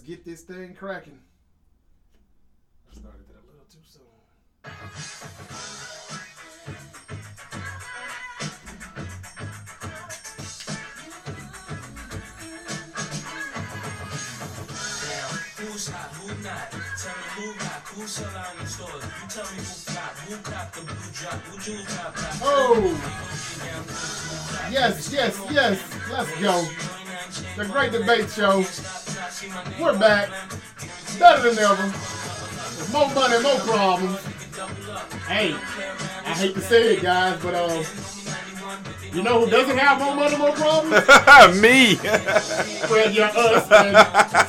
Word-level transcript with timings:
let's 0.00 0.08
get 0.08 0.24
this 0.24 0.40
thing 0.42 0.74
cracking. 0.74 1.18
I 2.90 2.94
started 2.94 3.28
that 3.28 3.36
a 3.36 3.46
little 3.50 3.66
too 3.70 3.84
soon. 3.86 4.02
Who's 15.58 15.88
hot, 15.88 16.12
who 16.14 16.28
not? 16.42 16.70
Tell 16.70 17.16
me 17.16 17.22
who 17.36 17.52
rock, 17.58 17.88
who 17.88 18.06
sell 18.06 18.36
out 18.38 18.58
in 18.58 18.66
stores. 18.66 19.04
You 19.04 19.28
tell 19.28 19.44
me 19.52 19.58
who 19.58 19.62
flop, 19.62 20.16
who 20.16 20.36
cop 20.50 20.72
the 20.72 20.80
blue 20.80 21.12
drop, 21.12 21.40
who 21.42 21.60
jewel 21.60 21.84
top 21.88 22.14
top. 22.14 22.40
Oh, 22.42 22.96
yes, 24.70 25.12
yes, 25.12 25.38
yes. 25.50 25.78
Let's 26.10 26.40
go. 26.40 26.66
The 27.56 27.68
Great 27.70 27.92
Debate 27.92 28.30
Show. 28.30 28.64
We're 29.80 29.98
back. 29.98 30.28
Better 31.18 31.48
than 31.54 31.58
ever. 31.64 31.86
With 31.86 32.90
more 32.92 33.08
money, 33.14 33.42
more 33.42 33.58
problems. 33.60 34.18
Hey, 35.26 35.54
I 36.26 36.34
hate 36.34 36.54
to 36.54 36.60
say 36.60 36.96
it, 36.96 37.02
guys, 37.02 37.40
but 37.42 37.54
uh, 37.54 37.82
you 39.14 39.22
know 39.22 39.44
who 39.44 39.50
doesn't 39.50 39.78
have 39.78 39.98
more 39.98 40.14
money, 40.14 40.36
more 40.36 40.52
problems? 40.52 41.06
Me. 41.62 41.96
well, 42.90 43.10
yeah, 43.10 43.32
us 43.34 43.70
and 43.70 43.96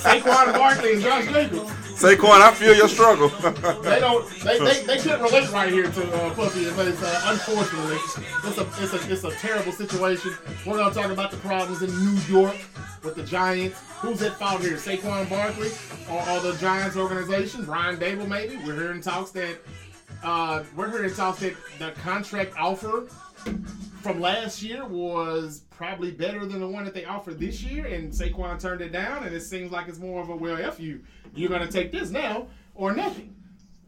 Saquon 0.01 0.53
Barkley 0.53 0.93
and 0.93 1.01
Josh 1.01 1.25
Jacobs. 1.25 1.71
Saquon, 2.01 2.41
I 2.41 2.51
feel 2.51 2.73
your 2.73 2.87
struggle. 2.87 3.29
They 3.83 3.99
don't. 3.99 4.27
They, 4.43 4.57
they, 4.57 4.83
they 4.85 4.97
couldn't 4.97 5.21
relate 5.21 5.51
right 5.51 5.71
here 5.71 5.89
to 5.91 6.13
uh, 6.13 6.33
Puffy 6.33 6.69
but 6.75 6.87
it's 6.87 7.01
Uh, 7.01 7.21
unfortunately, 7.25 7.97
it's 8.43 8.57
a 8.57 8.83
it's 8.83 8.93
a 8.93 9.11
it's 9.11 9.23
a 9.23 9.31
terrible 9.39 9.71
situation. 9.71 10.33
We're 10.65 10.77
gonna 10.77 10.93
talk 10.93 11.11
about 11.11 11.29
the 11.29 11.37
problems 11.37 11.83
in 11.83 11.89
New 12.03 12.19
York 12.21 12.55
with 13.03 13.15
the 13.15 13.23
Giants. 13.23 13.79
Who's 13.99 14.21
at 14.23 14.33
fault 14.39 14.61
here? 14.61 14.77
Saquon 14.77 15.29
Barkley 15.29 15.69
or, 16.09 16.21
or 16.29 16.39
the 16.39 16.57
Giants 16.57 16.97
organization? 16.97 17.65
Brian 17.65 17.97
Daboll 17.97 18.27
maybe. 18.27 18.57
We're 18.57 18.75
hearing 18.75 19.01
talks 19.01 19.29
that 19.31 19.57
uh, 20.23 20.63
we're 20.75 20.89
hearing 20.89 21.13
talks 21.13 21.39
that 21.41 21.53
the 21.77 21.91
contract 22.01 22.53
offer 22.57 23.07
from 24.01 24.19
last 24.19 24.61
year 24.61 24.85
was 24.85 25.61
probably 25.69 26.11
better 26.11 26.45
than 26.45 26.59
the 26.59 26.67
one 26.67 26.85
that 26.85 26.93
they 26.93 27.05
offered 27.05 27.39
this 27.39 27.61
year, 27.61 27.85
and 27.85 28.11
Saquon 28.11 28.59
turned 28.59 28.81
it 28.81 28.91
down, 28.91 29.23
and 29.23 29.35
it 29.35 29.41
seems 29.41 29.71
like 29.71 29.87
it's 29.87 29.99
more 29.99 30.21
of 30.21 30.29
a 30.29 30.35
well, 30.35 30.57
if 30.57 30.79
you, 30.79 31.01
you're 31.35 31.49
gonna 31.49 31.71
take 31.71 31.91
this 31.91 32.09
now 32.09 32.47
or 32.75 32.93
nothing. 32.93 33.35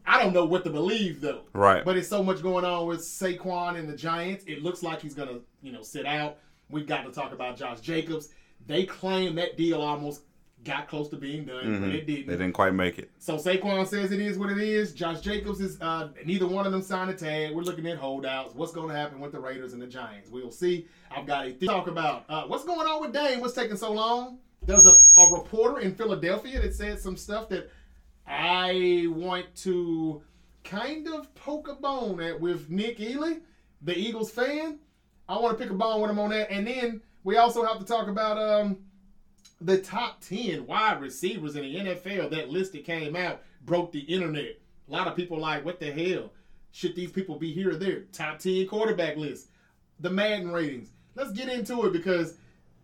I 0.06 0.22
don't 0.22 0.34
know 0.34 0.44
what 0.44 0.64
to 0.64 0.70
believe 0.70 1.20
though. 1.20 1.42
Right. 1.52 1.84
But 1.84 1.96
it's 1.96 2.08
so 2.08 2.22
much 2.22 2.42
going 2.42 2.64
on 2.64 2.86
with 2.86 3.00
Saquon 3.00 3.78
and 3.78 3.88
the 3.88 3.96
Giants. 3.96 4.44
It 4.46 4.62
looks 4.62 4.82
like 4.82 5.00
he's 5.00 5.14
gonna, 5.14 5.40
you 5.62 5.72
know, 5.72 5.82
sit 5.82 6.06
out. 6.06 6.38
We've 6.70 6.86
got 6.86 7.04
to 7.04 7.12
talk 7.12 7.32
about 7.32 7.56
Josh 7.56 7.80
Jacobs. 7.80 8.28
They 8.66 8.84
claim 8.84 9.34
that 9.36 9.56
deal 9.56 9.80
almost 9.80 10.22
got 10.64 10.88
close 10.88 11.08
to 11.10 11.16
being 11.16 11.44
done, 11.44 11.80
but 11.80 11.90
it 11.90 12.06
didn't. 12.06 12.26
They 12.26 12.32
didn't 12.32 12.52
quite 12.52 12.74
make 12.74 12.98
it. 12.98 13.10
So 13.18 13.36
Saquon 13.36 13.86
says 13.86 14.10
it 14.12 14.20
is 14.20 14.38
what 14.38 14.50
it 14.50 14.58
is. 14.58 14.92
Josh 14.92 15.20
Jacobs 15.20 15.60
is 15.60 15.80
uh, 15.80 16.08
neither 16.24 16.46
one 16.46 16.66
of 16.66 16.72
them 16.72 16.82
signed 16.82 17.10
a 17.10 17.14
tag. 17.14 17.54
We're 17.54 17.62
looking 17.62 17.86
at 17.86 17.98
holdouts. 17.98 18.54
What's 18.54 18.72
going 18.72 18.88
to 18.88 18.94
happen 18.94 19.20
with 19.20 19.32
the 19.32 19.40
Raiders 19.40 19.72
and 19.72 19.82
the 19.82 19.86
Giants? 19.86 20.30
We'll 20.30 20.50
see. 20.50 20.86
I've 21.14 21.26
got 21.26 21.46
a 21.46 21.52
th- 21.52 21.70
talk 21.70 21.86
about 21.86 22.24
uh, 22.28 22.44
what's 22.44 22.64
going 22.64 22.86
on 22.86 23.00
with 23.02 23.12
Dame. 23.12 23.40
What's 23.40 23.54
taking 23.54 23.76
so 23.76 23.92
long? 23.92 24.38
There's 24.66 24.86
a, 24.86 24.92
a 25.20 25.32
reporter 25.32 25.80
in 25.80 25.94
Philadelphia 25.94 26.60
that 26.62 26.74
said 26.74 26.98
some 26.98 27.16
stuff 27.16 27.48
that 27.50 27.70
I 28.26 29.06
want 29.10 29.54
to 29.56 30.22
kind 30.64 31.06
of 31.08 31.34
poke 31.34 31.68
a 31.68 31.74
bone 31.74 32.20
at 32.20 32.40
with 32.40 32.70
Nick 32.70 32.98
Ely, 32.98 33.34
the 33.82 33.96
Eagles 33.96 34.30
fan. 34.30 34.78
I 35.28 35.38
want 35.38 35.58
to 35.58 35.62
pick 35.62 35.70
a 35.70 35.76
bone 35.76 36.00
with 36.00 36.10
him 36.10 36.18
on 36.18 36.30
that, 36.30 36.50
and 36.50 36.66
then 36.66 37.02
we 37.22 37.36
also 37.36 37.64
have 37.64 37.78
to 37.78 37.84
talk 37.84 38.08
about 38.08 38.38
um 38.38 38.78
the 39.60 39.78
top 39.78 40.20
10 40.20 40.66
wide 40.66 41.00
receivers 41.00 41.56
in 41.56 41.62
the 41.62 41.76
NFL. 41.76 42.30
That 42.30 42.50
list 42.50 42.72
that 42.72 42.84
came 42.84 43.16
out 43.16 43.42
broke 43.64 43.92
the 43.92 44.00
internet. 44.00 44.58
A 44.88 44.92
lot 44.92 45.06
of 45.06 45.16
people 45.16 45.38
like, 45.38 45.64
what 45.64 45.80
the 45.80 45.90
hell? 45.90 46.30
Should 46.72 46.96
these 46.96 47.12
people 47.12 47.38
be 47.38 47.52
here 47.52 47.70
or 47.70 47.76
there? 47.76 48.00
Top 48.12 48.38
10 48.38 48.66
quarterback 48.66 49.16
list. 49.16 49.48
The 50.00 50.10
Madden 50.10 50.50
ratings. 50.50 50.90
Let's 51.14 51.30
get 51.30 51.48
into 51.48 51.86
it 51.86 51.92
because 51.92 52.34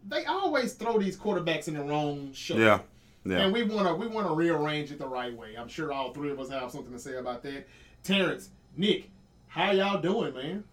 they 0.09 0.25
always 0.25 0.75
throw 0.75 0.99
these 0.99 1.17
quarterbacks 1.17 1.69
in 1.69 1.75
the 1.75 1.83
wrong 1.83 2.33
show. 2.33 2.57
Yeah. 2.57 2.81
Yeah. 3.25 3.41
And 3.41 3.53
we 3.53 3.63
wanna 3.65 3.95
we 3.95 4.07
wanna 4.07 4.33
rearrange 4.33 4.91
it 4.91 4.99
the 4.99 5.07
right 5.07 5.37
way. 5.37 5.55
I'm 5.59 5.69
sure 5.69 5.93
all 5.93 6.13
three 6.15 6.31
of 6.31 6.41
us 6.41 6.49
have 6.49 6.71
something 6.71 6.93
to 6.93 6.99
say 6.99 7.17
about 7.17 7.43
that. 7.43 7.67
Terrence, 8.03 8.49
Nick, 8.77 9.11
how 9.49 9.73
y'all 9.73 10.01
doing, 10.01 10.33
man? 10.33 10.65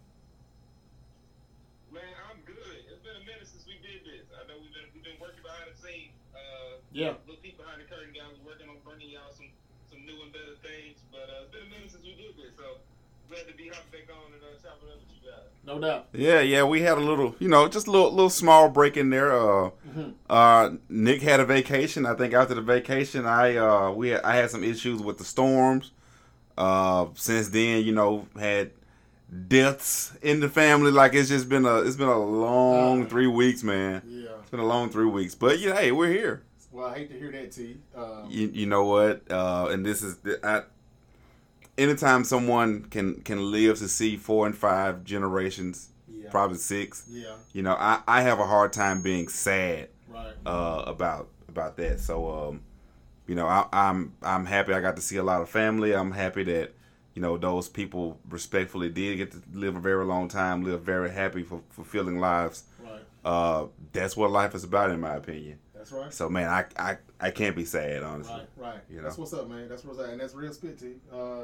Man, 1.91 2.03
I'm 2.31 2.39
good. 2.45 2.55
It's 2.87 3.03
been 3.03 3.17
a 3.21 3.25
minute 3.25 3.47
since 3.51 3.65
we 3.67 3.73
did 3.83 4.05
this. 4.05 4.31
I 4.31 4.47
know 4.47 4.55
we've 4.61 4.71
been 4.71 4.87
we've 4.93 5.03
been 5.03 5.19
working 5.19 5.43
behind 5.43 5.67
the 5.67 5.75
scenes. 5.75 6.15
Uh, 6.33 6.76
Yeah. 6.91 7.13
little 7.27 7.41
peek 7.43 7.57
behind 7.57 7.81
the 7.81 7.85
curtain, 7.85 8.13
guys. 8.13 8.33
We're 8.43 8.51
working 8.53 8.69
on 8.69 8.75
bringing 8.85 9.09
y'all 9.13 9.31
some 9.35 9.47
some 9.89 10.05
new 10.05 10.21
and 10.23 10.31
better 10.33 10.55
things. 10.63 10.97
But 11.11 11.27
uh, 11.29 11.43
it's 11.43 11.51
been 11.51 11.65
a 11.67 11.69
minute 11.69 11.91
since 11.91 12.03
we 12.03 12.15
did 12.15 12.35
this, 12.37 12.55
so 12.57 12.77
glad 13.29 13.47
to 13.47 13.53
be 13.55 13.67
hopping 13.69 13.91
back 13.91 14.07
on 14.15 14.33
and 14.33 14.41
uh, 14.41 14.55
chopping 14.61 14.89
up 14.89 14.99
with 14.99 15.11
you 15.13 15.21
guys. 15.29 15.47
No 15.65 15.79
doubt. 15.79 16.07
Yeah, 16.13 16.39
yeah, 16.41 16.63
we 16.63 16.81
had 16.81 16.97
a 16.97 17.01
little, 17.01 17.35
you 17.39 17.49
know, 17.49 17.67
just 17.67 17.87
a 17.87 17.91
little, 17.91 18.09
little 18.11 18.29
small 18.29 18.69
break 18.69 18.95
in 18.97 19.09
there. 19.09 19.31
Uh, 19.33 19.69
uh, 20.29 20.71
Nick 20.89 21.21
had 21.21 21.39
a 21.39 21.45
vacation. 21.45 22.05
I 22.05 22.15
think 22.15 22.33
after 22.33 22.55
the 22.55 22.61
vacation, 22.61 23.25
I 23.25 23.57
uh, 23.57 23.91
we 23.91 24.09
had, 24.09 24.21
I 24.21 24.35
had 24.37 24.49
some 24.49 24.63
issues 24.63 25.01
with 25.01 25.17
the 25.17 25.25
storms. 25.25 25.91
Uh, 26.57 27.05
since 27.13 27.49
then, 27.49 27.83
you 27.83 27.91
know, 27.91 28.25
had 28.39 28.71
deaths 29.47 30.13
in 30.21 30.39
the 30.39 30.49
family. 30.49 30.89
Like 30.89 31.13
it's 31.13 31.29
just 31.29 31.47
been 31.49 31.65
a, 31.65 31.81
it's 31.81 31.95
been 31.97 32.07
a 32.07 32.17
long 32.17 33.03
Uh, 33.03 33.05
three 33.07 33.27
weeks, 33.27 33.61
man. 33.61 34.01
Yeah. 34.07 34.29
It's 34.41 34.49
been 34.49 34.59
a 34.59 34.65
long 34.65 34.89
three 34.89 35.05
weeks, 35.05 35.35
but 35.35 35.59
yeah, 35.59 35.75
hey, 35.75 35.91
we're 35.91 36.11
here. 36.11 36.41
Well, 36.77 36.85
I 36.89 36.99
hate 36.99 37.09
to 37.09 37.17
hear 37.17 37.31
that, 37.31 37.51
T. 37.51 37.77
Um, 37.95 38.27
You, 38.29 38.51
you 38.53 38.65
know 38.67 38.85
what? 38.85 39.23
Uh, 39.31 39.69
and 39.71 39.83
this 39.83 40.03
is 40.03 40.15
I, 40.43 40.61
anytime 41.75 42.23
someone 42.23 42.83
can 42.85 43.15
can 43.21 43.51
live 43.51 43.79
to 43.79 43.87
see 43.87 44.15
four 44.15 44.45
and 44.45 44.55
five 44.55 45.03
generations, 45.03 45.89
Yeah. 46.07 46.29
probably 46.29 46.59
six. 46.59 47.05
Yeah. 47.09 47.33
You 47.51 47.63
know, 47.63 47.73
I, 47.73 48.01
I 48.07 48.21
have 48.21 48.39
a 48.39 48.45
hard 48.45 48.73
time 48.73 49.01
being 49.01 49.27
sad 49.27 49.89
Right. 50.07 50.33
uh, 50.45 50.83
about 50.85 51.29
about 51.49 51.77
that. 51.77 51.99
So, 51.99 52.29
um, 52.29 52.61
you 53.25 53.33
know, 53.33 53.47
I, 53.47 53.65
I'm 53.73 54.13
I'm 54.21 54.45
happy 54.45 54.71
I 54.73 54.79
got 54.79 54.97
to 54.97 55.01
see 55.01 55.17
a 55.17 55.23
lot 55.23 55.41
of 55.41 55.49
family. 55.49 55.93
I'm 55.95 56.11
happy 56.11 56.43
that 56.43 56.73
you 57.15 57.23
know 57.23 57.39
those 57.39 57.67
people 57.69 58.19
respectfully 58.29 58.89
did 58.89 59.17
get 59.17 59.31
to 59.31 59.41
live 59.51 59.75
a 59.75 59.79
very 59.79 60.05
long 60.05 60.27
time, 60.27 60.63
live 60.63 60.81
very 60.83 61.09
happy, 61.09 61.41
for 61.41 61.61
fulfilling 61.71 62.19
lives. 62.19 62.65
Right. 62.79 63.01
Uh, 63.25 63.65
that's 63.93 64.15
what 64.15 64.29
life 64.29 64.53
is 64.53 64.63
about, 64.63 64.91
in 64.91 64.99
my 65.01 65.15
opinion. 65.15 65.57
That's 65.89 66.03
right. 66.03 66.13
So, 66.13 66.29
man, 66.29 66.49
I 66.49 66.65
I, 66.77 66.97
I 67.19 67.31
can't 67.31 67.55
be 67.55 67.65
sad, 67.65 68.03
honestly. 68.03 68.33
Right, 68.57 68.73
right. 68.73 68.79
You 68.89 68.97
know. 68.97 69.03
That's 69.03 69.17
what's 69.17 69.33
up, 69.33 69.49
man. 69.49 69.67
That's 69.69 69.83
what's 69.83 69.99
up, 69.99 70.09
and 70.09 70.19
that's 70.19 70.33
real 70.33 70.53
spit, 70.53 70.79
T. 70.79 70.93
Uh, 71.11 71.43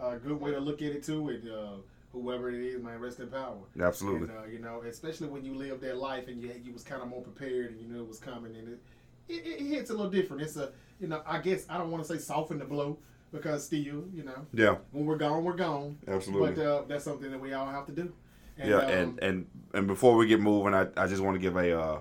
uh, 0.00 0.16
good 0.16 0.40
way 0.40 0.50
to 0.50 0.58
look 0.58 0.82
at 0.82 0.92
it 0.92 1.04
too. 1.04 1.28
And 1.28 1.48
uh, 1.48 1.76
whoever 2.12 2.50
it 2.50 2.60
is, 2.60 2.82
man, 2.82 2.98
rest 2.98 3.20
in 3.20 3.28
power. 3.28 3.56
Absolutely. 3.80 4.28
And, 4.28 4.38
uh, 4.38 4.46
you 4.50 4.58
know, 4.58 4.82
especially 4.88 5.28
when 5.28 5.44
you 5.44 5.54
live 5.54 5.80
that 5.80 5.96
life 5.96 6.28
and 6.28 6.40
you 6.40 6.52
you 6.64 6.72
was 6.72 6.82
kind 6.82 7.02
of 7.02 7.08
more 7.08 7.22
prepared 7.22 7.70
and 7.70 7.80
you 7.80 7.86
knew 7.86 8.02
it 8.02 8.08
was 8.08 8.18
coming, 8.18 8.56
and 8.56 8.68
it, 8.68 8.80
it 9.28 9.46
it 9.46 9.66
hits 9.66 9.90
a 9.90 9.94
little 9.94 10.10
different. 10.10 10.42
It's 10.42 10.56
a 10.56 10.72
you 11.00 11.08
know, 11.08 11.22
I 11.26 11.38
guess 11.38 11.66
I 11.68 11.78
don't 11.78 11.90
want 11.90 12.04
to 12.04 12.08
say 12.12 12.18
soften 12.18 12.58
the 12.58 12.64
blow 12.64 12.98
because 13.32 13.64
still, 13.64 14.04
you 14.14 14.22
know, 14.24 14.46
Yeah, 14.52 14.76
when 14.92 15.06
we're 15.06 15.16
gone, 15.16 15.44
we're 15.44 15.54
gone. 15.54 15.98
Absolutely. 16.06 16.52
But 16.52 16.64
uh, 16.64 16.82
that's 16.86 17.04
something 17.04 17.30
that 17.30 17.40
we 17.40 17.52
all 17.52 17.66
have 17.66 17.86
to 17.86 17.92
do. 17.92 18.12
And, 18.56 18.70
yeah, 18.70 18.76
um, 18.76 18.90
and 18.90 19.18
and 19.20 19.46
and 19.74 19.86
before 19.86 20.16
we 20.16 20.26
get 20.26 20.40
moving, 20.40 20.74
I, 20.74 20.86
I 20.96 21.06
just 21.08 21.20
want 21.22 21.34
to 21.34 21.40
give 21.40 21.56
a 21.56 21.78
uh, 21.78 22.00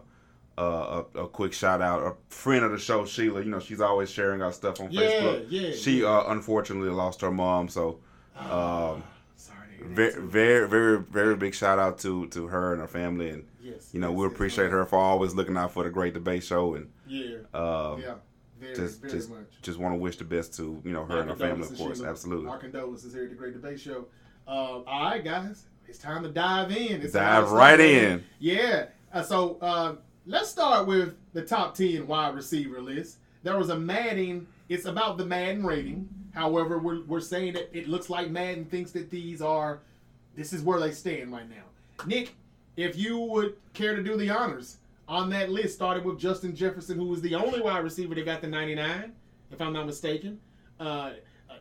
uh, 0.58 1.04
a, 1.16 1.20
a 1.22 1.28
quick 1.28 1.54
shout 1.54 1.82
out. 1.82 2.04
A 2.04 2.14
friend 2.34 2.64
of 2.64 2.72
the 2.72 2.78
show, 2.78 3.06
Sheila. 3.06 3.42
You 3.42 3.50
know, 3.50 3.60
she's 3.60 3.82
always 3.82 4.10
sharing 4.10 4.42
our 4.42 4.52
stuff 4.54 4.80
on 4.80 4.92
Yeah, 4.92 5.02
Facebook. 5.02 5.46
yeah, 5.50 5.72
She 5.72 6.04
uh, 6.06 6.26
unfortunately 6.32 6.90
lost 6.90 7.22
her 7.22 7.32
mom, 7.32 7.70
so 7.70 8.00
um, 8.38 9.04
sorry 9.36 9.68
to 9.80 9.84
hear 9.86 9.88
that, 9.88 9.96
very 9.96 10.22
very 10.28 10.68
very 10.70 10.98
very 11.00 11.36
big 11.36 11.56
shout 11.56 11.80
out 11.80 11.98
to 12.00 12.28
to 12.28 12.48
her 12.48 12.72
and 12.74 12.82
her 12.82 12.88
family, 12.88 13.30
and 13.30 13.46
Yes, 13.62 13.90
you 13.94 14.00
know 14.00 14.10
yes, 14.12 14.18
we 14.20 14.26
appreciate 14.28 14.66
man. 14.66 14.74
her 14.74 14.86
for 14.86 15.00
always 15.00 15.34
looking 15.34 15.56
out 15.58 15.72
for 15.72 15.84
the 15.84 15.90
Great 15.90 16.14
Debate 16.14 16.44
Show, 16.44 16.76
and 16.76 16.90
Yeah, 17.08 17.38
um, 17.54 18.02
yeah, 18.02 18.16
very, 18.60 18.76
just 18.76 19.02
very 19.02 19.14
just 19.14 19.30
much. 19.30 19.46
just 19.62 19.80
want 19.80 19.94
to 19.96 20.00
wish 20.00 20.18
the 20.18 20.24
best 20.26 20.54
to 20.58 20.82
you 20.84 20.92
know 20.94 21.06
her 21.06 21.16
Our 21.16 21.22
and 21.22 21.30
her 21.30 21.36
family, 21.36 21.68
of 21.68 21.78
course. 21.78 21.98
Sheila. 21.98 22.10
Absolutely. 22.10 22.50
Our 22.50 22.58
condolences 22.60 23.14
here 23.14 23.24
at 23.24 23.30
the 23.30 23.36
Great 23.36 23.54
Debate 23.54 23.80
Show. 23.80 24.06
Uh, 24.48 24.82
all 24.86 25.04
right, 25.06 25.24
guys, 25.24 25.64
it's 25.88 25.98
time 25.98 26.24
to 26.24 26.30
dive 26.30 26.72
in. 26.72 27.02
It's 27.02 27.14
Dive 27.14 27.50
right 27.52 27.76
start 27.76 27.80
in. 27.80 28.24
Yeah. 28.40 28.86
Uh, 29.14 29.24
so 29.24 29.58
uh, 29.62 29.96
let's 30.26 30.50
start 30.50 30.88
with 30.88 31.16
the 31.34 31.42
top 31.42 31.76
ten 31.76 32.08
wide 32.08 32.36
receiver 32.36 32.82
list. 32.82 33.18
There 33.44 33.58
was 33.58 33.70
a 33.70 33.78
Madden. 33.78 34.48
It's 34.70 34.86
about 34.86 35.18
the 35.18 35.26
Madden 35.26 35.66
rating. 35.66 36.08
However, 36.34 36.80
we're, 36.80 37.04
we're 37.04 37.20
saying 37.20 37.54
that 37.54 37.76
it 37.78 37.88
looks 37.88 38.10
like 38.10 38.30
Madden 38.30 38.66
thinks 38.66 38.92
that 38.92 39.10
these 39.10 39.42
are. 39.42 39.82
This 40.36 40.54
is 40.54 40.64
where 40.64 40.80
they 40.80 40.92
stand 40.92 41.32
right 41.32 41.48
now. 41.48 42.06
Nick, 42.08 42.36
if 42.76 42.98
you 42.98 43.20
would 43.20 43.56
care 43.74 43.96
to 43.96 44.02
do 44.02 44.18
the 44.18 44.30
honors 44.30 44.78
on 45.08 45.30
that 45.30 45.50
list, 45.50 45.76
starting 45.76 46.04
with 46.04 46.18
Justin 46.18 46.56
Jefferson, 46.56 46.98
who 46.98 47.06
was 47.06 47.22
the 47.22 47.36
only 47.36 47.62
wide 47.62 47.84
receiver 47.84 48.16
that 48.16 48.26
got 48.26 48.42
the 48.42 48.48
99, 48.48 49.12
if 49.52 49.62
I'm 49.62 49.74
not 49.74 49.86
mistaken. 49.86 50.40
Uh, 50.80 50.84
uh, 50.84 51.12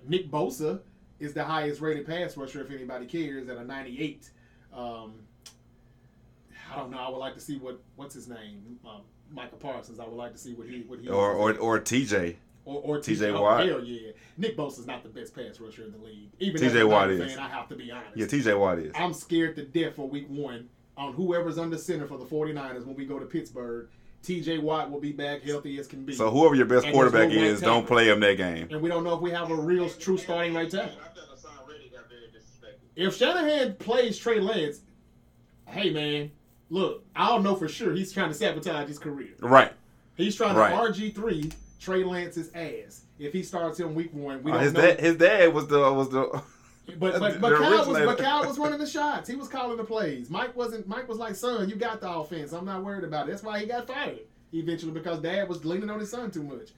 Nick 0.08 0.30
Bosa 0.30 0.80
is 1.20 1.34
the 1.34 1.44
highest 1.44 1.82
rated 1.82 2.06
pass 2.06 2.36
rusher, 2.36 2.62
if 2.62 2.70
anybody 2.70 3.04
cares, 3.04 3.48
at 3.48 3.58
a 3.58 3.64
98. 3.64 4.30
Um, 4.72 5.14
I 6.72 6.76
don't 6.76 6.90
know. 6.90 6.98
I 6.98 7.08
would 7.08 7.18
like 7.18 7.34
to 7.34 7.40
see 7.40 7.58
what 7.58 7.80
what's 7.96 8.14
his 8.14 8.28
name, 8.28 8.78
um, 8.84 9.02
Micah 9.30 9.56
Parsons. 9.56 10.00
I 10.00 10.04
would 10.04 10.16
like 10.16 10.32
to 10.32 10.38
see 10.38 10.54
what 10.54 10.68
he 10.68 10.80
what 10.86 11.00
he 11.00 11.08
Or 11.08 11.32
or 11.32 11.54
or 11.58 11.80
TJ. 11.80 12.36
or, 12.64 12.80
or 12.82 12.98
TJ 12.98 13.34
oh, 13.34 13.42
Watt. 13.42 13.66
Hell 13.66 13.84
yeah, 13.84 14.12
Nick 14.38 14.56
Bosa's 14.56 14.86
not 14.86 15.02
the 15.02 15.08
best 15.08 15.34
pass 15.34 15.60
rusher 15.60 15.84
in 15.84 15.92
the 15.92 15.98
league. 15.98 16.30
Even 16.38 16.60
TJ 16.60 16.88
Watt 16.88 17.10
is. 17.10 17.32
fan, 17.34 17.38
I 17.38 17.48
have 17.48 17.68
to 17.68 17.74
be 17.74 17.90
honest. 17.90 18.16
Yeah, 18.16 18.26
TJ 18.26 18.58
Watt 18.58 18.78
is. 18.78 18.92
I'm 18.94 19.12
scared 19.12 19.56
to 19.56 19.64
death 19.64 19.96
for 19.96 20.08
week 20.08 20.26
one 20.28 20.68
on 20.96 21.12
whoever's 21.14 21.58
under 21.58 21.78
center 21.78 22.06
for 22.06 22.18
the 22.18 22.24
49ers 22.24 22.84
when 22.86 22.94
we 22.94 23.04
go 23.04 23.18
to 23.18 23.26
Pittsburgh. 23.26 23.88
TJ 24.22 24.62
Watt 24.62 24.88
will 24.90 25.00
be 25.00 25.10
back 25.10 25.42
healthy 25.42 25.78
as 25.80 25.88
can 25.88 26.04
be. 26.04 26.12
So 26.14 26.30
whoever 26.30 26.54
your 26.54 26.66
best 26.66 26.84
And 26.84 26.94
quarterback 26.94 27.28
no 27.30 27.34
is, 27.34 27.60
don't 27.60 27.86
play 27.86 28.08
him 28.08 28.20
that 28.20 28.36
game. 28.36 28.68
and 28.70 28.80
we 28.80 28.88
don't 28.88 29.02
know 29.02 29.14
if 29.14 29.20
we 29.20 29.30
have 29.32 29.50
a 29.50 29.54
real 29.56 29.88
true 29.88 30.16
starting 30.16 30.54
right 30.54 30.70
tackle. 30.70 30.96
I 31.02 31.08
thought 31.08 31.36
Haason 31.36 31.68
Reddick 31.68 31.92
got 31.92 32.08
very 32.08 32.26
disrespected. 32.32 32.76
If 32.94 33.16
Shanahan 33.16 33.74
plays 33.76 34.16
Trey 34.18 34.38
Lance, 34.38 34.82
hey 35.66 35.90
man, 35.90 36.30
look, 36.72 37.04
I 37.14 37.28
don't 37.28 37.42
know 37.44 37.54
for 37.54 37.68
sure 37.68 37.92
he's 37.94 38.12
trying 38.12 38.28
to 38.28 38.34
sabotage 38.34 38.88
his 38.88 38.98
career. 38.98 39.30
Right. 39.40 39.72
He's 40.16 40.34
trying 40.34 40.56
Right. 40.56 40.70
to 40.70 40.76
RG 40.76 41.14
three 41.14 41.50
Trey 41.80 42.02
Lance's 42.04 42.50
ass. 42.54 43.02
If 43.18 43.32
he 43.32 43.42
starts 43.42 43.78
him 43.78 43.94
week 43.94 44.12
one, 44.12 44.42
we 44.42 44.50
Uh, 44.50 44.54
don't 44.54 44.64
his 44.64 44.72
know. 44.72 44.80
dad, 44.80 45.00
his 45.00 45.16
dad 45.16 45.52
was 45.54 45.66
the 45.68 45.78
was 45.92 46.08
the. 46.08 46.42
But 46.98 47.20
but, 47.20 47.40
Kyle 47.40 47.86
was 47.88 47.98
but 48.04 48.18
Kyle 48.18 48.44
was 48.44 48.58
running 48.62 48.80
the 48.80 48.86
shots. 48.86 49.28
He 49.30 49.36
was 49.36 49.46
calling 49.48 49.76
the 49.76 49.84
plays. 49.84 50.28
Mike 50.28 50.56
wasn't. 50.56 50.88
Mike 50.88 51.08
was 51.08 51.16
like, 51.16 51.36
"Son, 51.36 51.68
you 51.68 51.76
got 51.76 52.00
the 52.00 52.10
offense. 52.10 52.52
I'm 52.52 52.64
not 52.64 52.82
worried 52.84 53.04
about 53.04 53.28
it." 53.28 53.30
That's 53.30 53.44
why 53.44 53.60
he 53.60 53.66
got 53.66 53.86
fired 53.86 54.18
eventually 54.52 54.90
because 54.90 55.20
Dad 55.20 55.48
was 55.48 55.64
leaning 55.64 55.88
on 55.90 56.00
his 56.00 56.10
son 56.10 56.32
too 56.32 56.42
much. 56.42 56.70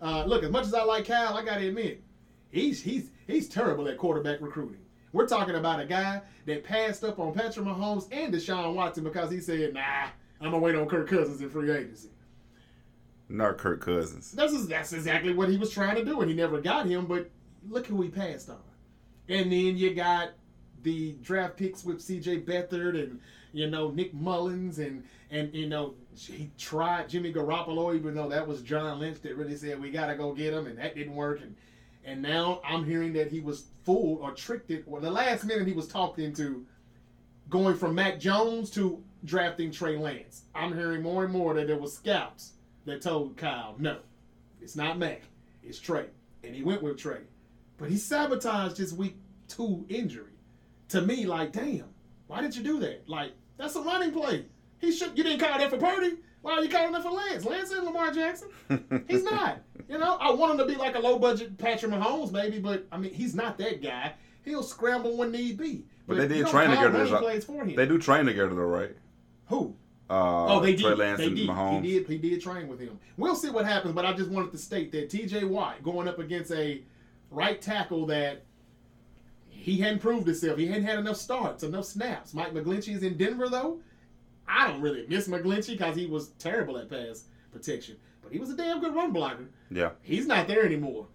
Uh, 0.00 0.24
look, 0.24 0.42
as 0.42 0.50
much 0.50 0.64
as 0.66 0.74
I 0.74 0.82
like 0.82 1.06
Kyle, 1.06 1.34
I 1.36 1.44
gotta 1.44 1.68
admit, 1.68 2.02
he's 2.50 2.82
he's 2.82 3.10
he's 3.28 3.48
terrible 3.48 3.86
at 3.86 3.98
quarterback 3.98 4.40
recruiting. 4.40 4.81
We're 5.12 5.26
talking 5.26 5.54
about 5.54 5.80
a 5.80 5.86
guy 5.86 6.22
that 6.46 6.64
passed 6.64 7.04
up 7.04 7.18
on 7.18 7.34
Patrick 7.34 7.66
Mahomes 7.66 8.08
and 8.10 8.32
Deshaun 8.32 8.74
Watson 8.74 9.04
because 9.04 9.30
he 9.30 9.40
said, 9.40 9.74
"Nah, 9.74 10.08
I'm 10.40 10.50
gonna 10.50 10.58
wait 10.58 10.74
on 10.74 10.88
Kirk 10.88 11.08
Cousins 11.08 11.40
in 11.40 11.50
free 11.50 11.70
agency." 11.70 12.08
Not 13.28 13.58
Kirk 13.58 13.80
Cousins. 13.80 14.32
That's 14.32 14.66
that's 14.66 14.92
exactly 14.92 15.34
what 15.34 15.48
he 15.48 15.56
was 15.56 15.70
trying 15.70 15.96
to 15.96 16.04
do, 16.04 16.20
and 16.20 16.30
he 16.30 16.36
never 16.36 16.60
got 16.60 16.86
him. 16.86 17.06
But 17.06 17.30
look 17.68 17.86
who 17.86 18.00
he 18.02 18.08
passed 18.08 18.50
on. 18.50 18.58
And 19.28 19.52
then 19.52 19.76
you 19.76 19.94
got 19.94 20.30
the 20.82 21.12
draft 21.22 21.56
picks 21.56 21.84
with 21.84 22.00
C.J. 22.00 22.40
Beathard 22.40 23.00
and 23.00 23.20
you 23.52 23.70
know 23.70 23.90
Nick 23.90 24.12
Mullens 24.14 24.78
and 24.78 25.04
and 25.30 25.54
you 25.54 25.68
know 25.68 25.94
he 26.14 26.50
tried 26.58 27.08
Jimmy 27.08 27.32
Garoppolo, 27.32 27.94
even 27.94 28.14
though 28.14 28.28
that 28.28 28.46
was 28.46 28.62
John 28.62 28.98
Lynch 28.98 29.20
that 29.22 29.36
really 29.36 29.56
said 29.56 29.80
we 29.80 29.90
gotta 29.90 30.14
go 30.14 30.32
get 30.32 30.52
him, 30.52 30.66
and 30.66 30.78
that 30.78 30.94
didn't 30.94 31.14
work. 31.14 31.40
And 31.40 31.54
and 32.04 32.20
now 32.20 32.60
I'm 32.64 32.84
hearing 32.84 33.12
that 33.14 33.30
he 33.30 33.40
was 33.40 33.64
fooled 33.84 34.20
or 34.20 34.32
tricked 34.32 34.70
it. 34.70 34.84
Or 34.86 35.00
the 35.00 35.10
last 35.10 35.44
minute 35.44 35.66
he 35.66 35.72
was 35.72 35.88
talked 35.88 36.18
into 36.18 36.66
going 37.48 37.76
from 37.76 37.94
Mac 37.94 38.18
Jones 38.18 38.70
to 38.70 39.02
drafting 39.24 39.70
Trey 39.70 39.96
Lance. 39.96 40.42
I'm 40.54 40.74
hearing 40.74 41.02
more 41.02 41.24
and 41.24 41.32
more 41.32 41.54
that 41.54 41.66
there 41.66 41.78
was 41.78 41.94
scouts 41.94 42.52
that 42.84 43.02
told 43.02 43.36
Kyle, 43.36 43.76
no, 43.78 43.98
it's 44.60 44.76
not 44.76 44.98
Mac, 44.98 45.22
it's 45.62 45.78
Trey. 45.78 46.06
And 46.42 46.54
he 46.54 46.62
went 46.62 46.82
with 46.82 46.98
Trey. 46.98 47.20
But 47.78 47.90
he 47.90 47.96
sabotaged 47.96 48.76
his 48.76 48.92
week 48.94 49.16
two 49.48 49.84
injury. 49.88 50.32
To 50.88 51.00
me, 51.00 51.24
like, 51.24 51.52
damn, 51.52 51.84
why 52.26 52.40
did 52.40 52.56
you 52.56 52.62
do 52.62 52.80
that? 52.80 53.08
Like, 53.08 53.32
that's 53.56 53.76
a 53.76 53.80
running 53.80 54.12
play. 54.12 54.46
He 54.78 54.92
should 54.92 55.16
you 55.16 55.24
didn't 55.24 55.38
call 55.38 55.58
that 55.58 55.70
for 55.70 55.78
Purdy. 55.78 56.16
Why 56.42 56.54
are 56.54 56.62
you 56.62 56.68
calling 56.68 56.92
that 56.92 57.02
for 57.02 57.10
Lance? 57.10 57.44
Lance 57.44 57.72
ain't 57.72 57.84
Lamar 57.84 58.12
Jackson. 58.12 58.48
He's 59.08 59.22
not. 59.22 59.60
You 59.88 59.98
know, 59.98 60.16
I 60.20 60.30
want 60.32 60.52
him 60.52 60.58
to 60.58 60.72
be 60.72 60.76
like 60.76 60.96
a 60.96 60.98
low 60.98 61.18
budget 61.18 61.56
Patrick 61.56 61.92
Mahomes, 61.92 62.32
maybe, 62.32 62.58
but 62.58 62.86
I 62.90 62.98
mean, 62.98 63.12
he's 63.14 63.34
not 63.34 63.58
that 63.58 63.82
guy. 63.82 64.14
He'll 64.44 64.62
scramble 64.62 65.16
when 65.16 65.30
need 65.30 65.56
be. 65.56 65.84
But 66.06 66.16
they 66.16 66.28
did 66.28 66.46
train 66.48 66.70
together. 66.70 67.04
him. 67.04 67.74
They 67.76 67.86
do 67.86 67.98
train 67.98 68.26
together 68.26 68.54
though, 68.54 68.62
right? 68.62 68.96
Who? 69.46 69.76
Uh, 70.10 70.46
Oh, 70.56 70.60
they 70.60 70.74
did. 70.74 70.98
Lance 70.98 71.18
they 71.18 71.26
and 71.26 71.36
did. 71.36 71.48
Mahomes. 71.48 71.84
He 71.84 71.92
did. 71.92 72.08
He 72.08 72.18
did 72.18 72.42
train 72.42 72.68
with 72.68 72.80
him. 72.80 72.98
We'll 73.16 73.36
see 73.36 73.50
what 73.50 73.64
happens, 73.64 73.94
but 73.94 74.04
I 74.04 74.12
just 74.12 74.30
wanted 74.30 74.50
to 74.52 74.58
state 74.58 74.90
that 74.92 75.10
T.J. 75.10 75.44
Watt 75.44 75.82
going 75.82 76.08
up 76.08 76.18
against 76.18 76.50
a 76.50 76.82
right 77.30 77.60
tackle 77.62 78.06
that 78.06 78.44
he 79.48 79.78
hadn't 79.78 80.00
proved 80.00 80.26
himself. 80.26 80.58
He 80.58 80.66
hadn't 80.66 80.84
had 80.84 80.98
enough 80.98 81.16
starts, 81.16 81.62
enough 81.62 81.84
snaps. 81.84 82.34
Mike 82.34 82.52
McGlinchey 82.52 82.94
is 82.96 83.02
in 83.02 83.16
Denver 83.16 83.48
though. 83.48 83.78
I 84.46 84.68
don't 84.68 84.80
really 84.80 85.06
miss 85.08 85.28
McGlinchey 85.28 85.72
because 85.78 85.96
he 85.96 86.06
was 86.06 86.28
terrible 86.38 86.78
at 86.78 86.88
pass 86.90 87.24
protection, 87.52 87.96
but 88.22 88.32
he 88.32 88.38
was 88.38 88.50
a 88.50 88.56
damn 88.56 88.80
good 88.80 88.94
run 88.94 89.12
blocker. 89.12 89.48
Yeah. 89.70 89.90
He's 90.02 90.26
not 90.26 90.46
there 90.48 90.64
anymore. 90.64 91.06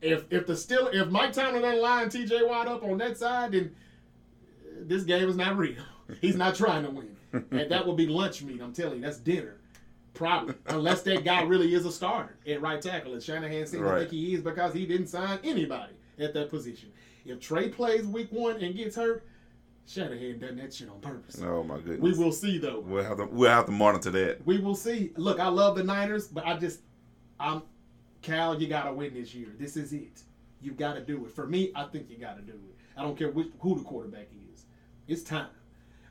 If 0.00 0.24
if 0.30 0.46
the 0.46 0.56
still 0.56 0.88
if 0.88 1.08
Mike 1.08 1.32
Tomlin 1.32 1.62
doesn't 1.62 1.80
line 1.80 2.08
T.J. 2.08 2.42
Watt 2.44 2.66
up 2.68 2.82
on 2.82 2.98
that 2.98 3.16
side, 3.18 3.52
then 3.52 3.74
uh, 4.66 4.80
this 4.82 5.04
game 5.04 5.28
is 5.28 5.36
not 5.36 5.56
real. 5.56 5.76
He's 6.20 6.36
not 6.36 6.54
trying 6.56 6.82
to 6.84 6.90
win, 6.90 7.16
and 7.32 7.70
that 7.70 7.86
will 7.86 7.94
be 7.94 8.06
lunch 8.06 8.42
meat. 8.42 8.60
I'm 8.60 8.72
telling 8.72 8.96
you, 8.96 9.02
that's 9.02 9.18
dinner. 9.18 9.58
Probably, 10.14 10.54
unless 10.66 11.02
that 11.02 11.24
guy 11.24 11.42
really 11.42 11.72
is 11.72 11.86
a 11.86 11.92
starter 11.92 12.36
at 12.46 12.60
right 12.60 12.82
tackle, 12.82 13.14
and 13.14 13.22
Shanahan 13.22 13.66
seems 13.66 13.70
to 13.70 13.82
Right. 13.82 13.98
think 14.00 14.10
he 14.10 14.34
is 14.34 14.42
because 14.42 14.74
he 14.74 14.84
didn't 14.84 15.06
sign 15.06 15.38
anybody 15.42 15.94
at 16.18 16.34
that 16.34 16.50
position. 16.50 16.90
If 17.24 17.40
Trey 17.40 17.68
plays 17.70 18.04
week 18.04 18.30
one 18.30 18.56
and 18.60 18.74
gets 18.76 18.96
hurt, 18.96 19.24
Shanahan 19.86 20.38
done 20.38 20.56
that 20.56 20.72
shit 20.72 20.88
on 20.88 21.00
purpose. 21.00 21.40
Oh 21.42 21.62
my 21.62 21.76
goodness. 21.76 22.00
We 22.00 22.12
will 22.24 22.32
see 22.32 22.58
though. 22.58 22.80
We'll 22.80 23.04
have 23.04 23.18
to 23.18 23.26
we'll 23.26 23.50
have 23.50 23.66
to 23.66 23.72
monitor 23.72 24.10
that. 24.10 24.46
We 24.46 24.58
will 24.58 24.74
see. 24.74 25.12
Look, 25.16 25.40
I 25.40 25.48
love 25.48 25.76
the 25.76 25.84
Niners, 25.84 26.28
but 26.28 26.46
I 26.46 26.56
just, 26.56 26.80
I'm, 27.38 27.62
Kyle, 28.22 28.60
you 28.60 28.68
gotta 28.68 28.92
win 28.92 29.14
this 29.14 29.34
year. 29.34 29.48
This 29.58 29.76
is 29.76 29.92
it. 29.92 30.22
You 30.60 30.72
gotta 30.72 31.00
do 31.00 31.24
it. 31.26 31.32
For 31.32 31.46
me, 31.46 31.72
I 31.74 31.84
think 31.84 32.08
you 32.08 32.16
gotta 32.16 32.42
do 32.42 32.52
it. 32.52 32.76
I 32.96 33.02
don't 33.02 33.18
care 33.18 33.30
which, 33.30 33.48
who 33.60 33.76
the 33.76 33.82
quarterback 33.82 34.28
is. 34.52 34.64
It's 35.08 35.22
time. 35.22 35.48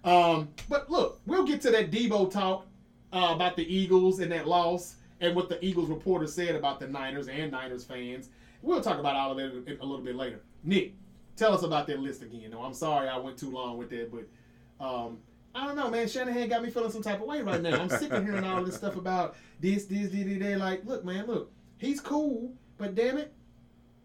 Um, 0.04 0.50
but 0.68 0.90
look, 0.90 1.22
we'll 1.26 1.46
get 1.46 1.62
to 1.62 1.72
that 1.72 1.92
Deebo 1.92 2.32
talk 2.32 2.68
uh, 3.14 3.32
about 3.34 3.56
the 3.56 3.64
Eagles 3.64 4.20
and 4.20 4.32
that 4.32 4.48
loss, 4.48 4.96
and 5.22 5.36
what 5.36 5.48
the 5.48 5.64
Eagles 5.64 5.90
reporter 5.90 6.28
said 6.28 6.56
about 6.56 6.80
the 6.80 6.88
Niners 6.88 7.28
and 7.28 7.52
Niners 7.52 7.84
fans. 7.84 8.30
We'll 8.62 8.82
talk 8.82 9.00
about 9.00 9.16
all 9.16 9.32
of 9.32 9.38
that 9.38 9.78
a 9.80 9.86
little 9.86 10.04
bit 10.04 10.16
later. 10.16 10.42
Nick, 10.64 10.94
tell 11.42 11.54
us 11.54 11.64
about 11.64 11.88
that 11.88 12.00
list 12.00 12.22
again. 12.22 12.52
No, 12.52 12.62
I'm 12.62 12.74
sorry 12.74 13.10
I 13.10 13.18
went 13.18 13.38
too 13.38 13.50
long 13.50 13.78
with 13.78 13.90
that, 13.90 14.12
but 14.12 14.86
um, 14.86 15.18
I 15.56 15.66
don't 15.66 15.76
know, 15.76 15.90
man. 15.90 16.08
Shanahan 16.08 16.48
got 16.48 16.62
me 16.62 16.70
feeling 16.70 16.92
some 16.92 17.02
type 17.02 17.20
of 17.20 17.28
way 17.28 17.42
right 17.42 17.62
now. 17.62 17.82
I'm 17.82 17.90
sick 17.90 18.12
of 18.12 18.24
hearing 18.24 18.44
all 18.44 18.64
this 18.64 18.76
stuff 18.76 18.96
about 18.96 19.36
this, 19.60 19.86
this, 19.86 20.12
this, 20.12 20.24
this, 20.24 20.40
that. 20.40 20.60
Like, 20.60 20.86
look, 20.86 21.04
man, 21.04 21.26
look, 21.26 21.52
he's 21.80 22.00
cool, 22.00 22.54
but 22.78 22.94
damn 22.94 23.18
it, 23.18 23.34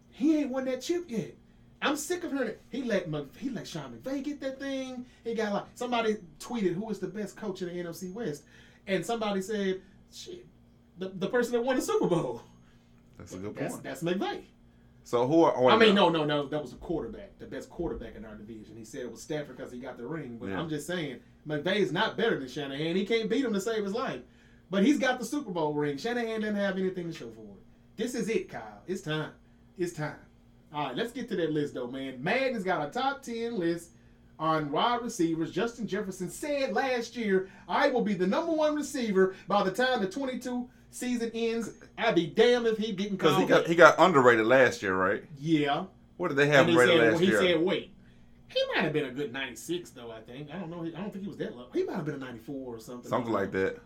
he 0.09 0.37
ain't 0.39 0.49
won 0.49 0.65
that 0.65 0.81
chip 0.81 1.05
yet. 1.09 1.35
I'm 1.79 1.95
sick 1.95 2.23
of 2.23 2.31
hearing 2.31 2.47
it. 2.49 2.61
He 2.69 2.81
let 2.81 3.07
Mc, 3.07 3.27
he 3.37 3.51
let 3.51 3.67
Sean 3.67 3.93
McVay 3.93 4.23
get 4.23 4.41
that 4.41 4.59
thing. 4.59 5.05
He 5.23 5.35
got 5.35 5.53
like 5.53 5.65
somebody 5.75 6.17
tweeted 6.39 6.73
who 6.73 6.89
is 6.89 6.97
the 6.97 7.07
best 7.07 7.37
coach 7.37 7.61
in 7.61 7.67
the 7.67 7.75
NFC 7.75 8.11
West, 8.11 8.43
and 8.87 9.05
somebody 9.05 9.43
said, 9.43 9.81
shit, 10.11 10.47
the, 10.97 11.09
the 11.09 11.27
person 11.27 11.53
that 11.53 11.61
won 11.61 11.75
the 11.75 11.83
Super 11.83 12.07
Bowl. 12.07 12.41
That's 13.19 13.33
a 13.33 13.37
good 13.37 13.55
That's 13.55 13.73
point. 13.73 13.83
that's 13.83 14.01
McVay. 14.01 14.41
So 15.07 15.25
who 15.25 15.41
are? 15.43 15.53
oh, 15.55 15.69
I 15.69 15.77
mean, 15.77 15.95
no, 15.95 16.09
no, 16.09 16.25
no. 16.25 16.47
That 16.47 16.61
was 16.61 16.73
a 16.73 16.75
quarterback, 16.75 17.39
the 17.39 17.45
best 17.45 17.69
quarterback 17.69 18.17
in 18.17 18.25
our 18.25 18.35
division. 18.35 18.75
He 18.75 18.83
said 18.83 19.03
it 19.03 19.11
was 19.11 19.21
Stafford 19.21 19.55
because 19.55 19.71
he 19.71 19.79
got 19.79 19.97
the 19.97 20.05
ring. 20.05 20.37
But 20.37 20.49
Yeah. 20.49 20.59
I'm 20.59 20.67
just 20.67 20.85
saying, 20.85 21.19
McVay 21.47 21.77
is 21.77 21.93
not 21.93 22.17
better 22.17 22.37
than 22.37 22.49
Shanahan. 22.49 22.93
He 22.93 23.05
can't 23.05 23.29
beat 23.29 23.45
him 23.45 23.53
to 23.53 23.61
save 23.61 23.85
his 23.85 23.93
life. 23.93 24.19
But 24.69 24.83
he's 24.83 24.99
got 24.99 25.17
the 25.17 25.25
Super 25.25 25.51
Bowl 25.51 25.73
ring. 25.73 25.95
Shanahan 25.97 26.41
doesn't 26.41 26.57
have 26.57 26.77
anything 26.77 27.09
to 27.09 27.17
show 27.17 27.29
for 27.29 27.39
it. 27.39 27.63
This 27.95 28.15
is 28.15 28.27
it, 28.27 28.49
Kyle. 28.49 28.81
It's 28.85 29.01
time. 29.01 29.31
It's 29.77 29.93
time. 29.93 30.17
All 30.73 30.87
right, 30.87 30.95
let's 30.97 31.13
get 31.13 31.29
to 31.29 31.37
that 31.37 31.53
list, 31.53 31.75
though, 31.75 31.87
man. 31.87 32.21
Madden's 32.21 32.65
got 32.65 32.85
a 32.85 32.91
top 32.91 33.21
10 33.23 33.57
list 33.57 33.91
on 34.37 34.69
wide 34.73 35.03
receivers. 35.03 35.53
Justin 35.53 35.87
Jefferson 35.87 36.29
said 36.29 36.73
last 36.73 37.15
year, 37.15 37.49
I 37.69 37.87
will 37.87 38.01
be 38.01 38.13
the 38.13 38.27
number 38.27 38.51
one 38.51 38.75
receiver 38.75 39.35
by 39.47 39.63
the 39.63 39.71
time 39.71 40.01
the 40.01 40.09
22 40.09 40.67
season 40.97 41.31
ends. 41.33 41.69
I'd 41.97 42.15
be 42.15 42.27
damned 42.27 42.67
if 42.67 42.77
he 42.77 42.91
didn't 42.91 43.17
because 43.17 43.37
he 43.37 43.45
got 43.45 43.67
he 43.67 43.75
got 43.75 43.95
underrated 43.99 44.45
last 44.45 44.81
year, 44.81 44.95
right? 44.95 45.23
Yeah. 45.39 45.85
What 46.17 46.29
did 46.29 46.37
they 46.37 46.47
have 46.47 46.61
And 46.61 46.69
he 46.71 46.75
rated 46.77 46.99
said, 46.99 47.11
last 47.11 47.21
he 47.21 47.27
year? 47.27 47.39
said, 47.41 47.61
wait. 47.61 47.91
He 48.49 48.59
might 48.73 48.83
have 48.85 48.93
been 48.93 49.05
a 49.05 49.11
good 49.11 49.33
96, 49.33 49.89
though, 49.91 50.09
I 50.09 50.21
think. 50.21 50.49
I 50.51 50.57
don't 50.57 50.71
know. 50.71 50.81
I 50.83 50.89
don't 51.01 51.11
think 51.11 51.23
he 51.23 51.27
was 51.27 51.37
that 51.37 51.55
low. 51.55 51.67
He 51.73 51.83
might 51.83 51.95
have 51.97 52.05
been 52.05 52.15
a 52.15 52.19
94 52.19 52.75
or 52.75 52.79
something. 52.79 53.09
Something 53.09 53.33
like 53.33 53.51
that. 53.51 53.77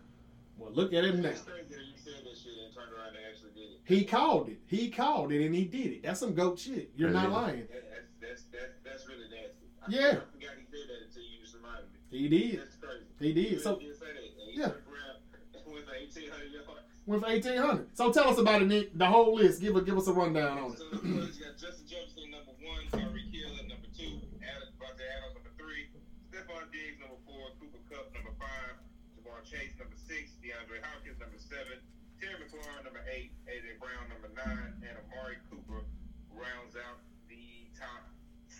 Well, 0.56 0.70
look 0.72 0.92
at 0.94 1.04
him 1.04 1.20
now. 1.20 1.30
It's 1.30 1.40
crazy 1.42 1.66
that 1.68 1.78
you 1.80 1.92
said 1.98 2.22
that 2.24 2.36
shit 2.38 2.52
and 2.64 2.72
turned 2.72 2.92
around 2.94 3.08
and 3.08 3.26
actually 3.28 3.50
did 3.58 3.72
it. 3.74 3.80
He 3.84 4.04
called 4.04 4.48
it. 4.48 4.58
He 4.66 4.88
called 4.88 5.32
it, 5.32 5.44
and 5.44 5.52
he 5.54 5.64
did 5.64 5.92
it. 5.98 6.02
That's 6.04 6.20
some 6.20 6.32
goat 6.34 6.58
shit. 6.60 6.90
You're 6.96 7.10
It 7.10 7.14
not 7.14 7.30
lying. 7.32 7.66
That- 7.72 7.84
That's, 8.22 8.42
that's, 8.42 8.42
that's, 8.54 8.72
that's 8.84 9.08
really 9.08 9.26
nasty. 9.28 9.66
I, 9.82 9.90
Yeah. 9.90 10.22
I 10.22 10.30
forgot 10.30 10.54
he 10.56 10.64
said 10.70 10.86
that 10.88 11.00
until 11.10 11.22
you 11.26 11.42
just 11.42 11.54
reminded 11.56 11.90
me. 11.92 11.98
He 12.16 12.28
did. 12.30 12.60
That's 12.62 12.76
crazy. 12.76 13.04
He 13.18 13.32
did. 13.34 13.60
So, 13.60 13.76
did 13.76 13.98
say 13.98 14.06
that. 14.14 14.22
And 14.22 14.46
he 14.46 14.60
Yeah. 14.62 14.70
turned 14.70 14.86
around 14.88 15.18
with 15.66 15.84
1,800 15.90 16.54
yards. 16.54 16.86
With 17.06 17.22
1,800. 17.22 17.96
So, 17.96 18.12
tell 18.12 18.28
us 18.30 18.38
about 18.38 18.62
it, 18.62 18.68
Nick. 18.68 18.96
The 18.96 19.06
whole 19.06 19.34
list. 19.34 19.60
Give, 19.60 19.74
a, 19.74 19.82
give 19.82 19.98
us 19.98 20.06
a 20.06 20.12
rundown 20.12 20.58
on 20.58 20.72
it. 20.72 20.78
So, 20.78 20.86
of 20.86 21.02
course, 21.02 21.34
you 21.34 21.42
got 21.42 21.58
Justin 21.58 21.86
Jefferson, 21.90 22.30
number 22.30 22.54
one, 22.62 22.86
Tyreek 22.94 23.26
Hill 23.34 23.50
at 23.58 23.66
number 23.66 23.90
two, 23.90 24.22
Adam, 24.38 24.70
Davante 24.78 25.02
Adams, 25.02 25.34
number 25.34 25.50
three, 25.58 25.90
Stefon 26.30 26.70
Diggs, 26.70 27.02
number 27.02 27.18
four, 27.26 27.50
Cooper 27.58 27.82
Kupp, 27.90 28.06
number 28.14 28.30
five, 28.38 28.78
Ja'Marr 29.18 29.42
Chase, 29.42 29.74
number 29.82 29.98
six, 29.98 30.30
DeAndre 30.38 30.78
Hopkins, 30.86 31.18
number 31.18 31.42
seven, 31.42 31.82
Terry 32.22 32.38
McLaurin, 32.38 32.86
number 32.86 33.02
eight, 33.10 33.34
AJ 33.50 33.82
Brown, 33.82 34.06
number 34.06 34.30
nine, 34.38 34.70
and 34.86 34.94
Amari 35.10 35.42
Cooper 35.50 35.82
rounds 36.30 36.78
out 36.78 37.02
the 37.26 37.66
top 37.74 38.06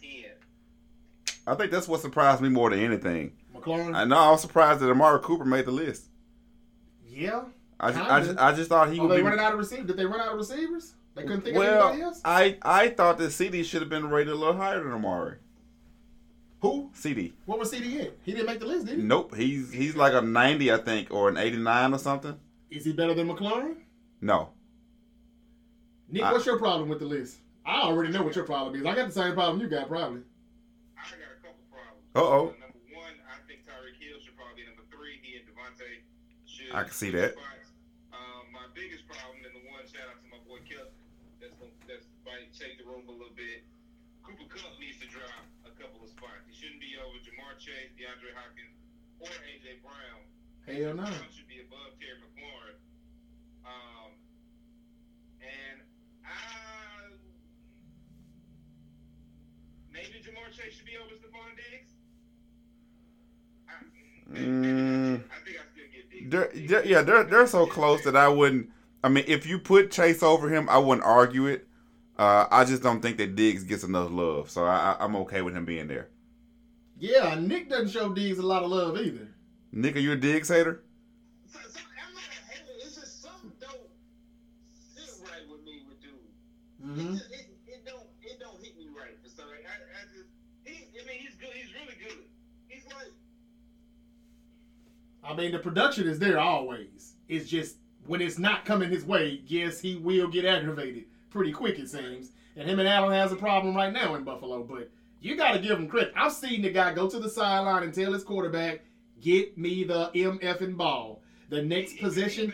10. 0.02 0.34
I 1.46 1.54
think 1.54 1.70
that's 1.70 1.86
what 1.86 2.00
surprised 2.02 2.42
me 2.42 2.48
more 2.50 2.70
than 2.70 2.80
anything. 2.80 3.38
McLaurin? 3.54 3.94
I 3.94 4.02
know 4.04 4.18
I 4.18 4.30
was 4.34 4.40
surprised 4.42 4.80
that 4.80 4.90
Amari 4.90 5.20
Cooper 5.22 5.44
made 5.44 5.66
the 5.66 5.70
list. 5.70 6.10
yeah. 7.06 7.46
I 7.82 7.90
just, 7.92 8.10
I 8.10 8.20
just, 8.22 8.38
I 8.38 8.52
just 8.54 8.68
thought 8.68 8.92
he 8.92 8.98
Oh, 9.00 9.02
would 9.02 9.10
they 9.12 9.16
be. 9.16 9.22
running 9.22 9.40
out 9.40 9.52
of 9.52 9.58
receivers? 9.58 9.86
Did 9.86 9.96
they 9.96 10.06
run 10.06 10.20
out 10.20 10.32
of 10.32 10.38
receivers? 10.38 10.94
They 11.14 11.22
couldn't 11.22 11.42
think 11.42 11.56
of 11.56 11.62
anybody 11.62 12.02
else. 12.02 12.20
I, 12.24 12.56
I 12.62 12.88
thought 12.90 13.18
that 13.18 13.32
CD 13.32 13.62
should 13.64 13.82
have 13.82 13.90
been 13.90 14.08
rated 14.08 14.32
a 14.32 14.36
little 14.36 14.56
higher 14.56 14.82
than 14.82 14.92
Amari. 14.92 15.36
Who? 16.60 16.90
CD. 16.94 17.34
What 17.44 17.58
was 17.58 17.70
CD 17.70 18.00
at? 18.00 18.12
He 18.22 18.32
didn't 18.32 18.46
make 18.46 18.60
the 18.60 18.66
list, 18.66 18.86
did 18.86 18.98
he? 18.98 19.02
Nope. 19.02 19.34
He's 19.34 19.72
he's 19.72 19.96
like 19.96 20.14
a 20.14 20.20
90, 20.22 20.72
I 20.72 20.76
think, 20.78 21.12
or 21.12 21.28
an 21.28 21.36
89 21.36 21.92
or 21.94 21.98
something. 21.98 22.38
Is 22.70 22.84
he 22.84 22.92
better 22.92 23.14
than 23.14 23.28
McLaurin? 23.28 23.76
No. 24.20 24.50
Nick, 26.08 26.22
I- 26.22 26.32
what's 26.32 26.46
your 26.46 26.58
problem 26.58 26.88
with 26.88 27.00
the 27.00 27.06
list? 27.06 27.38
I 27.66 27.82
already 27.82 28.10
know 28.12 28.22
what 28.22 28.34
your 28.34 28.44
problem 28.44 28.74
is. 28.74 28.86
I 28.86 28.94
got 28.94 29.06
the 29.06 29.14
same 29.14 29.34
problem 29.34 29.60
you 29.60 29.68
got, 29.70 29.86
probably. 29.88 30.22
I 30.98 31.02
got 31.14 31.30
a 31.30 31.38
couple 31.42 31.62
problems. 31.70 32.02
Uh-oh. 32.18 32.50
Uh, 32.50 32.58
number 32.58 32.82
one, 32.90 33.14
I 33.30 33.38
think 33.46 33.62
Tyreek 33.62 33.98
Hill 34.02 34.18
should 34.18 34.34
probably 34.34 34.62
be 34.62 34.66
number 34.66 34.82
three. 34.90 35.22
He 35.22 35.38
and 35.38 35.46
Davante 35.46 36.02
should. 36.42 36.74
I 36.74 36.82
can 36.82 36.94
see 36.94 37.14
that. 37.14 37.38
spots. 37.38 37.70
Um, 38.10 38.50
my 38.50 38.66
biggest 38.74 39.06
problem, 39.06 39.46
and 39.46 39.54
the 39.54 39.62
one 39.70 39.78
shout 39.86 40.10
out 40.10 40.18
to 40.22 40.26
my 40.26 40.42
boy 40.42 40.58
Kip, 40.66 40.90
that's 41.38 41.54
gonna, 41.54 41.70
that's 41.86 42.06
might 42.26 42.50
shake 42.50 42.82
the 42.82 42.86
room 42.86 43.06
a 43.06 43.14
little 43.14 43.34
bit. 43.38 43.62
Cooper 44.26 44.46
Kupp 44.50 44.74
needs 44.82 44.98
to 45.02 45.06
drop 45.06 45.30
a 45.62 45.70
couple 45.78 46.02
of 46.02 46.10
spots. 46.10 46.42
He 46.50 46.54
shouldn't 46.58 46.82
be 46.82 46.98
over 47.72 47.88
Ja'Marr 47.88 47.96
Chase, 47.96 47.96
DeAndre 47.96 48.32
Hopkins, 48.36 48.76
or 49.20 49.28
AJ 49.28 49.80
Brown. 49.82 50.20
Hell 50.66 50.94
no. 50.94 51.02
Brown 51.02 51.32
should 51.34 51.48
be 51.48 51.60
above 51.60 51.96
Terry 51.98 52.18
McLaurin. 52.20 52.76
Um, 53.64 54.12
and 55.40 55.80
I 56.24 57.14
maybe 59.92 60.20
Ja'Marr 60.22 60.50
Chase 60.50 60.74
should 60.74 60.86
be 60.86 60.96
over 60.96 61.14
Stefon 61.14 61.56
Diggs. 61.56 61.90
I, 63.68 63.72
Mm. 64.32 65.16
I 65.30 65.44
think 65.44 65.56
I 65.58 65.64
still 65.72 65.84
get 65.92 66.10
Diggs. 66.10 66.30
They're, 66.30 66.50
they're, 66.54 66.86
yeah, 66.86 67.02
they're 67.02 67.24
they're 67.24 67.46
so 67.46 67.66
close 67.66 68.02
that 68.04 68.16
I 68.16 68.28
wouldn't. 68.28 68.70
I 69.04 69.08
mean, 69.08 69.24
if 69.26 69.46
you 69.46 69.58
put 69.58 69.90
Chase 69.90 70.22
over 70.22 70.48
him, 70.48 70.68
I 70.68 70.78
wouldn't 70.78 71.04
argue 71.04 71.46
it. 71.46 71.66
Uh, 72.18 72.46
I 72.50 72.64
just 72.64 72.82
don't 72.82 73.00
think 73.00 73.16
that 73.18 73.34
Diggs 73.34 73.64
gets 73.64 73.82
enough 73.84 74.10
love, 74.12 74.48
so 74.50 74.64
I, 74.64 74.92
I, 74.92 75.04
I'm 75.04 75.16
okay 75.16 75.42
with 75.42 75.56
him 75.56 75.64
being 75.64 75.88
there. 75.88 76.08
Yeah, 77.02 77.34
Nick 77.34 77.68
doesn't 77.68 77.90
show 77.90 78.14
Diggs 78.14 78.38
a 78.38 78.46
lot 78.46 78.62
of 78.62 78.70
love 78.70 78.96
either. 78.96 79.26
Nick, 79.72 79.96
are 79.96 79.98
you 79.98 80.12
a 80.12 80.16
Diggs 80.16 80.48
hater? 80.48 80.84
So, 81.52 81.58
so 81.58 81.80
I'm 81.80 82.14
not 82.14 82.22
a 82.22 82.52
hater. 82.52 82.70
It's 82.78 82.94
just 82.94 83.20
something 83.20 83.50
don't 83.58 83.90
sit 84.94 85.10
right 85.24 85.42
with 85.50 85.64
me 85.64 85.82
with 85.88 86.00
dude. 86.00 86.12
Mm-hmm. 86.80 87.14
It, 87.14 87.18
just, 87.18 87.30
it, 87.32 87.48
it 87.66 87.84
don't 87.84 88.06
it 88.22 88.38
don't 88.38 88.62
hit 88.62 88.78
me 88.78 88.86
right 88.96 89.18
for 89.20 89.28
some 89.28 89.50
reason. 89.50 89.66
I, 89.66 89.98
I 89.98 90.04
just 90.14 90.28
he 90.62 90.86
I 90.96 91.04
mean 91.04 91.18
he's 91.18 91.34
good. 91.34 91.50
He's 91.52 91.74
really 91.74 91.96
good. 92.00 92.22
He's 92.68 92.84
like 92.84 93.10
I 95.24 95.34
mean, 95.34 95.50
the 95.50 95.58
production 95.58 96.06
is 96.06 96.20
there 96.20 96.38
always. 96.38 97.14
It's 97.28 97.50
just 97.50 97.78
when 98.06 98.20
it's 98.20 98.38
not 98.38 98.64
coming 98.64 98.90
his 98.90 99.04
way, 99.04 99.42
yes, 99.48 99.80
he 99.80 99.96
will 99.96 100.28
get 100.28 100.44
aggravated 100.44 101.06
pretty 101.30 101.50
quick, 101.50 101.80
it 101.80 101.90
seems. 101.90 102.30
And 102.54 102.70
him 102.70 102.78
and 102.78 102.88
Allen 102.88 103.12
has 103.12 103.32
a 103.32 103.36
problem 103.36 103.74
right 103.74 103.92
now 103.92 104.14
in 104.14 104.22
Buffalo, 104.22 104.62
but 104.62 104.88
you 105.22 105.36
got 105.36 105.52
to 105.52 105.58
give 105.58 105.78
him 105.78 105.88
credit. 105.88 106.12
I've 106.16 106.32
seen 106.32 106.62
the 106.62 106.70
guy 106.70 106.92
go 106.92 107.08
to 107.08 107.18
the 107.18 107.30
sideline 107.30 107.84
and 107.84 107.94
tell 107.94 108.12
his 108.12 108.24
quarterback, 108.24 108.80
"Get 109.20 109.56
me 109.56 109.84
the 109.84 110.10
MFing 110.14 110.76
ball." 110.76 111.22
The 111.48 111.62
next 111.62 111.98
position, 111.98 112.52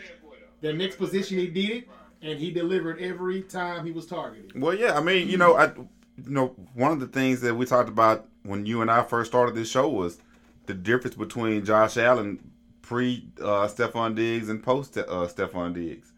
the 0.61 0.73
next 0.73 0.97
position, 0.97 1.37
he 1.37 1.47
did 1.47 1.69
it, 1.69 1.89
and 2.21 2.39
he 2.39 2.51
delivered 2.51 2.99
every 2.99 3.41
time 3.41 3.85
he 3.85 3.91
was 3.91 4.05
targeted. 4.05 4.59
Well, 4.59 4.75
yeah. 4.75 4.97
I 4.97 5.01
mean, 5.01 5.29
you 5.29 5.37
know, 5.37 5.55
I, 5.55 5.67
you 5.67 5.87
know, 6.29 6.55
one 6.73 6.91
of 6.91 6.99
the 6.99 7.07
things 7.07 7.41
that 7.41 7.55
we 7.55 7.65
talked 7.65 7.89
about 7.89 8.27
when 8.43 8.65
you 8.65 8.81
and 8.81 8.91
I 8.91 9.03
first 9.03 9.31
started 9.31 9.55
this 9.55 9.69
show 9.69 9.87
was 9.89 10.19
the 10.65 10.73
difference 10.73 11.15
between 11.15 11.65
Josh 11.65 11.97
Allen 11.97 12.51
pre 12.81 13.27
uh, 13.39 13.67
Stefon 13.67 14.15
Diggs 14.15 14.49
and 14.49 14.61
post 14.63 14.97
uh, 14.97 15.03
Stefon 15.05 15.73
Diggs. 15.73 16.11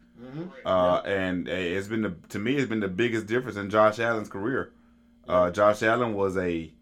Uh, 0.64 1.02
and 1.04 1.48
uh, 1.48 1.52
it's 1.52 1.88
been 1.88 2.02
the, 2.02 2.14
to 2.30 2.38
me, 2.38 2.56
it's 2.56 2.68
been 2.68 2.80
the 2.80 2.88
biggest 2.88 3.26
difference 3.26 3.56
in 3.56 3.68
Josh 3.70 3.98
Allen's 3.98 4.28
career. 4.28 4.72
Uh, 5.28 5.50
Josh 5.50 5.82
Allen 5.82 6.14
was 6.14 6.36
a 6.36 6.72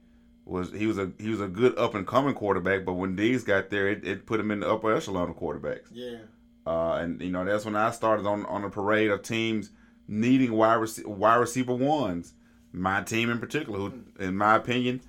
was 0.45 0.73
he 0.73 0.87
was 0.87 0.99
a 0.99 1.13
he 1.19 1.29
was 1.29 1.41
a 1.41 1.47
good 1.49 1.79
up 1.79 1.95
and 1.95 2.07
coming 2.07 2.35
quarterback, 2.35 2.85
but 2.85 2.95
when 2.95 3.17
Diggs 3.17 3.45
got 3.45 3.71
there, 3.71 3.89
it, 3.89 4.07
it 4.07 4.27
put 4.27 4.41
him 4.41 4.51
in 4.51 4.61
the 4.61 4.71
upper 4.71 4.95
echelon 4.95 5.31
of 5.31 5.37
quarterbacks. 5.37 5.89
Yeah. 5.93 6.19
Uh, 6.67 6.95
and 6.95 7.21
you 7.21 7.31
know 7.31 7.45
that's 7.45 7.65
when 7.65 7.77
I 7.77 7.91
started 7.91 8.27
on 8.27 8.45
on 8.47 8.65
a 8.65 8.71
parade 8.71 9.11
of 9.11 9.23
teams 9.23 9.71
needing 10.09 10.53
wide 10.53 10.77
rec- 10.77 11.07
wide 11.07 11.37
receiver 11.37 11.75
ones. 11.75 12.35
My 12.73 13.03
team 13.03 13.31
in 13.31 13.39
particular, 13.39 13.79
who, 13.79 13.93
in 14.19 14.37
my 14.37 14.57
opinion, 14.57 15.01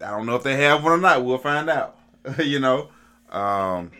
I 0.00 0.10
don't 0.10 0.26
know 0.26 0.36
if 0.36 0.42
they 0.42 0.56
have 0.56 0.82
one 0.82 0.92
or 0.92 0.98
not. 0.98 1.24
We'll 1.24 1.38
find 1.38 1.68
out. 1.68 1.98
you 2.38 2.60
know, 2.60 2.88
um, 3.30 3.90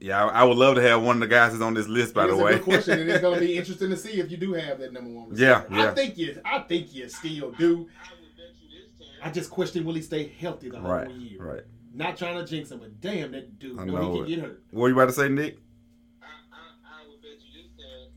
yeah, 0.00 0.24
I, 0.24 0.40
I 0.40 0.44
would 0.44 0.56
love 0.58 0.74
to 0.76 0.82
have 0.82 1.02
one 1.02 1.16
of 1.16 1.20
the 1.20 1.26
guys 1.26 1.52
that's 1.52 1.62
on 1.62 1.74
this 1.74 1.88
list. 1.88 2.14
By 2.14 2.24
It's 2.24 2.32
the 2.34 2.38
a 2.40 2.44
way, 2.44 2.52
good 2.54 2.62
question, 2.64 3.00
and 3.00 3.10
it's 3.10 3.20
going 3.20 3.40
to 3.40 3.46
be 3.46 3.56
interesting 3.58 3.90
to 3.90 3.96
see 3.96 4.20
if 4.20 4.30
you 4.30 4.36
do 4.36 4.52
have 4.54 4.78
that 4.80 4.92
number 4.92 5.10
one. 5.10 5.30
Yeah, 5.34 5.62
receiver. 5.62 5.74
yeah. 5.80 5.90
I 5.90 5.94
think 5.94 6.18
you. 6.18 6.40
I 6.44 6.58
think 6.60 6.94
you 6.94 7.08
still 7.08 7.50
do. 7.52 7.88
I 8.02 8.12
would 8.20 8.36
bet 8.36 8.54
you 8.60 8.68
this. 8.98 9.08
I 9.22 9.30
just 9.30 9.50
question 9.50 9.84
will 9.84 9.94
he 9.94 10.02
stay 10.02 10.28
healthy 10.38 10.70
the 10.70 10.78
whole 10.80 10.90
right, 10.90 11.10
year. 11.10 11.42
right. 11.42 11.62
Not 11.94 12.16
trying 12.16 12.36
to 12.38 12.44
jinx 12.46 12.70
him, 12.70 12.78
but 12.78 13.00
damn 13.00 13.32
that 13.32 13.58
dude, 13.58 13.78
I 13.78 13.84
know 13.84 13.92
know 13.96 14.12
he 14.12 14.18
can 14.18 14.26
it. 14.26 14.28
get 14.36 14.38
hurt. 14.44 14.62
What 14.70 14.80
were 14.82 14.88
you 14.90 14.94
about 14.94 15.06
to 15.06 15.12
say, 15.12 15.28
Nick? 15.28 15.58
I, 16.22 16.26
I, 16.26 17.02
I 17.02 17.08
would 17.08 17.20
bet 17.20 17.40
you 17.42 17.50
this 17.62 17.72
time, 17.74 18.12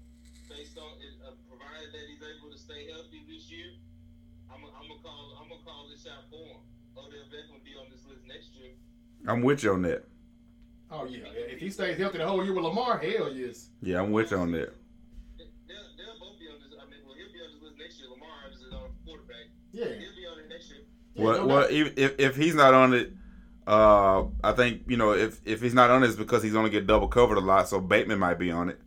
based 0.49 0.77
on 0.77 0.93
it, 1.01 1.15
uh, 1.25 1.31
provided 1.49 1.89
that 1.91 2.05
he's 2.07 2.21
able 2.21 2.51
to 2.53 2.59
stay 2.59 2.85
healthy 2.91 3.23
this 3.27 3.49
year, 3.49 3.73
I'm 4.53 4.61
gonna 4.61 4.99
call 5.01 5.39
I'm 5.41 5.49
gonna 5.49 5.63
call 5.65 5.87
this 5.89 6.03
shot 6.03 6.27
for 6.29 6.43
him. 6.43 6.61
Odell 6.95 7.25
Beckham 7.33 7.53
will 7.57 7.65
be 7.65 7.73
on 7.79 7.87
this 7.89 8.05
list 8.05 8.21
next 8.27 8.53
year. 8.53 8.71
I'm 9.27 9.41
with 9.41 9.63
you 9.63 9.73
on 9.73 9.81
that. 9.83 10.05
Oh 10.95 11.05
yeah, 11.05 11.25
if 11.35 11.59
he 11.59 11.69
stays 11.69 11.97
healthy 11.97 12.19
the 12.19 12.27
whole 12.27 12.43
year 12.43 12.53
with 12.53 12.63
Lamar, 12.63 12.99
hell 12.99 13.33
yes. 13.33 13.69
Yeah, 13.81 13.99
I'm 14.01 14.11
with 14.11 14.29
you 14.31 14.37
on 14.37 14.51
that. 14.51 14.73
They- 15.37 15.45
They'll, 15.67 15.77
they'll 15.97 16.19
both 16.19 16.39
be 16.39 16.45
on 16.47 16.59
this. 16.61 16.77
I 16.79 16.85
mean, 16.85 16.99
well, 17.05 17.15
he'll 17.15 17.33
be 17.33 17.39
on 17.39 17.59
this 17.61 17.73
next 17.79 17.99
year. 17.99 18.09
Lamar 18.09 18.27
is 18.53 18.61
on 18.73 18.89
quarterback. 19.05 19.47
Yeah. 19.71 19.85
He'll 19.85 20.15
be 20.15 20.25
on 20.31 20.39
it 20.39 20.49
next 20.49 20.69
year. 20.69 20.79
Yeah, 21.15 21.23
well, 21.25 21.47
well, 21.47 21.67
if, 21.69 21.97
if 21.97 22.19
if 22.19 22.35
he's 22.35 22.53
not 22.53 22.73
on 22.75 22.93
it, 22.93 23.11
uh, 23.65 24.25
I 24.43 24.51
think 24.51 24.83
you 24.87 24.97
know 24.97 25.13
if 25.13 25.41
if 25.45 25.61
he's 25.61 25.73
not 25.73 25.89
on 25.89 26.03
it, 26.03 26.07
it's 26.07 26.15
because 26.15 26.43
he's 26.43 26.53
gonna 26.53 26.69
get 26.69 26.85
double 26.85 27.07
covered 27.07 27.37
a 27.37 27.41
lot. 27.41 27.67
So 27.69 27.79
Bateman 27.79 28.19
might 28.19 28.37
be 28.37 28.51
on 28.51 28.69
it. 28.69 28.79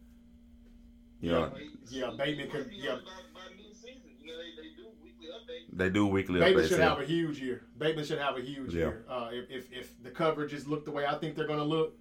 You 1.20 1.32
know, 1.32 1.52
Yeah, 1.90 2.10
Bateman 2.16 2.50
could- 2.50 2.70
yeah. 2.72 2.92
on 2.92 2.98
By, 3.00 3.10
by 3.34 3.40
mid-season. 3.56 4.02
You 4.20 4.26
know, 4.28 4.36
they, 4.38 4.62
they 4.62 4.68
do 4.76 4.86
weekly 5.02 5.26
updates. 5.28 5.65
They 5.76 5.90
do 5.90 6.06
weekly 6.06 6.40
Bateman 6.40 6.66
should 6.68 6.80
have 6.80 6.99
a 7.00 7.04
huge 7.04 7.38
year. 7.40 7.62
Bateman 7.78 8.04
should 8.04 8.18
have 8.18 8.37
a 8.37 8.40
huge 8.40 8.73
Yeah. 8.75 8.78
year. 8.87 9.04
Uh, 9.09 9.28
if, 9.33 9.50
if 9.50 9.73
if 9.73 10.02
the 10.02 10.11
coverages 10.11 10.66
look 10.66 10.85
the 10.85 10.90
way 10.90 11.06
I 11.06 11.16
think 11.18 11.37
they're 11.37 11.47
going 11.47 11.59
to 11.59 11.64
look 11.64 11.97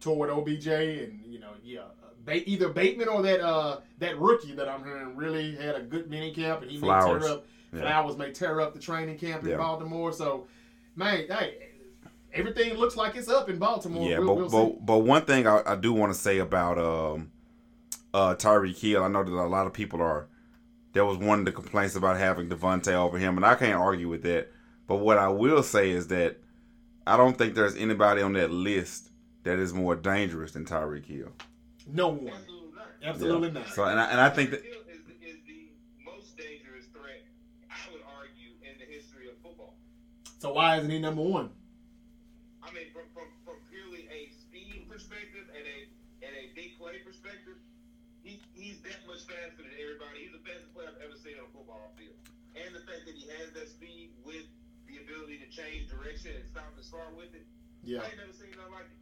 toward 0.00 0.30
OBJ, 0.30 0.66
and 0.68 1.20
you 1.26 1.40
know, 1.40 1.52
yeah, 1.62 1.80
uh, 1.80 2.08
ba- 2.24 2.48
either 2.48 2.68
Bateman 2.68 3.08
or 3.08 3.22
that 3.22 3.40
uh 3.40 3.80
that 3.98 4.18
rookie 4.18 4.54
that 4.54 4.68
I'm 4.68 4.84
hearing 4.84 5.16
really 5.16 5.56
had 5.56 5.74
a 5.74 5.80
good 5.82 6.10
mini 6.10 6.32
camp, 6.32 6.62
and 6.62 6.70
he 6.70 6.78
may 6.78 6.86
tear 6.88 7.24
up. 7.26 7.46
Yeah. 7.72 7.80
Flowers 7.80 8.16
may 8.16 8.30
tear 8.30 8.60
up 8.60 8.72
the 8.74 8.80
training 8.80 9.18
camp 9.18 9.42
in 9.42 9.50
Yeah. 9.50 9.56
Baltimore. 9.56 10.12
So, 10.12 10.46
man, 10.94 11.26
hey, 11.28 11.70
everything 12.32 12.74
looks 12.74 12.94
like 12.96 13.16
it's 13.16 13.28
up 13.28 13.48
in 13.48 13.58
Baltimore. 13.58 14.08
Yeah, 14.08 14.18
We'll- 14.18 14.26
but 14.28 14.36
we'll 14.52 14.66
but, 14.70 14.86
but 14.86 14.98
one 14.98 15.22
thing 15.24 15.46
I, 15.46 15.62
I 15.66 15.74
do 15.76 15.92
want 15.92 16.12
to 16.12 16.18
say 16.18 16.38
about 16.38 16.78
um 16.78 17.30
uh 18.12 18.34
Tyreek 18.36 18.78
Hill, 18.78 19.02
I 19.02 19.08
know 19.08 19.24
that 19.24 19.30
a 19.32 19.46
lot 19.48 19.66
of 19.66 19.72
people 19.72 20.00
are 20.02 20.28
there 20.94 21.04
was 21.04 21.18
one 21.18 21.40
of 21.40 21.44
the 21.44 21.52
complaints 21.52 21.94
about 21.96 22.16
having 22.16 22.48
Davante 22.48 22.92
over 22.92 23.18
him, 23.18 23.36
and 23.36 23.44
I 23.44 23.54
can't 23.56 23.74
argue 23.74 24.08
with 24.08 24.22
that. 24.22 24.50
But 24.86 24.96
what 24.96 25.18
I 25.18 25.28
will 25.28 25.62
say 25.62 25.90
is 25.90 26.06
that 26.08 26.38
I 27.06 27.16
don't 27.16 27.36
think 27.36 27.54
there's 27.54 27.76
anybody 27.76 28.22
on 28.22 28.32
that 28.34 28.50
list 28.50 29.10
that 29.42 29.58
is 29.58 29.74
more 29.74 29.94
dangerous 29.94 30.52
than 30.52 30.64
Tyreek 30.64 31.04
Hill. 31.06 31.28
no 31.86 32.08
one, 32.08 32.32
Absolutely 32.32 32.70
not. 32.74 32.86
absolutely 33.04 33.48
Yeah. 33.48 33.54
not. 33.54 33.68
So 33.74 33.84
and 33.84 34.00
I, 34.00 34.04
and 34.10 34.20
I 34.20 34.30
think 34.30 34.50
that 34.52 34.62
Hill 34.62 34.72
is 34.90 35.36
the 35.46 35.68
most 36.04 36.36
dangerous 36.38 36.86
threat, 36.92 37.22
I 37.70 37.92
would 37.92 38.00
argue, 38.18 38.52
in 38.62 38.78
the 38.78 38.86
history 38.90 39.28
of 39.28 39.36
football. 39.42 39.74
So 40.38 40.52
why 40.54 40.78
isn't 40.78 40.90
he 40.90 40.98
number 40.98 41.22
one? 41.22 41.50
Stop 57.04 57.16
with 57.20 57.32
it, 57.36 57.44
Yeah, 57.84 58.00
I 58.00 58.08
ain't 58.08 58.16
never 58.16 58.32
seen 58.32 58.56
nothing 58.56 58.72
like 58.72 58.88
it. 58.88 58.96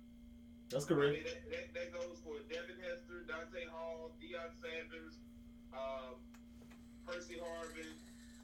that's 0.71 0.85
I 0.87 0.89
correct. 0.91 1.13
mean, 1.15 1.27
that, 1.31 1.39
that, 1.55 1.67
that 1.79 1.89
goes 1.95 2.19
for 2.27 2.35
Devin 2.51 2.79
Hester, 2.83 3.23
Dante 3.31 3.63
Hall, 3.71 4.11
Deion 4.19 4.51
Sanders, 4.59 5.15
um, 5.71 6.19
Percy 7.07 7.39
Harvin, 7.39 7.87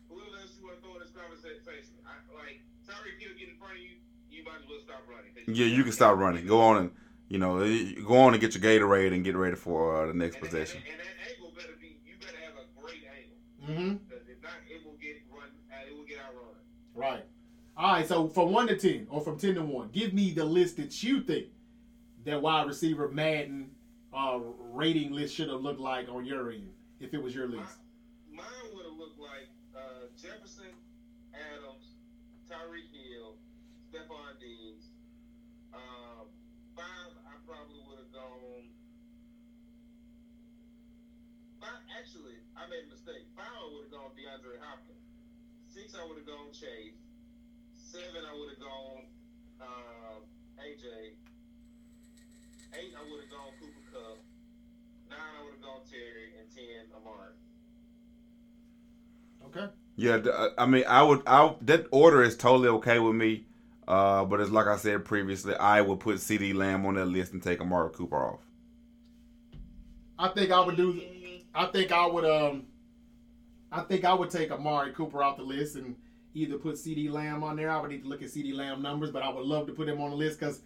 whoever 0.06 0.38
else 0.38 0.54
you 0.58 0.62
want 0.66 0.78
to 0.78 0.82
throw 0.86 0.94
in 0.94 1.02
this 1.02 1.10
conversation. 1.14 1.98
I, 2.06 2.14
like, 2.38 2.62
Tyreek 2.86 3.18
Hill 3.18 3.34
get 3.34 3.50
in 3.50 3.58
front 3.58 3.74
of 3.76 3.82
you, 3.82 3.98
you 4.30 4.46
might 4.46 4.62
as 4.62 4.66
well 4.70 4.78
stop 4.80 5.02
running. 5.10 5.34
'cause 5.34 5.50
yeah, 5.50 5.66
you 5.66 5.82
can 5.82 5.92
stop 5.92 6.14
running. 6.16 6.46
Go 6.46 6.60
on 6.60 6.76
and 6.78 6.90
you 7.28 7.36
know 7.38 7.58
go 8.06 8.16
on 8.24 8.32
and 8.32 8.40
get 8.40 8.54
your 8.54 8.62
Gatorade 8.64 9.12
and 9.12 9.24
get 9.24 9.36
ready 9.36 9.56
for 9.56 10.04
uh, 10.04 10.06
the 10.06 10.14
next 10.14 10.36
And, 10.36 10.44
and, 10.44 10.52
possession. 10.52 10.80
and 10.88 11.00
that 11.00 11.16
angle 11.32 11.52
better 11.56 11.76
be, 11.80 11.96
you 12.06 12.14
better 12.20 12.36
have 12.44 12.56
a 12.56 12.66
great 12.80 13.04
angle. 13.08 13.36
Mm-hmm. 13.64 14.04
Because 14.04 14.24
if 14.28 14.40
not, 14.42 14.56
it 14.68 14.84
will 14.84 14.96
get 15.00 15.20
run, 15.32 15.48
uh, 15.72 15.88
it 15.88 15.96
will 15.96 16.04
get 16.04 16.18
outrun. 16.24 16.56
Right. 16.94 17.24
All 17.78 17.92
right. 17.92 18.06
So 18.06 18.26
from 18.28 18.52
one 18.52 18.66
to 18.66 18.76
ten, 18.76 19.06
or 19.08 19.20
from 19.20 19.38
ten 19.38 19.54
to 19.54 19.62
one, 19.62 19.90
give 19.92 20.12
me 20.12 20.32
the 20.32 20.44
list 20.44 20.76
that 20.78 21.02
you 21.02 21.20
think 21.22 21.46
that 22.24 22.42
wide 22.42 22.66
receiver 22.66 23.08
Madden 23.08 23.70
uh, 24.12 24.40
rating 24.72 25.12
list 25.12 25.34
should 25.34 25.48
have 25.48 25.60
looked 25.60 25.80
like 25.80 26.08
on 26.08 26.24
your 26.24 26.50
end 26.50 26.68
if 26.98 27.14
it 27.14 27.22
was 27.22 27.34
your 27.34 27.46
list? 27.46 27.78
Mine 28.32 28.44
would 28.74 28.84
have 28.84 28.98
looked 28.98 29.20
like 29.20 29.46
uh, 29.76 30.10
Jefferson, 30.20 30.74
Adams, 31.32 31.94
Tyreek 32.50 32.90
Hill, 32.90 33.38
Stephon 33.86 34.34
Diggs. 34.42 34.90
Uh, 35.72 36.26
five, 36.74 37.14
I 37.30 37.38
probably 37.46 37.78
would 37.86 38.02
have 38.02 38.12
gone. 38.12 38.74
Five, 41.60 41.78
actually, 41.94 42.42
I 42.58 42.66
made 42.66 42.86
a 42.86 42.90
mistake. 42.90 43.30
Five, 43.38 43.54
I 43.54 43.70
would 43.70 43.86
have 43.86 43.94
gone 43.94 44.10
DeAndre 44.18 44.58
Hopkins. 44.66 45.06
Six, 45.68 45.94
I 45.94 46.02
would 46.02 46.18
have 46.18 46.26
gone 46.26 46.50
Chase. 46.50 46.98
Seven, 47.90 48.22
I 48.30 48.38
would 48.38 48.50
have 48.50 48.60
gone 48.60 49.02
uh, 49.62 50.20
AJ. 50.60 50.84
Eight, 52.74 52.92
I 52.94 53.10
would 53.10 53.20
have 53.22 53.30
gone 53.30 53.52
Cooper 53.58 53.80
Kupp. 53.90 54.18
Nine, 55.08 55.18
I 55.18 55.44
would 55.44 55.54
have 55.54 55.62
gone 55.62 55.80
Terry, 55.90 56.34
and 56.38 56.50
ten, 56.54 56.84
Amari. 56.94 57.32
Okay. 59.46 59.72
Yeah, 59.96 60.16
uh, 60.16 60.50
I 60.58 60.66
mean, 60.66 60.84
I 60.86 61.02
would. 61.02 61.22
I 61.26 61.54
that 61.62 61.86
order 61.90 62.22
is 62.22 62.36
totally 62.36 62.68
okay 62.68 62.98
with 62.98 63.14
me. 63.14 63.46
Uh, 63.86 64.26
but 64.26 64.40
it's 64.40 64.50
like 64.50 64.66
I 64.66 64.76
said 64.76 65.06
previously, 65.06 65.54
I 65.54 65.80
would 65.80 66.00
put 66.00 66.20
C.D. 66.20 66.52
Lamb 66.52 66.84
on 66.84 66.96
that 66.96 67.06
list 67.06 67.32
and 67.32 67.42
take 67.42 67.62
Amari 67.62 67.90
Cooper 67.94 68.34
off. 68.34 68.40
I 70.18 70.28
think 70.28 70.50
I 70.50 70.60
would 70.60 70.76
do. 70.76 71.00
I 71.54 71.64
think 71.66 71.90
I 71.90 72.06
would. 72.06 72.26
Um. 72.26 72.66
I 73.72 73.80
think 73.80 74.04
I 74.04 74.12
would 74.12 74.30
take 74.30 74.50
Amari 74.50 74.92
Cooper 74.92 75.22
off 75.22 75.38
the 75.38 75.42
list 75.42 75.76
and 75.76 75.96
either 76.34 76.58
put 76.58 76.78
C.D. 76.78 77.08
Lamb 77.08 77.42
on 77.42 77.56
there. 77.56 77.70
I 77.70 77.80
would 77.80 77.90
need 77.90 78.02
to 78.02 78.08
look 78.08 78.22
at 78.22 78.30
C.D. 78.30 78.52
Lamb 78.52 78.82
numbers, 78.82 79.10
but 79.10 79.22
I 79.22 79.28
would 79.28 79.44
love 79.44 79.66
to 79.66 79.72
put 79.72 79.88
him 79.88 80.00
on 80.00 80.10
the 80.10 80.16
list 80.16 80.38
because 80.38 80.60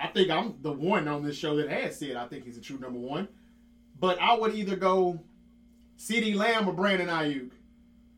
I 0.00 0.08
think 0.08 0.30
I'm 0.30 0.56
the 0.62 0.72
one 0.72 1.06
on 1.08 1.22
this 1.22 1.36
show 1.36 1.56
that 1.56 1.68
has 1.68 1.98
said 1.98 2.16
I 2.16 2.26
think 2.26 2.44
he's 2.44 2.56
a 2.56 2.60
true 2.60 2.78
number 2.78 2.98
one. 2.98 3.28
But 4.00 4.20
I 4.20 4.36
would 4.36 4.54
either 4.54 4.76
go 4.76 5.20
C.D. 5.96 6.34
Lamb 6.34 6.68
or 6.68 6.72
Brandon 6.72 7.08
Aiyuk 7.08 7.50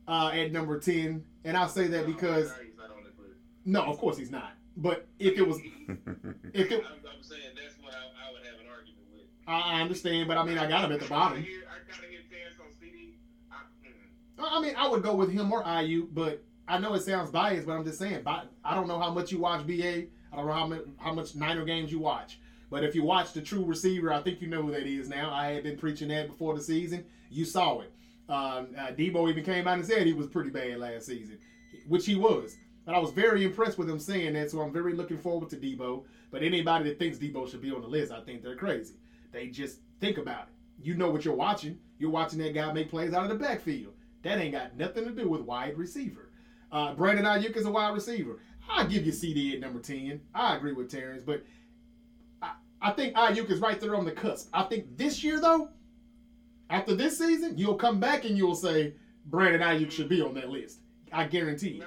uh, 0.09 0.31
at 0.33 0.53
number 0.53 0.79
ten, 0.79 1.25
and 1.45 1.57
I'll 1.57 1.69
say 1.69 1.87
that 1.89 2.07
because 2.07 2.49
No, 2.49 2.55
he's 2.65 2.77
not 2.79 2.91
on 2.91 3.05
this 3.05 3.13
list. 3.19 3.39
no, 3.65 3.83
of 3.83 3.99
course 3.99 4.17
he's 4.17 4.31
not. 4.31 4.53
But 4.77 5.07
if 5.19 5.39
it 5.39 5.47
was, 5.47 5.59
if 6.53 6.71
it, 6.71 6.85
I'm, 6.85 6.93
I'm 7.15 7.23
saying 7.23 7.41
that's 7.55 7.77
what 7.83 7.95
I, 7.95 8.29
I 8.29 8.33
would 8.33 8.43
have 8.45 8.61
an 8.61 8.67
argument 8.71 9.07
with. 9.13 9.23
I 9.47 9.79
I 9.79 9.81
understand, 9.81 10.29
but 10.29 10.37
I 10.39 10.45
mean 10.45 10.59
I 10.59 10.69
got 10.69 10.85
him 10.85 10.93
at 10.93 11.01
the 11.01 11.07
bottom. 11.09 11.39
I 11.39 11.41
gotta 11.43 12.07
hear 12.09 12.21
Terrence 12.31 12.57
on 12.61 12.67
CD. 12.81 13.15
I. 13.51 14.59
I 14.59 14.61
mean, 14.61 14.75
I 14.77 14.89
would 14.89 15.03
go 15.03 15.15
with 15.15 15.31
him 15.33 15.51
or 15.53 15.63
Aiyuk, 15.65 16.09
but 16.13 16.43
I 16.69 16.79
know 16.79 16.95
it 16.95 17.03
sounds 17.03 17.31
biased, 17.31 17.67
but 17.67 17.75
I'm 17.75 17.85
just 17.85 17.99
saying. 17.99 18.23
I 18.27 18.75
don't 18.75 18.89
know 18.89 18.99
how 18.99 19.11
much 19.11 19.31
you 19.31 19.39
watch 19.39 19.67
BA. 19.67 20.07
I 20.33 20.37
don't 20.37 20.47
know 20.47 20.53
how 20.53 20.67
much 20.67 20.83
how 20.99 21.13
much 21.15 21.35
Niner 21.35 21.65
games 21.65 21.93
you 21.93 21.99
watch. 21.99 22.39
But 22.71 22.83
if 22.83 22.95
you 22.95 23.05
watch 23.05 23.33
the 23.33 23.41
true 23.41 23.65
receiver, 23.65 24.13
I 24.13 24.21
think 24.23 24.41
you 24.41 24.49
know 24.49 24.63
who 24.63 24.73
that 24.73 24.87
is 24.87 25.09
now. 25.09 25.33
I 25.33 25.53
had 25.53 25.63
been 25.63 25.79
preaching 25.79 26.09
that 26.09 26.29
before 26.29 26.57
the 26.57 26.63
season. 26.63 27.05
You 27.31 27.45
saw 27.45 27.81
it. 27.81 27.93
Um, 28.29 28.75
uh, 28.77 28.89
Deebo 28.89 29.31
even 29.31 29.45
came 29.45 29.69
out 29.69 29.79
and 29.79 29.87
said 29.87 30.05
he 30.05 30.13
was 30.13 30.27
pretty 30.27 30.51
bad 30.51 30.79
last 30.79 31.07
season, 31.07 31.39
which 31.87 32.07
he 32.07 32.17
was. 32.17 32.57
But 32.85 32.97
I 32.97 32.99
was 32.99 33.13
very 33.13 33.45
impressed 33.45 33.79
with 33.79 33.89
him 33.89 34.01
saying 34.01 34.33
that, 34.35 34.51
so 34.51 34.61
I'm 34.61 34.73
very 34.73 34.95
looking 34.95 35.19
forward 35.19 35.49
to 35.51 35.57
Deebo. 35.57 36.05
But 36.33 36.43
anybody 36.43 36.89
that 36.89 36.99
thinks 36.99 37.19
Deebo 37.19 37.49
should 37.49 37.63
be 37.63 37.71
on 37.71 37.83
the 37.83 37.89
list, 37.89 38.11
I 38.11 38.21
think 38.21 38.43
they're 38.43 38.57
crazy. 38.57 38.95
They 39.33 39.49
just 39.49 39.79
think 40.01 40.19
about 40.19 40.43
it. 40.43 40.85
You 40.85 40.95
know 40.95 41.11
what 41.11 41.25
you're 41.25 41.35
watching. 41.35 41.79
You're 41.99 42.11
watching 42.11 42.41
that 42.41 42.55
guy 42.55 42.73
make 42.73 42.91
plays 42.91 43.15
out 43.15 43.25
of 43.25 43.29
the 43.29 43.45
backfield. 43.45 43.95
That 44.23 44.39
ain't 44.39 44.53
got 44.53 44.77
nothing 44.77 45.05
to 45.05 45.13
do 45.13 45.29
with 45.29 45.43
wide 45.43 45.79
receiver. 45.79 46.26
Uh, 46.73 46.95
Brandon 46.95 47.25
Aiyuk 47.25 47.57
is 47.57 47.67
a 47.67 47.71
wide 47.71 47.95
receiver. 47.95 48.39
I'll 48.69 48.87
give 48.87 49.07
you 49.07 49.13
CD 49.13 49.55
at 49.55 49.61
number 49.61 49.81
10. 49.81 50.21
I 50.35 50.57
agree 50.57 50.73
with 50.73 50.91
Terrence, 50.91 51.23
but 51.23 51.45
I, 52.43 52.53
I 52.81 52.91
think 52.91 53.15
Aiyuk 53.15 53.51
is 53.51 53.61
right 53.61 53.81
there 53.81 53.95
on 53.95 54.05
the 54.05 54.13
cusp. 54.13 54.49
I 54.53 54.65
think 54.65 54.97
this 54.97 55.23
year, 55.23 55.41
though, 55.41 55.71
after 56.69 56.95
this 56.95 57.19
season, 57.19 57.57
you'll 57.57 57.77
come 57.77 58.01
back 58.01 58.25
and 58.25 58.37
you'll 58.37 58.57
say 58.57 58.95
Brandon 59.27 59.61
Aiyuk 59.61 59.91
should 59.91 60.09
be 60.09 60.21
on 60.21 60.35
that 60.35 60.51
list. 60.51 60.81
I 61.13 61.25
guarantee 61.25 61.71
you. 61.71 61.81
No, 61.81 61.87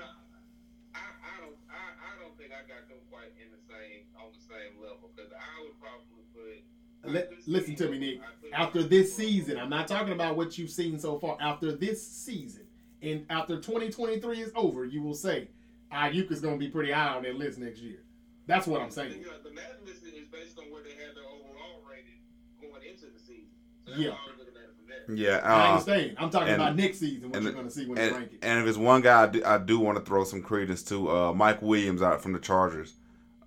I, 0.96 1.00
I 1.00 1.42
don't. 1.42 1.56
I, 1.70 1.76
I 1.76 2.24
don't 2.24 2.38
think 2.38 2.52
I 2.52 2.62
got 2.68 2.88
them 2.88 3.00
quite 3.12 3.34
in 3.36 3.52
the 3.52 3.62
same 3.68 4.06
on 4.18 4.32
the 4.32 4.42
same 4.42 4.82
level 4.82 5.12
because 5.14 5.32
I 5.34 5.64
would 5.64 5.78
probably 5.80 6.24
put. 6.34 7.12
Let, 7.12 7.32
listen 7.46 7.76
to 7.76 7.90
me, 7.90 8.00
Nick. 8.00 8.22
After 8.54 8.82
this 8.82 9.14
season, 9.14 9.58
I'm 9.58 9.70
not 9.70 9.88
talking 9.88 10.14
about 10.14 10.38
what 10.38 10.58
you've 10.58 10.70
seen 10.70 10.98
so 11.00 11.20
far. 11.20 11.38
After 11.42 11.74
this 11.74 12.06
season, 12.06 12.59
and 13.02 13.26
after 13.30 13.56
2023 13.58 14.40
is 14.42 14.52
over, 14.56 14.86
you 14.86 15.02
will 15.02 15.14
say 15.16 15.48
Aiyuk 15.92 16.32
is 16.32 16.42
going 16.42 16.56
to 16.56 16.60
be 16.60 16.70
pretty 16.72 16.92
high 16.92 17.16
on 17.16 17.24
that 17.24 17.36
list 17.36 17.58
next 17.60 17.80
year. 17.82 18.00
That's 18.48 18.66
what 18.68 18.82
I'm 18.82 18.90
saying. 18.92 19.12
You 19.20 19.26
know, 19.26 19.32
the 19.44 19.52
Madden 19.52 19.86
list 19.86 20.04
is 20.04 20.28
based 20.32 20.58
on 20.60 20.66
where 20.72 20.84
they 20.84 20.90
had 20.92 21.16
their 21.16 21.24
overall 21.26 21.82
rating 21.90 22.20
going 22.62 22.82
into 22.90 23.06
the 23.06 23.20
season. 23.20 23.50
So 23.86 23.92
that's 23.92 24.02
Yeah. 24.04 24.10
why 24.12 24.16
I 24.16 24.30
was 24.32 24.40
looking 24.40 24.56
at 24.56 24.64
it 24.70 24.76
from 24.76 25.16
there. 25.16 25.32
Yeah, 25.32 25.38
I 25.44 25.62
uh, 25.68 25.72
understand. 25.72 26.16
I'm 26.18 26.30
talking 26.30 26.48
and- 26.54 26.62
about 26.62 26.76
next 26.76 27.00
season, 27.00 27.30
what 27.30 27.36
and- 27.38 27.44
you're 27.46 27.54
going 27.54 27.66
to 27.68 27.72
see 27.72 27.86
when 27.86 27.96
they 27.96 28.08
and, 28.08 28.16
rank 28.18 28.34
it. 28.34 28.40
and 28.42 28.60
if 28.62 28.68
it's 28.68 28.78
one 28.78 29.02
guy 29.02 29.24
I 29.24 29.28
do, 29.28 29.42
I 29.46 29.58
do 29.60 29.80
want 29.80 29.98
to 30.00 30.04
throw 30.04 30.24
some 30.24 30.42
credence 30.42 30.84
to, 30.86 31.10
uh, 31.12 31.34
Mike 31.34 31.62
Williams 31.62 32.02
out 32.02 32.22
from 32.22 32.34
the 32.34 32.40
Chargers. 32.40 32.96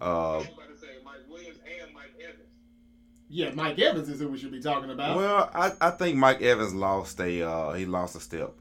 I 0.01 0.05
Uh, 0.05 0.09
about 0.09 0.45
to 0.69 0.79
say 0.79 0.87
Mike 1.05 1.17
Williams 1.29 1.59
and 1.59 1.95
Mike 1.95 2.15
Evans. 2.21 2.49
Yeah, 3.29 3.51
Mike 3.55 3.79
Evans 3.79 4.09
is 4.09 4.21
who 4.21 4.29
we 4.29 4.39
should 4.39 4.53
be 4.53 4.61
talking 4.61 4.91
about. 4.91 5.17
well, 5.17 5.51
I, 5.55 5.73
I 5.81 5.91
think 5.91 6.17
Mike 6.17 6.43
Evans 6.43 6.75
lost 6.75 7.21
a 7.21 7.43
uh, 7.43 7.73
he 7.73 7.87
lost 7.87 8.15
a 8.17 8.21
step, 8.21 8.53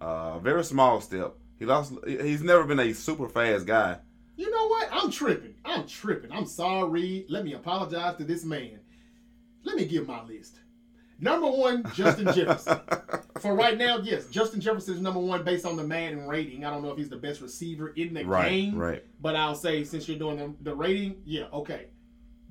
uh, 0.00 0.38
very 0.38 0.64
small 0.64 1.00
step. 1.00 1.34
He 1.58 1.64
lost. 1.64 1.92
He's 2.06 2.42
never 2.42 2.64
been 2.64 2.80
a 2.80 2.92
super 2.92 3.28
fast 3.28 3.66
guy. 3.66 3.98
You 4.36 4.50
know 4.50 4.68
what? 4.68 4.88
I'm 4.92 5.10
tripping. 5.10 5.54
I'm 5.64 5.86
tripping. 5.86 6.30
I'm 6.30 6.46
sorry. 6.46 7.26
Let 7.28 7.44
me 7.44 7.54
apologize 7.54 8.16
to 8.16 8.24
this 8.24 8.44
man. 8.44 8.78
Let 9.64 9.76
me 9.76 9.84
give 9.84 10.06
my 10.06 10.22
list. 10.24 10.60
Number 11.20 11.50
one, 11.50 11.84
Justin 11.94 12.26
Jefferson. 12.34 12.78
For 13.40 13.54
right 13.54 13.76
now, 13.76 13.98
yes, 13.98 14.26
Justin 14.26 14.60
Jefferson 14.60 14.94
is 14.94 15.00
number 15.00 15.18
one 15.18 15.42
based 15.44 15.66
on 15.66 15.76
the 15.76 15.82
Madden 15.82 16.28
rating. 16.28 16.64
I 16.64 16.70
don't 16.70 16.82
know 16.82 16.90
if 16.90 16.98
he's 16.98 17.08
the 17.08 17.16
best 17.16 17.40
receiver 17.40 17.88
in 17.88 18.14
the 18.14 18.24
right, 18.24 18.48
game, 18.48 18.76
right. 18.76 19.04
but 19.20 19.34
I'll 19.34 19.54
say 19.54 19.82
since 19.84 20.08
you're 20.08 20.18
doing 20.18 20.36
the, 20.36 20.54
the 20.70 20.74
rating, 20.74 21.16
yeah, 21.24 21.46
okay. 21.52 21.86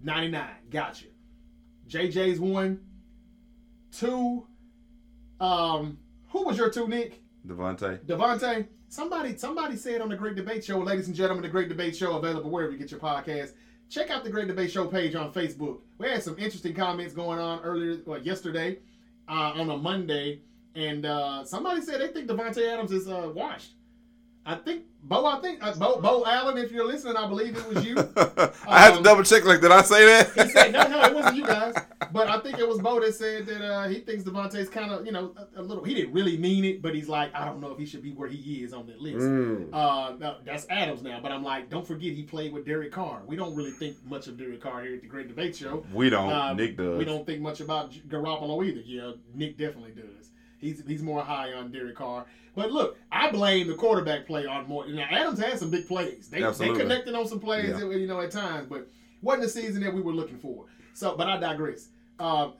99, 0.03 0.45
gotcha. 0.69 1.05
JJ's 1.87 2.39
one. 2.39 2.81
Two, 3.91 4.45
um, 5.39 5.97
who 6.29 6.43
was 6.43 6.57
your 6.57 6.69
two, 6.69 6.87
Nick? 6.87 7.21
Davante. 7.47 7.99
Davante, 8.05 8.67
somebody 8.89 9.37
somebody 9.37 9.75
said 9.75 10.01
on 10.01 10.09
the 10.09 10.15
Great 10.15 10.35
Debate 10.35 10.63
Show, 10.63 10.79
ladies 10.79 11.07
and 11.07 11.15
gentlemen, 11.15 11.41
the 11.43 11.49
Great 11.49 11.69
Debate 11.69 11.95
Show 11.95 12.17
available 12.17 12.49
wherever 12.51 12.71
you 12.71 12.77
get 12.77 12.91
your 12.91 12.99
podcast. 12.99 13.53
Check 13.89 14.09
out 14.09 14.23
the 14.23 14.29
Great 14.29 14.47
Debate 14.47 14.71
Show 14.71 14.85
page 14.87 15.15
on 15.15 15.31
Facebook. 15.31 15.79
We 15.97 16.09
had 16.09 16.21
some 16.21 16.37
interesting 16.37 16.73
comments 16.73 17.13
going 17.13 17.39
on 17.39 17.61
earlier, 17.61 18.01
well, 18.05 18.21
yesterday, 18.21 18.79
uh, 19.29 19.53
on 19.55 19.69
a 19.69 19.77
Monday, 19.77 20.41
and 20.75 21.05
uh, 21.05 21.45
somebody 21.45 21.81
said 21.81 22.01
they 22.01 22.09
think 22.09 22.29
Davante 22.29 22.67
Adams 22.67 22.91
is 22.91 23.07
uh, 23.07 23.31
washed. 23.33 23.76
I 24.47 24.55
think 24.55 24.83
Bo. 25.03 25.25
I 25.25 25.39
think 25.41 25.61
uh, 25.61 25.73
Bo, 25.75 25.99
Bo 25.99 26.25
Allen. 26.25 26.57
If 26.57 26.71
you're 26.71 26.87
listening, 26.87 27.17
I 27.17 27.27
believe 27.27 27.57
it 27.57 27.67
was 27.67 27.85
you. 27.85 27.95
I 28.67 28.79
had 28.79 28.91
to 28.91 28.97
Um, 28.97 29.03
double 29.03 29.23
check. 29.23 29.43
Like, 29.45 29.59
did 29.59 29.71
I 29.71 29.81
say 29.81 30.05
that? 30.05 30.31
He 30.33 30.49
said 30.51 30.71
no, 30.71 30.87
no, 30.87 31.01
it 31.03 31.13
wasn't 31.13 31.35
you 31.37 31.45
guys. 31.45 31.75
But 32.09 32.29
I 32.29 32.39
think 32.39 32.57
it 32.57 32.65
was 32.67 32.79
Bo 32.79 33.01
that 33.01 33.13
said 33.15 33.45
that 33.47 33.61
uh, 33.61 33.87
he 33.89 33.99
thinks 33.99 34.23
Davante's 34.23 34.69
kind 34.69 34.91
of, 34.91 35.05
you 35.05 35.11
know, 35.11 35.35
a, 35.57 35.59
a 35.59 35.61
little. 35.61 35.83
He 35.83 35.93
didn't 35.93 36.13
really 36.13 36.37
mean 36.37 36.63
it, 36.63 36.81
but 36.81 36.95
he's 36.95 37.09
like, 37.09 37.35
I 37.35 37.43
don't 37.43 37.59
know 37.59 37.71
if 37.71 37.77
he 37.77 37.85
should 37.85 38.01
be 38.01 38.11
where 38.11 38.29
he 38.29 38.63
is 38.63 38.71
on 38.71 38.87
that 38.87 39.01
list. 39.01 39.25
Mm. 39.25 39.67
Uh, 39.73 40.13
no, 40.17 40.37
that's 40.45 40.65
Adams 40.69 41.03
now, 41.03 41.19
but 41.21 41.33
I'm 41.33 41.43
like, 41.43 41.69
don't 41.69 41.85
forget 41.85 42.13
he 42.13 42.23
played 42.23 42.53
with 42.53 42.65
Derek 42.65 42.93
Carr. 42.93 43.23
We 43.27 43.35
don't 43.35 43.53
really 43.55 43.71
think 43.71 43.97
much 44.05 44.27
of 44.27 44.37
Derek 44.37 44.61
Carr 44.61 44.83
here 44.83 44.95
at 44.95 45.01
the 45.01 45.07
Great 45.07 45.27
Debate 45.27 45.57
Show. 45.57 45.83
We 45.93 46.09
don't. 46.09 46.31
Um, 46.31 46.55
Nick 46.55 46.77
does. 46.77 46.97
We 46.97 47.03
don't 47.03 47.25
think 47.25 47.41
much 47.41 47.59
about 47.59 47.91
Garoppolo 47.91 48.65
either. 48.65 48.81
Yeah, 48.85 49.11
Nick 49.35 49.57
definitely 49.57 49.91
does. 49.91 50.29
He's 50.67 50.83
he's 50.85 51.01
more 51.01 51.21
high 51.23 51.53
on 51.53 51.71
Derek 51.71 51.95
Carr. 51.95 52.25
But 52.55 52.71
look, 52.71 52.97
I 53.11 53.31
blame 53.31 53.67
the 53.67 53.75
quarterback 53.75 54.25
play 54.27 54.45
on 54.45 54.67
more. 54.67 54.85
Now 54.87 55.07
Adams 55.09 55.39
had 55.39 55.57
some 55.59 55.69
big 55.69 55.87
plays. 55.87 56.27
They 56.27 56.43
Absolutely. 56.43 56.75
they 56.77 56.81
connected 56.83 57.15
on 57.15 57.25
some 57.27 57.39
plays, 57.39 57.69
Yeah. 57.69 57.89
you 57.91 58.07
know, 58.07 58.19
at 58.19 58.31
times, 58.31 58.67
but 58.67 58.89
wasn't 59.21 59.43
the 59.43 59.49
season 59.49 59.81
that 59.83 59.93
we 59.93 60.01
were 60.01 60.11
looking 60.11 60.37
for. 60.37 60.65
So, 60.93 61.15
but 61.15 61.27
I 61.29 61.37
digress. 61.39 61.87
Um, 62.19 62.53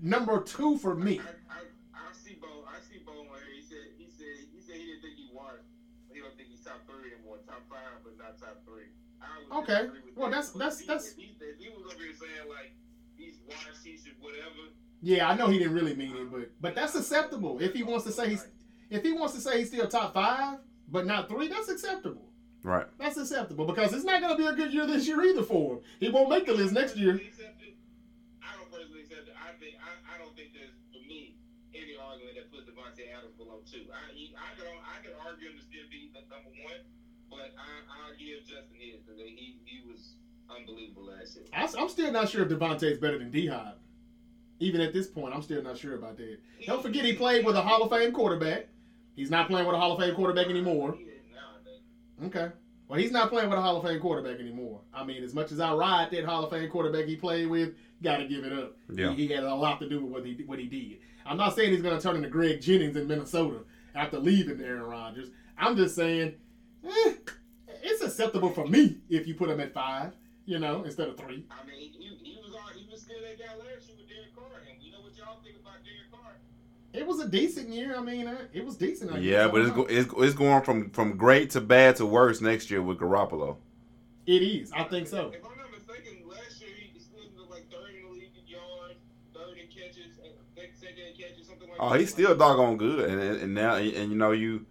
number 0.00 0.40
two 0.42 0.78
for 0.78 0.94
me. 0.94 1.18
I, 1.18 1.22
I, 1.52 1.58
I 1.94 2.12
see 2.12 2.34
Bo. 2.40 2.64
I 2.68 2.78
see 2.86 3.00
Bo 3.04 3.12
on. 3.12 3.26
He 3.54 3.62
said 3.62 3.78
he 3.98 4.06
said 4.10 4.26
he 4.54 4.60
said 4.60 4.76
he 4.76 4.86
didn't 4.86 5.02
think 5.02 5.16
he 5.16 5.28
won. 5.34 5.54
He 6.12 6.20
don't 6.20 6.36
think 6.36 6.50
he's 6.50 6.60
top 6.62 6.78
three 6.86 7.12
anymore. 7.16 7.38
Top 7.46 7.62
five, 7.68 7.98
but 8.04 8.16
not 8.18 8.38
top 8.38 8.62
three. 8.64 8.86
Okay. 9.52 9.88
Well, 10.16 10.30
that. 10.30 10.36
that's- 10.36 10.50
But 10.52 10.58
that's- 10.58 10.80
he- 10.80 10.86
that's- 10.86 11.10
If 11.12 11.16
he, 11.16 11.34
if 11.40 11.58
he 11.58 11.68
was 11.70 11.92
over 11.92 12.02
here 12.02 12.12
saying 12.14 12.48
like 12.48 12.72
he's 13.16 13.36
washed, 13.48 13.80
he 13.84 13.96
should 13.96 14.16
whatever. 14.20 14.72
Yeah, 15.02 15.28
I 15.28 15.34
know 15.34 15.48
he 15.48 15.58
didn't 15.58 15.74
really 15.74 15.94
mean 15.94 16.14
it, 16.14 16.30
but 16.30 16.50
but 16.60 16.74
that's 16.76 16.94
acceptable. 16.94 17.58
If 17.60 17.74
he 17.74 17.82
wants 17.82 18.04
to 18.06 18.12
say 18.12 18.30
he's 18.30 18.46
if 18.88 19.02
he 19.02 19.12
wants 19.12 19.34
to 19.34 19.40
say 19.40 19.58
he's 19.58 19.68
still 19.68 19.88
top 19.88 20.14
five, 20.14 20.58
but 20.88 21.06
not 21.06 21.28
three, 21.28 21.48
that's 21.48 21.68
acceptable. 21.68 22.30
Right. 22.62 22.86
That's 22.98 23.18
acceptable 23.18 23.66
because 23.66 23.92
it's 23.92 24.04
not 24.04 24.22
going 24.22 24.36
to 24.36 24.38
be 24.38 24.46
a 24.46 24.54
good 24.54 24.72
year 24.72 24.86
this 24.86 25.08
year 25.08 25.20
either 25.24 25.42
for 25.42 25.74
him. 25.74 25.80
He 25.98 26.08
won't 26.08 26.30
make 26.30 26.46
the 26.46 26.54
list 26.54 26.72
next 26.72 26.96
year. 26.96 27.18
I 27.18 28.54
don't 28.54 28.70
personally 28.70 29.02
accept 29.02 29.26
it. 29.26 29.34
I 29.34 29.50
think 29.58 29.74
I, 29.82 30.14
I 30.14 30.22
don't 30.22 30.30
think 30.38 30.54
there's 30.54 30.70
for 30.94 31.02
me 31.02 31.34
any 31.74 31.98
argument 31.98 32.38
that 32.38 32.54
puts 32.54 32.70
Davante 32.70 33.02
Adams 33.10 33.34
below 33.34 33.58
two. 33.66 33.82
I 33.90 34.14
he, 34.14 34.30
I 34.38 34.54
could 34.54 34.70
I 34.70 35.02
could 35.02 35.18
argue 35.18 35.50
him 35.50 35.58
to 35.58 35.64
still 35.66 35.90
be 35.90 36.14
the 36.14 36.22
number 36.30 36.54
one, 36.62 36.86
but 37.26 37.50
I 37.58 37.66
I'll 37.90 38.14
give 38.14 38.46
Justin 38.46 38.78
his 38.78 39.02
because 39.02 39.18
he 39.18 39.58
he 39.66 39.82
was 39.82 40.14
unbelievable 40.46 41.10
last 41.10 41.34
year. 41.34 41.50
I, 41.50 41.66
am 41.66 41.90
still 41.90 42.12
not 42.14 42.30
sure 42.30 42.46
if 42.46 42.54
Davante's 42.54 43.02
better 43.02 43.18
than 43.18 43.34
D 43.34 43.50
Hop. 43.50 43.81
Even 44.60 44.80
at 44.80 44.92
this 44.92 45.06
point, 45.08 45.34
I'm 45.34 45.42
still 45.42 45.62
not 45.62 45.76
sure 45.76 45.94
about 45.96 46.16
that. 46.18 46.38
Don't 46.66 46.82
forget 46.82 47.04
he 47.04 47.14
played 47.14 47.44
with 47.44 47.56
a 47.56 47.62
Hall 47.62 47.82
of 47.82 47.90
Fame 47.90 48.12
quarterback. 48.12 48.68
He's 49.16 49.30
not 49.30 49.48
playing 49.48 49.66
with 49.66 49.74
a 49.74 49.78
Hall 49.78 49.92
of 49.92 50.00
Fame 50.00 50.14
quarterback 50.14 50.46
anymore. 50.46 50.94
He 50.96 51.04
is 51.04 51.22
now, 51.34 51.50
I 51.60 51.64
think. 51.64 52.36
Okay. 52.36 52.54
Well, 52.88 53.00
he's 53.00 53.10
not 53.10 53.30
playing 53.30 53.48
with 53.48 53.58
a 53.58 53.62
Hall 53.62 53.78
of 53.78 53.84
Fame 53.84 54.00
quarterback 54.00 54.38
anymore. 54.38 54.80
I 54.94 55.04
mean, 55.04 55.24
as 55.24 55.34
much 55.34 55.50
as 55.50 55.60
I 55.60 55.72
ride 55.72 56.10
that 56.12 56.24
Hall 56.24 56.44
of 56.44 56.50
Fame 56.50 56.70
quarterback 56.70 57.06
he 57.06 57.16
played 57.16 57.48
with, 57.48 57.74
got 58.02 58.18
to 58.18 58.26
give 58.26 58.44
it 58.44 58.52
up. 58.52 58.76
Yeah. 58.92 59.14
He, 59.14 59.26
he 59.26 59.32
had 59.34 59.44
a 59.44 59.54
lot 59.54 59.80
to 59.80 59.88
do 59.88 60.04
with 60.04 60.12
what 60.12 60.26
he 60.26 60.34
what 60.46 60.58
he 60.58 60.66
did. 60.66 60.98
I'm 61.24 61.36
not 61.36 61.54
saying 61.54 61.72
he's 61.72 61.82
going 61.82 61.96
to 61.96 62.02
turn 62.02 62.16
into 62.16 62.28
Greg 62.28 62.60
Jennings 62.60 62.96
in 62.96 63.06
Minnesota 63.06 63.60
after 63.94 64.18
leaving 64.18 64.60
Aaron 64.60 64.82
Rodgers. 64.82 65.30
I'm 65.56 65.76
just 65.76 65.94
saying, 65.94 66.34
eh, 66.84 67.12
it's 67.82 68.02
acceptable 68.02 68.50
for 68.50 68.66
me 68.66 68.98
if 69.08 69.26
you 69.26 69.34
put 69.34 69.48
him 69.48 69.60
at 69.60 69.72
five, 69.72 70.12
you 70.44 70.58
know, 70.58 70.82
instead 70.84 71.08
of 71.08 71.16
three. 71.16 71.44
I 71.50 71.66
mean, 71.66 71.92
he, 71.92 72.18
he 72.22 72.38
was 72.42 72.54
all, 72.54 72.68
he 72.74 72.86
was 72.90 73.02
still 73.02 73.20
that 73.22 73.38
guy 73.38 73.54
last 73.54 73.86
year 73.88 73.96
with 73.96 74.08
Derek 74.08 74.34
Carr, 74.34 74.62
and 74.68 74.78
we 74.82 74.90
know 74.90 75.00
what 75.00 75.16
y'all 75.16 75.38
think 75.44 75.56
about 75.60 75.84
Derek 75.84 76.10
Carr. 76.10 76.36
It 76.92 77.06
was 77.06 77.20
a 77.20 77.28
decent 77.28 77.70
year. 77.70 77.96
I 77.96 78.00
mean, 78.02 78.26
uh, 78.26 78.36
it 78.52 78.64
was 78.64 78.76
decent. 78.76 79.12
I. 79.12 79.18
Yeah, 79.18 79.46
I 79.46 79.48
but 79.48 79.62
it's, 79.62 79.70
go, 79.70 79.82
it's 79.84 80.12
it's 80.18 80.34
going 80.34 80.62
from 80.62 80.90
from 80.90 81.16
great 81.16 81.50
to 81.50 81.60
bad 81.60 81.96
to 81.96 82.06
worse 82.06 82.40
next 82.40 82.70
year 82.70 82.82
with 82.82 82.98
Garoppolo. 82.98 83.56
it 84.26 84.42
is. 84.42 84.70
I 84.72 84.84
think 84.84 85.08
so. 85.08 85.28
If 85.30 85.44
I'm 85.44 85.56
not 85.56 85.70
mistaken, 85.70 86.28
last 86.28 86.60
year 86.60 86.70
he 86.78 86.92
was 86.92 87.04
still 87.04 87.48
like 87.50 87.70
third 87.70 87.94
in 87.96 88.04
the 88.04 88.12
league 88.12 88.30
in 88.36 88.46
yards, 88.46 89.00
third 89.32 89.56
in 89.56 89.68
catches, 89.68 90.18
and 90.22 90.68
second 90.74 90.98
in 90.98 91.14
catches, 91.14 91.46
something 91.46 91.68
like 91.68 91.78
that. 91.78 91.84
Oh, 91.84 91.94
he's 91.94 92.10
still 92.10 92.36
doggone 92.36 92.76
good, 92.76 93.08
and 93.08 93.20
and, 93.20 93.40
and 93.40 93.54
now 93.54 93.76
and, 93.76 94.12
you 94.12 94.16
know 94.18 94.32
you, 94.32 94.66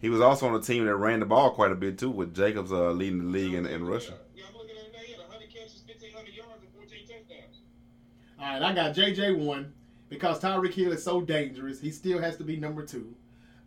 he 0.00 0.08
was 0.08 0.20
also 0.20 0.46
on 0.46 0.54
a 0.54 0.60
team 0.60 0.84
that 0.84 0.94
ran 0.94 1.18
the 1.18 1.26
ball 1.26 1.50
quite 1.50 1.72
a 1.72 1.76
bit 1.76 1.98
too, 1.98 2.10
with 2.10 2.36
Jacobs 2.36 2.70
uh, 2.70 2.92
leading 2.92 3.18
the 3.18 3.24
league 3.24 3.54
in, 3.54 3.66
in 3.66 3.84
rushing. 3.84 4.14
Yeah, 4.36 4.44
I'm 4.48 4.56
looking 4.56 4.76
at 4.76 4.92
now. 4.92 5.00
He 5.00 5.10
had 5.12 5.22
100 5.22 5.52
catches, 5.52 5.82
1,500 5.88 6.34
yards, 6.34 6.62
and 6.62 6.72
14 6.72 6.98
touchdowns. 7.00 7.62
All 8.38 8.46
right, 8.46 8.62
I 8.62 8.72
got 8.72 8.94
JJ 8.94 9.44
one 9.44 9.72
because 10.14 10.40
Tyreek 10.40 10.74
Hill 10.74 10.92
is 10.92 11.02
so 11.02 11.20
dangerous. 11.20 11.80
He 11.80 11.90
still 11.90 12.20
has 12.20 12.36
to 12.36 12.44
be 12.44 12.56
number 12.56 12.84
two. 12.84 13.14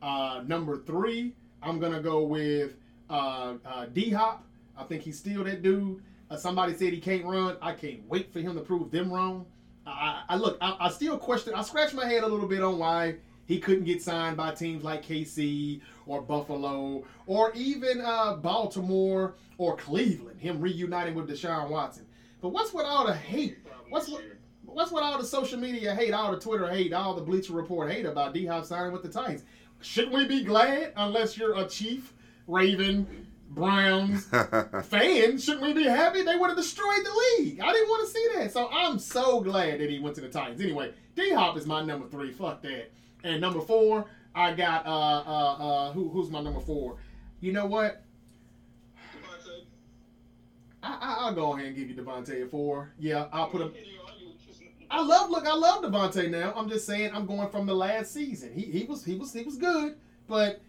Uh, 0.01 0.43
number 0.45 0.77
three, 0.77 1.33
I'm 1.61 1.79
gonna 1.79 2.01
go 2.01 2.23
with 2.23 2.75
uh, 3.09 3.55
uh, 3.65 3.85
D 3.87 4.09
Hop. 4.11 4.45
I 4.77 4.83
think 4.83 5.03
he's 5.03 5.19
still 5.19 5.43
that 5.43 5.61
dude. 5.61 6.01
Uh, 6.29 6.37
somebody 6.37 6.73
said 6.73 6.93
he 6.93 6.99
can't 6.99 7.25
run. 7.25 7.57
I 7.61 7.73
can't 7.73 8.07
wait 8.07 8.31
for 8.31 8.39
him 8.39 8.55
to 8.55 8.61
prove 8.61 8.91
them 8.91 9.11
wrong. 9.11 9.45
I, 9.85 10.23
I 10.29 10.35
look. 10.37 10.57
I, 10.61 10.75
I 10.79 10.89
still 10.89 11.17
question. 11.17 11.53
I 11.53 11.63
scratch 11.63 11.93
my 11.93 12.05
head 12.05 12.23
a 12.23 12.27
little 12.27 12.47
bit 12.47 12.61
on 12.61 12.79
why 12.79 13.15
he 13.45 13.59
couldn't 13.59 13.85
get 13.85 14.01
signed 14.01 14.37
by 14.37 14.53
teams 14.53 14.83
like 14.83 15.05
KC 15.05 15.81
or 16.05 16.21
Buffalo 16.21 17.03
or 17.25 17.51
even 17.53 18.01
uh, 18.01 18.35
Baltimore 18.35 19.35
or 19.57 19.75
Cleveland. 19.75 20.39
Him 20.39 20.61
reuniting 20.61 21.15
with 21.15 21.29
Deshaun 21.29 21.69
Watson. 21.69 22.05
But 22.41 22.49
what's 22.49 22.73
with 22.73 22.85
all 22.85 23.05
the 23.05 23.13
hate? 23.13 23.57
What's 23.89 24.09
year. 24.09 24.37
What's 24.67 24.91
with 24.91 25.01
all 25.03 25.17
the 25.17 25.25
social 25.25 25.57
media 25.59 25.95
hate, 25.95 26.13
all 26.13 26.31
the 26.31 26.39
Twitter 26.39 26.67
hate, 26.69 26.93
all 26.93 27.15
the 27.15 27.21
Bleacher 27.21 27.53
Report 27.53 27.89
hate 27.91 28.05
about 28.05 28.33
D 28.33 28.45
Hop 28.45 28.65
signing 28.65 28.91
with 28.91 29.01
the 29.01 29.09
Titans? 29.09 29.43
Shouldn't 29.81 30.13
we 30.13 30.27
be 30.27 30.43
glad 30.43 30.93
unless 30.95 31.37
you're 31.37 31.57
a 31.57 31.65
Chief, 31.67 32.13
Raven, 32.47 33.27
Browns 33.49 34.25
fan? 34.83 35.37
Shouldn't 35.37 35.61
we 35.61 35.73
be 35.73 35.83
happy? 35.85 36.21
They 36.23 36.35
would 36.35 36.49
have 36.49 36.57
destroyed 36.57 37.03
the 37.03 37.43
league. 37.43 37.59
I 37.59 37.71
didn't 37.71 37.89
want 37.89 38.07
to 38.07 38.13
see 38.13 38.27
that. 38.35 38.51
So 38.51 38.69
I'm 38.71 38.99
so 38.99 39.39
glad 39.41 39.79
that 39.79 39.89
he 39.89 39.99
went 39.99 40.15
to 40.15 40.21
the 40.21 40.29
Titans. 40.29 40.61
Anyway, 40.61 40.91
D 41.15 41.31
Hop 41.33 41.57
is 41.57 41.65
my 41.65 41.81
number 41.83 42.07
three. 42.07 42.31
Fuck 42.31 42.61
that. 42.63 42.91
And 43.23 43.39
number 43.41 43.61
four, 43.61 44.05
I 44.35 44.53
got 44.53 44.85
uh 44.85 44.89
uh 44.89 45.53
uh 45.53 45.91
who 45.93 46.09
who's 46.09 46.29
my 46.29 46.41
number 46.41 46.59
four? 46.59 46.97
You 47.39 47.53
know 47.53 47.65
what? 47.65 48.03
Davante, 49.15 49.63
I, 50.83 50.89
I 51.01 51.15
I'll 51.25 51.33
go 51.33 51.53
ahead 51.53 51.67
and 51.67 51.75
give 51.75 51.89
you 51.89 51.95
Davante 51.95 52.41
at 52.43 52.51
four. 52.51 52.91
Yeah, 52.99 53.27
I'll 53.31 53.47
put 53.47 53.61
him. 53.61 53.71
can't 53.71 53.85
even 53.87 53.99
argue 54.05 54.27
with 54.27 54.35
you. 54.61 54.67
I 54.89 55.03
love 55.03 55.29
look, 55.29 55.45
I 55.45 55.53
love 55.53 55.83
Davante 55.83 56.29
now. 56.29 56.53
I'm 56.55 56.69
just 56.69 56.85
saying 56.85 57.11
I'm 57.13 57.25
going 57.25 57.49
from 57.49 57.65
the 57.65 57.73
last 57.73 58.13
season. 58.13 58.53
He 58.53 58.61
he 58.63 58.85
was 58.85 59.03
he 59.03 59.15
was 59.15 59.33
he 59.33 59.43
was 59.43 59.57
good, 59.57 59.95
but 60.27 60.61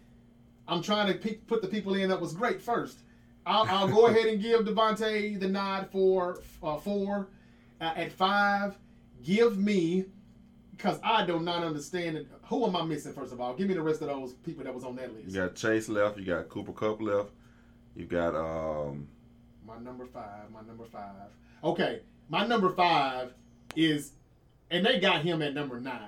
I'm 0.67 0.81
trying 0.81 1.07
to 1.07 1.17
pick, 1.17 1.47
put 1.47 1.61
the 1.61 1.67
people 1.67 1.95
in 1.95 2.09
that 2.09 2.19
was 2.19 2.33
great 2.33 2.61
first. 2.61 2.99
I'll, 3.45 3.65
I'll 3.69 3.87
go 3.87 4.07
ahead 4.07 4.27
and 4.27 4.41
give 4.41 4.61
Davante 4.61 5.39
the 5.39 5.47
nod 5.47 5.89
for 5.91 6.41
uh, 6.61 6.77
four 6.77 7.29
uh, 7.79 7.93
at 7.95 8.11
five. 8.11 8.77
Give 9.23 9.57
me 9.57 10.05
because 10.75 10.99
I 11.03 11.25
do 11.25 11.39
not 11.39 11.63
understand 11.63 12.17
it. 12.17 12.27
Who 12.43 12.65
am 12.65 12.75
I 12.75 12.83
missing? 12.83 13.13
First 13.13 13.33
of 13.33 13.41
all, 13.41 13.53
give 13.53 13.67
me 13.67 13.73
the 13.73 13.81
rest 13.81 14.01
of 14.01 14.07
those 14.07 14.33
people 14.33 14.63
that 14.63 14.73
was 14.73 14.83
on 14.83 14.95
that 14.97 15.13
list. 15.13 15.27
You 15.27 15.41
got 15.41 15.55
Chase 15.55 15.89
left. 15.89 16.17
You 16.17 16.25
got 16.25 16.49
Cooper 16.49 16.71
Kupp 16.71 17.01
left. 17.01 17.31
You 17.95 18.05
got 18.05 18.35
um. 18.35 19.07
My 19.65 19.77
number 19.79 20.05
five. 20.05 20.49
My 20.51 20.61
number 20.61 20.85
five. 20.85 21.29
Okay, 21.63 22.01
my 22.29 22.45
number 22.45 22.69
five 22.69 23.33
is, 23.79 24.11
and 24.69 24.85
they 24.85 24.99
got 24.99 25.23
him 25.23 25.41
at 25.41 25.53
number 25.53 25.79
nine. 25.79 25.99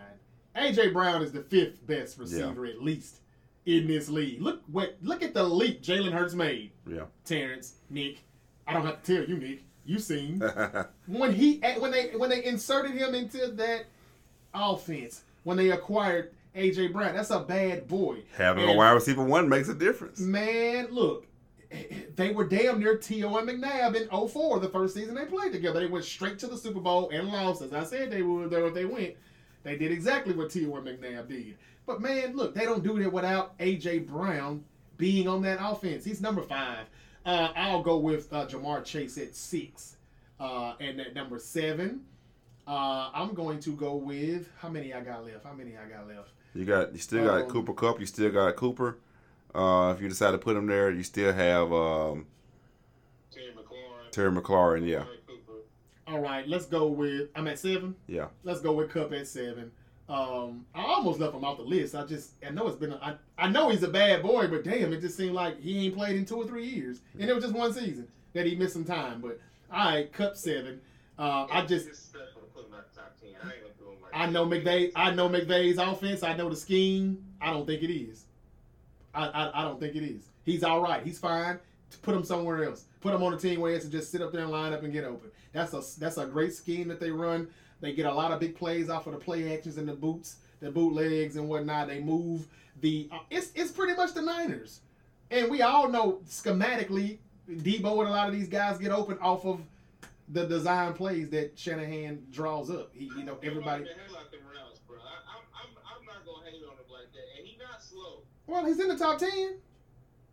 AJ 0.55 0.93
Brown 0.93 1.21
is 1.21 1.31
the 1.31 1.41
fifth 1.41 1.85
best 1.87 2.17
receiver 2.19 2.65
at 2.65 2.81
least 2.81 3.21
in 3.65 3.87
this 3.87 4.09
league. 4.09 4.41
Look 4.41 4.61
what 4.67 4.97
look 5.01 5.23
at 5.23 5.33
the 5.33 5.43
leap 5.43 5.81
Jalen 5.81 6.11
Hurts 6.11 6.33
made. 6.33 6.71
Yeah. 6.85 7.05
Terrence, 7.25 7.75
Nick, 7.89 8.19
I 8.67 8.73
don't 8.73 8.85
have 8.85 9.01
to 9.01 9.15
tell 9.15 9.29
you, 9.29 9.37
Nick. 9.37 9.63
You 9.85 9.97
seen 9.99 10.39
when 11.07 11.33
he 11.33 11.59
when 11.79 11.91
they 11.91 12.09
when 12.09 12.29
they 12.29 12.43
inserted 12.43 12.91
him 12.91 13.15
into 13.15 13.47
that 13.47 13.85
offense 14.53 15.23
when 15.43 15.57
they 15.57 15.71
acquired 15.71 16.31
AJ 16.55 16.93
Brown. 16.93 17.15
That's 17.15 17.31
a 17.31 17.39
bad 17.39 17.87
boy. 17.87 18.19
Having 18.37 18.69
a 18.69 18.73
wide 18.73 18.91
receiver 18.91 19.23
one 19.23 19.49
makes 19.49 19.69
a 19.69 19.73
difference. 19.73 20.19
Man, 20.19 20.87
look, 20.91 21.25
they 22.15 22.31
were 22.31 22.45
damn 22.45 22.79
near 22.79 22.97
T.O. 22.97 23.35
and 23.37 23.47
McNabb 23.47 23.95
in 23.95 24.27
04, 24.29 24.59
the 24.59 24.69
first 24.69 24.93
season 24.95 25.15
they 25.15 25.25
played 25.25 25.51
together. 25.51 25.79
They 25.79 25.85
went 25.87 26.05
straight 26.05 26.37
to 26.39 26.47
the 26.47 26.57
Super 26.57 26.79
Bowl 26.79 27.09
and 27.11 27.29
lost. 27.29 27.61
As 27.61 27.73
I 27.73 27.83
said 27.83 28.11
they 28.11 28.21
would, 28.21 28.49
there 28.49 28.65
if 28.65 28.73
they 28.73 28.85
went. 28.85 29.15
They 29.63 29.77
did 29.77 29.91
exactly 29.91 30.33
what 30.33 30.49
T.O. 30.49 30.75
and 30.75 30.87
McNabb 30.87 31.27
did. 31.27 31.57
But 31.85 32.01
man, 32.01 32.35
look, 32.35 32.53
they 32.53 32.65
don't 32.65 32.83
do 32.83 33.01
that 33.01 33.11
without 33.11 33.53
A.J. 33.59 33.99
Brown 33.99 34.63
being 34.97 35.27
on 35.27 35.41
that 35.43 35.59
offense. 35.61 36.03
He's 36.05 36.21
number 36.21 36.41
five. 36.41 36.85
Uh, 37.25 37.49
I'll 37.55 37.81
go 37.83 37.97
with 37.97 38.31
uh, 38.33 38.47
Ja'Marr 38.47 38.83
Chase 38.83 39.17
at 39.17 39.35
six. 39.35 39.97
Uh, 40.39 40.73
and 40.79 40.99
at 40.99 41.13
number 41.13 41.37
seven, 41.37 42.01
uh, 42.67 43.11
I'm 43.13 43.33
going 43.35 43.59
to 43.61 43.75
go 43.75 43.95
with 43.95 44.49
how 44.57 44.69
many 44.69 44.93
I 44.93 45.01
got 45.01 45.23
left? 45.25 45.43
How 45.45 45.53
many 45.53 45.73
I 45.77 45.87
got 45.87 46.07
left? 46.07 46.29
You 46.55 46.65
got 46.65 46.91
you 46.93 46.99
still 46.99 47.23
got 47.25 47.43
Um, 47.43 47.49
Cooper 47.49 47.73
Kupp. 47.73 47.99
You 47.99 48.05
still 48.07 48.31
got 48.31 48.55
Cooper. 48.55 48.97
Uh, 49.53 49.93
if 49.95 50.01
you 50.01 50.07
decide 50.09 50.31
to 50.31 50.37
put 50.37 50.55
him 50.55 50.65
there, 50.67 50.91
you 50.91 51.03
still 51.03 51.33
have 51.33 51.71
um, 51.73 52.25
Terry 53.31 53.51
McLaurin, 53.51 54.11
Terry 54.11 54.31
McLaurin. 54.31 54.87
Yeah, 54.87 55.03
All 56.07 56.19
right, 56.19 56.47
let's 56.47 56.65
go 56.65 56.87
with. 56.87 57.29
I'm 57.35 57.47
at 57.47 57.59
seven. 57.59 57.95
yeah. 58.07 58.27
Let's 58.43 58.61
go 58.61 58.71
with 58.73 58.91
Kupp 58.91 59.11
at 59.13 59.27
seven. 59.27 59.71
Um, 60.09 60.65
I 60.75 60.83
almost 60.83 61.19
left 61.21 61.33
him 61.33 61.45
off 61.45 61.57
the 61.57 61.63
list. 61.63 61.95
I 61.95 62.05
just 62.05 62.31
I 62.45 62.49
know 62.49 62.67
it's 62.67 62.75
been 62.75 62.91
a, 62.91 62.97
I, 62.97 63.45
I 63.45 63.49
know 63.49 63.69
he's 63.69 63.83
a 63.83 63.87
bad 63.87 64.21
boy, 64.23 64.47
but 64.47 64.63
damn, 64.63 64.91
it 64.91 64.99
just 65.01 65.15
seemed 65.15 65.33
like 65.35 65.59
he 65.61 65.85
ain't 65.85 65.95
played 65.95 66.15
in 66.17 66.25
two 66.25 66.35
or 66.35 66.45
three 66.45 66.65
years, 66.67 66.99
and 67.19 67.29
it 67.29 67.33
was 67.33 67.43
just 67.43 67.55
one 67.55 67.71
season 67.73 68.07
that 68.33 68.45
he 68.45 68.55
missed 68.55 68.73
some 68.73 68.83
time. 68.85 69.21
But 69.21 69.39
all 69.71 69.85
right, 69.91 70.11
Kupp 70.11 70.35
seven. 70.35 70.81
Uh, 71.17 71.45
I 71.51 71.61
just 71.65 71.87
disrespectful 71.87 72.41
to 72.41 72.47
put 72.47 72.67
him 72.67 72.73
at 72.73 72.91
the 72.93 72.99
top 72.99 73.15
ten. 73.21 73.29
I 73.41 73.53
ain't 73.53 73.61
gonna 73.61 73.73
do 73.79 73.85
him 73.95 74.01
like 74.01 74.11
I 74.13 74.25
that. 74.25 74.31
know 74.33 74.45
McVay. 74.45 74.91
I 74.95 75.11
know 75.11 75.29
McVay's 75.29 75.77
offense. 75.77 76.23
I 76.23 76.35
know 76.35 76.49
the 76.49 76.55
scheme. 76.57 77.23
I 77.39 77.51
don't 77.51 77.65
think 77.65 77.81
it 77.83 77.93
is. 77.93 78.25
I, 79.13 79.27
I, 79.27 79.61
I 79.61 79.63
don't 79.63 79.79
think 79.79 79.95
it 79.95 80.03
is. 80.03 80.23
He's 80.43 80.63
all 80.63 80.81
right. 80.81 81.03
He's 81.03 81.19
fine. 81.19 81.59
Put 82.01 82.15
him 82.15 82.23
somewhere 82.23 82.63
else. 82.63 82.85
Put 83.01 83.13
him 83.13 83.23
on 83.23 83.33
a 83.33 83.37
team 83.37 83.59
where 83.59 83.71
he 83.71 83.75
has 83.75 83.83
to 83.83 83.89
just 83.89 84.11
sit 84.11 84.21
up 84.21 84.31
there 84.31 84.41
and 84.41 84.51
line 84.51 84.73
up 84.73 84.83
and 84.83 84.93
get 84.93 85.03
open. 85.03 85.29
That's 85.51 85.73
a 85.73 85.81
that's 85.99 86.17
a 86.17 86.25
great 86.25 86.53
scheme 86.53 86.87
that 86.87 86.99
they 86.99 87.11
run. 87.11 87.49
They 87.81 87.93
get 87.93 88.05
a 88.05 88.13
lot 88.13 88.31
of 88.31 88.39
big 88.39 88.55
plays 88.55 88.89
off 88.89 89.07
of 89.07 89.13
the 89.13 89.19
play 89.19 89.53
actions 89.53 89.77
and 89.77 89.89
the 89.89 89.93
boots, 89.93 90.37
the 90.61 90.71
bootlegs 90.71 91.35
and 91.35 91.49
whatnot. 91.49 91.87
They 91.87 91.99
move 91.99 92.47
the. 92.79 93.09
Uh, 93.11 93.19
it's 93.29 93.51
it's 93.55 93.71
pretty 93.71 93.93
much 93.95 94.13
the 94.13 94.21
Niners, 94.21 94.79
and 95.29 95.49
we 95.49 95.61
all 95.61 95.89
know 95.89 96.21
schematically, 96.29 97.17
Deebo 97.49 97.99
and 97.99 98.07
a 98.07 98.11
lot 98.11 98.29
of 98.29 98.33
these 98.33 98.47
guys 98.47 98.77
get 98.77 98.91
open 98.91 99.17
off 99.19 99.45
of 99.45 99.59
the 100.29 100.45
design 100.45 100.93
plays 100.93 101.29
that 101.31 101.57
Shanahan 101.59 102.25
draws 102.31 102.69
up. 102.69 102.91
He, 102.93 103.05
you 103.17 103.23
know, 103.23 103.37
everybody. 103.43 103.83
The 103.83 103.89
hell 104.07 104.19
out 104.19 104.31
them 104.31 104.41
routes, 104.47 104.79
bro. 104.87 104.97
I, 104.97 105.35
I'm, 105.35 105.43
I'm, 105.51 105.99
I'm 105.99 106.05
not 106.05 106.25
gonna 106.25 106.49
hate 106.49 106.63
on 106.63 106.77
him 106.77 106.87
like 106.89 107.11
that. 107.11 107.25
And 107.37 107.45
he's 107.45 107.59
not 107.59 107.83
slow. 107.83 108.23
Well, 108.51 108.65
he's 108.65 108.81
in 108.81 108.89
the 108.89 108.97
top 108.97 109.17
ten. 109.17 109.55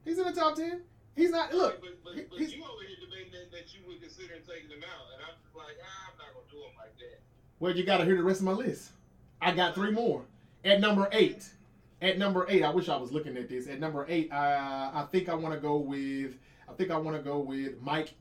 He's 0.05 0.19
in 0.19 0.25
the 0.25 0.33
top 0.33 0.57
ten. 0.57 0.81
He's 1.15 1.31
not. 1.31 1.55
Look, 1.55 1.81
but, 1.81 1.91
but, 2.03 2.15
but 2.31 2.41
you 2.41 2.65
over 2.65 2.83
here 2.83 2.97
debating 3.01 3.31
that, 3.31 3.53
that 3.53 3.73
you 3.73 3.79
would 3.87 4.01
consider 4.01 4.35
taking 4.41 4.71
him 4.71 4.83
out, 4.83 5.07
and 5.15 5.23
I'm 5.23 5.39
just 5.41 5.55
like, 5.55 5.77
ah, 5.81 6.11
I'm 6.11 6.19
not 6.19 6.35
gonna 6.35 6.47
do 6.51 6.57
him 6.59 6.73
like 6.77 6.99
that. 6.99 7.21
well, 7.61 7.77
you 7.77 7.85
got 7.85 7.99
to 7.99 8.05
hear 8.05 8.17
the 8.17 8.25
rest 8.25 8.41
of 8.41 8.47
my 8.47 8.53
list. 8.53 8.91
I 9.41 9.53
got 9.53 9.77
three 9.77 9.93
more. 9.93 10.25
At 10.65 10.81
number 10.81 11.09
eight, 11.13 11.49
at 12.03 12.19
number 12.19 12.45
eight, 12.49 12.65
I 12.65 12.71
wish 12.71 12.89
I 12.89 12.97
was 12.97 13.13
looking 13.13 13.37
at 13.37 13.49
this. 13.49 13.69
At 13.69 13.79
number 13.79 14.05
eight, 14.09 14.33
uh, 14.33 14.91
I 14.93 15.07
think 15.13 15.29
I 15.29 15.35
want 15.37 15.55
to 15.55 15.61
go 15.61 15.77
with. 15.77 16.35
I 16.69 16.73
think 16.73 16.91
I 16.91 16.97
want 16.97 17.17
to 17.17 17.23
go 17.23 17.39
with 17.39 17.81
Mike 17.81 18.15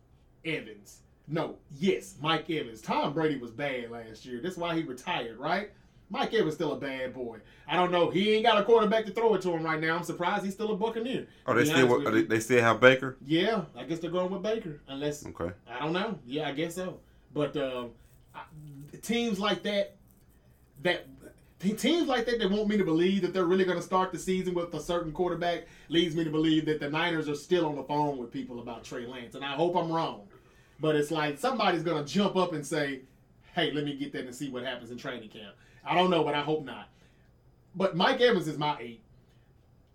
Evans. 0.45 0.99
No, 1.27 1.55
yes, 1.79 2.13
Mike 2.21 2.47
Evans. 2.51 2.81
Tom 2.81 3.13
Brady 3.13 3.39
was 3.39 3.49
bad 3.49 3.89
last 3.89 4.27
year. 4.27 4.41
That's 4.43 4.57
why 4.57 4.75
he 4.75 4.83
retired, 4.83 5.39
right? 5.39 5.71
Mike 6.09 6.33
Evans 6.33 6.55
still 6.55 6.73
a 6.73 6.77
bad 6.77 7.13
boy. 7.13 7.39
I 7.67 7.75
don't 7.75 7.91
know. 7.91 8.09
He 8.09 8.33
ain't 8.33 8.45
got 8.45 8.57
a 8.57 8.63
quarterback 8.63 9.05
to 9.05 9.11
throw 9.11 9.33
it 9.35 9.41
to 9.41 9.51
him 9.51 9.63
right 9.63 9.79
now. 9.79 9.97
I'm 9.97 10.03
surprised 10.03 10.45
he's 10.45 10.53
still 10.53 10.71
a 10.71 10.75
Buccaneer. 10.75 11.27
Are 11.45 11.53
to 11.53 11.59
they 11.59 11.65
still? 11.65 12.11
they, 12.11 12.23
they 12.23 12.39
still 12.39 12.61
have 12.61 12.79
Baker? 12.79 13.17
Yeah, 13.25 13.63
I 13.75 13.83
guess 13.83 13.99
they're 13.99 14.11
going 14.11 14.31
with 14.31 14.41
Baker. 14.41 14.79
Unless 14.87 15.25
Okay. 15.25 15.51
I 15.69 15.79
don't 15.79 15.93
know. 15.93 16.17
Yeah, 16.25 16.47
I 16.47 16.53
guess 16.53 16.75
so. 16.75 16.99
But 17.33 17.57
um, 17.57 17.91
I, 18.33 18.41
teams 19.01 19.37
like 19.39 19.63
that, 19.63 19.97
that 20.83 21.07
teams 21.59 22.07
like 22.07 22.25
that 22.25 22.39
that 22.39 22.51
want 22.51 22.67
me 22.67 22.77
to 22.77 22.85
believe 22.85 23.21
that 23.23 23.33
they're 23.33 23.45
really 23.45 23.65
going 23.65 23.77
to 23.77 23.83
start 23.83 24.11
the 24.11 24.19
season 24.19 24.53
with 24.53 24.73
a 24.73 24.79
certain 24.79 25.11
quarterback 25.11 25.65
leads 25.89 26.15
me 26.15 26.23
to 26.23 26.29
believe 26.29 26.65
that 26.67 26.79
the 26.79 26.89
Niners 26.89 27.27
are 27.27 27.35
still 27.35 27.65
on 27.65 27.75
the 27.75 27.83
phone 27.83 28.17
with 28.17 28.31
people 28.31 28.59
about 28.59 28.83
Trey 28.83 29.05
Lance, 29.05 29.35
and 29.35 29.43
I 29.43 29.53
hope 29.53 29.75
I'm 29.75 29.91
wrong. 29.91 30.27
But 30.79 30.95
it's 30.95 31.11
like 31.11 31.37
somebody's 31.39 31.83
going 31.83 32.03
to 32.03 32.09
jump 32.11 32.37
up 32.37 32.53
and 32.53 32.65
say, 32.65 33.01
"Hey, 33.55 33.71
let 33.71 33.83
me 33.83 33.95
get 33.97 34.13
that 34.13 34.25
and 34.25 34.33
see 34.33 34.49
what 34.49 34.63
happens 34.63 34.91
in 34.91 34.97
training 34.97 35.29
camp." 35.29 35.55
I 35.87 35.95
don't 35.95 36.09
know, 36.09 36.23
but 36.23 36.35
I 36.35 36.41
hope 36.41 36.65
not. 36.65 36.89
But 37.75 37.95
Mike 37.95 38.19
Evans 38.21 38.47
is 38.47 38.57
my 38.57 38.77
eight. 38.79 39.01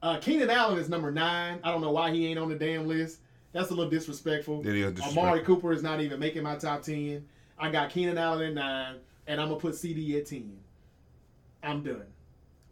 Uh, 0.03 0.19
Keenan 0.19 0.51
Allen 0.51 0.79
is 0.79 0.89
number 0.89 1.11
nine. 1.11 1.61
I 1.63 1.71
don't 1.71 1.81
know 1.81 1.93
why 1.93 2.13
he 2.13 2.27
ain't 2.27 2.39
on 2.39 2.49
the 2.49 2.57
damn 2.57 2.89
list. 2.89 3.19
That's 3.53 3.71
a 3.71 3.75
little 3.75 3.91
disrespectful. 3.91 4.67
It 4.67 4.75
is 4.75 5.01
Amari. 5.01 5.41
Cooper 5.41 5.73
is 5.73 5.83
not 5.83 6.01
even 6.01 6.19
making 6.19 6.43
my 6.43 6.57
top 6.57 6.83
ten. 6.83 7.27
I 7.59 7.71
got 7.71 7.91
Keenan 7.91 8.19
Allen 8.19 8.43
at 8.43 8.55
nine, 8.55 8.97
and 9.27 9.41
I'm 9.41 9.49
gonna 9.49 9.61
put 9.61 9.75
CD 9.75 10.19
at 10.19 10.27
ten. 10.27 10.59
I'm 11.63 11.83
done. 11.83 12.07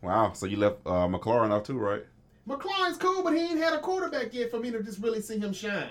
Wow. 0.03 0.33
So 0.33 0.47
you 0.47 0.57
left 0.57 0.79
uh, 0.87 1.07
McLaurin 1.07 1.53
out 1.53 1.65
too, 1.65 1.79
right? 1.79 2.05
McLaurin's 2.49 2.97
cool, 2.97 3.23
but 3.23 3.35
he 3.35 3.41
ain't 3.41 3.59
had 3.59 3.75
a 3.75 3.81
quarterback 3.81 4.33
yet 4.33 4.51
for 4.51 4.59
me 4.59 4.71
to 4.71 4.83
just 4.83 5.01
really 5.01 5.21
see 5.21 5.39
him 5.39 5.53
shine. 5.53 5.89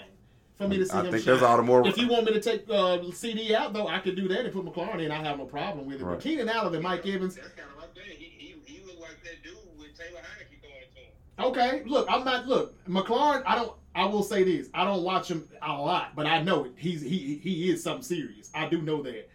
For 0.59 0.67
me 0.67 0.77
to 0.77 0.85
see 0.85 0.91
I 0.93 0.99
him 1.05 1.11
think 1.11 1.23
shine. 1.23 1.25
there's 1.33 1.41
all 1.41 1.55
the 1.57 1.63
more- 1.63 1.87
If 1.87 1.97
you 1.97 2.07
want 2.09 2.25
me 2.25 2.33
to 2.33 2.41
take 2.41 2.69
uh, 2.69 2.99
CD 3.11 3.55
out, 3.55 3.71
though, 3.73 3.87
I 3.87 3.99
could 3.99 4.15
do 4.17 4.27
that 4.27 4.41
and 4.45 4.53
put 4.53 4.65
McLaurin 4.65 5.01
in. 5.03 5.09
I 5.09 5.23
have 5.23 5.37
no 5.37 5.45
problem 5.45 5.85
with 5.85 6.01
it. 6.01 6.03
Right. 6.03 6.15
But 6.15 6.21
Keenan 6.23 6.49
Allen 6.49 6.73
and 6.75 6.83
Mike 6.83 7.07
Evans, 7.07 7.35
That's 7.35 7.47
kind 7.49 7.69
of 7.73 7.77
like 7.81 7.93
that. 7.95 8.03
He, 8.03 8.25
he, 8.25 8.55
he 8.65 8.85
looked 8.85 8.99
like 8.99 9.23
that 9.23 9.41
dude 9.41 9.53
with 9.79 9.97
Taylor 9.97 10.19
Heinicke 10.19 10.59
throwing 10.61 10.83
to 10.95 11.43
him. 11.71 11.79
Okay, 11.79 11.83
look, 11.89 12.07
I'm 12.11 12.25
not 12.25 12.45
look 12.45 12.75
McLaurin. 12.87 13.41
I 13.47 13.55
don't. 13.55 13.71
I 13.95 14.05
will 14.05 14.21
say 14.23 14.43
this: 14.43 14.67
I 14.73 14.83
don't 14.83 15.03
watch 15.03 15.29
him 15.31 15.47
a 15.61 15.71
lot, 15.71 16.13
but 16.15 16.25
I 16.25 16.41
know 16.43 16.65
it. 16.65 16.73
He's 16.75 17.01
he 17.01 17.39
he 17.41 17.71
is 17.71 17.81
something 17.81 18.03
serious. 18.03 18.51
I 18.53 18.67
do 18.67 18.81
know 18.81 19.01
that. 19.03 19.29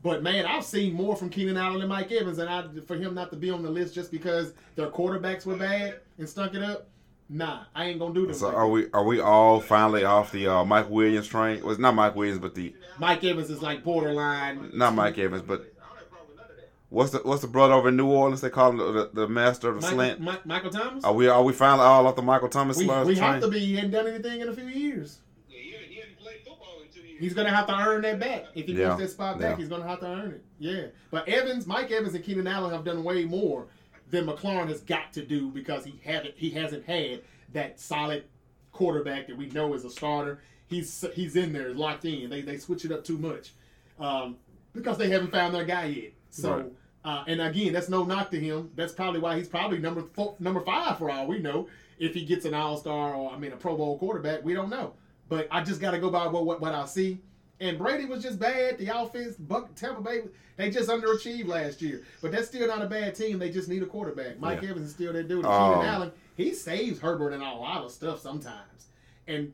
But 0.00 0.22
man, 0.22 0.46
I've 0.46 0.64
seen 0.64 0.94
more 0.94 1.16
from 1.16 1.28
Keenan 1.28 1.56
Allen 1.56 1.80
and 1.80 1.88
Mike 1.88 2.12
Evans, 2.12 2.38
and 2.38 2.48
I 2.48 2.64
for 2.86 2.94
him 2.94 3.14
not 3.14 3.30
to 3.30 3.36
be 3.36 3.50
on 3.50 3.62
the 3.64 3.70
list 3.70 3.94
just 3.96 4.12
because 4.12 4.52
their 4.76 4.88
quarterbacks 4.90 5.44
were 5.44 5.56
bad 5.56 5.96
and 6.18 6.28
stunk 6.28 6.54
it 6.54 6.62
up. 6.62 6.88
Nah, 7.30 7.64
I 7.74 7.86
ain't 7.86 7.98
gonna 7.98 8.14
do 8.14 8.26
them. 8.26 8.34
So 8.34 8.46
like 8.48 8.56
are 8.56 8.64
that. 8.66 8.68
we 8.72 8.90
are 8.92 9.04
we 9.04 9.20
all 9.20 9.60
finally 9.60 10.04
off 10.04 10.32
the 10.32 10.46
uh, 10.48 10.64
Mike 10.64 10.88
Williams 10.88 11.26
train? 11.26 11.62
Was 11.62 11.78
not 11.78 11.94
Mike 11.94 12.16
Williams, 12.16 12.38
but 12.38 12.54
the 12.54 12.74
Mike 12.98 13.22
Evans 13.22 13.50
is 13.50 13.60
like 13.60 13.84
borderline. 13.84 14.70
not 14.74 14.94
Mike 14.94 15.18
Evans, 15.18 15.42
but 15.42 15.60
I 15.60 15.64
don't 15.64 15.96
have 15.98 16.02
a 16.06 16.08
problem 16.08 16.28
with 16.28 16.36
none 16.38 16.50
of 16.50 16.56
that. 16.56 16.68
what's 16.88 17.10
the 17.12 17.18
what's 17.18 17.42
the 17.42 17.48
brother 17.48 17.74
over 17.74 17.88
in 17.90 17.96
New 17.96 18.06
Orleans? 18.06 18.40
They 18.40 18.48
call 18.48 18.70
him 18.70 18.78
the, 18.78 19.10
the 19.12 19.28
master 19.28 19.68
of 19.68 19.74
the 19.76 19.80
Michael, 19.82 19.96
slant. 19.98 20.20
Mi- 20.20 20.32
Michael 20.46 20.70
Thomas. 20.70 21.04
Are 21.04 21.12
we 21.12 21.28
are 21.28 21.42
we 21.42 21.52
finally 21.52 21.84
all 21.84 22.06
off 22.06 22.16
the 22.16 22.22
Michael 22.22 22.48
Thomas 22.48 22.78
we 22.78 22.84
slant 22.86 23.06
we 23.06 23.14
train? 23.14 23.32
have 23.32 23.42
to 23.42 23.48
be. 23.48 23.58
He 23.58 23.74
hadn't 23.76 23.90
done 23.90 24.06
anything 24.06 24.40
in 24.40 24.48
a 24.48 24.54
few 24.54 24.64
years. 24.66 25.18
Yeah, 25.50 25.58
he, 25.58 25.70
he 25.94 26.00
hadn't 26.00 26.18
played 26.18 26.38
football 26.46 26.80
in 26.82 26.88
two 26.90 27.06
years. 27.06 27.20
He's 27.20 27.34
gonna 27.34 27.50
have 27.54 27.66
to 27.66 27.74
earn 27.78 28.00
that 28.02 28.18
back. 28.20 28.44
If 28.54 28.64
he 28.66 28.72
Yeah. 28.72 28.88
wants 28.88 29.02
that 29.02 29.10
spot 29.10 29.38
back, 29.38 29.50
Yeah. 29.50 29.56
he's 29.58 29.68
gonna 29.68 29.86
have 29.86 30.00
to 30.00 30.06
earn 30.06 30.30
it. 30.30 30.44
Yeah. 30.58 30.86
But 31.10 31.28
Evans, 31.28 31.66
Mike 31.66 31.90
Evans, 31.90 32.14
and 32.14 32.24
Keenan 32.24 32.46
Allen 32.46 32.70
have 32.72 32.84
done 32.84 33.04
way 33.04 33.24
more 33.26 33.66
than 34.10 34.26
McLaurin 34.26 34.68
has 34.68 34.80
got 34.80 35.12
to 35.14 35.24
do 35.24 35.48
because 35.50 35.84
he 35.84 36.00
haven't 36.04 36.34
he 36.36 36.50
hasn't 36.50 36.84
had 36.84 37.22
that 37.52 37.80
solid 37.80 38.24
quarterback 38.72 39.26
that 39.26 39.36
we 39.36 39.46
know 39.46 39.74
is 39.74 39.84
a 39.84 39.90
starter. 39.90 40.40
He's 40.66 41.04
he's 41.14 41.36
in 41.36 41.52
there, 41.52 41.72
locked 41.74 42.04
in. 42.04 42.30
They 42.30 42.42
they 42.42 42.58
switch 42.58 42.84
it 42.84 42.92
up 42.92 43.04
too 43.04 43.18
much 43.18 43.52
um, 43.98 44.36
because 44.72 44.98
they 44.98 45.10
haven't 45.10 45.32
found 45.32 45.54
their 45.54 45.64
guy 45.64 45.86
yet. 45.86 46.12
So. 46.30 46.56
Right. 46.56 46.72
Uh, 47.04 47.24
and 47.28 47.40
again, 47.40 47.72
that's 47.72 47.88
no 47.88 48.04
knock 48.04 48.30
to 48.30 48.38
him. 48.38 48.70
That's 48.74 48.92
probably 48.92 49.20
why 49.20 49.36
he's 49.38 49.48
probably 49.48 49.78
number 49.78 50.02
four, 50.02 50.34
number 50.40 50.60
five 50.60 50.98
for 50.98 51.08
all 51.08 51.26
we 51.26 51.38
know. 51.38 51.68
If 51.98 52.12
he 52.12 52.24
gets 52.24 52.44
an 52.44 52.54
All 52.54 52.76
Star 52.76 53.14
or 53.14 53.32
I 53.32 53.38
mean 53.38 53.52
a 53.52 53.56
Pro 53.56 53.76
Bowl 53.76 53.98
quarterback, 53.98 54.44
we 54.44 54.52
don't 54.52 54.68
know. 54.68 54.92
But 55.28 55.46
I 55.50 55.62
just 55.62 55.80
got 55.80 55.92
to 55.92 55.98
go 56.00 56.10
by 56.10 56.26
what, 56.26 56.44
what 56.44 56.60
what 56.60 56.74
I 56.74 56.84
see. 56.86 57.20
And 57.60 57.76
Brady 57.76 58.04
was 58.04 58.22
just 58.22 58.38
bad. 58.38 58.78
The 58.78 58.88
offense, 58.96 59.34
Buck, 59.36 59.74
Tampa 59.74 60.00
Bay, 60.00 60.20
they 60.56 60.70
just 60.70 60.88
underachieved 60.88 61.48
last 61.48 61.82
year. 61.82 62.02
But 62.22 62.30
that's 62.32 62.46
still 62.48 62.66
not 62.68 62.82
a 62.82 62.86
bad 62.86 63.14
team. 63.16 63.38
They 63.38 63.50
just 63.50 63.68
need 63.68 63.82
a 63.82 63.86
quarterback. 63.86 64.38
Mike 64.38 64.62
Yeah. 64.62 64.70
Evans 64.70 64.86
is 64.86 64.92
still 64.94 65.12
that 65.12 65.26
dude. 65.28 65.38
And 65.44 65.46
Um, 65.46 65.74
Keenan 65.74 65.88
Allen, 65.88 66.12
he 66.36 66.54
saves 66.54 67.00
Herbert 67.00 67.32
in 67.32 67.40
a 67.42 67.54
lot 67.54 67.84
of 67.84 67.90
stuff 67.90 68.20
sometimes. 68.20 68.86
And 69.26 69.52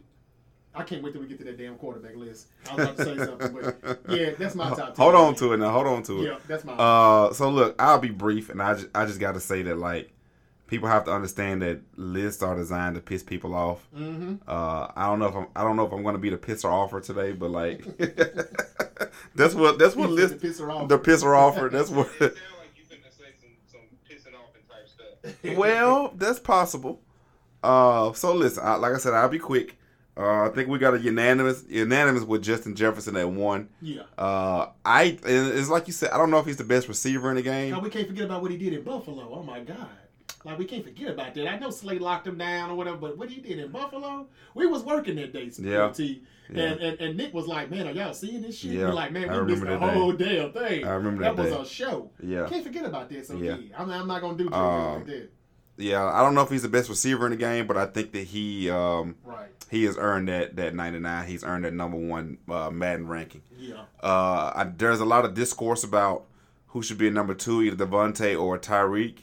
I 0.74 0.82
can't 0.82 1.02
wait 1.02 1.12
till 1.12 1.22
we 1.22 1.28
get 1.28 1.38
to 1.38 1.44
that 1.44 1.56
damn 1.56 1.76
quarterback 1.76 2.16
list. 2.16 2.48
I 2.70 2.74
was 2.74 2.84
about 2.84 2.96
to 2.98 3.04
say 3.04 3.16
something, 3.24 3.52
but 3.82 4.00
yeah, 4.10 4.30
that's 4.38 4.54
my 4.54 4.68
top. 4.70 4.94
10. 4.94 4.96
Hold 4.96 5.14
on 5.14 5.34
to 5.36 5.52
it 5.52 5.58
now. 5.58 5.70
Hold 5.70 5.86
on 5.86 6.02
to 6.04 6.20
it. 6.22 6.26
Yeah, 6.26 6.38
that's 6.48 6.64
my. 6.64 6.72
Uh, 6.74 7.32
so 7.32 7.48
look, 7.48 7.76
I'll 7.78 8.00
be 8.00 8.10
brief, 8.10 8.50
and 8.50 8.60
I 8.60 8.74
just, 8.74 8.88
I 8.94 9.06
just 9.06 9.20
got 9.20 9.32
to 9.34 9.40
say 9.40 9.62
that 9.62 9.78
like 9.78 10.10
people 10.74 10.88
have 10.88 11.04
to 11.04 11.12
understand 11.12 11.62
that 11.62 11.80
lists 11.96 12.42
are 12.42 12.56
designed 12.56 12.94
to 12.96 13.00
piss 13.00 13.22
people 13.22 13.54
off. 13.54 13.86
mm-hmm. 13.96 14.34
Uh, 14.46 14.88
I 14.96 15.06
don't 15.06 15.18
know 15.20 15.26
if 15.26 15.34
I'm, 15.36 15.46
I 15.56 15.62
don't 15.62 15.76
know 15.76 15.86
if 15.86 15.92
I'm 15.92 16.02
going 16.02 16.14
to 16.14 16.20
be 16.20 16.30
the 16.30 16.36
pisser 16.36 16.70
offer 16.70 17.00
today, 17.00 17.32
but 17.32 17.50
like 17.50 17.84
that's 19.34 19.54
what 19.54 19.78
that's 19.78 19.94
what 19.96 20.08
The 20.08 20.12
list 20.14 20.38
pisser 20.38 20.72
offer. 20.72 20.86
the 20.88 20.98
pisser 20.98 21.36
offer. 21.36 21.68
That's 21.68 21.90
what. 21.90 22.08
Like 22.20 22.34
you 22.76 22.82
finna 22.84 23.10
say 23.16 23.30
some, 23.40 23.50
some 23.70 23.80
pissing 24.08 24.34
off 24.34 24.50
and 24.54 24.64
type 24.68 24.88
stuff. 24.88 25.56
well, 25.56 26.12
that's 26.16 26.38
possible. 26.38 27.00
Uh, 27.62 28.12
so 28.12 28.34
listen, 28.34 28.62
I, 28.64 28.74
like 28.76 28.94
I 28.94 28.98
said, 28.98 29.14
I'll 29.14 29.28
be 29.28 29.38
quick. 29.38 29.78
Uh, 30.16 30.44
I 30.48 30.48
think 30.54 30.68
we 30.68 30.78
got 30.78 30.94
a 30.94 30.98
unanimous 31.00 31.64
unanimous 31.68 32.22
with 32.22 32.42
Justin 32.42 32.76
Jefferson 32.76 33.16
at 33.16 33.28
one. 33.28 33.68
yeah. 33.80 34.02
Uh, 34.16 34.68
I 34.84 35.18
and 35.26 35.48
it's 35.58 35.68
like 35.68 35.86
you 35.88 35.92
said, 35.92 36.10
I 36.10 36.18
don't 36.18 36.30
know 36.30 36.38
if 36.38 36.46
he's 36.46 36.56
the 36.56 36.62
best 36.64 36.86
receiver 36.88 37.30
in 37.30 37.36
the 37.36 37.42
game. 37.42 37.72
Now 37.72 37.80
we 37.80 37.90
can't 37.90 38.06
forget 38.06 38.24
about 38.26 38.42
what 38.42 38.50
he 38.52 38.56
did 38.56 38.74
in 38.74 38.82
Buffalo. 38.82 39.28
Oh 39.32 39.42
my 39.42 39.60
God. 39.60 39.88
Like 40.44 40.58
we 40.58 40.66
can't 40.66 40.84
forget 40.84 41.08
about 41.08 41.34
that. 41.34 41.48
I 41.48 41.58
know 41.58 41.70
Slade 41.70 42.00
locked 42.02 42.26
him 42.26 42.36
down 42.38 42.70
or 42.70 42.74
whatever, 42.74 42.98
but 42.98 43.16
what 43.16 43.30
he 43.30 43.40
did 43.40 43.58
in 43.58 43.70
Buffalo, 43.70 44.26
we 44.54 44.66
was 44.66 44.82
working 44.82 45.16
that 45.16 45.32
day. 45.32 45.50
Yeah. 45.58 45.90
T. 45.90 46.22
Yeah. 46.52 46.62
And, 46.64 46.80
and 46.80 47.00
and 47.00 47.16
Nick 47.16 47.32
was 47.32 47.46
like, 47.46 47.70
"Man, 47.70 47.86
are 47.88 47.92
y'all 47.92 48.12
seeing 48.12 48.42
this 48.42 48.58
shit?" 48.58 48.72
Yeah. 48.72 48.88
We're 48.88 48.92
like, 48.92 49.12
"Man, 49.12 49.30
we 49.32 49.50
missed 49.52 49.62
the 49.62 49.70
that 49.70 49.80
day. 49.80 49.86
whole 49.94 50.12
damn 50.12 50.52
thing." 50.52 50.84
I 50.86 50.90
remember 50.92 51.22
that 51.24 51.36
that 51.36 51.58
was 51.58 51.70
a 51.70 51.72
show. 51.72 52.10
Yeah. 52.22 52.46
Can't 52.46 52.62
forget 52.62 52.84
about 52.84 53.08
that. 53.08 53.26
So 53.26 53.36
Yeah. 53.36 53.56
yeah, 53.56 53.74
I'm, 53.80 53.90
I'm 53.90 54.06
not 54.06 54.20
gonna 54.20 54.36
do 54.36 54.52
Um, 54.52 54.94
like 54.96 55.06
that. 55.06 55.30
Yeah, 55.78 56.04
I 56.04 56.20
don't 56.20 56.34
know 56.34 56.42
if 56.42 56.50
he's 56.50 56.62
the 56.62 56.68
best 56.68 56.88
receiver 56.90 57.24
in 57.26 57.30
the 57.32 57.36
game, 57.38 57.66
but 57.66 57.76
I 57.78 57.86
think 57.86 58.12
that 58.12 58.24
he 58.24 58.68
um, 58.70 59.16
Right. 59.24 59.48
he 59.70 59.84
has 59.84 59.96
earned 59.98 60.28
that 60.28 60.54
that 60.56 60.74
99. 60.74 61.26
He's 61.26 61.42
earned 61.42 61.64
that 61.64 61.72
number 61.72 61.96
one 61.96 62.36
uh, 62.48 62.68
Madden 62.70 63.08
ranking. 63.08 63.40
Yeah. 63.56 63.84
Uh, 64.02 64.52
I, 64.54 64.70
there's 64.76 65.00
a 65.00 65.04
lot 65.06 65.24
of 65.24 65.32
discourse 65.34 65.82
about 65.82 66.26
who 66.68 66.82
should 66.82 66.98
be 66.98 67.08
number 67.08 67.34
two, 67.34 67.62
either 67.62 67.86
Davante 67.86 68.38
or 68.38 68.58
Tyreek. 68.58 69.20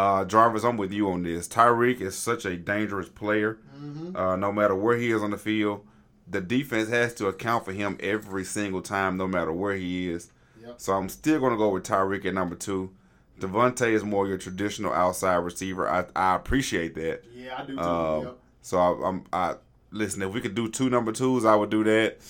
Uh, 0.00 0.24
Jarvis, 0.24 0.64
I'm 0.64 0.78
with 0.78 0.92
you 0.92 1.10
on 1.10 1.24
this. 1.24 1.46
Tyreek 1.46 2.00
is 2.00 2.16
such 2.16 2.46
a 2.46 2.56
dangerous 2.56 3.10
player. 3.10 3.58
Mm-hmm. 3.76 4.16
Uh, 4.16 4.34
no 4.36 4.50
matter 4.50 4.74
where 4.74 4.96
he 4.96 5.10
is 5.10 5.20
on 5.20 5.30
the 5.30 5.36
field, 5.36 5.86
the 6.26 6.40
defense 6.40 6.88
has 6.88 7.12
to 7.16 7.26
account 7.26 7.66
for 7.66 7.72
him 7.72 7.98
every 8.00 8.44
single 8.44 8.80
time, 8.80 9.18
no 9.18 9.28
matter 9.28 9.52
where 9.52 9.76
he 9.76 10.08
is. 10.08 10.32
Yep. 10.64 10.80
So 10.80 10.94
I'm 10.94 11.10
still 11.10 11.38
going 11.38 11.52
to 11.52 11.58
go 11.58 11.68
with 11.68 11.82
Tyreek 11.82 12.24
at 12.24 12.32
number 12.32 12.54
two. 12.54 12.94
Davante 13.40 13.88
is 13.88 14.02
more 14.02 14.26
your 14.26 14.38
traditional 14.38 14.90
outside 14.90 15.34
receiver. 15.34 15.86
I, 15.86 16.06
I 16.16 16.34
appreciate 16.34 16.94
that. 16.94 17.24
Yeah, 17.34 17.58
I 17.58 17.66
do 17.66 17.76
too. 17.76 17.82
Um, 17.82 18.22
yep. 18.22 18.38
So 18.62 18.78
I, 18.78 19.06
I'm 19.06 19.24
I 19.34 19.54
listen. 19.90 20.22
If 20.22 20.32
we 20.32 20.40
could 20.40 20.54
do 20.54 20.70
two 20.70 20.88
number 20.88 21.12
twos, 21.12 21.44
I 21.44 21.54
would 21.54 21.68
do 21.68 21.84
that. 21.84 22.20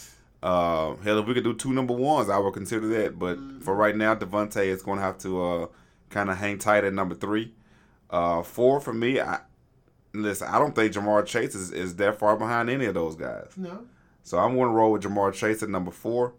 Uh, 0.43 0.97
hell, 1.05 1.21
if 1.21 1.27
we 1.27 1.35
could 1.35 1.45
do 1.45 1.55
two 1.55 1.73
number 1.73 1.95
ones, 1.95 2.31
I 2.31 2.39
would 2.39 2.53
consider 2.53 2.89
that. 2.89 3.17
But 3.17 3.39
for 3.61 3.77
right 3.77 3.95
now, 3.95 4.17
Davante 4.17 4.65
is 4.65 4.83
going 4.83 4.99
to 4.99 5.05
have 5.05 5.19
to 5.19 5.45
uh, 5.45 5.67
kind 6.09 6.31
of 6.31 6.39
hang 6.39 6.59
tight 6.59 6.83
at 6.83 6.93
number 6.93 7.15
three. 7.15 7.55
Uh, 8.11 8.43
four 8.43 8.81
for 8.81 8.93
me. 8.93 9.21
I 9.21 9.41
listen. 10.13 10.49
I 10.49 10.59
don't 10.59 10.75
think 10.75 10.93
Ja'Marr 10.93 11.25
Chase 11.27 11.55
is, 11.55 11.71
is 11.73 11.97
that 11.97 12.19
far 12.19 12.37
behind 12.37 12.69
any 12.69 12.87
of 12.87 12.95
those 12.95 13.15
guys. 13.17 13.53
No. 13.57 13.85
So 14.23 14.39
I'm 14.39 14.57
going 14.57 14.69
to 14.69 14.75
roll 14.75 14.93
with 14.93 15.03
Ja'Marr 15.03 15.33
Chase 15.33 15.63
at 15.63 15.69
number 15.69 15.91
four. 15.91 16.35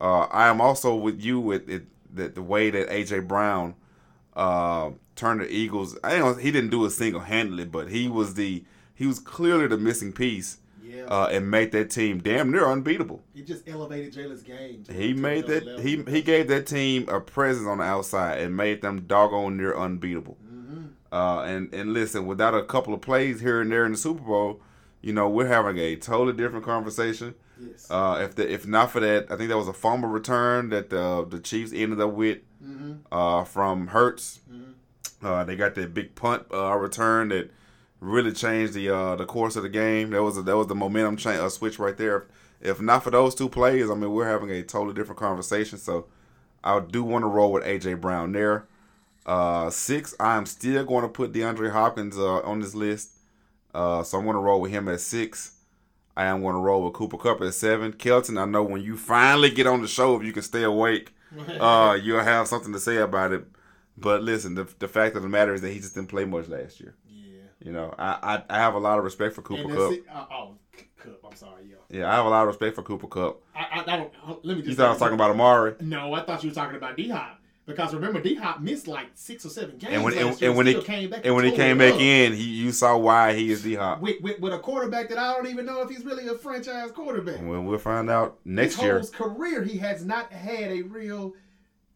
Uh, 0.00 0.20
I 0.30 0.48
am 0.48 0.60
also 0.60 0.94
with 0.94 1.20
you 1.20 1.40
with 1.40 1.68
it 1.68 1.84
that 2.14 2.34
the 2.34 2.42
way 2.42 2.70
that 2.70 2.88
AJ 2.88 3.26
Brown 3.28 3.74
uh, 4.36 4.90
turned 5.16 5.40
the 5.40 5.50
Eagles. 5.52 5.98
I 6.04 6.32
he 6.40 6.50
didn't 6.52 6.70
do 6.70 6.84
it 6.84 6.90
single 6.90 7.20
handedly, 7.22 7.64
but 7.64 7.88
he 7.88 8.08
was 8.08 8.34
the 8.34 8.64
he 8.94 9.06
was 9.06 9.18
clearly 9.18 9.66
the 9.66 9.76
missing 9.76 10.12
piece 10.12 10.58
Yeah. 10.82 11.02
uh, 11.04 11.28
and 11.32 11.50
made 11.50 11.72
that 11.72 11.90
team 11.90 12.18
damn 12.18 12.50
near 12.52 12.66
unbeatable. 12.66 13.22
he 13.34 13.42
just 13.42 13.68
elevated 13.68 14.12
Jalen's 14.14 14.42
game. 14.42 14.84
He 14.90 15.12
made 15.12 15.46
that 15.48 15.64
level. 15.66 15.82
he 15.82 16.02
he 16.08 16.22
gave 16.22 16.46
that 16.48 16.66
team 16.66 17.08
a 17.08 17.20
presence 17.20 17.66
on 17.66 17.78
the 17.78 17.84
outside 17.84 18.38
and 18.40 18.56
made 18.56 18.82
them 18.82 19.00
doggone 19.06 19.56
near 19.56 19.76
unbeatable. 19.76 20.36
Mm-hmm. 20.44 20.47
Uh, 21.10 21.40
and 21.40 21.72
and 21.72 21.92
listen, 21.92 22.26
without 22.26 22.54
a 22.54 22.62
couple 22.62 22.92
of 22.92 23.00
plays 23.00 23.40
here 23.40 23.60
and 23.60 23.72
there 23.72 23.86
in 23.86 23.92
the 23.92 23.98
Super 23.98 24.22
Bowl, 24.22 24.60
you 25.00 25.12
know 25.12 25.28
we're 25.28 25.46
having 25.46 25.78
a 25.78 25.96
totally 25.96 26.36
different 26.36 26.64
conversation. 26.64 27.34
Yes. 27.60 27.90
Uh, 27.90 28.20
if 28.22 28.34
the, 28.34 28.52
if 28.52 28.66
not 28.66 28.90
for 28.90 29.00
that, 29.00 29.26
I 29.30 29.36
think 29.36 29.48
that 29.48 29.56
was 29.56 29.68
a 29.68 29.72
fumble 29.72 30.08
return 30.08 30.68
that 30.70 30.90
the 30.90 31.26
the 31.28 31.40
Chiefs 31.40 31.72
ended 31.74 32.00
up 32.00 32.12
with 32.12 32.38
mm-hmm. 32.62 32.94
uh, 33.10 33.44
from 33.44 33.88
Hurts. 33.88 34.40
Mm-hmm. 34.50 35.26
Uh, 35.26 35.44
they 35.44 35.56
got 35.56 35.74
that 35.74 35.94
big 35.94 36.14
punt 36.14 36.44
uh, 36.52 36.76
return 36.76 37.28
that 37.30 37.50
really 38.00 38.32
changed 38.32 38.74
the 38.74 38.90
uh, 38.90 39.16
the 39.16 39.24
course 39.24 39.56
of 39.56 39.62
the 39.62 39.68
game. 39.68 40.10
That 40.10 40.22
was 40.22 40.36
a, 40.38 40.42
that 40.42 40.56
was 40.56 40.66
the 40.66 40.74
momentum 40.74 41.16
change, 41.16 41.50
switch 41.52 41.78
right 41.78 41.96
there. 41.96 42.26
If, 42.60 42.78
if 42.78 42.80
not 42.80 43.02
for 43.02 43.10
those 43.10 43.34
two 43.34 43.48
plays, 43.48 43.90
I 43.90 43.94
mean 43.94 44.12
we're 44.12 44.28
having 44.28 44.50
a 44.50 44.62
totally 44.62 44.94
different 44.94 45.18
conversation. 45.18 45.78
So 45.78 46.06
I 46.62 46.80
do 46.80 47.02
want 47.02 47.22
to 47.22 47.28
roll 47.28 47.52
with 47.52 47.64
AJ 47.64 48.00
Brown 48.00 48.32
there. 48.32 48.66
Uh, 49.28 49.68
six, 49.68 50.14
I'm 50.18 50.46
still 50.46 50.82
going 50.86 51.02
to 51.02 51.08
put 51.08 51.32
DeAndre 51.32 51.70
Hopkins 51.70 52.16
uh, 52.16 52.40
on 52.40 52.60
this 52.60 52.74
list. 52.74 53.10
Uh, 53.74 54.02
so 54.02 54.16
I'm 54.16 54.24
going 54.24 54.36
to 54.36 54.40
roll 54.40 54.62
with 54.62 54.70
him 54.70 54.88
at 54.88 55.00
six. 55.00 55.52
I 56.16 56.24
am 56.24 56.40
going 56.40 56.54
to 56.54 56.60
roll 56.60 56.82
with 56.82 56.94
Cooper 56.94 57.18
Kupp 57.18 57.42
at 57.42 57.52
seven. 57.52 57.92
Kelton, 57.92 58.38
I 58.38 58.46
know 58.46 58.62
when 58.62 58.80
you 58.80 58.96
finally 58.96 59.50
get 59.50 59.66
on 59.66 59.82
the 59.82 59.86
show, 59.86 60.16
if 60.16 60.24
you 60.24 60.32
can 60.32 60.42
stay 60.42 60.62
awake, 60.62 61.12
uh, 61.60 61.98
you'll 62.02 62.24
have 62.24 62.48
something 62.48 62.72
to 62.72 62.80
say 62.80 62.96
about 62.96 63.32
it. 63.32 63.44
But 63.98 64.22
listen, 64.22 64.54
the, 64.54 64.66
the 64.78 64.88
fact 64.88 65.14
of 65.14 65.22
the 65.22 65.28
matter 65.28 65.52
is 65.52 65.60
that 65.60 65.72
he 65.72 65.78
just 65.78 65.94
didn't 65.94 66.08
play 66.08 66.24
much 66.24 66.48
last 66.48 66.80
year. 66.80 66.94
yeah. 67.06 67.40
You 67.62 67.72
know, 67.72 67.94
I, 67.98 68.42
I, 68.48 68.56
I 68.56 68.58
have 68.58 68.74
a 68.74 68.78
lot 68.78 68.96
of 68.96 69.04
respect 69.04 69.34
for 69.34 69.42
Cooper 69.42 69.74
Kupp. 69.74 69.92
it. 69.92 70.04
Uh, 70.10 70.24
oh, 70.32 70.54
Kupp. 70.96 71.20
I'm 71.22 71.36
sorry, 71.36 71.64
yeah. 71.68 71.98
Yeah, 72.00 72.10
I 72.10 72.14
have 72.14 72.24
a 72.24 72.30
lot 72.30 72.42
of 72.42 72.48
respect 72.48 72.76
for 72.76 72.82
Cooper 72.82 73.08
Kupp. 73.08 73.42
I, 73.54 73.60
I, 73.60 73.80
I 73.80 73.96
don't. 73.98 74.12
Let 74.42 74.56
me 74.56 74.62
just. 74.62 74.68
You 74.68 74.74
thought 74.74 74.86
I 74.86 74.90
was 74.90 74.98
talking 74.98 75.14
about 75.14 75.32
Amari? 75.32 75.74
No, 75.80 76.14
I 76.14 76.24
thought 76.24 76.42
you 76.42 76.48
were 76.48 76.54
talking 76.54 76.76
about 76.76 76.96
D 76.96 77.10
Hop 77.10 77.37
because 77.68 77.94
remember 77.94 78.20
D 78.20 78.34
Hop 78.34 78.60
missed 78.60 78.88
like 78.88 79.06
six 79.14 79.46
or 79.46 79.50
seven 79.50 79.78
games 79.78 79.92
And 79.94 80.02
when 80.02 80.14
last 80.16 80.24
and, 80.24 80.40
year 80.40 80.50
and 80.50 80.56
when 80.58 80.66
still 80.66 80.80
he 80.80 80.86
came 80.86 81.10
back 81.10 81.24
and 81.24 81.34
when 81.36 81.44
he 81.44 81.52
came 81.52 81.78
back 81.78 81.94
up. 81.94 82.00
in, 82.00 82.32
he 82.32 82.42
you 82.42 82.72
saw 82.72 82.96
why 82.96 83.34
he 83.34 83.52
is 83.52 83.62
D 83.62 83.74
Hop. 83.76 84.00
with, 84.00 84.20
with 84.20 84.40
with 84.40 84.52
a 84.52 84.58
quarterback 84.58 85.08
that 85.10 85.18
I 85.18 85.32
don't 85.34 85.46
even 85.46 85.66
know 85.66 85.82
if 85.82 85.88
he's 85.90 86.04
really 86.04 86.26
a 86.26 86.34
franchise 86.34 86.90
quarterback. 86.90 87.40
Well, 87.42 87.62
we'll 87.62 87.78
find 87.78 88.10
out 88.10 88.38
next 88.44 88.74
His 88.76 88.82
year. 88.84 88.98
whole 88.98 89.08
career, 89.30 89.62
he 89.62 89.78
has 89.78 90.04
not 90.04 90.32
had 90.32 90.72
a 90.72 90.82
real. 90.82 91.34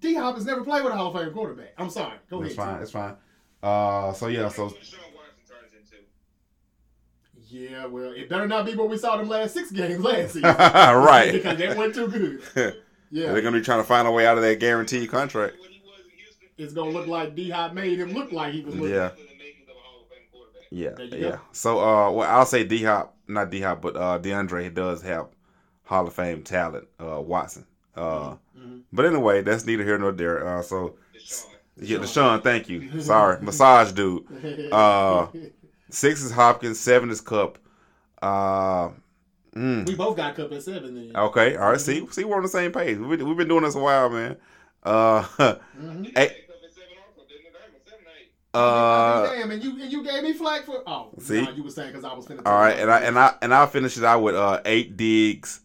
D 0.00 0.14
Hop 0.14 0.34
has 0.36 0.44
never 0.44 0.62
played 0.62 0.84
with 0.84 0.92
a 0.92 0.96
Hall 0.96 1.14
of 1.14 1.20
Fame 1.20 1.32
quarterback. 1.32 1.72
I'm 1.78 1.90
sorry. 1.90 2.18
Go 2.30 2.42
It's 2.42 2.56
ahead. 2.56 2.72
fine. 2.72 2.82
It's 2.82 2.90
fine. 2.92 3.16
Uh, 3.62 4.12
so 4.12 4.26
yeah, 4.28 4.48
so 4.48 4.64
What 4.64 4.74
Deshaun 4.74 4.98
Watson 5.14 5.44
turns 5.48 5.72
into. 5.72 5.96
Yeah, 7.48 7.86
well, 7.86 8.12
it 8.12 8.28
better 8.28 8.46
not 8.48 8.66
be 8.66 8.74
what 8.74 8.88
we 8.88 8.96
saw 8.98 9.16
them 9.16 9.28
last 9.28 9.54
six 9.54 9.70
games 9.70 10.02
last 10.02 10.32
season. 10.34 10.42
right. 10.42 11.30
because 11.32 11.58
that 11.58 11.76
wasn't 11.76 11.94
too 12.12 12.40
good. 12.54 12.76
Yeah. 13.14 13.30
They're 13.34 13.42
gonna 13.42 13.58
be 13.58 13.62
trying 13.62 13.80
to 13.82 13.84
find 13.86 14.08
a 14.08 14.10
way 14.10 14.26
out 14.26 14.38
of 14.38 14.42
that 14.42 14.58
guaranteed 14.58 15.10
contract. 15.10 15.56
What 16.56 16.58
he 16.58 16.64
was 16.64 16.72
in 16.72 16.74
Houston. 16.74 16.74
It's 16.74 16.74
gonna 16.74 16.90
look 16.90 17.06
like 17.06 17.34
D 17.34 17.50
Hop 17.50 17.72
made 17.74 17.98
him 17.98 18.12
look 18.12 18.32
like 18.32 18.52
he 18.54 18.60
was 18.62 18.74
looking. 18.74 18.94
Yeah. 18.94 19.08
The 19.08 19.22
makings 19.38 19.68
of 19.68 19.76
a 19.76 19.80
Hall 19.80 20.02
of 20.02 20.08
Fame 20.08 20.26
quarterback. 20.32 21.20
Yeah, 21.20 21.28
yeah. 21.30 21.38
So, 21.52 21.78
uh, 21.80 22.10
well, 22.10 22.28
I'll 22.30 22.46
say 22.46 22.64
D 22.64 22.82
Hop, 22.84 23.16
not 23.28 23.50
D 23.50 23.60
Hop, 23.60 23.80
but 23.82 23.96
uh, 23.96 24.18
DeAndre 24.18 24.72
does 24.72 25.02
have 25.02 25.28
Hall 25.84 26.06
of 26.06 26.12
Fame 26.14 26.42
talent. 26.42 26.88
Uh, 27.00 27.20
Watson. 27.20 27.66
Uh, 27.96 28.36
Mhm. 28.58 28.82
but 28.92 29.04
anyway, 29.06 29.42
that's 29.42 29.66
neither 29.66 29.84
here 29.84 29.98
nor 29.98 30.12
there. 30.12 30.46
Uh, 30.46 30.62
so 30.62 30.94
Deshaun. 31.14 31.46
yeah, 31.78 31.98
Deshaun, 31.98 32.42
thank 32.42 32.68
you. 32.68 33.00
Sorry, 33.00 33.40
massage 33.42 33.92
dude. 33.92 34.24
Uh, 34.72 35.26
Six 35.90 36.22
is 36.22 36.30
Hopkins, 36.32 36.80
seven 36.80 37.10
is 37.10 37.20
Kupp. 37.20 37.58
Uh, 38.22 38.90
mm, 39.54 39.86
we 39.86 39.94
both 39.94 40.16
got 40.16 40.34
Kupp 40.36 40.52
at 40.52 40.62
seven 40.62 40.94
then. 40.94 41.12
okay, 41.14 41.56
all 41.56 41.70
right. 41.72 41.80
See, 41.80 42.06
see, 42.10 42.24
we're 42.24 42.36
on 42.36 42.42
the 42.42 42.48
same 42.48 42.72
page. 42.72 42.96
We've 42.98 43.18
been, 43.18 43.28
we've 43.28 43.36
been 43.36 43.48
doing 43.48 43.64
this 43.64 43.74
a 43.74 43.78
while, 43.78 44.08
man. 44.08 44.36
Uh, 44.82 45.22
Mhm. 45.22 46.04
He 46.04 46.12
Hey. 46.16 46.28
picked 46.28 46.50
up 46.50 46.56
at 46.64 46.72
seven 46.72 46.96
also, 47.06 47.22
didn't 47.28 47.46
it? 47.46 47.52
Diamond, 47.52 47.82
seven, 47.84 48.04
eight. 48.18 48.32
uh, 48.54 49.26
Damn, 49.34 49.50
and 49.52 49.62
you 49.62 49.82
and 49.82 49.92
you 49.92 50.02
gave 50.04 50.22
me 50.22 50.32
flack 50.32 50.64
for 50.64 50.82
oh 50.86 51.10
See? 51.20 51.42
nah, 51.42 51.50
you 51.50 51.62
were 51.62 51.70
saying 51.70 51.90
because 51.92 52.04
I 52.04 52.12
was 52.14 52.26
finna. 52.26 52.42
all 52.46 52.58
right, 52.58 52.78
and 52.78 52.90
I 52.90 52.98
and 53.00 53.18
I 53.18 53.34
and 53.42 53.54
I'll 53.54 53.66
finish 53.68 53.96
it 53.96 54.04
out 54.04 54.22
with 54.22 54.34
uh 54.34 54.60
eight 54.64 54.96
Diggs. 54.96 55.60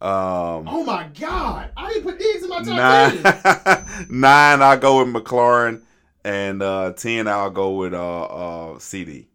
Um, 0.00 0.66
Oh 0.66 0.82
my 0.86 1.08
God! 1.18 1.70
I 1.76 1.92
didn't 1.92 2.04
put 2.04 2.18
Diggs 2.18 2.42
in 2.42 2.48
my 2.48 2.62
top 2.62 2.66
nine, 2.66 4.06
nine. 4.08 4.62
I'll 4.62 4.78
go 4.78 5.04
with 5.04 5.12
McLaurin, 5.14 5.82
and 6.24 6.62
uh, 6.62 6.92
ten. 6.94 7.28
I'll 7.28 7.50
go 7.50 7.72
with 7.72 7.92
uh, 7.92 8.22
uh, 8.24 8.78
CD. 8.78 9.28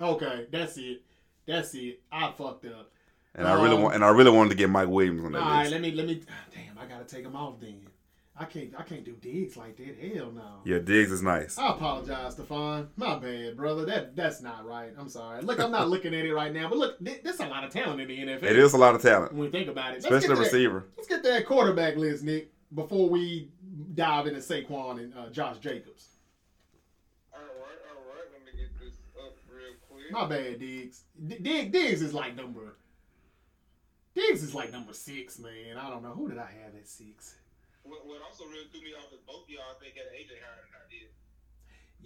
Okay, 0.00 0.46
that's 0.50 0.76
it. 0.78 1.02
That's 1.46 1.72
it. 1.74 2.00
I 2.10 2.32
fucked 2.36 2.64
up. 2.66 2.90
And 3.36 3.46
I 3.46 3.52
really 3.62 3.76
Um, 3.76 3.82
want, 3.82 3.94
and 3.94 4.04
I 4.04 4.08
really 4.08 4.30
wanted 4.32 4.50
to 4.50 4.56
get 4.56 4.68
Mike 4.70 4.88
Williams 4.88 5.24
on 5.24 5.32
that 5.32 5.42
All 5.42 5.48
right, 5.48 5.58
list. 5.60 5.72
let 5.72 5.80
me 5.80 5.92
let 5.92 6.06
me. 6.06 6.22
Damn, 6.52 6.76
I 6.78 6.86
gotta 6.86 7.04
take 7.04 7.24
him 7.24 7.36
off 7.36 7.60
then. 7.60 7.80
I 8.36 8.46
can't 8.46 8.72
I 8.76 8.82
can't 8.82 9.04
do 9.04 9.12
Diggs 9.12 9.56
like 9.56 9.76
that. 9.76 9.96
Hell 10.14 10.32
no. 10.32 10.60
Yeah, 10.64 10.78
Diggs 10.80 11.12
is 11.12 11.22
nice. 11.22 11.56
I 11.56 11.70
apologize, 11.70 12.34
Stefon. 12.34 12.88
My 12.96 13.16
bad, 13.16 13.56
brother. 13.56 13.84
That 13.86 14.16
that's 14.16 14.42
not 14.42 14.66
right. 14.66 14.90
I'm 14.98 15.08
sorry. 15.08 15.40
Look, 15.42 15.60
I'm 15.60 15.70
not 15.70 15.88
looking 15.88 16.12
at 16.14 16.24
it 16.26 16.34
right 16.34 16.52
now, 16.52 16.68
but 16.68 16.78
look, 16.78 17.04
th- 17.04 17.22
there's 17.22 17.38
a 17.38 17.46
lot 17.46 17.62
of 17.62 17.70
talent 17.70 18.00
in 18.00 18.08
the 18.08 18.18
NFL. 18.18 18.42
It 18.42 18.58
is 18.58 18.72
a 18.72 18.76
lot 18.78 18.96
of 18.96 19.02
talent, 19.02 19.32
when 19.32 19.42
we 19.42 19.50
think 19.50 19.68
about 19.68 19.90
it, 19.90 20.02
Let's 20.02 20.06
especially 20.06 20.28
get 20.28 20.34
to 20.34 20.40
that- 20.40 20.44
receiver. 20.52 20.84
Let's 20.96 21.08
get 21.08 21.22
that 21.22 21.46
quarterback 21.46 21.96
list, 21.96 22.24
Nick, 22.24 22.50
before 22.74 23.08
we 23.08 23.50
dive 23.94 24.26
into 24.26 24.40
Saquon 24.40 24.98
and 24.98 25.14
uh, 25.16 25.28
Josh 25.30 25.58
Jacobs. 25.58 26.08
All 27.32 27.38
right, 27.38 27.48
all 27.48 28.02
right. 28.08 28.24
Let 28.32 28.44
me 28.52 28.60
get 28.60 28.76
this 28.80 28.94
up 29.16 29.36
real 29.48 29.74
quick. 29.88 30.10
My 30.10 30.26
bad, 30.26 30.58
Diggs. 30.58 31.02
D- 31.24 31.38
Diggs, 31.38 31.70
Diggs 31.70 32.02
is 32.02 32.12
like 32.12 32.34
number. 32.34 32.74
Diggs 34.16 34.42
is 34.42 34.56
like 34.56 34.72
number 34.72 34.92
six, 34.92 35.38
man. 35.38 35.76
I 35.80 35.88
don't 35.88 36.02
know 36.02 36.10
who 36.14 36.28
did 36.28 36.38
I 36.38 36.50
have 36.64 36.74
at 36.76 36.88
six. 36.88 37.36
What, 37.84 38.06
what 38.06 38.20
also 38.22 38.44
really 38.46 38.66
threw 38.72 38.80
me 38.80 38.94
off 38.98 39.12
is 39.12 39.20
both 39.26 39.44
of 39.44 39.50
y'all 39.50 39.76
think 39.80 39.94
had 39.96 40.06
AJ 40.12 40.40
higher 40.40 40.64
than 40.64 40.74
I 40.74 40.84
did. 40.90 41.08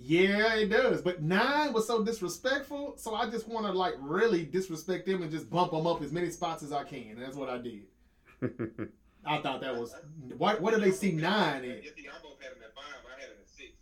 Yeah, 0.00 0.54
it 0.54 0.68
does. 0.68 1.02
But 1.02 1.22
nine 1.22 1.72
was 1.72 1.86
so 1.86 2.04
disrespectful, 2.04 2.94
so 2.96 3.14
I 3.14 3.28
just 3.30 3.48
want 3.48 3.66
to 3.66 3.72
like 3.72 3.94
really 4.00 4.44
disrespect 4.44 5.06
them 5.06 5.22
and 5.22 5.30
just 5.30 5.50
bump 5.50 5.72
them 5.72 5.86
up 5.86 6.02
as 6.02 6.12
many 6.12 6.30
spots 6.30 6.62
as 6.62 6.72
I 6.72 6.84
can. 6.84 7.12
And 7.12 7.22
that's 7.22 7.36
what 7.36 7.48
I 7.48 7.58
did. 7.58 7.86
I 9.24 9.38
thought 9.40 9.60
that 9.60 9.76
was. 9.76 9.94
What, 10.36 10.60
what 10.60 10.74
do 10.74 10.80
they 10.80 10.92
see 10.92 11.12
nine 11.12 11.64
in? 11.64 11.80
Yes, 11.82 11.92
y'all 11.96 12.12
both 12.22 12.40
had 12.40 12.52
him 12.52 12.62
at 12.64 12.74
five. 12.74 12.84
I 13.06 13.20
had 13.20 13.30
him 13.30 13.36
at 13.40 13.48
six. 13.48 13.72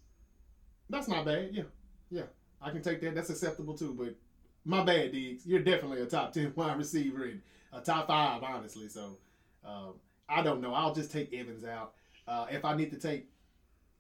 That's 0.89 1.09
not 1.09 1.25
bad. 1.25 1.51
Yeah, 1.53 1.65
yeah, 2.11 2.23
I 2.63 2.71
can 2.71 2.83
take 2.83 3.01
that. 3.03 3.15
That's 3.15 3.31
acceptable 3.31 3.77
too. 3.77 3.95
But 3.95 4.17
my 4.65 4.85
bad, 4.85 5.13
Diggs. 5.13 5.47
You're 5.47 5.61
definitely 5.61 6.01
a 6.01 6.07
top 6.07 6.33
ten 6.33 6.53
wide 6.57 6.79
receiver 6.79 7.25
and 7.25 7.43
a 7.73 7.81
top 7.81 8.07
five, 8.07 8.43
honestly. 8.43 8.89
So 8.89 9.19
um, 9.65 9.95
I 10.29 10.43
don't 10.43 10.61
know. 10.61 10.75
I'll 10.75 10.95
just 10.95 11.13
take 11.13 11.33
Evans 11.33 11.65
out. 11.65 11.93
Uh, 12.27 12.47
if 12.51 12.65
I 12.65 12.75
need 12.77 12.91
to 12.91 12.99
take, 12.99 13.27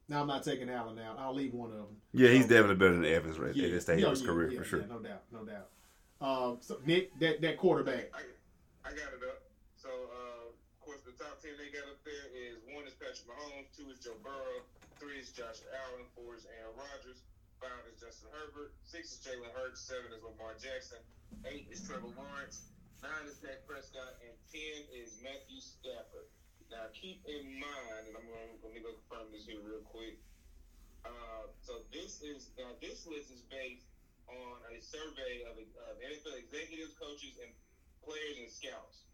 now 0.08 0.20
I'm 0.22 0.26
not 0.26 0.42
taking 0.42 0.68
Allen 0.70 0.98
out. 0.98 1.18
I'll 1.18 1.34
leave 1.34 1.54
one 1.54 1.70
of 1.70 1.76
them. 1.76 1.96
Yeah, 2.12 2.30
he's 2.30 2.42
So- 2.44 2.48
definitely 2.50 2.76
better 2.76 2.94
than 2.94 3.04
Evans 3.04 3.38
right 3.38 3.54
Yeah, 3.54 3.66
at 3.66 3.70
this 3.72 3.84
stage 3.84 4.00
yeah, 4.00 4.06
of 4.06 4.10
his 4.12 4.22
yeah, 4.22 4.26
career 4.26 4.50
yeah, 4.50 4.58
for 4.58 4.64
sure. 4.64 4.80
yeah, 4.80 4.86
no 4.86 4.98
doubt, 4.98 5.22
no 5.30 5.44
doubt. 5.44 5.68
Um, 6.20 6.58
so 6.60 6.80
Nick, 6.86 7.12
that 7.20 7.40
that 7.42 7.58
quarterback. 7.58 8.10
I, 8.14 8.24
I 8.88 8.90
got 8.90 9.12
it 9.12 9.22
up. 9.28 9.42
So, 9.76 9.90
uh, 9.90 10.48
of 10.50 10.80
course, 10.80 11.02
the 11.04 11.12
top 11.12 11.38
10 11.42 11.52
they 11.60 11.68
got 11.70 11.86
up 11.92 12.00
there 12.04 12.26
is 12.34 12.56
one 12.74 12.86
is 12.88 12.94
Patrick 12.94 13.28
Mahomes, 13.28 13.68
two 13.76 13.90
is 13.92 14.00
Joe 14.00 14.16
Burrow, 14.24 14.64
three 14.98 15.18
is 15.20 15.30
Josh 15.30 15.60
Allen, 15.70 16.06
four 16.16 16.34
is 16.34 16.46
Aaron 16.58 16.74
Rodgers, 16.74 17.22
five 17.60 17.84
is 17.92 18.00
Justin 18.00 18.32
Herbert, 18.32 18.72
six 18.82 19.12
is 19.12 19.20
Jalen 19.20 19.52
Hurts, 19.54 19.84
seven 19.84 20.08
is 20.16 20.22
Lamar 20.24 20.56
Jackson, 20.58 20.98
eight 21.44 21.68
is 21.70 21.84
Trevor 21.86 22.08
Lawrence, 22.16 22.72
nine 23.02 23.26
is 23.28 23.38
Dak 23.42 23.64
Prescott, 23.66 24.20
and 24.24 24.35
ten 24.48 24.87
is 24.94 25.18
Matthew 25.20 25.61
Stafford. 25.61 26.28
Now, 26.70 26.90
keep 26.90 27.22
in 27.30 27.46
mind, 27.62 28.11
and 28.11 28.14
I'm 28.18 28.26
going 28.26 28.59
to 28.59 28.59
let 28.66 28.74
me 28.74 28.82
go 28.82 28.94
confirm 29.06 29.30
this 29.30 29.46
here 29.46 29.62
real 29.62 29.87
quick. 29.87 30.18
Uh, 31.06 31.46
so 31.62 31.87
this 31.94 32.18
is 32.22 32.50
now 32.59 32.74
this 32.82 33.06
list 33.06 33.30
is 33.30 33.46
based 33.46 33.87
on 34.26 34.59
a 34.74 34.82
survey 34.82 35.46
of, 35.46 35.54
of 35.59 35.94
NFL 36.02 36.35
executives, 36.35 36.98
coaches, 36.98 37.38
and 37.38 37.54
players 38.02 38.42
and 38.42 38.50
scouts, 38.50 39.06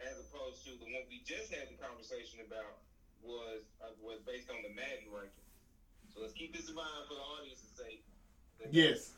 as 0.00 0.16
opposed 0.16 0.64
to 0.64 0.72
the 0.80 0.88
one 0.88 1.04
we 1.12 1.20
just 1.28 1.52
had 1.52 1.68
the 1.68 1.76
conversation 1.76 2.40
about 2.40 2.80
was 3.20 3.68
uh, 3.84 3.92
was 4.00 4.24
based 4.24 4.48
on 4.48 4.64
the 4.64 4.72
Madden 4.72 5.12
ranking. 5.12 5.44
So 6.08 6.24
let's 6.24 6.32
keep 6.32 6.56
this 6.56 6.72
in 6.72 6.74
mind 6.74 7.04
for 7.04 7.14
the 7.20 7.26
audience's 7.36 7.68
sake. 7.76 8.02
that 8.60 8.72
Yes. 8.72 9.12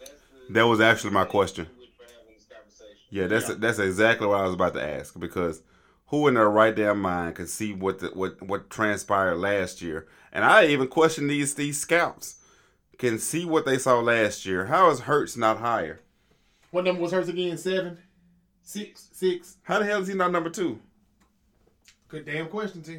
That 0.50 0.66
was 0.66 0.80
actually 0.80 1.14
my 1.14 1.24
question. 1.24 1.66
for 1.96 2.04
having 2.04 2.34
this 2.34 2.50
conversation. 2.50 2.99
Yeah, 3.10 3.26
that's 3.26 3.48
Yeah. 3.48 3.56
that's 3.58 3.78
exactly 3.78 4.26
what 4.26 4.40
I 4.40 4.44
was 4.44 4.54
about 4.54 4.74
to 4.74 4.82
ask 4.82 5.18
because 5.18 5.62
who 6.06 6.26
in 6.28 6.34
their 6.34 6.48
right 6.48 6.74
damn 6.74 7.00
mind 7.00 7.34
could 7.36 7.48
see 7.48 7.72
what 7.72 7.98
the, 7.98 8.08
what 8.08 8.40
what 8.42 8.70
transpired 8.70 9.36
last 9.36 9.82
year? 9.82 10.06
And 10.32 10.44
I 10.44 10.66
even 10.66 10.88
question 10.88 11.26
these 11.26 11.54
these 11.54 11.78
scouts 11.78 12.36
can 12.98 13.18
see 13.18 13.44
what 13.44 13.64
they 13.64 13.78
saw 13.78 13.98
last 14.00 14.46
year. 14.46 14.66
How 14.66 14.90
is 14.90 15.00
Hurts 15.00 15.36
not 15.36 15.58
higher? 15.58 16.00
What 16.70 16.84
number 16.84 17.02
was 17.02 17.12
Hurts 17.12 17.28
again? 17.28 17.58
Seven, 17.58 17.98
six, 18.62 19.08
six. 19.12 19.56
How 19.62 19.80
the 19.80 19.84
hell 19.86 20.02
is 20.02 20.08
he 20.08 20.14
not 20.14 20.30
number 20.30 20.50
two? 20.50 20.78
Good 22.08 22.26
damn 22.26 22.48
question, 22.48 22.82
T. 22.82 22.92
I, 22.92 22.96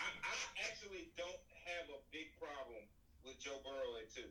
I 0.00 0.68
actually 0.68 1.08
don't 1.16 1.28
have 1.64 1.88
a 1.90 1.98
big 2.12 2.26
problem 2.40 2.82
with 3.24 3.38
Joe 3.40 3.58
Burrow 3.64 3.98
at 4.00 4.12
two. 4.14 4.22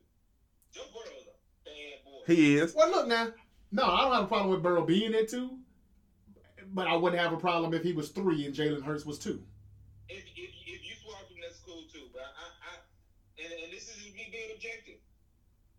Joe 0.73 0.83
Burrow 0.93 1.15
is 1.17 1.27
a 1.27 1.65
bad 1.65 2.03
boy. 2.05 2.33
He 2.33 2.57
is. 2.57 2.73
Well, 2.73 2.89
look 2.89 3.07
now. 3.07 3.27
No, 3.73 3.83
I 3.85 4.01
don't 4.03 4.13
have 4.13 4.23
a 4.25 4.27
problem 4.27 4.51
with 4.51 4.61
Burrow 4.61 4.85
being 4.85 5.15
at 5.15 5.27
two, 5.29 5.57
but 6.73 6.85
I 6.87 6.95
wouldn't 6.95 7.19
have 7.19 7.33
a 7.33 7.37
problem 7.37 7.73
if 7.73 7.81
he 7.83 7.91
was 7.91 8.09
three 8.09 8.45
and 8.45 8.53
Jalen 8.53 8.83
Hurts 8.83 9.03
was 9.05 9.17
two. 9.17 9.41
if, 10.09 10.23
if, 10.37 10.49
if 10.67 10.79
you 10.87 10.93
swap 11.03 11.27
him, 11.29 11.37
that's 11.41 11.59
cool 11.65 11.81
too. 11.91 12.05
But 12.13 12.21
I, 12.21 12.45
I 12.69 13.43
and, 13.43 13.63
and 13.63 13.73
this 13.73 13.89
is 13.89 13.95
just 14.03 14.15
me 14.15 14.29
being 14.31 14.51
objective. 14.53 14.99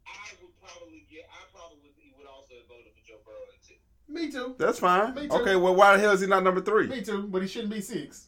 I 0.06 0.34
would 0.42 0.50
probably 0.60 1.06
get. 1.08 1.24
I 1.30 1.46
probably 1.56 1.78
would, 1.84 1.94
would 2.18 2.26
also 2.26 2.54
have 2.58 2.66
voted 2.66 2.90
for 2.98 3.06
Joe 3.06 3.22
Burrow 3.24 3.46
at 3.54 3.62
two. 3.62 3.78
Me 4.12 4.30
too. 4.30 4.56
That's 4.58 4.80
fine. 4.80 5.14
Me 5.14 5.28
too. 5.28 5.34
Okay, 5.36 5.54
well, 5.56 5.74
why 5.76 5.94
the 5.96 6.02
hell 6.02 6.12
is 6.12 6.20
he 6.20 6.26
not 6.26 6.42
number 6.42 6.60
three? 6.62 6.88
Me 6.88 7.00
too. 7.02 7.28
But 7.28 7.42
he 7.42 7.48
shouldn't 7.48 7.72
be 7.72 7.80
six. 7.80 8.26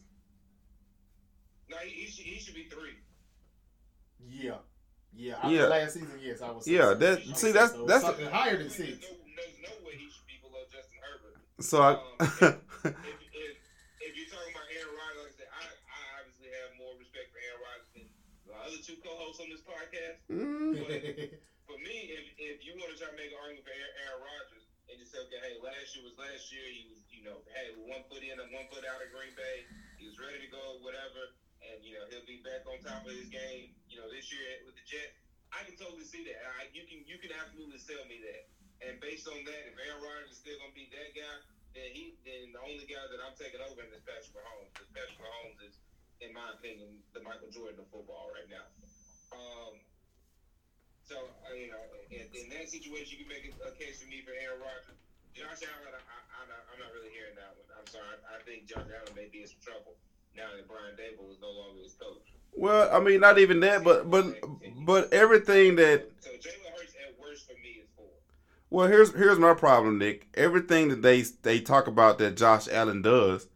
No, 1.69 1.75
he, 1.83 1.89
he, 1.89 2.07
should, 2.09 2.25
he 2.25 2.39
should 2.39 2.55
be 2.55 2.69
three. 2.71 2.95
Yeah. 4.29 4.55
Yeah. 5.13 5.35
After 5.43 5.49
Yeah. 5.51 5.63
last 5.65 5.93
season, 5.95 6.09
yes, 6.23 6.41
I 6.41 6.51
was. 6.51 6.65
Yeah, 6.67 6.93
that- 6.93 7.21
see, 7.23 7.33
say 7.33 7.51
that's- 7.51 7.77
that's- 7.85 8.29
higher 8.31 8.51
than 8.57 8.67
There's 8.67 8.75
six. 8.75 9.01
no, 9.01 9.07
there's 9.35 9.57
no 9.61 9.85
way 9.85 9.93
he 9.97 10.05
should 10.09 10.25
be 10.27 10.37
below 10.41 10.61
Justin 10.71 10.97
Herbert. 11.01 11.41
So 11.57 11.81
I, 11.81 11.97
If, 12.21 12.21
if, 12.85 13.57
if 13.97 14.11
you're 14.13 14.29
talking 14.29 14.53
about 14.53 14.69
Aaron 14.69 14.93
Rodgers, 14.93 15.25
like 15.25 15.33
I 15.33 15.41
said, 15.41 15.49
I, 15.49 15.65
obviously 16.21 16.53
have 16.53 16.77
more 16.77 16.93
respect 17.01 17.33
for 17.33 17.41
Aaron 17.41 17.61
Rodgers 17.65 17.89
than 17.97 18.05
the 18.45 18.53
other 18.53 18.77
two 18.85 18.97
co-hosts 19.01 19.41
on 19.41 19.49
this 19.49 19.65
podcast. 19.65 20.21
Mm. 20.29 20.77
For 21.67 21.75
me, 21.83 22.15
if, 22.15 22.23
if 22.39 22.57
you 22.63 22.79
want 22.79 22.95
to 22.95 22.97
try 22.97 23.11
to 23.11 23.17
make 23.19 23.27
an 23.27 23.35
argument 23.43 23.67
for 23.67 23.75
Aaron, 23.75 23.91
Aaron 24.07 24.23
Rodgers 24.23 24.63
and 24.87 24.95
just 24.95 25.11
say, 25.11 25.19
okay, 25.27 25.35
hey, 25.43 25.59
last 25.59 25.91
year 25.91 26.07
was 26.07 26.15
last 26.15 26.47
year. 26.47 26.63
He 26.63 26.87
was, 26.87 27.03
you 27.11 27.27
know, 27.27 27.43
hey, 27.51 27.75
one 27.83 28.07
foot 28.07 28.23
in 28.23 28.39
and 28.39 28.47
one 28.55 28.71
foot 28.71 28.87
out 28.87 29.03
of 29.03 29.11
Green 29.11 29.35
Bay. 29.35 29.67
He 29.99 30.07
was 30.07 30.15
ready 30.15 30.39
to 30.39 30.47
go, 30.47 30.79
whatever. 30.79 31.35
And, 31.59 31.83
you 31.83 31.99
know, 31.99 32.07
he'll 32.07 32.23
be 32.23 32.39
back 32.39 32.63
on 32.71 32.79
top 32.87 33.03
of 33.03 33.11
his 33.11 33.27
game, 33.27 33.75
you 33.91 33.99
know, 33.99 34.07
this 34.07 34.31
year 34.31 34.63
with 34.63 34.79
the 34.79 34.85
Jets. 34.87 35.19
I 35.51 35.67
can 35.67 35.75
totally 35.75 36.07
see 36.07 36.23
that. 36.31 36.39
I, 36.39 36.71
you 36.71 36.87
can 36.87 37.03
you 37.03 37.19
can 37.19 37.35
absolutely 37.35 37.79
sell 37.79 38.03
me 38.07 38.19
that. 38.23 38.47
And 38.81 39.01
based 39.01 39.25
on 39.25 39.41
that, 39.45 39.61
if 39.69 39.75
Aaron 39.77 40.01
Rodgers 40.01 40.37
is 40.37 40.39
still 40.41 40.57
going 40.61 40.73
to 40.73 40.77
be 40.77 40.87
that 40.93 41.11
guy, 41.17 41.35
then 41.73 41.87
he 41.93 42.17
then 42.25 42.53
the 42.53 42.61
only 42.61 42.85
guy 42.85 43.05
that 43.09 43.19
I'm 43.21 43.33
taking 43.37 43.61
over 43.61 43.81
is 43.85 44.01
Patrick 44.05 44.33
Mahomes. 44.33 44.69
Because 44.73 44.89
Patrick 44.93 45.21
Mahomes 45.21 45.59
is, 45.65 45.75
in 46.21 46.33
my 46.33 46.53
opinion, 46.53 47.01
the 47.13 47.21
Michael 47.25 47.49
Jordan 47.49 47.81
of 47.81 47.89
football 47.89 48.29
right 48.33 48.49
now. 48.49 48.65
Um, 49.33 49.81
so, 51.07 51.15
uh, 51.47 51.55
you 51.55 51.71
know, 51.71 51.81
in, 52.11 52.27
in 52.35 52.45
that 52.51 52.67
situation, 52.67 53.15
you 53.15 53.23
can 53.23 53.31
make 53.31 53.47
a, 53.47 53.71
case 53.79 54.03
for 54.03 54.09
me 54.11 54.21
for 54.27 54.35
Aaron 54.35 54.59
Rodgers. 54.59 54.99
Josh 55.31 55.63
Allen, 55.63 55.93
I, 55.93 56.01
I'm, 56.41 56.47
not, 56.49 56.61
I'm 56.67 56.79
not 56.81 56.91
really 56.91 57.13
hearing 57.13 57.37
that 57.37 57.55
one. 57.55 57.69
I'm 57.71 57.87
sorry. 57.87 58.17
I 58.27 58.41
think 58.43 58.67
Josh 58.67 58.89
Allen 58.89 59.13
may 59.15 59.31
be 59.31 59.45
in 59.45 59.47
some 59.47 59.61
trouble 59.63 59.95
now 60.37 60.53
that 60.53 60.67
Brian 60.69 60.93
Daboll 60.99 61.33
is 61.33 61.39
no 61.41 61.49
longer 61.49 61.81
his 61.81 61.93
coach. 61.95 62.25
Well, 62.53 62.89
I 62.91 62.99
mean, 62.99 63.21
not 63.21 63.37
even 63.37 63.59
that, 63.61 63.83
but 63.83 64.09
but 64.09 64.25
but 64.85 65.13
everything 65.13 65.77
that 65.77 66.09
So 66.19 66.29
Jalen 66.41 66.65
Hurts 66.73 66.93
at 66.97 67.13
worst 67.21 67.45
for 67.45 67.53
me. 67.61 67.86
Well, 68.69 68.87
here's 68.87 69.13
here's 69.13 69.39
my 69.39 69.53
problem, 69.53 69.97
Nick. 69.97 70.27
Everything 70.33 70.89
that 70.89 71.01
they 71.01 71.21
they 71.21 71.59
talk 71.59 71.87
about 71.87 72.17
that 72.17 72.35
Josh 72.37 72.67
Allen 72.69 73.01
does, 73.01 73.47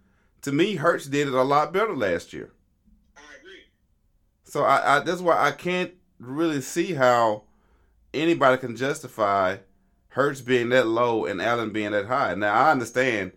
to 0.42 0.52
me, 0.52 0.76
Hurts 0.76 1.08
did 1.08 1.28
it 1.28 1.34
a 1.34 1.44
lot 1.44 1.74
better 1.74 1.96
last 1.96 2.34
year. 2.34 2.52
I 3.18 3.22
agree. 3.40 3.64
So 4.46 4.64
I, 4.64 4.98
I 4.98 5.00
that's 5.02 5.22
why 5.22 5.38
I 5.38 5.52
can't 5.52 5.92
really 6.20 6.62
see 6.62 6.94
how 6.94 7.44
anybody 8.14 8.58
can 8.58 8.76
justify 8.76 9.58
Hurts 10.10 10.42
being 10.42 10.70
that 10.70 10.88
low 10.88 11.26
and 11.26 11.42
Allen 11.42 11.72
being 11.72 11.92
that 11.92 12.06
high. 12.06 12.34
Now 12.36 12.54
I 12.54 12.72
understand 12.72 13.34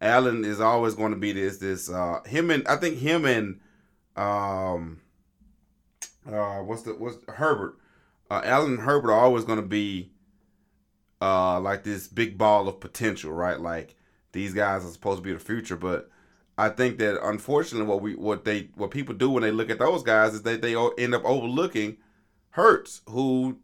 Allen 0.00 0.44
is 0.44 0.60
always 0.60 0.94
going 0.94 1.12
to 1.12 1.18
be 1.18 1.32
this 1.32 1.56
this 1.56 1.90
uh 1.90 2.20
him 2.26 2.50
and 2.50 2.66
I 2.68 2.76
think 2.76 2.98
him 2.98 3.24
and 3.24 3.60
um 4.16 5.00
uh 6.30 6.58
what's 6.58 6.82
the 6.82 6.92
what's 6.92 7.16
Herbert 7.28 7.76
uh 8.30 8.42
Allen 8.44 8.72
and 8.72 8.80
Herbert 8.80 9.10
are 9.10 9.20
always 9.20 9.44
going 9.44 9.60
to 9.60 9.66
be 9.66 10.10
uh 11.24 11.58
like 11.60 11.84
this 11.84 12.06
big 12.08 12.36
ball 12.36 12.68
of 12.68 12.80
potential, 12.80 13.32
right? 13.32 13.58
Like 13.58 13.96
these 14.32 14.52
guys 14.52 14.84
are 14.84 14.90
supposed 14.90 15.18
to 15.18 15.22
be 15.22 15.32
the 15.32 15.38
future, 15.38 15.76
but 15.76 16.10
I 16.58 16.68
think 16.68 16.98
that 16.98 17.24
unfortunately, 17.24 17.88
what 17.88 18.02
we 18.02 18.14
what 18.14 18.44
they 18.44 18.68
what 18.74 18.90
people 18.90 19.14
do 19.14 19.30
when 19.30 19.42
they 19.42 19.50
look 19.50 19.70
at 19.70 19.78
those 19.78 20.02
guys 20.02 20.34
is 20.34 20.42
that 20.42 20.60
they 20.60 20.76
end 20.98 21.14
up 21.14 21.24
overlooking 21.24 21.96
Hurts, 22.50 23.00
who 23.08 23.58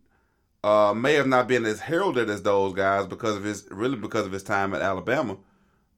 uh, 0.64 0.92
may 0.96 1.14
have 1.14 1.28
not 1.28 1.46
been 1.46 1.64
as 1.64 1.80
heralded 1.80 2.28
as 2.28 2.42
those 2.42 2.72
guys 2.74 3.06
because 3.06 3.36
of 3.36 3.44
his 3.44 3.68
really 3.70 3.96
because 3.96 4.26
of 4.26 4.32
his 4.32 4.42
time 4.42 4.74
at 4.74 4.82
Alabama, 4.82 5.36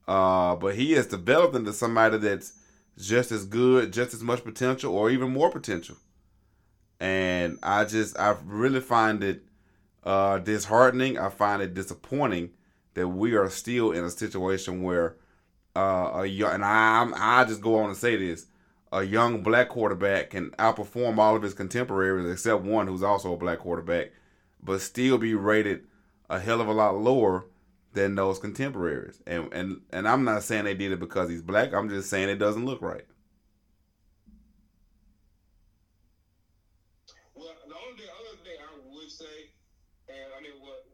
uh, 0.06 0.56
but 0.56 0.74
he 0.74 0.92
has 0.92 1.06
developed 1.06 1.54
into 1.54 1.72
somebody 1.72 2.18
that's 2.18 2.52
just 2.98 3.32
as 3.32 3.46
good, 3.46 3.92
just 3.92 4.12
as 4.12 4.22
much 4.22 4.44
potential, 4.44 4.94
or 4.94 5.10
even 5.10 5.32
more 5.32 5.50
potential. 5.50 5.96
And 7.00 7.58
I 7.62 7.84
just 7.84 8.18
I 8.18 8.36
really 8.44 8.80
find 8.80 9.24
it 9.24 9.42
uh, 10.05 10.38
disheartening. 10.38 11.18
I 11.18 11.28
find 11.28 11.62
it 11.62 11.74
disappointing 11.74 12.50
that 12.94 13.09
we 13.09 13.34
are 13.34 13.48
still 13.48 13.92
in 13.92 14.05
a 14.05 14.11
situation 14.11 14.82
where 14.82 15.16
uh, 15.74 16.11
a 16.14 16.26
young, 16.26 16.55
and 16.55 16.64
I'm, 16.64 17.14
I 17.16 17.44
just 17.44 17.61
go 17.61 17.78
on 17.78 17.88
to 17.88 17.94
say 17.94 18.16
this: 18.16 18.46
a 18.92 19.03
young 19.03 19.42
black 19.42 19.70
quarterback 19.70 20.30
can 20.30 20.50
outperform 20.53 21.18
all 21.18 21.34
of 21.34 21.42
his 21.42 21.55
contemporaries 21.55 22.30
except 22.30 22.62
one 22.62 22.86
who's 22.86 23.03
also 23.03 23.32
a 23.32 23.38
black 23.38 23.61
quarterback, 23.61 24.12
but 24.62 24.80
still 24.80 25.18
be 25.18 25.34
rated 25.34 25.84
a 26.28 26.38
hell 26.38 26.61
of 26.61 26.68
a 26.68 26.72
lot 26.72 26.96
lower 26.96 27.46
than 27.94 28.14
those 28.14 28.38
contemporaries. 28.38 29.20
And 29.26 29.53
and 29.53 29.80
and 29.90 30.07
I'm 30.07 30.24
not 30.24 30.42
saying 30.42 30.64
they 30.64 30.74
did 30.74 30.92
it 30.92 31.00
because 31.00 31.30
he's 31.30 31.42
black. 31.42 31.72
I'm 31.72 31.88
just 31.88 32.11
saying 32.11 32.28
it 32.28 32.36
doesn't 32.36 32.64
look 32.64 32.82
right. 32.82 33.07
Well, 37.34 37.53
the 37.68 37.74
only 37.76 37.96
thing, 38.00 38.12
other 38.12 38.36
thing 38.44 38.57
I 38.61 38.72
would 38.92 39.11
say, 39.11 39.53
and 40.09 40.28
I 40.36 40.40
mean, 40.40 40.61
what 40.61 40.84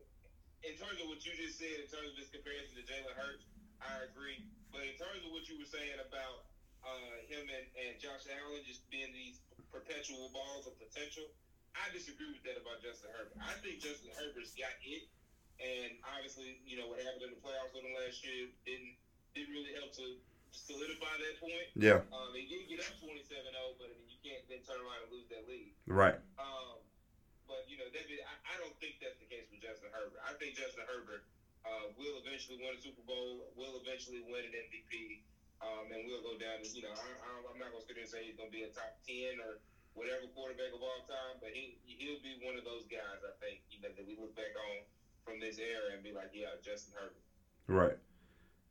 in 0.62 0.74
terms 0.78 1.02
of 1.02 1.08
what 1.10 1.22
you 1.26 1.34
just 1.34 1.58
said, 1.58 1.82
in 1.82 1.90
terms 1.90 2.10
of 2.10 2.16
this 2.18 2.30
comparison 2.30 2.78
to 2.78 2.84
Jalen 2.86 3.14
Hurts, 3.14 3.46
I 3.82 4.06
agree. 4.06 4.42
But 4.70 4.86
in 4.86 4.94
terms 4.98 5.22
of 5.26 5.30
what 5.34 5.46
you 5.50 5.58
were 5.58 5.70
saying 5.70 5.98
about 6.02 6.46
uh, 6.82 7.17
him 7.28 7.44
and, 7.46 7.66
and 7.76 7.92
Josh 8.00 8.24
Allen 8.28 8.64
just 8.64 8.82
being 8.88 9.12
these 9.12 9.44
perpetual 9.68 10.32
balls 10.32 10.64
of 10.64 10.74
potential, 10.80 11.28
I 11.76 11.86
disagree 11.92 12.32
with 12.32 12.42
that 12.48 12.58
about 12.58 12.80
Justin 12.80 13.12
Herbert. 13.14 13.38
I 13.38 13.54
think 13.60 13.84
Justin 13.84 14.10
Herbert's 14.16 14.56
got 14.56 14.74
it, 14.82 15.06
and 15.60 15.94
obviously, 16.16 16.58
you 16.64 16.80
know 16.80 16.88
what 16.90 17.04
happened 17.04 17.30
in 17.30 17.32
the 17.36 17.42
playoffs 17.44 17.70
with 17.76 17.84
him 17.84 17.94
last 17.94 18.24
year 18.24 18.50
didn't 18.64 18.96
didn't 19.36 19.52
really 19.54 19.76
help 19.76 19.92
to 20.00 20.18
solidify 20.50 21.12
that 21.20 21.36
point. 21.38 21.68
Yeah. 21.76 22.02
Um, 22.10 22.32
he 22.32 22.48
did 22.48 22.66
get 22.66 22.80
up 22.80 22.96
27-0, 22.98 23.28
but 23.76 23.92
I 23.92 23.94
mean, 24.00 24.08
you 24.08 24.18
can't 24.24 24.42
then 24.48 24.64
turn 24.64 24.80
around 24.80 25.06
and 25.06 25.12
lose 25.12 25.28
that 25.28 25.44
lead. 25.44 25.76
Right. 25.84 26.16
Um, 26.40 26.80
but 27.44 27.68
you 27.68 27.76
know, 27.76 27.86
that, 27.92 28.04
I, 28.08 28.34
I 28.48 28.54
don't 28.60 28.74
think 28.80 28.98
that's 28.98 29.20
the 29.20 29.28
case 29.28 29.46
with 29.52 29.60
Justin 29.60 29.92
Herbert. 29.92 30.18
I 30.24 30.32
think 30.40 30.56
Justin 30.56 30.88
Herbert 30.88 31.22
uh, 31.68 31.92
will 32.00 32.16
eventually 32.24 32.60
win 32.60 32.76
a 32.76 32.80
Super 32.80 33.04
Bowl, 33.04 33.44
will 33.54 33.76
eventually 33.84 34.24
win 34.24 34.48
an 34.48 34.54
MVP, 34.56 35.22
um, 35.62 35.90
and 35.90 36.06
we'll 36.06 36.22
go 36.22 36.38
down. 36.38 36.62
You 36.62 36.86
know, 36.86 36.94
I, 36.94 37.30
I'm 37.50 37.58
not 37.58 37.74
going 37.74 37.82
to 37.82 37.86
sit 37.86 37.94
there 37.94 38.06
and 38.06 38.10
say 38.10 38.26
he's 38.26 38.38
going 38.38 38.50
to 38.50 38.56
be 38.56 38.66
a 38.66 38.70
top 38.70 38.98
ten 39.06 39.42
or 39.42 39.58
whatever 39.98 40.30
quarterback 40.30 40.70
of 40.70 40.82
all 40.82 41.02
time, 41.10 41.42
but 41.42 41.50
he 41.50 41.78
he'll 41.84 42.22
be 42.22 42.38
one 42.42 42.54
of 42.54 42.64
those 42.64 42.86
guys. 42.86 43.18
I 43.26 43.34
think 43.42 43.66
you 43.70 43.82
know 43.82 43.90
that 43.90 44.06
we 44.06 44.14
look 44.14 44.34
back 44.38 44.54
on 44.54 44.86
from 45.26 45.40
this 45.40 45.58
era 45.58 45.94
and 45.94 46.02
be 46.02 46.12
like, 46.12 46.30
yeah, 46.32 46.54
Justin 46.62 46.94
Herbert. 46.94 47.22
Right. 47.66 47.98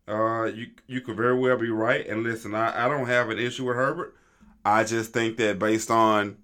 Uh, 0.08 0.46
you 0.46 0.72
you 0.88 1.02
could 1.02 1.18
very 1.18 1.38
well 1.38 1.58
be 1.58 1.70
right. 1.70 2.08
And 2.08 2.24
listen, 2.24 2.56
I, 2.56 2.86
I 2.86 2.88
don't 2.88 3.08
have 3.08 3.30
an 3.30 3.40
issue 3.40 3.66
with 3.66 3.76
Herbert. 3.76 4.16
I 4.64 4.84
just 4.84 5.14
think 5.14 5.38
that 5.38 5.60
based 5.60 5.92
on 5.92 6.38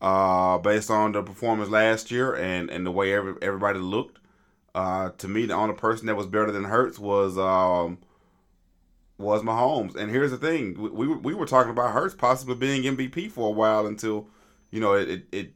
uh 0.00 0.56
based 0.58 0.90
on 0.90 1.12
the 1.12 1.22
performance 1.22 1.68
last 1.68 2.10
year 2.10 2.34
and 2.34 2.70
and 2.70 2.86
the 2.86 2.90
way 2.90 3.12
every, 3.12 3.34
everybody 3.42 3.78
looked, 3.80 4.18
uh, 4.74 5.10
to 5.18 5.28
me 5.28 5.46
the 5.46 5.54
only 5.54 5.74
person 5.74 6.06
that 6.06 6.16
was 6.16 6.26
better 6.26 6.50
than 6.52 6.64
Hurts 6.64 6.98
was 6.98 7.36
um 7.36 7.98
was 9.20 9.42
Mahomes. 9.42 9.94
And 9.94 10.10
here's 10.10 10.30
the 10.30 10.38
thing: 10.38 10.74
we 10.80 10.88
we, 10.88 11.16
we 11.16 11.34
were 11.34 11.46
talking 11.46 11.70
about 11.70 11.92
Hurts 11.92 12.14
possibly 12.14 12.54
being 12.54 12.82
MVP 12.82 13.30
for 13.30 13.48
a 13.48 13.52
while 13.52 13.86
until 13.86 14.26
you 14.70 14.80
know 14.80 14.94
it 14.94 15.08
it 15.08 15.26
it, 15.30 15.52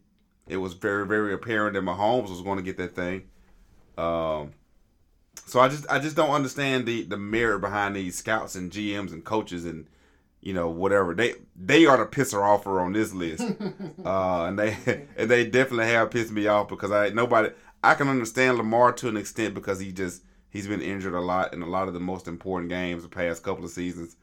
it 0.46 0.56
was 0.58 0.74
very 0.74 1.06
very 1.06 1.32
apparent 1.32 1.74
that 1.74 1.82
Mahomes 1.82 2.30
was 2.30 2.42
going 2.42 2.56
to 2.56 2.62
get 2.62 2.76
that 2.76 2.94
thing. 2.94 3.24
Um. 3.98 4.52
So 5.46 5.60
I 5.60 5.68
just 5.68 5.86
I 5.90 5.98
just 5.98 6.16
don't 6.16 6.30
understand 6.30 6.86
the 6.86 7.02
the 7.02 7.16
merit 7.16 7.60
behind 7.60 7.96
these 7.96 8.16
scouts 8.16 8.54
and 8.54 8.70
GMs 8.70 9.12
and 9.12 9.24
coaches 9.24 9.64
and 9.64 9.86
you 10.40 10.52
know 10.52 10.68
whatever 10.68 11.14
they 11.14 11.34
they 11.56 11.86
are 11.86 11.96
the 11.96 12.06
pisser 12.06 12.42
offer 12.42 12.80
on 12.80 12.92
this 12.92 13.12
list, 13.12 13.42
uh, 14.04 14.44
and 14.44 14.58
they 14.58 14.76
and 15.16 15.30
they 15.30 15.44
definitely 15.44 15.86
have 15.86 16.10
pissed 16.10 16.32
me 16.32 16.46
off 16.46 16.68
because 16.68 16.92
I 16.92 17.08
nobody 17.08 17.50
I 17.82 17.94
can 17.94 18.08
understand 18.08 18.58
Lamar 18.58 18.92
to 18.92 19.08
an 19.08 19.16
extent 19.16 19.54
because 19.54 19.80
he 19.80 19.90
just 19.90 20.22
he's 20.54 20.66
been 20.66 20.80
injured 20.80 21.12
a 21.12 21.20
lot 21.20 21.52
in 21.52 21.60
a 21.60 21.68
lot 21.68 21.88
of 21.88 21.92
the 21.92 22.00
most 22.00 22.26
important 22.26 22.70
games 22.70 23.02
the 23.02 23.08
past 23.10 23.42
couple 23.42 23.64
of 23.64 23.70
seasons, 23.70 24.16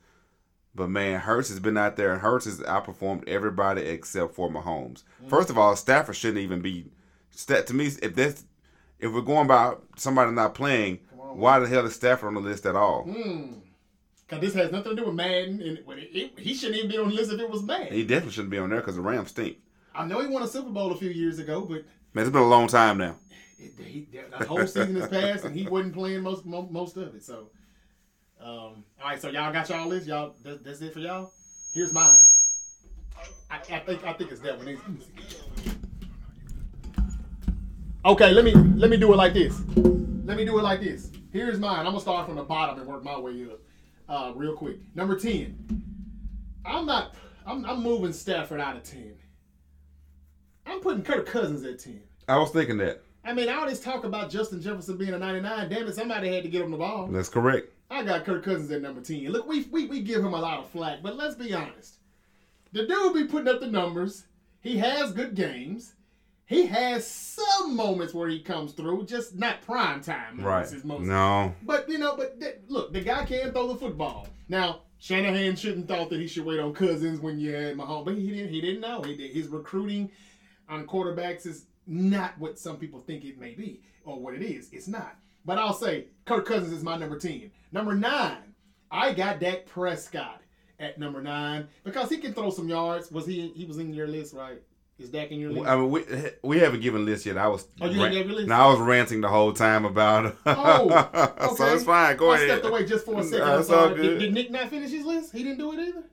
but 0.73 0.89
man 0.89 1.19
Hurts 1.19 1.49
has 1.49 1.59
been 1.59 1.77
out 1.77 1.97
there 1.97 2.11
and 2.11 2.21
Hurts 2.21 2.45
has 2.45 2.59
outperformed 2.61 3.27
everybody 3.27 3.81
except 3.81 4.33
for 4.33 4.49
Mahomes. 4.49 5.03
First 5.27 5.51
of 5.51 5.59
all, 5.59 5.75
Stafford 5.75 6.15
shouldn't 6.15 6.39
even 6.39 6.61
be. 6.61 6.85
Stat 7.29 7.67
to 7.67 7.75
me 7.75 7.85
if 7.85 8.15
that's 8.15 8.45
if 8.99 9.11
we're 9.11 9.21
going 9.21 9.47
by 9.47 9.75
somebody 9.95 10.31
not 10.31 10.53
playing, 10.53 10.99
on, 11.19 11.37
why 11.37 11.59
the 11.59 11.67
hell 11.67 11.85
is 11.85 11.95
Stafford 11.95 12.27
on 12.27 12.33
the 12.35 12.39
list 12.39 12.65
at 12.65 12.75
all? 12.75 13.03
Hmm. 13.03 13.53
Cause 14.27 14.39
this 14.39 14.53
has 14.53 14.71
nothing 14.71 14.95
to 14.95 15.01
do 15.01 15.07
with 15.07 15.15
Madden, 15.15 15.61
and 15.61 15.77
it, 15.77 16.09
it, 16.13 16.39
he 16.39 16.53
shouldn't 16.53 16.77
even 16.77 16.89
be 16.89 16.97
on 16.97 17.09
the 17.09 17.15
list 17.15 17.33
if 17.33 17.39
it 17.41 17.49
was 17.49 17.63
Madden. 17.63 17.91
He 17.91 18.03
definitely 18.03 18.31
shouldn't 18.31 18.51
be 18.51 18.59
on 18.59 18.69
there 18.69 18.79
because 18.79 18.95
the 18.95 19.01
Rams 19.01 19.29
stink. 19.29 19.57
I 19.93 20.05
know 20.05 20.21
he 20.21 20.27
won 20.27 20.43
a 20.43 20.47
Super 20.47 20.69
Bowl 20.69 20.91
a 20.91 20.95
few 20.97 21.09
years 21.09 21.39
ago, 21.39 21.61
but 21.61 21.83
Man, 22.13 22.25
it's 22.25 22.31
been 22.31 22.41
a 22.41 22.47
long 22.47 22.67
time 22.67 22.97
now. 22.97 23.15
it, 23.59 23.71
he, 23.83 24.07
that 24.31 24.47
whole 24.47 24.65
season 24.65 24.95
has 24.95 25.09
passed, 25.09 25.45
and 25.45 25.55
he 25.55 25.67
wasn't 25.67 25.93
playing 25.93 26.21
most 26.21 26.45
mo- 26.45 26.67
most 26.71 26.97
of 26.97 27.13
it. 27.15 27.23
So, 27.23 27.49
um, 28.39 28.47
all 28.47 28.83
right, 29.03 29.21
so 29.21 29.29
y'all 29.29 29.51
got 29.51 29.69
y'all 29.69 29.87
list. 29.87 30.07
Y'all, 30.07 30.35
that, 30.43 30.63
that's 30.63 30.81
it 30.81 30.93
for 30.93 30.99
y'all. 30.99 31.31
Here's 31.73 31.93
mine. 31.93 32.17
I, 33.49 33.55
I 33.57 33.79
think 33.79 34.03
I 34.05 34.13
think 34.13 34.31
it's 34.31 34.41
that 34.41 34.57
one. 34.57 34.77
Okay, 38.03 38.31
let 38.31 38.43
me 38.43 38.53
let 38.53 38.89
me 38.89 38.97
do 38.97 39.13
it 39.13 39.15
like 39.17 39.33
this. 39.33 39.59
Let 40.25 40.37
me 40.37 40.45
do 40.45 40.57
it 40.57 40.63
like 40.63 40.81
this. 40.81 41.11
Here's 41.31 41.59
mine. 41.59 41.79
I'm 41.79 41.85
gonna 41.85 41.99
start 41.99 42.25
from 42.25 42.35
the 42.35 42.43
bottom 42.43 42.79
and 42.79 42.87
work 42.87 43.03
my 43.03 43.19
way 43.19 43.45
up, 43.45 43.59
uh, 44.09 44.31
real 44.35 44.55
quick. 44.55 44.77
Number 44.95 45.15
ten. 45.17 45.83
I'm 46.65 46.85
not. 46.85 47.15
I'm, 47.45 47.65
I'm 47.65 47.81
moving 47.81 48.13
Stafford 48.13 48.59
out 48.59 48.75
of 48.75 48.83
ten. 48.83 49.13
I'm 50.65 50.79
putting 50.79 51.03
Kirk 51.03 51.25
Cousins 51.25 51.63
at 51.63 51.79
ten. 51.79 52.01
I 52.27 52.37
was 52.37 52.51
thinking 52.51 52.77
that. 52.77 53.01
I 53.23 53.33
mean, 53.33 53.49
all 53.49 53.67
this 53.67 53.79
talk 53.79 54.03
about 54.03 54.31
Justin 54.31 54.61
Jefferson 54.61 54.97
being 54.97 55.13
a 55.13 55.19
99. 55.19 55.69
Damn 55.69 55.87
it, 55.87 55.93
somebody 55.95 56.33
had 56.33 56.43
to 56.43 56.49
get 56.49 56.61
him 56.63 56.71
the 56.71 56.77
ball. 56.77 57.07
That's 57.07 57.29
correct. 57.29 57.69
I 57.91 58.03
got 58.03 58.25
Kirk 58.25 58.43
Cousins 58.43 58.71
at 58.71 58.81
number 58.81 59.01
10. 59.01 59.25
Look, 59.27 59.47
we, 59.47 59.63
we, 59.71 59.85
we 59.87 60.01
give 60.01 60.21
him 60.23 60.33
a 60.33 60.39
lot 60.39 60.59
of 60.59 60.69
flack, 60.69 60.99
but 61.03 61.15
let's 61.17 61.35
be 61.35 61.53
honest. 61.53 61.97
The 62.71 62.87
dude 62.87 63.13
be 63.13 63.25
putting 63.25 63.47
up 63.49 63.59
the 63.59 63.67
numbers. 63.67 64.25
He 64.61 64.77
has 64.77 65.11
good 65.11 65.35
games. 65.35 65.93
He 66.45 66.65
has 66.65 67.05
some 67.07 67.75
moments 67.75 68.13
where 68.13 68.27
he 68.27 68.39
comes 68.39 68.73
through, 68.73 69.05
just 69.05 69.35
not 69.35 69.61
prime 69.61 70.01
time 70.01 70.37
Right. 70.37 70.45
moments. 70.45 70.73
Is 70.73 70.83
most 70.83 71.01
No. 71.03 71.53
but 71.63 71.87
you 71.89 71.97
know, 71.97 72.15
but 72.15 72.39
th- 72.39 72.55
look, 72.69 72.91
the 72.91 73.01
guy 73.01 73.23
can 73.25 73.51
throw 73.51 73.67
the 73.67 73.75
football. 73.75 74.27
Now 74.49 74.81
Shanahan 74.99 75.55
shouldn't 75.55 75.87
thought 75.87 76.09
that 76.09 76.19
he 76.19 76.27
should 76.27 76.45
wait 76.45 76.59
on 76.59 76.73
Cousins 76.73 77.19
when 77.19 77.39
you 77.39 77.53
had 77.53 77.77
Mahomes, 77.77 78.05
but 78.05 78.15
he 78.15 78.29
didn't. 78.31 78.49
He 78.49 78.61
didn't 78.61 78.81
know. 78.81 79.01
He 79.01 79.15
did. 79.15 79.31
His 79.31 79.47
recruiting 79.47 80.11
on 80.71 80.87
quarterbacks 80.87 81.45
is 81.45 81.65
not 81.85 82.33
what 82.39 82.57
some 82.57 82.77
people 82.77 82.99
think 82.99 83.23
it 83.25 83.37
may 83.37 83.53
be 83.53 83.81
or 84.05 84.19
what 84.19 84.33
it 84.33 84.41
is. 84.41 84.69
It's 84.71 84.87
not. 84.87 85.15
But 85.45 85.57
I'll 85.57 85.73
say 85.73 86.05
Kirk 86.25 86.45
Cousins 86.45 86.71
is 86.71 86.83
my 86.83 86.97
number 86.97 87.19
ten. 87.19 87.51
Number 87.71 87.93
nine, 87.93 88.55
I 88.89 89.13
got 89.13 89.39
Dak 89.39 89.65
Prescott 89.65 90.41
at 90.79 90.97
number 90.97 91.21
nine 91.21 91.67
because 91.83 92.09
he 92.09 92.17
can 92.17 92.33
throw 92.33 92.49
some 92.49 92.69
yards. 92.69 93.11
Was 93.11 93.25
he? 93.25 93.49
He 93.49 93.65
was 93.65 93.77
in 93.77 93.93
your 93.93 94.07
list, 94.07 94.33
right? 94.33 94.61
Is 94.97 95.09
Dak 95.09 95.31
in 95.31 95.39
your 95.39 95.51
list? 95.51 95.67
I 95.67 95.75
mean, 95.75 95.89
we 95.89 96.03
we 96.43 96.59
haven't 96.59 96.81
given 96.81 97.05
list 97.05 97.25
yet. 97.25 97.37
I 97.37 97.47
was 97.47 97.67
Oh, 97.81 97.89
you 97.89 98.01
a 98.03 98.07
list? 98.23 98.47
No, 98.47 98.55
I 98.55 98.67
was 98.67 98.79
ranting 98.79 99.21
the 99.21 99.29
whole 99.29 99.51
time 99.51 99.83
about 99.83 100.27
it. 100.27 100.35
Oh, 100.45 100.91
okay. 100.91 101.47
so 101.55 101.73
it's 101.73 101.83
fine. 101.83 102.15
Go 102.17 102.29
I 102.31 102.35
ahead. 102.35 102.49
stepped 102.49 102.65
away 102.67 102.85
just 102.85 103.05
for 103.05 103.19
a 103.19 103.23
second. 103.23 103.47
It's 103.59 103.69
all 103.69 103.87
sorry. 103.87 103.95
Did, 103.95 104.01
good. 104.03 104.19
did 104.19 104.33
Nick 104.35 104.51
not 104.51 104.69
finish 104.69 104.91
his 104.91 105.03
list? 105.05 105.33
He 105.33 105.43
didn't 105.43 105.57
do 105.57 105.73
it 105.73 105.79
either. 105.87 106.03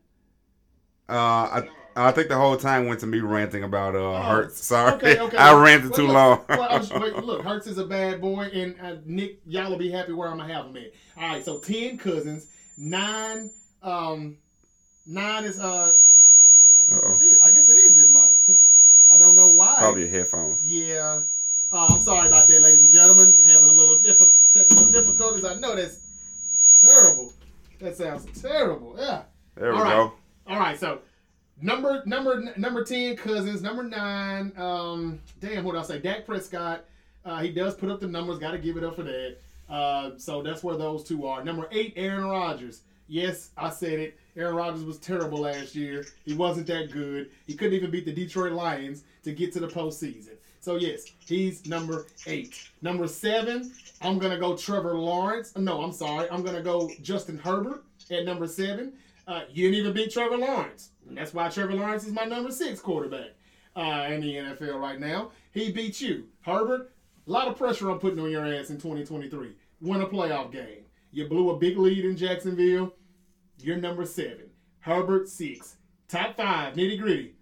Uh, 1.11 1.13
I 1.13 1.69
I 2.07 2.13
think 2.13 2.29
the 2.29 2.37
whole 2.37 2.57
time 2.57 2.87
went 2.87 3.01
to 3.01 3.07
me 3.07 3.21
ranting 3.21 3.65
about 3.65 3.95
uh 3.97 4.23
Hurts. 4.23 4.65
Sorry, 4.65 4.93
Oh, 4.93 4.97
Okay, 4.97 5.19
okay. 5.19 5.37
I 5.39 5.53
ranted 5.61 5.95
too 5.95 6.07
look, 6.07 6.15
long. 6.15 6.45
well, 6.49 6.63
I 6.63 6.79
was- 6.79 6.91
wait, 6.93 7.17
look, 7.25 7.43
Hurts 7.45 7.67
is 7.67 7.79
a 7.79 7.85
bad 7.87 8.21
boy, 8.21 8.45
and 8.53 8.75
uh, 8.81 8.97
Nick, 9.05 9.41
y'all 9.47 9.71
will 9.71 9.79
be 9.79 9.91
happy 9.91 10.13
where 10.13 10.29
I'm 10.29 10.39
gonna 10.39 10.53
have 10.53 10.67
him 10.67 10.77
at. 10.77 10.93
All 11.23 11.29
right, 11.29 11.45
so 11.45 11.59
ten 11.59 11.99
Cousins, 11.99 12.47
nine, 12.77 13.51
um, 13.83 14.39
nine 15.07 15.45
is 15.45 15.59
uh, 15.61 15.95
I 16.81 16.95
guess 16.95 17.03
Uh-oh. 17.03 17.19
it. 17.23 17.39
I 17.43 17.51
guess 17.51 17.69
it 17.69 17.77
is 17.77 17.95
this 17.95 18.09
mic. 18.11 18.59
I 19.11 19.17
don't 19.19 19.37
know 19.37 19.53
why. 19.55 19.77
Probably 19.79 20.03
your 20.03 20.11
headphones. 20.11 20.65
Yeah. 20.67 21.23
Uh, 21.73 21.87
I'm 21.91 22.01
sorry 22.01 22.29
about 22.29 22.49
that, 22.49 22.61
ladies 22.63 22.81
and 22.81 22.91
gentlemen. 22.91 23.37
Having 23.45 23.69
a 23.69 23.73
little 23.73 23.99
diffi- 23.99 24.33
technical 24.53 24.87
difficulties. 24.87 25.45
I 25.45 25.55
know 25.55 25.75
that's 25.77 26.79
terrible. 26.81 27.33
That 27.81 27.97
sounds 27.97 28.27
terrible. 28.41 28.97
Yeah. 28.99 29.23
There 29.55 29.73
we 29.73 29.79
All 29.79 29.85
right. 29.85 29.91
go. 29.91 30.13
All 30.47 30.59
right. 30.59 30.79
So 30.79 31.01
number 31.61 32.03
number 32.07 32.53
number 32.57 32.85
ten 32.85 33.17
Cousins. 33.17 33.63
Number 33.63 33.83
nine. 33.83 34.53
Um. 34.57 35.21
Damn. 35.41 35.65
What 35.65 35.73
did 35.73 35.81
I 35.81 35.85
say? 35.85 35.99
Dak 35.99 36.27
Prescott. 36.27 36.85
Uh, 37.25 37.41
he 37.41 37.51
does 37.51 37.75
put 37.75 37.91
up 37.91 38.01
the 38.01 38.07
numbers. 38.07 38.39
Got 38.39 38.53
to 38.53 38.59
give 38.59 38.77
it 38.77 38.85
up 38.85 38.97
for 38.97 39.03
that. 39.03 39.37
Uh, 39.69 40.13
so 40.17 40.43
that's 40.43 40.63
where 40.63 40.77
those 40.77 41.05
two 41.05 41.27
are. 41.27 41.45
Number 41.45 41.69
eight, 41.73 41.93
Aaron 41.97 42.25
Rodgers. 42.25 42.83
Yes, 43.07 43.51
I 43.57 43.71
said 43.71 43.99
it. 43.99 44.19
Aaron 44.37 44.55
Rodgers 44.55 44.85
was 44.85 44.99
terrible 44.99 45.41
last 45.41 45.75
year. 45.75 46.07
He 46.25 46.35
wasn't 46.35 46.67
that 46.69 46.91
good. 46.91 47.31
He 47.47 47.55
couldn't 47.55 47.75
even 47.75 47.91
beat 47.91 48.05
the 48.05 48.13
Detroit 48.13 48.53
Lions 48.53 49.05
to 49.25 49.33
get 49.33 49.53
to 49.55 49.61
the 49.61 49.67
postseason. 49.67 50.37
So 50.61 50.77
yes, 50.77 51.05
he's 51.27 51.67
number 51.67 52.07
eight. 52.27 52.69
Number 52.83 53.07
seven, 53.07 53.73
I'm 54.03 54.19
gonna 54.19 54.39
go 54.39 54.57
Trevor 54.57 54.95
Lawrence. 54.95 55.57
No, 55.57 55.83
I'm 55.83 55.93
sorry. 55.93 56.29
I'm 56.31 56.43
gonna 56.43 56.63
go 56.63 56.91
Justin 57.03 57.39
Herbert 57.39 57.85
at 58.11 58.25
number 58.25 58.47
seven. 58.47 58.93
Uh, 59.27 59.43
you 59.51 59.71
didn't 59.71 59.81
even 59.81 59.93
beat 59.93 60.13
Trevor 60.13 60.39
Lawrence. 60.39 60.91
And 61.09 61.17
that's 61.17 61.33
why 61.33 61.49
Trevor 61.49 61.75
Lawrence 61.75 62.07
is 62.07 62.13
my 62.13 62.25
number 62.25 62.51
six 62.51 62.81
quarterback 62.81 63.31
uh, 63.75 64.09
in 64.11 64.21
the 64.21 64.35
NFL 64.35 64.79
right 64.79 65.01
now. 65.01 65.31
He 65.53 65.73
beat 65.73 66.01
you. 66.01 66.27
Herbert, 66.43 66.93
a 67.27 67.31
lot 67.31 67.49
of 67.49 67.57
pressure 67.57 67.91
I'm 67.91 67.99
putting 67.99 68.21
on 68.21 68.31
your 68.31 68.47
ass 68.47 68.71
in 68.71 68.77
2023. 68.77 69.53
Win 69.81 70.01
a 70.01 70.07
playoff 70.07 70.53
game. 70.53 70.85
You 71.11 71.27
blew 71.27 71.51
a 71.51 71.57
big 71.59 71.79
lead 71.79 72.05
in 72.05 72.17
Jacksonville. 72.17 72.93
You're 73.61 73.77
number 73.77 74.05
seven. 74.05 74.51
Herbert, 74.81 75.29
six. 75.29 75.77
Top 76.09 76.37
five, 76.37 76.75
nitty 76.75 76.99
gritty. 76.99 77.35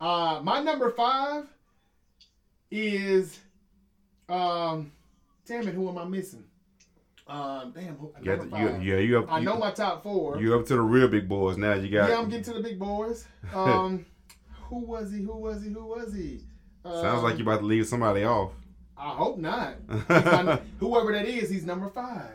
Uh, 0.00 0.40
my 0.42 0.60
number 0.60 0.90
five 0.90 1.46
is, 2.70 3.38
um, 4.28 4.92
damn 5.46 5.68
it, 5.68 5.74
who 5.74 5.88
am 5.88 5.98
I 5.98 6.04
missing? 6.04 6.44
Um, 7.26 7.72
damn, 7.74 7.96
You 8.20 8.24
got 8.24 8.44
you, 8.44 8.50
five. 8.50 8.84
yeah, 8.84 8.96
you 8.96 9.18
up. 9.18 9.32
I 9.32 9.38
you, 9.38 9.46
know 9.46 9.56
my 9.56 9.70
top 9.70 10.02
four. 10.02 10.38
You 10.40 10.54
up 10.58 10.66
to 10.66 10.74
the 10.74 10.80
real 10.82 11.08
big 11.08 11.26
boys 11.28 11.56
now. 11.56 11.72
You 11.74 11.88
got. 11.88 12.10
Yeah, 12.10 12.18
I'm 12.18 12.28
getting 12.28 12.44
to 12.44 12.52
the 12.54 12.60
big 12.62 12.78
boys. 12.78 13.26
Um, 13.54 14.04
who 14.68 14.78
was 14.84 15.12
he? 15.12 15.22
Who 15.22 15.36
was 15.36 15.62
he? 15.62 15.70
Who 15.70 15.84
was 15.86 16.12
he? 16.14 16.40
Sounds 16.84 17.22
like 17.22 17.34
Um, 17.34 17.38
you 17.38 17.44
about 17.44 17.60
to 17.60 17.66
leave 17.66 17.86
somebody 17.86 18.24
off. 18.24 18.52
I 18.96 19.10
hope 19.10 19.38
not. 19.38 19.76
My- 20.08 20.60
whoever 20.78 21.12
that 21.12 21.26
is, 21.26 21.48
he's 21.50 21.64
number 21.64 21.88
five. 21.88 22.30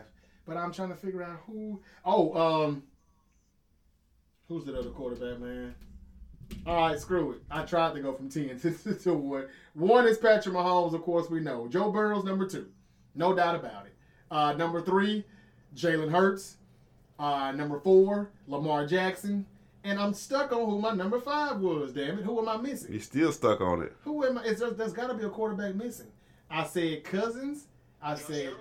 But 0.47 0.57
I'm 0.57 0.71
trying 0.73 0.89
to 0.89 0.95
figure 0.95 1.21
out 1.23 1.39
who. 1.45 1.81
Oh, 2.03 2.33
um, 2.65 2.83
who's 4.47 4.65
the 4.65 4.77
other 4.77 4.89
quarterback, 4.89 5.39
man? 5.39 5.75
All 6.65 6.89
right, 6.89 6.99
screw 6.99 7.33
it. 7.33 7.41
I 7.51 7.63
tried 7.63 7.93
to 7.93 7.99
go 8.01 8.13
from 8.13 8.29
ten 8.29 8.59
to, 8.61 8.95
to 8.95 9.13
one. 9.13 9.45
One 9.75 10.07
is 10.07 10.17
Patrick 10.17 10.55
Mahomes, 10.55 10.95
of 10.95 11.01
course 11.03 11.29
we 11.29 11.39
know. 11.41 11.67
Joe 11.67 11.91
Burrow's 11.91 12.23
number 12.23 12.47
two, 12.47 12.67
no 13.13 13.35
doubt 13.35 13.55
about 13.55 13.85
it. 13.85 13.93
Uh, 14.31 14.53
number 14.53 14.81
three, 14.81 15.23
Jalen 15.75 16.11
Hurts. 16.11 16.57
Uh, 17.17 17.51
number 17.51 17.79
four, 17.79 18.29
Lamar 18.47 18.85
Jackson. 18.85 19.45
And 19.83 19.99
I'm 19.99 20.13
stuck 20.13 20.51
on 20.51 20.69
who 20.69 20.79
my 20.79 20.93
number 20.93 21.19
five 21.19 21.59
was. 21.59 21.93
Damn 21.93 22.19
it, 22.19 22.25
who 22.25 22.39
am 22.39 22.49
I 22.49 22.57
missing? 22.57 22.93
You 22.93 22.99
still 22.99 23.31
stuck 23.31 23.61
on 23.61 23.81
it. 23.81 23.93
Who 24.03 24.25
am 24.25 24.37
I? 24.37 24.43
Is 24.43 24.59
there, 24.59 24.71
there's 24.71 24.93
got 24.93 25.07
to 25.07 25.13
be 25.13 25.23
a 25.23 25.29
quarterback 25.29 25.75
missing. 25.75 26.07
I 26.49 26.65
said 26.65 27.03
Cousins. 27.03 27.67
I 28.01 28.15
said, 28.15 28.53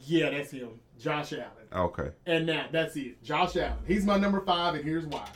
yeah, 0.00 0.30
that's 0.30 0.50
him, 0.50 0.80
Josh 0.98 1.32
Allen. 1.32 1.44
Okay. 1.72 2.10
And 2.26 2.46
now 2.46 2.66
that's 2.72 2.96
it, 2.96 3.22
Josh 3.22 3.56
Allen. 3.56 3.78
He's 3.86 4.04
my 4.04 4.16
number 4.16 4.40
five, 4.40 4.74
and 4.74 4.84
here's 4.84 5.06
why. 5.06 5.28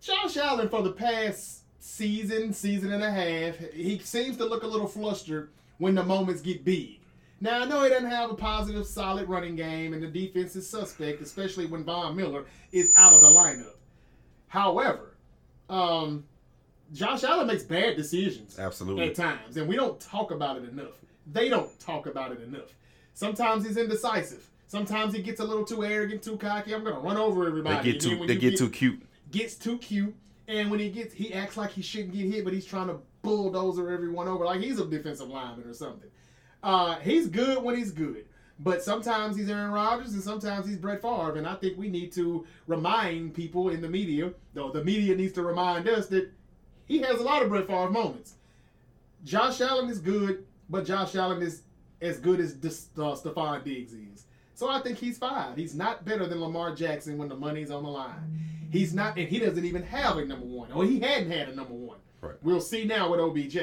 Josh 0.00 0.36
Allen, 0.38 0.68
for 0.68 0.82
the 0.82 0.92
past 0.92 1.64
season, 1.80 2.52
season 2.52 2.92
and 2.92 3.02
a 3.02 3.10
half, 3.10 3.58
he 3.74 3.98
seems 3.98 4.36
to 4.38 4.46
look 4.46 4.62
a 4.62 4.66
little 4.66 4.86
flustered 4.86 5.50
when 5.76 5.94
the 5.94 6.02
moments 6.02 6.40
get 6.40 6.64
big. 6.64 7.00
Now 7.40 7.62
I 7.62 7.64
know 7.66 7.82
he 7.82 7.88
doesn't 7.88 8.10
have 8.10 8.30
a 8.30 8.34
positive, 8.34 8.86
solid 8.86 9.28
running 9.28 9.54
game, 9.54 9.92
and 9.92 10.02
the 10.02 10.08
defense 10.08 10.56
is 10.56 10.68
suspect, 10.68 11.20
especially 11.20 11.66
when 11.66 11.84
Von 11.84 12.16
Miller 12.16 12.44
is 12.72 12.92
out 12.96 13.12
of 13.12 13.22
the 13.22 13.28
lineup. 13.28 13.76
However, 14.48 15.16
um, 15.70 16.24
Josh 16.92 17.22
Allen 17.22 17.46
makes 17.46 17.62
bad 17.62 17.96
decisions 17.96 18.58
Absolutely. 18.58 19.08
at 19.08 19.14
times, 19.14 19.56
and 19.56 19.68
we 19.68 19.76
don't 19.76 20.00
talk 20.00 20.30
about 20.30 20.56
it 20.56 20.68
enough. 20.68 20.94
They 21.30 21.48
don't 21.48 21.78
talk 21.78 22.06
about 22.06 22.32
it 22.32 22.40
enough. 22.42 22.74
Sometimes 23.14 23.66
he's 23.66 23.76
indecisive. 23.76 24.48
Sometimes 24.66 25.14
he 25.14 25.22
gets 25.22 25.40
a 25.40 25.44
little 25.44 25.64
too 25.64 25.84
arrogant, 25.84 26.22
too 26.22 26.36
cocky. 26.36 26.74
I'm 26.74 26.84
gonna 26.84 26.98
run 26.98 27.16
over 27.16 27.46
everybody. 27.46 27.92
They 27.92 27.92
get 27.92 28.00
too. 28.00 28.26
They 28.26 28.34
you 28.34 28.38
get 28.38 28.58
too 28.58 28.70
cute. 28.70 29.02
gets 29.30 29.54
too 29.54 29.78
cute, 29.78 30.14
and 30.46 30.70
when 30.70 30.80
he 30.80 30.90
gets, 30.90 31.14
he 31.14 31.32
acts 31.32 31.56
like 31.56 31.70
he 31.70 31.82
shouldn't 31.82 32.12
get 32.12 32.32
hit, 32.32 32.44
but 32.44 32.52
he's 32.52 32.66
trying 32.66 32.88
to 32.88 32.98
bulldozer 33.22 33.90
everyone 33.90 34.28
over 34.28 34.44
like 34.44 34.60
he's 34.60 34.78
a 34.78 34.86
defensive 34.86 35.28
lineman 35.28 35.68
or 35.68 35.74
something. 35.74 36.08
Uh, 36.62 36.96
he's 37.00 37.28
good 37.28 37.62
when 37.62 37.76
he's 37.76 37.92
good, 37.92 38.24
but 38.58 38.82
sometimes 38.82 39.36
he's 39.36 39.48
Aaron 39.48 39.70
Rodgers 39.70 40.12
and 40.14 40.22
sometimes 40.22 40.66
he's 40.66 40.76
Brett 40.76 41.00
Favre, 41.02 41.36
and 41.36 41.46
I 41.46 41.54
think 41.54 41.78
we 41.78 41.88
need 41.88 42.12
to 42.12 42.44
remind 42.66 43.34
people 43.34 43.68
in 43.68 43.80
the 43.80 43.88
media, 43.88 44.32
though 44.54 44.70
the 44.70 44.82
media 44.84 45.14
needs 45.14 45.32
to 45.34 45.42
remind 45.42 45.88
us 45.88 46.08
that 46.08 46.30
he 46.86 46.98
has 46.98 47.20
a 47.20 47.22
lot 47.22 47.42
of 47.42 47.48
Brett 47.48 47.66
Favre 47.66 47.90
moments. 47.90 48.34
Josh 49.24 49.60
Allen 49.60 49.88
is 49.90 49.98
good, 49.98 50.44
but 50.68 50.84
Josh 50.84 51.14
Allen 51.14 51.42
is 51.42 51.62
as 52.00 52.18
good 52.18 52.40
as 52.40 52.52
uh, 52.54 53.00
Stefon 53.14 53.64
Diggs 53.64 53.92
is. 53.92 54.26
So 54.54 54.68
I 54.68 54.80
think 54.80 54.98
he's 54.98 55.18
fine. 55.18 55.56
He's 55.56 55.74
not 55.74 56.04
better 56.04 56.26
than 56.26 56.40
Lamar 56.40 56.74
Jackson 56.74 57.18
when 57.18 57.28
the 57.28 57.36
money's 57.36 57.70
on 57.70 57.84
the 57.84 57.88
line. 57.88 58.40
He's 58.70 58.92
not, 58.92 59.16
and 59.16 59.28
he 59.28 59.38
doesn't 59.38 59.64
even 59.64 59.82
have 59.84 60.18
a 60.18 60.24
number 60.24 60.46
one, 60.46 60.72
or 60.72 60.84
he 60.84 61.00
hadn't 61.00 61.30
had 61.30 61.48
a 61.48 61.54
number 61.54 61.74
one. 61.74 61.98
Right. 62.20 62.34
We'll 62.42 62.60
see 62.60 62.84
now 62.84 63.10
with 63.10 63.20
OBJ. 63.20 63.56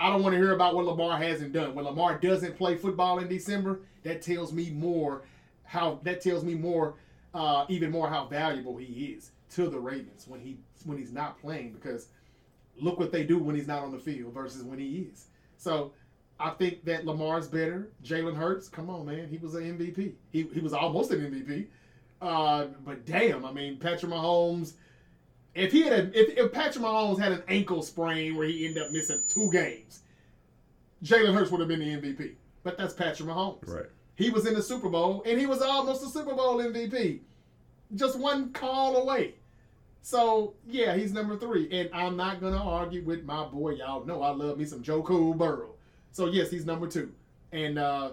I 0.00 0.08
don't 0.08 0.22
want 0.22 0.32
to 0.32 0.38
hear 0.38 0.52
about 0.54 0.74
what 0.74 0.86
Lamar 0.86 1.18
hasn't 1.18 1.52
done. 1.52 1.74
When 1.74 1.84
Lamar 1.84 2.18
doesn't 2.18 2.56
play 2.56 2.76
football 2.76 3.18
in 3.18 3.28
December, 3.28 3.80
that 4.02 4.22
tells 4.22 4.50
me 4.50 4.70
more 4.70 5.22
how 5.64 6.00
that 6.04 6.22
tells 6.22 6.42
me 6.42 6.54
more, 6.54 6.94
uh, 7.34 7.66
even 7.68 7.90
more 7.90 8.08
how 8.08 8.24
valuable 8.24 8.78
he 8.78 9.14
is 9.16 9.30
to 9.50 9.68
the 9.68 9.78
Ravens 9.78 10.24
when 10.26 10.40
he 10.40 10.56
when 10.84 10.96
he's 10.96 11.12
not 11.12 11.38
playing 11.38 11.72
because 11.72 12.08
look 12.80 12.98
what 12.98 13.12
they 13.12 13.24
do 13.24 13.38
when 13.38 13.54
he's 13.54 13.66
not 13.66 13.82
on 13.82 13.92
the 13.92 13.98
field 13.98 14.32
versus 14.32 14.62
when 14.62 14.78
he 14.78 15.08
is. 15.12 15.26
So 15.58 15.92
I 16.38 16.50
think 16.50 16.84
that 16.86 17.04
Lamar's 17.04 17.46
better. 17.46 17.90
Jalen 18.02 18.34
Hurts, 18.34 18.68
come 18.68 18.88
on, 18.88 19.04
man, 19.04 19.28
he 19.28 19.36
was 19.36 19.54
an 19.54 19.78
MVP. 19.78 20.14
He 20.32 20.48
he 20.52 20.60
was 20.60 20.72
almost 20.72 21.10
an 21.10 21.20
MVP. 21.20 21.66
Uh, 22.22 22.68
but 22.86 23.04
damn, 23.04 23.44
I 23.44 23.52
mean, 23.52 23.76
Patrick 23.76 24.10
Mahomes. 24.10 24.72
If 25.54 25.72
he 25.72 25.82
had 25.82 25.92
a, 25.92 26.18
if, 26.18 26.38
if 26.38 26.52
Patrick 26.52 26.84
Mahomes 26.84 27.18
had 27.18 27.32
an 27.32 27.42
ankle 27.48 27.82
sprain 27.82 28.36
where 28.36 28.46
he 28.46 28.66
ended 28.66 28.82
up 28.82 28.92
missing 28.92 29.20
two 29.28 29.50
games, 29.50 30.00
Jalen 31.04 31.34
Hurts 31.34 31.50
would 31.50 31.60
have 31.60 31.68
been 31.68 31.80
the 31.80 31.86
MVP. 31.86 32.34
But 32.62 32.78
that's 32.78 32.94
Patrick 32.94 33.28
Mahomes. 33.28 33.66
Right. 33.66 33.86
He 34.14 34.30
was 34.30 34.46
in 34.46 34.54
the 34.54 34.62
Super 34.62 34.88
Bowl 34.88 35.22
and 35.26 35.38
he 35.40 35.46
was 35.46 35.62
almost 35.62 36.04
a 36.04 36.08
Super 36.08 36.34
Bowl 36.34 36.58
MVP. 36.58 37.20
Just 37.94 38.18
one 38.18 38.52
call 38.52 38.96
away. 38.96 39.34
So 40.02 40.54
yeah, 40.68 40.94
he's 40.94 41.12
number 41.12 41.36
three. 41.36 41.68
And 41.72 41.90
I'm 41.92 42.16
not 42.16 42.40
gonna 42.40 42.62
argue 42.62 43.02
with 43.02 43.24
my 43.24 43.44
boy. 43.46 43.70
Y'all 43.70 44.04
know 44.04 44.22
I 44.22 44.30
love 44.30 44.58
me 44.58 44.64
some 44.66 44.82
Joe 44.82 45.02
Cool 45.02 45.34
Burrow. 45.34 45.70
So 46.12 46.26
yes, 46.26 46.50
he's 46.50 46.66
number 46.66 46.86
two. 46.86 47.12
And 47.52 47.78
uh 47.78 48.10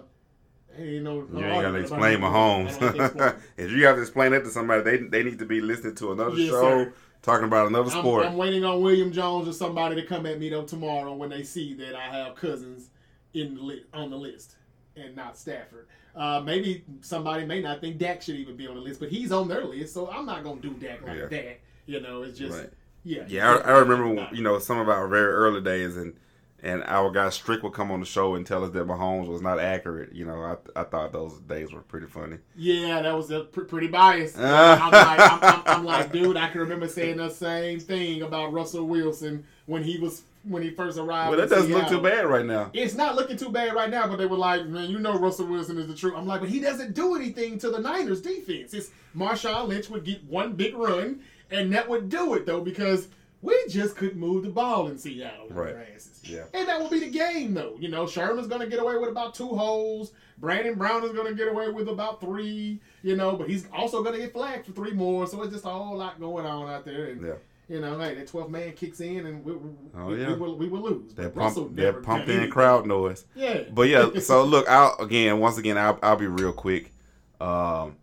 ain't 0.78 1.04
no, 1.04 1.22
no 1.22 1.38
You 1.40 1.44
ain't 1.46 1.62
gotta 1.62 1.78
explain 1.78 2.18
Mahomes. 2.20 2.76
him. 2.76 2.88
I 2.88 2.92
don't 2.92 2.98
have 3.00 3.12
to 3.14 3.26
explain. 3.26 3.42
if 3.58 3.70
you 3.72 3.86
have 3.86 3.96
to 3.96 4.02
explain 4.02 4.32
that 4.32 4.44
to 4.44 4.50
somebody, 4.50 4.82
they 4.82 4.96
they 4.96 5.22
need 5.22 5.38
to 5.38 5.46
be 5.46 5.60
listening 5.60 5.94
to 5.96 6.12
another 6.12 6.36
Yes, 6.36 6.50
show. 6.50 6.60
sir. 6.62 6.92
Talking 7.22 7.44
about 7.46 7.66
another 7.68 7.90
I'm, 7.90 7.98
sport. 7.98 8.26
I'm 8.26 8.36
waiting 8.36 8.64
on 8.64 8.80
William 8.80 9.12
Jones 9.12 9.48
or 9.48 9.52
somebody 9.52 9.94
to 9.96 10.06
come 10.06 10.26
at 10.26 10.38
me 10.38 10.48
though 10.48 10.64
tomorrow 10.64 11.14
when 11.14 11.30
they 11.30 11.42
see 11.42 11.74
that 11.74 11.94
I 11.94 12.08
have 12.08 12.34
Cousins 12.36 12.90
in 13.34 13.54
the 13.54 13.62
li- 13.62 13.84
on 13.92 14.10
the 14.10 14.16
list 14.16 14.54
and 14.96 15.14
not 15.14 15.36
Stafford. 15.38 15.86
Uh, 16.16 16.40
maybe 16.44 16.84
somebody 17.00 17.44
may 17.46 17.60
not 17.60 17.80
think 17.80 17.98
Dak 17.98 18.22
should 18.22 18.34
even 18.36 18.56
be 18.56 18.66
on 18.66 18.74
the 18.74 18.80
list, 18.80 18.98
but 18.98 19.08
he's 19.08 19.30
on 19.30 19.46
their 19.46 19.64
list, 19.64 19.94
so 19.94 20.10
I'm 20.10 20.26
not 20.26 20.42
gonna 20.42 20.60
do 20.60 20.70
Dak 20.74 21.06
like 21.06 21.18
Yeah. 21.18 21.26
that. 21.26 21.60
You 21.86 22.00
know, 22.00 22.22
it's 22.22 22.38
just 22.38 22.58
Right. 22.58 22.70
yeah. 23.04 23.24
Yeah, 23.28 23.54
I, 23.56 23.72
I 23.72 23.78
remember 23.78 24.28
you 24.32 24.42
know 24.42 24.58
some 24.58 24.78
of 24.78 24.88
our 24.88 25.06
very 25.08 25.32
early 25.32 25.60
days, 25.60 25.96
and 25.96 26.14
and 26.62 26.82
our 26.84 27.10
guy 27.10 27.28
Strick 27.30 27.62
would 27.62 27.72
come 27.72 27.90
on 27.90 28.00
the 28.00 28.06
show 28.06 28.34
and 28.34 28.46
tell 28.46 28.64
us 28.64 28.72
that 28.72 28.86
Mahomes 28.86 29.28
was 29.28 29.40
not 29.40 29.60
accurate. 29.60 30.12
You 30.12 30.24
know, 30.26 30.42
I 30.42 30.80
I 30.80 30.84
thought 30.84 31.12
those 31.12 31.38
days 31.40 31.72
were 31.72 31.82
pretty 31.82 32.06
funny. 32.06 32.38
Yeah, 32.56 33.02
that 33.02 33.16
was 33.16 33.30
a 33.30 33.40
pr- 33.40 33.62
pretty 33.62 33.86
biased. 33.86 34.36
I'm, 34.38 34.90
like, 34.90 35.20
I'm, 35.20 35.38
I'm, 35.42 35.62
I'm 35.66 35.84
like, 35.84 36.12
dude, 36.12 36.36
I 36.36 36.48
can 36.48 36.60
remember 36.60 36.88
saying 36.88 37.18
the 37.18 37.28
same 37.28 37.78
thing 37.78 38.22
about 38.22 38.52
Russell 38.52 38.86
Wilson 38.86 39.44
when 39.66 39.84
he 39.84 39.98
was 39.98 40.22
when 40.44 40.62
he 40.62 40.70
first 40.70 40.98
arrived. 40.98 41.30
Well, 41.30 41.38
that 41.38 41.50
doesn't 41.50 41.72
look 41.72 41.88
too 41.88 42.00
bad 42.00 42.26
right 42.26 42.44
now. 42.44 42.70
It's 42.72 42.94
not 42.94 43.14
looking 43.14 43.36
too 43.36 43.50
bad 43.50 43.74
right 43.74 43.90
now, 43.90 44.08
but 44.08 44.16
they 44.16 44.26
were 44.26 44.36
like, 44.36 44.66
man, 44.66 44.90
you 44.90 44.98
know 44.98 45.18
Russell 45.18 45.46
Wilson 45.46 45.78
is 45.78 45.86
the 45.86 45.94
truth. 45.94 46.14
I'm 46.16 46.26
like, 46.26 46.40
but 46.40 46.48
he 46.48 46.58
doesn't 46.60 46.94
do 46.94 47.14
anything 47.14 47.58
to 47.58 47.70
the 47.70 47.78
Niners 47.78 48.20
defense. 48.20 48.74
It's 48.74 48.90
Marshawn 49.16 49.68
Lynch 49.68 49.90
would 49.90 50.04
get 50.04 50.24
one 50.24 50.54
big 50.54 50.74
run, 50.74 51.20
and 51.50 51.72
that 51.72 51.88
would 51.88 52.08
do 52.08 52.34
it 52.34 52.46
though, 52.46 52.60
because 52.60 53.08
we 53.42 53.56
just 53.68 53.96
couldn't 53.96 54.18
move 54.18 54.42
the 54.44 54.50
ball 54.50 54.88
in 54.88 54.98
Seattle. 54.98 55.48
with 55.48 55.56
Right. 55.56 55.76
Yeah. 56.24 56.44
And 56.54 56.68
that 56.68 56.80
will 56.80 56.90
be 56.90 57.00
the 57.00 57.10
game 57.10 57.54
though. 57.54 57.76
You 57.78 57.88
know, 57.88 58.06
Sherman's 58.06 58.48
gonna 58.48 58.66
get 58.66 58.80
away 58.80 58.96
with 58.98 59.08
about 59.10 59.34
two 59.34 59.48
holes. 59.48 60.12
Brandon 60.38 60.74
Browner 60.74 61.06
is 61.06 61.12
gonna 61.12 61.34
get 61.34 61.48
away 61.48 61.70
with 61.70 61.88
about 61.88 62.20
three, 62.20 62.80
you 63.02 63.16
know, 63.16 63.36
but 63.36 63.48
he's 63.48 63.66
also 63.72 64.02
gonna 64.02 64.18
get 64.18 64.32
flagged 64.32 64.66
for 64.66 64.72
three 64.72 64.92
more. 64.92 65.26
So 65.26 65.42
it's 65.42 65.52
just 65.52 65.64
a 65.64 65.68
whole 65.70 65.96
lot 65.96 66.18
going 66.20 66.46
on 66.46 66.68
out 66.68 66.84
there. 66.84 67.06
And 67.06 67.22
Yeah. 67.24 67.34
you 67.68 67.80
know, 67.80 67.98
hey, 67.98 68.14
that 68.14 68.26
12th 68.28 68.50
man 68.50 68.72
kicks 68.72 69.00
in 69.00 69.26
and 69.26 69.44
we, 69.44 69.52
we, 69.52 69.70
Oh, 69.96 70.12
yeah. 70.14 70.28
we 70.28 70.34
will 70.34 70.56
we 70.56 70.68
will 70.68 70.82
lose. 70.82 71.14
That 71.14 71.34
pump, 71.34 71.76
that 71.76 72.02
pumped 72.02 72.28
in 72.28 72.50
crowd 72.50 72.86
noise. 72.86 73.24
Yeah. 73.34 73.62
But 73.72 73.88
yeah, 73.88 74.10
so 74.20 74.44
look, 74.44 74.68
I'll 74.68 74.96
again, 74.98 75.38
once 75.38 75.58
again, 75.58 75.78
I'll, 75.78 75.98
I'll 76.02 76.16
be 76.16 76.26
real 76.26 76.52
quick. 76.52 76.92
Um, 77.40 77.96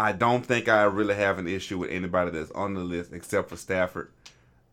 I 0.00 0.12
don't 0.12 0.46
think 0.46 0.66
I 0.66 0.84
really 0.84 1.14
have 1.14 1.38
an 1.38 1.46
issue 1.46 1.76
with 1.76 1.90
anybody 1.90 2.30
that's 2.30 2.50
on 2.52 2.72
the 2.72 2.80
list 2.80 3.12
except 3.12 3.50
for 3.50 3.56
Stafford. 3.56 4.10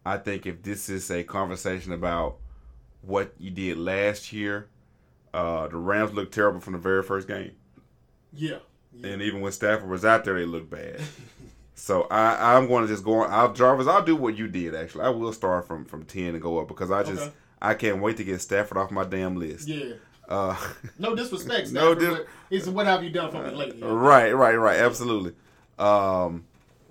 I 0.05 0.15
think 0.15 0.45
if 0.45 0.63
this 0.63 0.87
is 0.87 1.11
a 1.11 1.21
conversation 1.25 1.91
about 1.91 2.37
what 3.01 3.33
you 3.37 3.51
did 3.51 3.77
last 3.77 4.31
year, 4.31 4.69
uh, 5.33 5.67
the 5.67 5.75
Rams 5.75 6.13
looked 6.13 6.33
terrible 6.33 6.61
from 6.61 6.73
the 6.73 6.79
very 6.79 7.03
first 7.03 7.27
game, 7.27 7.51
yeah. 8.31 8.59
yeah. 8.93 9.09
and 9.09 9.21
even 9.21 9.41
when 9.41 9.51
Stafford 9.51 9.89
was 9.89 10.05
out 10.05 10.23
there, 10.23 10.39
they 10.39 10.45
looked 10.45 10.69
bad. 10.69 11.01
so 11.75 12.07
I, 12.09 12.55
I'm 12.55 12.67
going 12.67 12.87
to 12.87 12.87
just 12.87 13.03
go 13.03 13.15
on. 13.15 13.29
I'll 13.29 13.51
Jarvis. 13.51 13.85
I'll 13.85 14.05
do 14.05 14.15
what 14.15 14.37
you 14.37 14.47
did. 14.47 14.75
Actually, 14.75 15.03
I 15.03 15.09
will 15.09 15.33
start 15.33 15.67
from 15.67 15.83
from 15.83 16.05
ten 16.05 16.35
and 16.35 16.41
go 16.41 16.57
up 16.57 16.69
because 16.69 16.89
I 16.89 17.03
just 17.03 17.23
Okay. 17.23 17.33
I 17.61 17.73
can't 17.73 18.01
wait 18.01 18.15
to 18.17 18.23
get 18.23 18.39
Stafford 18.39 18.77
off 18.77 18.91
my 18.91 19.03
damn 19.03 19.35
list. 19.35 19.67
Yeah. 19.67 19.95
Uh, 20.27 20.55
No 20.99 21.15
disrespect, 21.15 21.71
No 21.71 21.95
dis- 21.95 22.19
it's 22.49 22.67
what 22.67 22.85
have 22.85 23.03
you 23.03 23.09
done 23.09 23.31
for 23.31 23.43
me 23.43 23.51
lately? 23.55 23.81
Right, 23.81 24.31
right, 24.31 24.55
right. 24.55 24.79
Absolutely. 24.79 25.33
Um, 25.79 26.45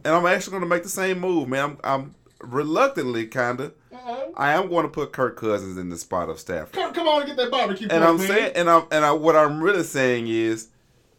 and 0.05 0.15
I'm 0.15 0.27
actually 0.27 0.53
going 0.53 0.63
to 0.63 0.69
make 0.69 0.83
the 0.83 0.89
same 0.89 1.19
move, 1.21 1.49
man. 1.49 1.65
I'm, 1.65 1.79
I'm 1.85 2.15
reluctantly, 2.41 3.27
kind 3.27 3.61
of. 3.61 3.75
Uh-huh. 3.93 4.27
I 4.37 4.53
am 4.53 4.69
going 4.69 4.85
to 4.85 4.89
put 4.91 5.13
Kirk 5.13 5.37
Cousins 5.37 5.77
in 5.79 5.89
the 5.89 5.97
spot 5.97 6.29
of 6.29 6.39
Stafford. 6.39 6.73
Come, 6.75 6.93
come 6.95 7.09
on 7.09 7.23
and 7.23 7.29
get 7.29 7.37
that 7.39 7.51
barbecue. 7.51 7.89
And 7.91 8.03
point, 8.03 8.05
I'm 8.05 8.17
man. 8.19 8.29
saying, 8.29 8.53
and 8.57 8.71
I'm, 8.71 8.85
and 8.91 9.05
I, 9.05 9.13
what 9.13 9.35
I'm 9.37 9.63
really 9.63 9.83
saying 9.83 10.29
is, 10.29 10.69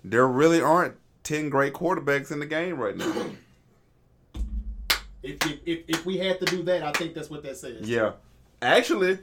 there 0.03 0.27
really 0.27 0.61
aren't 0.61 0.95
ten 1.23 1.49
great 1.49 1.73
quarterbacks 1.73 2.31
in 2.31 2.39
the 2.39 2.45
game 2.45 2.77
right 2.77 2.95
now. 2.95 3.25
if, 5.23 5.45
if, 5.45 5.59
if, 5.65 5.79
if 5.87 6.05
we 6.05 6.17
had 6.17 6.39
to 6.39 6.45
do 6.45 6.63
that, 6.63 6.83
I 6.83 6.91
think 6.93 7.13
that's 7.13 7.29
what 7.29 7.43
that 7.43 7.57
says. 7.57 7.89
yeah, 7.89 8.13
actually, 8.61 9.19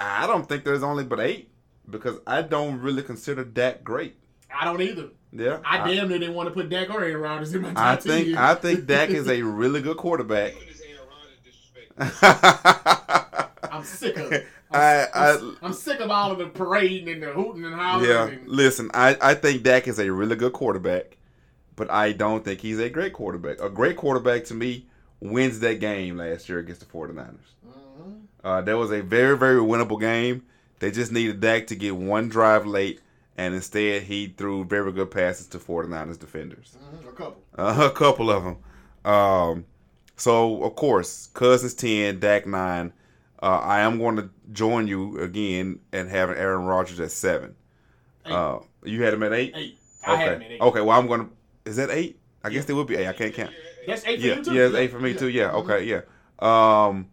I 0.00 0.26
don't 0.26 0.48
think 0.48 0.64
there's 0.64 0.82
only 0.82 1.04
but 1.04 1.20
eight 1.20 1.50
because 1.92 2.18
I 2.26 2.42
don't 2.42 2.80
really 2.80 3.02
consider 3.04 3.44
Dak 3.44 3.84
great. 3.84 4.16
I 4.54 4.64
don't 4.64 4.82
either. 4.82 5.10
Yeah, 5.34 5.60
I, 5.64 5.78
damn 5.88 6.08
near 6.08 6.18
didn't 6.18 6.34
want 6.34 6.48
to 6.48 6.54
put 6.54 6.68
Dak 6.68 6.90
or 6.90 7.02
Aaron 7.02 7.16
Rodgers 7.22 7.54
in 7.54 7.62
my 7.62 7.72
top 7.72 7.78
I 7.78 7.96
10. 7.96 8.02
think 8.02 8.36
I 8.36 8.54
think 8.54 8.86
Dak 8.86 9.08
is 9.10 9.28
a 9.28 9.40
really 9.60 9.80
good 9.80 9.96
quarterback. 9.96 10.52
Even 10.54 10.66
this 10.68 10.82
Aaron 10.82 11.08
Rodgers 11.08 12.10
disrespect. 12.22 13.48
I'm 13.72 13.84
sick 13.84 14.16
of 14.18 14.32
it. 14.32 14.46
I'm, 14.70 14.80
I, 14.80 15.06
I'm, 15.14 15.56
I, 15.62 15.66
I'm 15.66 15.72
sick 15.72 16.00
of 16.00 16.10
all 16.10 16.32
of 16.32 16.38
the 16.38 16.46
parading 16.48 17.08
and 17.08 17.22
the 17.22 17.28
hooting 17.32 17.64
and 17.64 17.74
hollering. 17.74 18.10
yeah. 18.10 18.26
And, 18.28 18.46
Listen, 18.48 18.90
I, 18.92 19.16
I 19.22 19.34
think 19.34 19.62
Dak 19.62 19.88
is 19.88 19.98
a 19.98 20.10
really 20.12 20.36
good 20.36 20.52
quarterback, 20.52 21.16
but 21.76 21.90
I 21.90 22.12
don't 22.12 22.44
think 22.44 22.60
he's 22.60 22.78
a 22.78 22.90
great 22.90 23.12
quarterback. 23.14 23.60
A 23.60 23.70
great 23.70 23.96
quarterback 23.96 24.44
to 24.46 24.54
me 24.54 24.86
wins 25.20 25.60
that 25.60 25.80
game 25.80 26.16
last 26.18 26.48
year 26.48 26.58
against 26.58 26.80
the 26.80 26.86
49ers. 26.86 27.36
Mhm. 27.66 28.20
Uh, 28.44 28.60
that 28.60 28.76
was 28.76 28.90
a 28.90 29.00
very, 29.02 29.36
very 29.38 29.60
winnable 29.60 29.98
game. 30.00 30.42
They 30.82 30.90
just 30.90 31.12
needed 31.12 31.38
Dak 31.38 31.68
to 31.68 31.76
get 31.76 31.94
one 31.94 32.28
drive 32.28 32.66
late, 32.66 33.00
and 33.36 33.54
instead 33.54 34.02
he 34.02 34.34
threw 34.36 34.64
very 34.64 34.90
good 34.90 35.12
passes 35.12 35.46
to 35.46 35.60
49ers 35.60 36.18
defenders. 36.18 36.76
Mhm, 36.76 37.08
a 37.08 37.12
couple. 37.12 37.42
Uh, 37.56 37.88
a 37.88 37.94
couple 37.94 38.30
of 38.32 38.42
them. 38.42 38.56
Um, 39.04 39.64
so 40.16 40.64
of 40.64 40.74
course, 40.74 41.28
Cousins 41.34 41.74
ten, 41.74 42.18
Dak 42.18 42.48
nine. 42.48 42.92
Uh, 43.40 43.60
I 43.62 43.78
am 43.82 43.98
going 44.00 44.16
to 44.16 44.28
join 44.50 44.88
you 44.88 45.20
again 45.20 45.78
and 45.92 46.08
having 46.10 46.36
Aaron 46.36 46.64
Rodgers 46.64 46.98
at 46.98 47.12
seven. 47.12 47.54
Eight. 48.26 48.32
Uh, 48.32 48.58
you 48.82 49.04
had 49.04 49.14
him 49.14 49.22
at 49.22 49.32
eight. 49.32 49.52
Eight. 49.54 49.78
I 50.04 50.16
had 50.16 50.26
him 50.26 50.34
at 50.34 50.46
Okay. 50.46 50.54
eight. 50.54 50.60
Okay. 50.62 50.80
Well, 50.80 50.98
I'm 50.98 51.06
going 51.06 51.20
to. 51.20 51.30
Is 51.64 51.76
that 51.76 51.90
eight? 51.90 52.18
I 52.42 52.50
guess 52.50 52.64
they 52.64 52.74
would 52.74 52.88
be 52.88 52.96
eight. 52.96 53.06
I 53.06 53.12
can't 53.12 53.32
count. 53.32 53.52
That's 53.86 54.04
eight 54.04 54.20
for 54.20 54.26
Yeah. 54.26 54.34
you 54.34 54.44
too. 54.44 54.54
Yeah, 54.54 54.66
it's 54.66 54.74
eight 54.74 54.90
for 54.90 54.98
me 54.98 55.14
too. 55.14 55.28
Yeah. 55.28 55.50
Mhm. 55.50 55.64
Okay. 55.64 55.84
Yeah. 55.84 56.00
Um, 56.40 57.06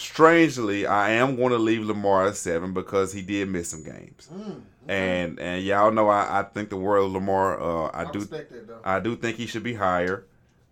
strangely, 0.00 0.86
I 0.86 1.10
am 1.10 1.36
going 1.36 1.50
to 1.50 1.58
leave 1.58 1.84
Lamar 1.84 2.26
at 2.26 2.36
seven 2.36 2.72
because 2.72 3.12
he 3.12 3.22
did 3.22 3.48
miss 3.48 3.68
some 3.68 3.84
games, 3.84 4.28
Mm, 4.32 4.62
and 4.88 5.38
and 5.38 5.62
y'all 5.62 5.90
know 5.92 6.08
I, 6.08 6.40
I 6.40 6.42
think 6.42 6.70
the 6.70 6.76
world 6.76 7.06
of 7.06 7.12
Lamar. 7.12 7.60
Uh, 7.60 7.90
I 7.92 8.02
I 8.02 8.10
do 8.10 8.20
respect 8.20 8.50
that 8.52 8.66
though. 8.66 8.80
I 8.84 8.98
do 9.00 9.14
think 9.16 9.36
he 9.36 9.46
should 9.46 9.62
be 9.62 9.74
higher, 9.74 10.24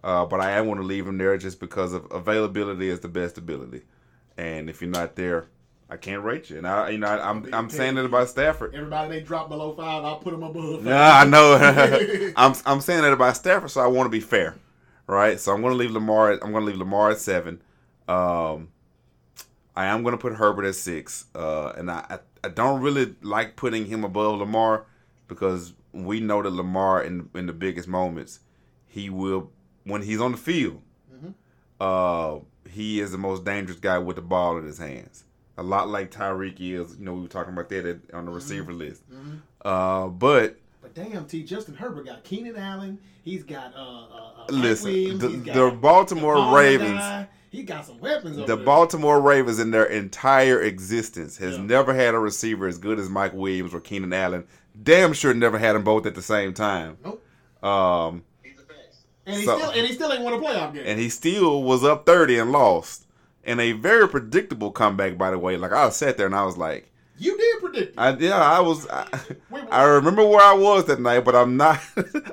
uh, 0.02 0.24
but 0.24 0.40
I 0.40 0.52
am 0.52 0.64
going 0.66 0.78
to 0.78 0.84
leave 0.84 1.06
him 1.06 1.18
there 1.18 1.36
just 1.36 1.60
because 1.60 1.92
of 1.92 2.10
availability 2.10 2.88
is 2.88 3.00
the 3.00 3.08
best 3.08 3.36
ability, 3.38 3.82
and 4.36 4.70
if 4.70 4.80
you're 4.80 4.90
not 4.90 5.14
there, 5.14 5.48
I 5.90 5.96
can't 5.96 6.22
rate 6.24 6.50
you. 6.50 6.58
And 6.58 6.66
I, 6.66 6.90
you 6.90 6.98
know, 6.98 7.06
I, 7.06 7.28
I'm 7.28 7.48
I'm 7.52 7.70
saying 7.70 7.96
that 7.96 8.04
about 8.06 8.28
Stafford. 8.28 8.74
Everybody 8.74 9.10
they 9.10 9.20
drop 9.20 9.48
below 9.50 9.74
five, 9.74 10.04
I'll 10.04 10.18
put 10.18 10.32
them 10.32 10.42
above. 10.42 10.84
Yeah, 10.86 11.18
I 11.18 11.24
know. 11.24 11.54
I'm 12.36 12.54
I'm 12.64 12.80
saying 12.80 13.02
that 13.02 13.12
about 13.12 13.36
Stafford, 13.36 13.70
so 13.70 13.80
I 13.82 13.86
want 13.86 14.06
to 14.06 14.10
be 14.10 14.20
fair, 14.20 14.56
right? 15.06 15.38
So 15.38 15.52
I'm 15.52 15.60
going 15.60 15.72
to 15.72 15.78
leave 15.78 15.90
Lamar. 15.90 16.32
At, 16.32 16.42
I'm 16.42 16.52
going 16.52 16.64
to 16.64 16.70
leave 16.70 16.78
Lamar 16.78 17.10
at 17.10 17.18
seven. 17.18 17.60
Um, 18.08 18.68
I 19.78 19.86
am 19.86 20.02
going 20.02 20.12
to 20.12 20.18
put 20.18 20.32
Herbert 20.34 20.64
at 20.64 20.74
six, 20.74 21.26
uh, 21.36 21.72
and 21.76 21.88
I, 21.90 22.18
I 22.42 22.48
don't 22.48 22.80
really 22.80 23.14
like 23.22 23.54
putting 23.54 23.86
him 23.86 24.02
above 24.02 24.40
Lamar 24.40 24.86
because 25.28 25.72
we 25.92 26.18
know 26.20 26.42
that 26.42 26.50
Lamar 26.50 27.02
in 27.04 27.28
in 27.34 27.46
the 27.46 27.52
biggest 27.52 27.86
moments, 27.86 28.40
he 28.86 29.08
will 29.08 29.50
when 29.84 30.02
he's 30.02 30.20
on 30.20 30.32
the 30.32 30.38
field, 30.38 30.82
Mhm. 31.14 31.34
uh, 31.80 32.40
he 32.68 32.98
is 33.00 33.12
the 33.12 33.18
most 33.18 33.44
dangerous 33.44 33.78
guy 33.78 33.98
with 33.98 34.16
the 34.16 34.22
ball 34.22 34.58
in 34.58 34.64
his 34.64 34.78
hands. 34.78 35.24
A 35.56 35.62
lot 35.62 35.88
like 35.88 36.10
Tyreek 36.10 36.56
is. 36.60 36.96
You 36.98 37.04
know, 37.04 37.14
we 37.14 37.22
were 37.22 37.28
talking 37.28 37.52
about 37.52 37.68
that 37.68 37.84
at, 37.86 37.98
on 38.12 38.26
the 38.26 38.32
receiver 38.32 38.72
list. 38.72 39.02
Mhm. 39.10 39.38
Uh, 39.64 40.08
but 40.08 40.56
But 40.82 40.94
damn, 40.94 41.24
T. 41.26 41.42
Justin 41.44 41.74
Herbert 41.76 42.06
got 42.06 42.24
Keenan 42.24 42.56
Allen. 42.56 42.98
He's 43.24 43.44
got 43.44 43.74
uh, 43.74 43.78
uh, 43.78 44.32
uh 44.38 44.46
Listen, 44.50 44.90
Williams, 44.92 45.20
the- 45.20 45.36
got 45.38 45.54
the 45.54 45.70
Baltimore 45.76 46.36
the 46.36 46.50
Ravens- 46.56 46.98
guy. 46.98 47.28
He 47.50 47.62
got 47.62 47.86
some 47.86 47.98
weapons. 47.98 48.36
over 48.36 48.46
the 48.46 48.56
there. 48.56 48.64
Baltimore 48.64 49.20
Ravens 49.20 49.58
in 49.58 49.70
their 49.70 49.84
entire 49.86 50.60
existence 50.60 51.38
has 51.38 51.56
Yeah. 51.56 51.62
never 51.62 51.94
had 51.94 52.14
a 52.14 52.18
receiver 52.18 52.66
as 52.66 52.78
good 52.78 52.98
as 52.98 53.08
Mike 53.08 53.32
Williams 53.32 53.72
or 53.74 53.80
Keenan 53.80 54.12
Allen. 54.12 54.44
Damn 54.80 55.12
sure 55.12 55.32
never 55.34 55.58
had 55.58 55.74
them 55.74 55.82
both 55.84 56.06
at 56.06 56.14
the 56.14 56.22
same 56.22 56.52
time. 56.54 56.98
Nope. 57.04 57.22
Um. 57.64 58.22
And 59.26 59.36
he 59.36 59.44
So- 59.44 59.58
still 59.58 59.70
and 59.70 59.86
he 59.86 59.92
still 59.92 60.12
ain't 60.12 60.22
won 60.22 60.32
a 60.34 60.38
playoff 60.38 60.72
game. 60.72 60.84
and 60.86 60.98
he 60.98 61.08
still 61.10 61.62
was 61.62 61.84
up 61.84 62.06
30 62.06 62.38
and 62.38 62.50
lost. 62.52 63.04
In 63.44 63.60
a 63.60 63.72
very 63.72 64.08
predictable 64.08 64.70
comeback, 64.70 65.16
by 65.18 65.30
the 65.30 65.38
way. 65.38 65.56
Like 65.56 65.72
I 65.72 65.88
sat 65.90 66.16
there 66.16 66.26
and 66.26 66.34
I 66.34 66.44
was 66.44 66.56
like, 66.56 66.90
you 67.18 67.36
did 67.36 67.60
predict 67.60 67.92
it. 67.92 67.94
I 67.98 68.16
yeah, 68.16 68.36
I 68.36 68.60
was. 68.60 68.86
I, 68.88 69.06
I 69.70 69.82
remember 69.84 70.24
where 70.24 70.40
I 70.40 70.54
was 70.54 70.84
that 70.86 71.00
night, 71.00 71.24
but 71.24 71.34
I'm 71.34 71.56
not. 71.56 71.80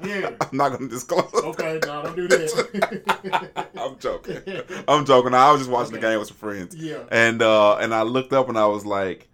Yeah. 0.04 0.32
I'm 0.42 0.58
not 0.58 0.70
going 0.70 0.88
to 0.88 0.88
disclose. 0.88 1.34
okay, 1.34 1.80
no, 1.86 2.04
don't 2.04 2.16
do 2.16 2.28
that. 2.28 3.68
I'm 3.78 3.98
joking. 4.00 4.42
I'm 4.88 5.06
joking. 5.06 5.34
I 5.34 5.52
was 5.52 5.62
just 5.62 5.72
watching 5.72 5.94
the 5.94 6.00
game 6.00 6.20
with 6.20 6.28
some 6.30 6.38
friends. 6.38 6.76
Yeah. 6.76 7.04
And 7.12 7.42
uh 7.42 7.78
and 7.78 7.94
I 7.94 8.04
looked 8.04 8.34
up 8.34 8.50
and 8.50 8.58
I 8.58 8.66
was 8.68 8.86
like, 8.86 9.28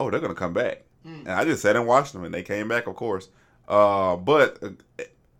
oh, 0.00 0.10
they're 0.10 0.20
gonna 0.20 0.34
come 0.34 0.52
back. 0.52 0.84
Mm. 1.06 1.20
And 1.20 1.30
I 1.30 1.44
just 1.44 1.62
sat 1.62 1.76
and 1.76 1.86
watched 1.86 2.12
them, 2.12 2.24
and 2.24 2.34
they 2.34 2.42
came 2.42 2.68
back, 2.68 2.86
of 2.86 2.96
course. 2.96 3.28
Uh, 3.68 4.16
but 4.16 4.62
uh, 4.62 4.70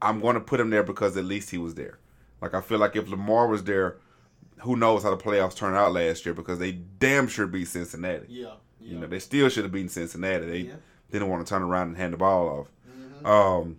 I'm 0.02 0.20
going 0.20 0.34
to 0.34 0.40
put 0.40 0.60
him 0.60 0.70
there 0.70 0.82
because 0.82 1.16
at 1.16 1.24
least 1.24 1.50
he 1.50 1.58
was 1.58 1.74
there. 1.74 1.98
Like 2.40 2.54
I 2.54 2.60
feel 2.60 2.78
like 2.78 2.96
if 2.96 3.08
Lamar 3.08 3.46
was 3.46 3.64
there, 3.64 3.96
who 4.60 4.76
knows 4.76 5.02
how 5.02 5.10
the 5.10 5.16
playoffs 5.22 5.56
turned 5.56 5.76
out 5.76 5.92
last 5.92 6.24
year 6.24 6.34
because 6.34 6.58
they 6.58 6.72
damn 6.72 7.28
sure 7.28 7.46
beat 7.46 7.68
Cincinnati. 7.68 8.26
yeah, 8.28 8.54
yeah. 8.86 8.92
You 8.94 9.00
know, 9.00 9.06
they 9.06 9.18
still 9.18 9.48
should 9.48 9.64
have 9.64 9.72
beaten 9.72 9.88
Cincinnati. 9.88 10.46
They 10.46 10.58
Yeah. 10.58 10.74
didn't 11.10 11.28
want 11.28 11.46
to 11.46 11.48
turn 11.50 11.62
around 11.62 11.88
and 11.88 11.96
hand 11.96 12.12
the 12.12 12.16
ball 12.16 12.48
off. 12.48 12.68
Mhm. 12.88 13.26
Um, 13.26 13.76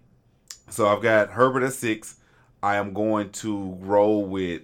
so 0.70 0.88
I've 0.88 1.02
got 1.02 1.30
Herbert 1.32 1.64
at 1.64 1.74
six. 1.74 2.16
I 2.62 2.76
am 2.76 2.94
going 2.94 3.32
to 3.32 3.78
roll 3.82 4.26
with. 4.26 4.64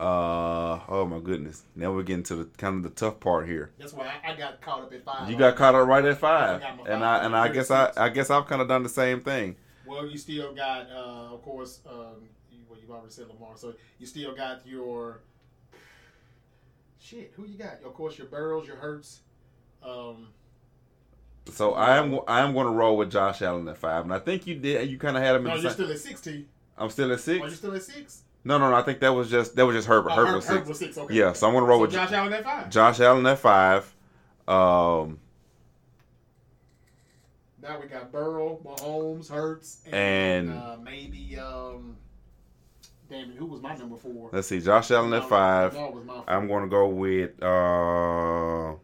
Uh 0.00 0.80
oh 0.88 1.06
my 1.08 1.20
goodness! 1.20 1.62
Now 1.76 1.92
we're 1.92 2.02
getting 2.02 2.24
to 2.24 2.34
the 2.34 2.44
kind 2.58 2.76
of 2.76 2.82
the 2.82 2.90
tough 2.90 3.20
part 3.20 3.46
here. 3.46 3.70
That's 3.78 3.92
why 3.92 4.06
I, 4.24 4.32
I 4.32 4.36
got 4.36 4.60
caught 4.60 4.82
up 4.82 4.92
at 4.92 5.04
five. 5.04 5.30
You 5.30 5.36
got 5.36 5.54
caught 5.54 5.76
up 5.76 5.86
right 5.86 6.04
at 6.04 6.18
five, 6.18 6.60
I 6.64 6.74
my 6.74 6.90
and. 6.90 7.04
I 7.04 7.24
and 7.24 7.36
I 7.36 7.46
guess 7.48 7.70
I 7.70 7.92
I 7.96 8.08
guess 8.08 8.28
I've 8.28 8.46
kind 8.46 8.60
of 8.60 8.66
done 8.66 8.82
the 8.82 8.88
same 8.88 9.20
thing. 9.20 9.54
Well, 9.86 10.04
you 10.06 10.18
still 10.18 10.52
got, 10.52 10.90
uh, 10.90 11.34
of 11.34 11.42
course, 11.42 11.80
um, 11.88 12.28
you, 12.50 12.58
well, 12.68 12.78
you've 12.80 12.90
already 12.90 13.10
said 13.10 13.28
Lamar, 13.28 13.52
so 13.54 13.74
you 13.98 14.06
still 14.06 14.34
got 14.34 14.66
your 14.66 15.20
shit. 17.04 17.32
Who 17.36 17.44
you 17.46 17.56
got? 17.58 17.82
Of 17.84 17.94
course, 17.94 18.16
your 18.18 18.26
Burrows, 18.26 18.66
your 18.66 18.76
Hurts. 18.76 19.20
Um, 19.82 20.28
So 21.52 21.74
I 21.74 21.98
am 21.98 22.18
I 22.26 22.40
am 22.40 22.54
going 22.54 22.66
to 22.66 22.72
roll 22.72 22.96
with 22.96 23.10
Josh 23.10 23.42
Allen 23.42 23.68
at 23.68 23.76
five, 23.76 24.04
and 24.04 24.14
I 24.14 24.18
think 24.18 24.46
you 24.46 24.54
did. 24.56 24.88
You 24.88 24.98
kind 24.98 25.16
of 25.16 25.22
had 25.22 25.36
him. 25.36 25.44
no, 25.44 25.54
you're 25.56 25.70
still 25.70 25.90
at 25.90 25.98
sixty. 25.98 26.46
I'm 26.78 26.90
still 26.90 27.12
at 27.12 27.20
six. 27.20 27.42
Are 27.44 27.48
you 27.48 27.54
still 27.54 27.74
at 27.74 27.82
six? 27.82 28.22
No, 28.46 28.58
no, 28.58 28.70
no. 28.70 28.76
I 28.76 28.82
think 28.82 29.00
that 29.00 29.12
was 29.12 29.30
just 29.30 29.54
that 29.56 29.64
was 29.66 29.76
just 29.76 29.86
Herbert. 29.86 30.10
Oh, 30.12 30.16
Herbert 30.16 30.28
Herb- 30.28 30.36
was 30.36 30.46
Herb 30.48 30.56
six. 30.58 30.68
was 30.68 30.78
six. 30.78 30.98
Okay. 30.98 31.14
Yeah, 31.14 31.32
so 31.34 31.46
I'm 31.48 31.54
gonna 31.54 31.66
roll 31.66 31.78
So 31.78 31.82
with 31.82 31.92
Josh 31.92 32.12
Allen 32.12 32.32
at 32.32 32.44
five. 32.44 32.70
Josh 32.70 33.00
Allen 33.00 33.26
at 33.26 33.38
five. 33.38 33.94
Um, 34.48 35.18
Now 37.62 37.80
we 37.80 37.86
got 37.88 38.12
Burrow, 38.12 38.60
Mahomes, 38.64 39.30
Hurts, 39.30 39.80
and, 39.86 39.94
And- 40.50 40.58
uh, 40.58 40.76
maybe 40.82 41.38
um, 41.38 41.96
damn 43.14 43.30
who 43.36 43.46
was 43.46 43.60
my 43.60 43.74
number 43.76 43.96
four? 43.96 44.30
let's 44.32 44.48
see. 44.48 44.60
Josh 44.60 44.90
Allen 44.90 45.12
at 45.12 45.24
five. 45.24 45.74
no, 45.74 45.88
it 45.88 45.94
was 45.94 46.04
my 46.04 46.14
four. 46.14 46.24
I'm 46.28 46.48
going 46.48 46.62
to 46.64 46.68
go 46.68 46.88
with. 46.88 47.30
uh 47.42 48.74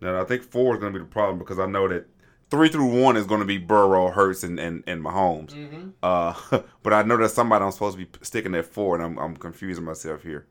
Now 0.00 0.20
I 0.20 0.24
think 0.24 0.42
four 0.42 0.74
is 0.74 0.80
going 0.80 0.92
to 0.92 0.98
be 0.98 1.04
the 1.04 1.10
problem 1.10 1.38
because 1.38 1.58
I 1.58 1.66
know 1.66 1.88
that 1.88 2.06
three 2.50 2.68
through 2.68 3.02
one 3.02 3.16
is 3.16 3.26
going 3.26 3.40
to 3.40 3.46
be 3.46 3.58
Burrow, 3.58 4.10
Hurts, 4.10 4.42
and 4.44 4.58
and, 4.58 4.82
and 4.86 5.02
Mahomes. 5.04 5.54
Mhm. 5.54 5.92
Uh, 6.02 6.60
but 6.82 6.92
I 6.92 7.02
know 7.02 7.16
that 7.18 7.30
somebody 7.30 7.64
I'm 7.64 7.72
supposed 7.72 7.98
to 7.98 8.04
be 8.04 8.10
sticking 8.22 8.54
at 8.54 8.66
four, 8.66 8.94
and 8.94 9.04
I'm 9.04 9.18
I'm 9.18 9.36
confusing 9.36 9.84
myself 9.84 10.22
here. 10.22 10.46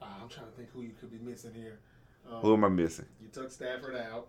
Uh, 0.00 0.06
I'm 0.22 0.28
trying 0.28 0.46
to 0.46 0.52
think 0.52 0.70
who 0.72 0.82
you 0.82 0.92
could 1.00 1.10
be 1.10 1.18
missing 1.18 1.52
here. 1.54 1.80
Um, 2.30 2.40
Who 2.42 2.54
am 2.54 2.64
I 2.64 2.68
missing? 2.68 3.06
You 3.20 3.28
took 3.28 3.50
Stafford 3.50 3.96
out. 3.96 4.28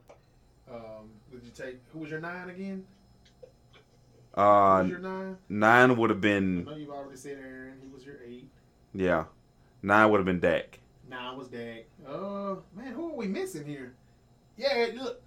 Um, 0.71 1.09
did 1.31 1.43
you 1.43 1.51
take 1.51 1.79
who 1.93 1.99
was 1.99 2.09
your 2.09 2.19
nine 2.19 2.49
again? 2.49 2.85
Uh, 4.33 4.83
nine? 4.83 5.37
nine 5.49 5.97
would 5.97 6.09
have 6.09 6.19
I 6.19 6.21
been 6.21 6.63
know 6.65 6.75
you've 6.75 6.89
already 6.89 7.17
said 7.17 7.37
Aaron. 7.41 7.73
He 7.81 7.87
was 7.93 8.05
your 8.05 8.15
eight. 8.25 8.47
yeah, 8.93 9.25
nine 9.81 10.09
would 10.09 10.17
have 10.19 10.25
been 10.25 10.39
Dak. 10.39 10.79
Nine 11.09 11.37
was 11.37 11.47
Dak. 11.49 11.85
Uh, 12.07 12.55
man, 12.75 12.93
who 12.93 13.09
are 13.09 13.15
we 13.15 13.27
missing 13.27 13.65
here? 13.65 13.93
Yeah, 14.57 14.87
look, 14.95 15.21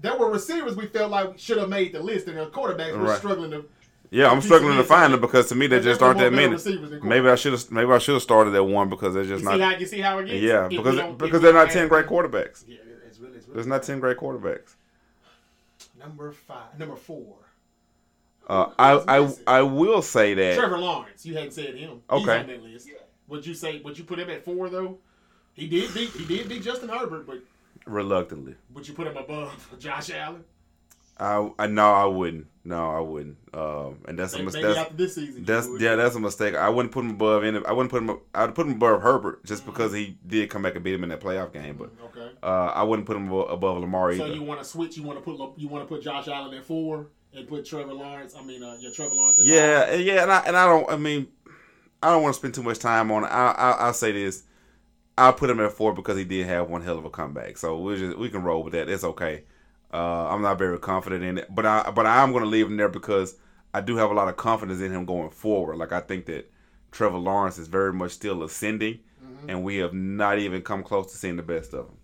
there 0.00 0.16
were 0.16 0.30
receivers 0.30 0.76
we 0.76 0.86
felt 0.86 1.10
like 1.10 1.38
should 1.38 1.58
have 1.58 1.68
made 1.68 1.92
the 1.92 2.00
list, 2.02 2.28
and 2.28 2.38
the 2.38 2.46
quarterbacks 2.46 2.92
were 2.92 3.04
Right. 3.04 3.18
struggling 3.18 3.50
to. 3.50 3.64
Yeah, 4.10 4.30
I'm 4.30 4.40
struggling 4.40 4.76
to 4.78 4.84
find 4.84 5.12
them 5.12 5.20
because 5.20 5.48
to 5.48 5.54
me 5.54 5.66
they 5.66 5.80
just 5.80 6.00
aren't 6.00 6.18
that 6.20 6.32
many. 6.32 6.56
Maybe 7.02 7.28
I 7.28 7.34
should 7.34 7.52
have 7.52 7.70
maybe 7.70 7.90
I 7.90 7.98
should 7.98 8.14
have 8.14 8.22
started 8.22 8.54
at 8.54 8.64
one 8.64 8.88
because 8.88 9.12
they're 9.12 9.24
just 9.24 9.44
see 9.44 9.50
not. 9.50 9.60
how 9.60 9.76
you 9.76 9.86
see 9.86 10.00
how 10.00 10.18
it 10.20 10.26
gets? 10.26 10.40
Yeah, 10.40 10.68
because 10.68 11.16
because 11.18 11.42
they're 11.42 11.52
don't 11.52 11.70
ten 11.70 11.88
great 11.88 12.06
quarterbacks. 12.06 12.64
Yeah, 12.66 12.76
it's 13.06 13.18
really, 13.18 13.36
it's 13.36 13.46
really 13.48 13.54
There's 13.54 13.66
not 13.66 13.82
ten 13.82 14.00
great 14.00 14.16
quarterbacks. 14.16 14.76
Number 15.98 16.32
five, 16.32 16.78
number 16.78 16.96
four. 16.96 17.34
Uh, 18.48 18.70
I 18.78 19.18
I? 19.18 19.34
I 19.58 19.62
will 19.62 20.00
say 20.02 20.34
that 20.34 20.56
Trevor 20.56 20.78
Lawrence. 20.78 21.26
You 21.26 21.34
hadn't 21.34 21.52
said 21.52 21.74
him. 21.74 22.00
He's 22.10 22.22
Okay. 22.22 22.38
on 22.40 22.46
that 22.46 22.62
list. 22.62 22.88
Would 23.28 23.46
you 23.46 23.54
say? 23.54 23.80
Would 23.80 23.98
you 23.98 24.04
put 24.04 24.18
him 24.18 24.30
at 24.30 24.44
four 24.44 24.68
though? 24.70 24.98
He 25.52 25.66
did 25.66 25.92
beat. 25.92 26.10
He 26.10 26.24
did 26.24 26.48
beat 26.48 26.62
Justin 26.62 26.88
Herbert, 26.88 27.26
but 27.26 27.38
reluctantly. 27.86 28.54
would 28.72 28.86
you 28.88 28.94
put 28.94 29.06
him 29.06 29.16
above 29.16 29.68
Josh 29.78 30.10
Allen? 30.10 30.44
I 31.20 31.50
I 31.58 31.66
no 31.66 31.92
I 31.92 32.04
wouldn't. 32.06 32.46
No, 32.64 32.90
I 32.90 33.00
wouldn't. 33.00 33.38
Um, 33.54 33.98
and 34.06 34.18
that's 34.18 34.34
a 34.34 34.42
mistake. 34.42 34.62
That's, 34.62 34.92
this 34.94 35.14
season. 35.14 35.42
that's 35.44 35.68
yeah, 35.80 35.96
that's 35.96 36.14
a 36.14 36.20
mistake. 36.20 36.54
I 36.54 36.68
wouldn't 36.68 36.92
put 36.92 37.00
him 37.04 37.10
above 37.12 37.42
any. 37.42 37.64
I 37.66 37.72
wouldn't 37.72 37.90
put 37.90 38.02
him. 38.02 38.18
I'd 38.34 38.54
put 38.54 38.66
him 38.66 38.72
above 38.74 39.02
Herbert 39.02 39.44
just 39.44 39.62
Mm-hmm. 39.62 39.70
because 39.72 39.92
he 39.92 40.16
did 40.26 40.48
come 40.50 40.62
back 40.62 40.74
and 40.74 40.84
beat 40.84 40.94
him 40.94 41.02
in 41.02 41.08
that 41.10 41.20
playoff 41.20 41.52
game. 41.52 41.76
But 41.76 41.90
Okay. 42.04 42.30
uh, 42.42 42.46
I 42.74 42.82
wouldn't 42.82 43.06
put 43.06 43.16
him 43.16 43.26
above, 43.28 43.50
above 43.50 43.78
Lamar 43.78 44.14
So 44.14 44.24
either. 44.26 44.34
you 44.34 44.42
want 44.42 44.60
to 44.60 44.64
switch? 44.64 44.96
You 44.96 45.02
want 45.02 45.18
to 45.18 45.24
put 45.24 45.58
you 45.58 45.66
want 45.68 45.88
to 45.88 45.92
put 45.92 46.02
Josh 46.04 46.28
Allen 46.28 46.54
at 46.56 46.64
four 46.64 47.06
and 47.34 47.48
put 47.48 47.64
Trevor 47.64 47.92
Lawrence? 47.94 48.34
I 48.36 48.42
mean, 48.42 48.62
uh, 48.62 48.76
yeah, 48.78 48.90
Trevor 48.90 49.14
Lawrence. 49.14 49.38
At 49.38 49.46
Yeah, 49.46 49.86
five? 49.86 50.00
yeah, 50.00 50.22
and 50.22 50.32
I 50.32 50.38
and 50.40 50.56
I 50.56 50.66
don't. 50.66 50.90
I 50.90 50.96
mean, 50.96 51.28
I 52.02 52.10
don't 52.10 52.22
want 52.22 52.34
to 52.34 52.38
spend 52.38 52.54
too 52.54 52.62
much 52.62 52.78
time 52.78 53.10
on 53.10 53.24
it. 53.24 53.28
I, 53.28 53.50
I 53.52 53.70
I'll 53.86 53.94
say 53.94 54.12
this. 54.12 54.44
I'll 55.16 55.32
put 55.32 55.50
him 55.50 55.60
at 55.60 55.72
four 55.72 55.92
because 55.94 56.16
he 56.16 56.24
did 56.24 56.46
have 56.46 56.70
one 56.70 56.82
hell 56.82 56.98
of 56.98 57.04
a 57.04 57.10
comeback. 57.10 57.56
So 57.58 57.78
we 57.78 57.96
just 57.96 58.18
we 58.18 58.28
can 58.30 58.42
roll 58.42 58.62
with 58.62 58.72
that. 58.74 58.88
It's 58.88 59.04
okay. 59.04 59.44
Uh, 59.92 60.28
I'm 60.28 60.42
not 60.42 60.58
very 60.58 60.78
confident 60.78 61.24
in 61.24 61.38
it, 61.38 61.54
but 61.54 61.66
I 61.66 61.90
but 61.90 62.06
I 62.06 62.22
am 62.22 62.32
going 62.32 62.44
to 62.44 62.50
leave 62.50 62.66
him 62.66 62.76
there 62.76 62.88
because 62.88 63.36
I 63.74 63.80
do 63.80 63.96
have 63.96 64.10
a 64.10 64.14
lot 64.14 64.28
of 64.28 64.36
confidence 64.36 64.80
in 64.80 64.92
him 64.92 65.04
going 65.06 65.30
forward. 65.30 65.76
Like 65.76 65.92
I 65.92 66.00
think 66.00 66.26
that 66.26 66.50
Trevor 66.92 67.18
Lawrence 67.18 67.58
is 67.58 67.68
very 67.68 67.92
much 67.92 68.12
still 68.12 68.42
ascending, 68.44 69.00
and 69.48 69.64
we 69.64 69.76
have 69.78 69.94
not 69.94 70.38
even 70.38 70.62
come 70.62 70.82
close 70.82 71.10
to 71.12 71.18
seeing 71.18 71.36
the 71.36 71.42
best 71.42 71.74
of 71.74 71.86
him 71.86 71.96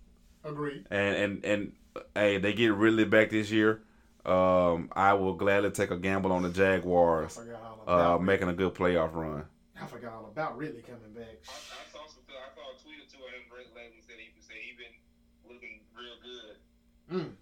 Agreed. 0.43 0.85
and 0.91 1.15
and 1.15 1.45
and 1.45 1.71
hey, 2.15 2.37
they 2.37 2.53
get 2.53 2.73
Ridley 2.73 3.05
back 3.05 3.29
this 3.29 3.51
year. 3.51 3.81
Um, 4.25 4.89
I 4.95 5.13
will 5.13 5.33
gladly 5.33 5.71
take 5.71 5.91
a 5.91 5.97
gamble 5.97 6.31
on 6.31 6.43
the 6.43 6.49
Jaguars 6.49 7.39
uh, 7.87 8.17
making 8.19 8.49
a 8.49 8.53
good 8.53 8.73
playoff 8.73 9.13
run. 9.13 9.45
I 9.79 9.85
forgot 9.85 10.13
all 10.13 10.25
about 10.31 10.57
Ridley 10.57 10.81
coming 10.81 11.13
back. 11.13 11.25
I, 11.47 11.51
I 11.51 11.91
saw 11.91 12.07
some. 12.07 12.23
I 12.29 12.53
saw 12.55 12.61
a 12.73 12.83
tweet 12.83 12.95
or 12.99 13.09
two 13.11 13.23
of 13.23 13.29
him 13.29 13.43
lately 13.75 14.01
said 14.01 14.15
he 14.17 14.31
said 14.41 14.55
he 14.55 14.75
been 14.77 15.53
looking 15.53 15.79
real 15.95 17.21
good. 17.21 17.35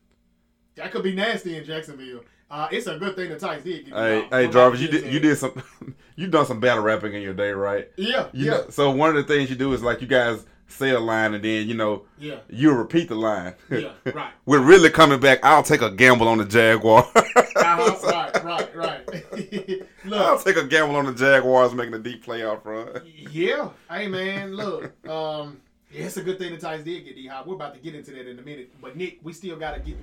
That 0.75 0.91
could 0.91 1.03
be 1.03 1.13
nasty 1.13 1.55
in 1.57 1.63
Jacksonville. 1.63 2.21
Uh, 2.49 2.67
it's 2.71 2.87
a 2.87 2.97
good 2.99 3.15
thing 3.15 3.29
the 3.29 3.39
Titans 3.39 3.63
did. 3.63 3.85
Get 3.85 3.93
Hey, 3.95 4.27
hey, 4.29 4.47
Jarvis, 4.47 4.79
you 4.81 4.87
did 4.87 5.11
you 5.11 5.19
did 5.19 5.37
some 5.37 5.61
you 6.15 6.27
done 6.27 6.45
some 6.45 6.59
battle 6.59 6.83
rapping 6.83 7.13
in 7.13 7.21
your 7.21 7.33
day, 7.33 7.51
right? 7.51 7.89
Yeah, 7.97 8.27
You 8.33 8.45
yeah, 8.45 8.51
know- 8.51 8.69
so 8.69 8.91
one 8.91 9.09
of 9.09 9.15
the 9.15 9.23
things 9.23 9.49
you 9.49 9.55
do 9.55 9.73
is 9.73 9.81
like 9.81 10.01
you 10.01 10.07
guys 10.07 10.45
say 10.67 10.89
a 10.91 10.99
line 10.99 11.33
and 11.33 11.43
then 11.43 11.67
you 11.67 11.73
know 11.75 12.03
yeah, 12.17 12.37
you 12.49 12.71
repeat 12.73 13.09
the 13.09 13.15
line. 13.15 13.53
yeah. 13.69 13.91
Right. 14.13 14.31
We're 14.45 14.61
Ridley 14.61 14.89
coming 14.89 15.19
back. 15.19 15.39
I'll 15.43 15.63
take 15.63 15.81
a 15.81 15.89
gamble 15.91 16.27
on 16.27 16.37
the 16.39 16.45
Jaguars. 16.45 17.05
Uh-huh, 17.55 18.41
right, 18.43 18.75
right, 18.75 18.75
right. 18.75 19.81
I'll 20.13 20.37
take 20.39 20.57
a 20.57 20.65
gamble 20.65 20.95
on 20.95 21.05
the 21.05 21.13
Jaguars 21.13 21.73
making 21.73 21.93
a 21.93 21.99
deep 21.99 22.23
playoff 22.25 22.63
run. 22.65 23.01
yeah. 23.31 23.69
Hey, 23.89 24.07
man, 24.07 24.53
look. 24.53 24.91
Um, 25.07 25.61
yeah, 25.89 26.05
it's 26.05 26.17
a 26.17 26.23
good 26.23 26.37
thing 26.39 26.51
the 26.53 26.59
Titans 26.59 26.83
did 26.85 27.05
get 27.05 27.15
D 27.15 27.25
Hop. 27.27 27.47
We're 27.47 27.55
about 27.55 27.73
to 27.75 27.79
get 27.79 27.95
into 27.95 28.11
that 28.11 28.27
in 28.27 28.37
a 28.37 28.41
minute. 28.41 28.73
But 28.81 28.95
Nick, 28.97 29.19
we 29.23 29.31
still 29.33 29.55
gotta 29.55 29.79
get, 29.79 29.95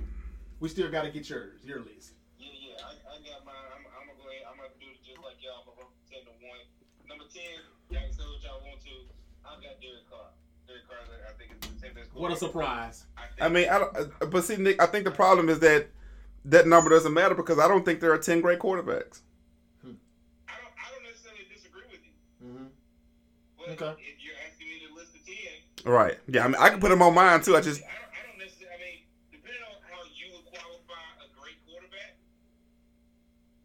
we 0.59 0.69
still 0.69 0.89
gotta 0.89 1.09
get 1.11 1.29
yours, 1.29 1.59
your 1.63 1.79
list. 1.79 2.13
Yeah, 2.39 2.49
yeah. 2.51 2.81
I, 2.83 2.91
I 3.13 3.15
got 3.23 3.45
mine. 3.45 3.55
I'm, 3.75 3.85
I'm 3.93 4.07
gonna 4.09 4.17
go 4.19 4.27
ahead. 4.29 4.43
I'm 4.49 4.57
gonna 4.57 4.73
do 4.79 4.87
it 4.89 4.99
just 5.05 5.19
like 5.23 5.37
y'all. 5.39 5.61
I'm 5.61 5.65
gonna 5.69 5.85
go 5.85 5.91
ten 6.09 6.23
to 6.25 6.33
one. 6.43 6.61
Number 7.07 7.25
ten. 7.31 7.61
Y'all 7.91 8.01
can 8.03 8.11
say 8.11 8.23
what 8.25 8.41
y'all 8.43 8.61
want 8.65 8.81
to. 8.83 8.95
I've 9.45 9.61
got 9.61 9.79
Derek 9.79 10.09
Carr. 10.09 10.33
Derek 10.71 10.87
Carr. 10.87 10.97
I 11.27 11.33
think 11.37 11.51
is 11.51 11.69
the 11.69 11.79
same 11.79 11.93
best. 11.93 12.09
What 12.13 12.31
a 12.31 12.35
surprise! 12.35 13.05
I, 13.39 13.49
mean, 13.49 13.67
I 13.69 13.79
don't, 13.79 13.97
uh, 13.97 14.25
but 14.27 14.43
see, 14.43 14.55
Nick, 14.57 14.81
I 14.81 14.85
think 14.85 15.03
the 15.05 15.11
problem 15.11 15.49
is 15.49 15.59
that 15.59 15.87
that 16.45 16.67
number 16.67 16.89
doesn't 16.89 17.13
matter 17.13 17.35
because 17.35 17.59
I 17.59 17.67
don't 17.67 17.83
think 17.85 17.99
there 17.99 18.13
are 18.13 18.17
ten 18.17 18.41
great 18.41 18.59
quarterbacks. 18.59 19.21
I 19.83 19.87
don't. 19.87 20.73
I 20.77 20.87
don't 20.93 21.03
necessarily 21.03 21.45
disagree 21.53 21.83
with 21.91 22.01
you. 22.05 22.13
hmm 22.47 22.65
But 23.57 23.69
Okay. 23.81 24.01
if 24.01 24.23
you're 24.23 24.35
asking 24.47 24.67
me 24.67 24.79
to 24.87 24.93
list 24.95 25.13
the 25.13 25.19
ten, 25.25 25.91
Right. 25.91 26.17
Yeah. 26.27 26.45
I 26.45 26.47
mean, 26.47 26.57
I 26.59 26.69
can 26.69 26.79
put 26.79 26.89
them 26.89 27.01
on 27.01 27.13
mine 27.13 27.41
too. 27.41 27.55
I 27.55 27.61
just 27.61 27.81
I 27.81 27.85
don't, 27.85 28.11
I 28.15 28.21
don't 28.29 28.37
necessarily. 28.39 28.75
I 28.75 28.79
mean, 28.79 28.99
depending 29.31 29.61
on 29.67 29.75
how 29.89 30.01
you 30.13 30.31
would 30.37 30.45
qualify 30.49 31.05
a 31.25 31.27
great 31.39 31.57
quarterback, 31.67 32.15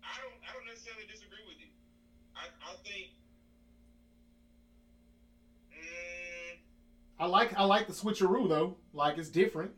I 0.03 0.17
don't. 0.25 0.37
I 0.43 0.51
don't 0.57 0.67
necessarily 0.67 1.05
disagree 1.09 1.45
with 1.47 1.61
you. 1.61 1.69
I, 2.35 2.49
I 2.65 2.73
think. 2.85 3.13
Mm, 5.73 6.53
I 7.19 7.27
like, 7.27 7.57
I 7.57 7.65
like 7.65 7.87
the 7.87 7.93
switcheroo 7.93 8.49
though. 8.49 8.77
Like 8.93 9.19
it's 9.19 9.29
different. 9.31 9.73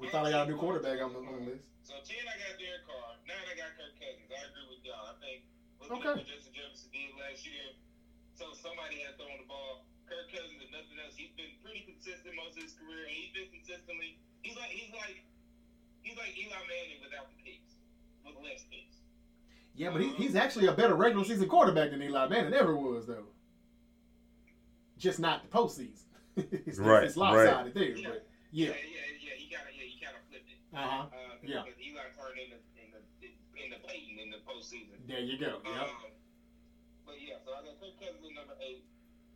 We 0.00 0.08
thought 0.08 0.24
I 0.24 0.30
got 0.32 0.48
a 0.48 0.50
new 0.50 0.56
quarterback 0.56 1.00
on 1.04 1.12
the, 1.12 1.20
on 1.20 1.44
the 1.44 1.44
list. 1.52 1.64
So 1.84 1.92
ten, 2.04 2.24
I 2.24 2.36
got 2.40 2.56
Derek 2.56 2.84
Carr. 2.88 3.20
Nine, 3.28 3.44
I 3.44 3.54
got 3.56 3.76
Kirk 3.76 3.92
Cousins. 4.00 4.28
I 4.32 4.40
agree 4.48 4.66
with 4.72 4.80
y'all. 4.84 5.12
I 5.12 5.14
think 5.20 5.44
looking 5.80 6.00
Okay. 6.00 6.16
at 6.16 6.24
what 6.24 6.28
Justin 6.28 6.52
Jefferson 6.56 6.88
did 6.90 7.12
last 7.20 7.44
year, 7.44 7.76
so 8.34 8.56
somebody 8.56 9.04
had 9.04 9.20
thrown 9.20 9.36
the 9.36 9.48
ball. 9.48 9.84
Kirk 10.08 10.32
Cousins, 10.32 10.56
if 10.64 10.72
nothing 10.72 10.96
else, 11.02 11.12
he's 11.18 11.34
been 11.36 11.52
pretty 11.60 11.84
consistent 11.84 12.32
most 12.32 12.56
of 12.56 12.64
his 12.64 12.72
career, 12.80 13.04
and 13.04 13.12
he's 13.12 13.32
been 13.36 13.52
consistently. 13.52 14.16
He's 14.40 14.56
like 14.56 14.72
he's 14.72 14.92
like 14.96 15.20
he's 16.00 16.16
like 16.16 16.32
Eli 16.32 16.60
Manning 16.64 17.00
without 17.04 17.28
the 17.28 17.38
picks, 17.44 17.76
with 18.24 18.40
less 18.40 18.64
picks. 18.72 19.04
Yeah, 19.76 19.92
but 19.92 20.00
he, 20.00 20.08
uh-huh. 20.08 20.16
he's 20.16 20.34
actually 20.34 20.72
a 20.72 20.74
better 20.74 20.96
regular 20.96 21.24
season 21.28 21.48
quarterback 21.52 21.92
than 21.92 22.00
Eli 22.00 22.28
Manning 22.32 22.54
ever 22.56 22.72
was, 22.72 23.04
though. 23.06 23.28
Just 24.98 25.20
not 25.20 25.42
the 25.44 25.50
postseason. 25.52 26.04
it's, 26.36 26.78
Right, 26.78 27.04
it's 27.04 27.16
lopsided 27.16 27.72
there, 27.74 27.96
but 27.96 28.28
yeah, 28.52 28.68
yeah. 28.68 28.76
yeah, 28.76 29.08
yeah. 29.20 29.34
He 29.36 29.46
kind 29.52 29.64
of 29.68 29.72
yeah, 29.76 29.88
he 29.88 29.96
kind 30.00 30.16
of 30.16 30.22
flipped 30.28 30.48
it. 30.48 30.60
Uh 30.72 30.80
huh. 30.80 31.08
Uh, 31.12 31.36
Yeah. 31.44 31.64
Because 31.64 31.80
Eli 31.80 32.04
turned 32.16 32.36
in 32.40 32.48
the 32.52 32.60
in 32.80 32.88
the 32.92 33.00
in 33.56 33.68
the 33.72 33.80
Peyton 33.84 34.16
in 34.20 34.28
the 34.32 34.40
postseason. 34.44 35.00
There 35.08 35.20
you 35.20 35.36
go. 35.40 35.60
Yep. 35.64 35.88
Um, 35.88 36.12
but 37.08 37.16
yeah, 37.20 37.40
so 37.44 37.52
I 37.56 37.64
got 37.64 37.76
Kirk 37.80 37.96
Cousins 38.00 38.24
at 38.24 38.34
number 38.36 38.56
eight. 38.64 38.84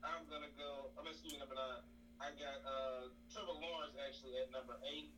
I'm 0.04 0.24
gonna 0.28 0.52
go. 0.56 0.92
I'm 0.96 1.04
gonna 1.04 1.12
excuse 1.16 1.36
number 1.40 1.56
nine. 1.56 1.84
I 2.20 2.32
got 2.36 2.60
uh, 2.68 3.08
Trevor 3.32 3.56
Lawrence 3.56 3.96
actually 3.96 4.36
at 4.40 4.52
number 4.52 4.76
eight. 4.84 5.12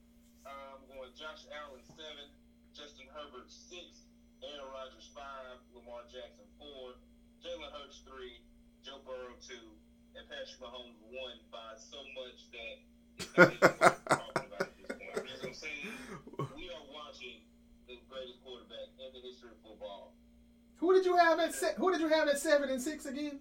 I'm 0.47 0.83
going 0.91 1.11
Josh 1.19 1.47
Allen 1.55 1.83
seven, 1.83 2.31
Justin 2.75 3.07
Herbert 3.15 3.47
six, 3.51 4.07
Aaron 4.43 4.71
Rodgers 4.71 5.07
five, 5.15 5.59
Lamar 5.75 6.03
Jackson 6.11 6.47
four, 6.59 6.99
Jalen 7.43 7.71
Hurts 7.75 8.03
three, 8.07 8.43
Joe 8.87 9.03
Burrow 9.07 9.35
two, 9.39 9.71
and 10.17 10.25
Patrick 10.29 10.61
Mahomes 10.61 10.99
one 11.13 11.39
by 11.51 11.75
so 11.77 11.99
much 12.17 12.39
that 12.53 12.75
it's 13.19 13.33
not 13.37 13.53
even 13.53 13.61
worth 13.81 14.09
talking 14.09 14.47
about 14.49 14.61
at 14.61 14.75
this 14.77 14.91
point. 14.97 15.29
You 15.29 15.29
know 15.29 15.39
what 15.41 15.49
I'm 15.49 15.55
saying? 15.55 15.87
We 16.57 16.65
are 16.73 16.87
watching 16.93 17.39
the 17.89 17.97
greatest 18.09 18.41
quarterback 18.45 18.89
in 19.01 19.09
the 19.13 19.21
history 19.25 19.51
of 19.53 19.59
football. 19.65 20.13
Who 20.79 20.93
did 20.95 21.05
you 21.07 21.17
have 21.17 21.39
at 21.39 21.55
se- 21.55 21.77
Who 21.77 21.93
did 21.93 22.01
you 22.01 22.09
have 22.09 22.29
at 22.29 22.39
seven 22.39 22.69
and 22.71 22.81
six 22.81 23.07
again? 23.07 23.41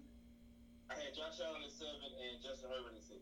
I 0.90 0.94
had 0.96 1.14
Josh 1.16 1.40
Allen 1.44 1.64
at 1.66 1.72
seven 1.72 2.12
and 2.12 2.36
Justin 2.44 2.70
Herbert 2.70 2.94
at 2.98 3.04
six. 3.04 3.20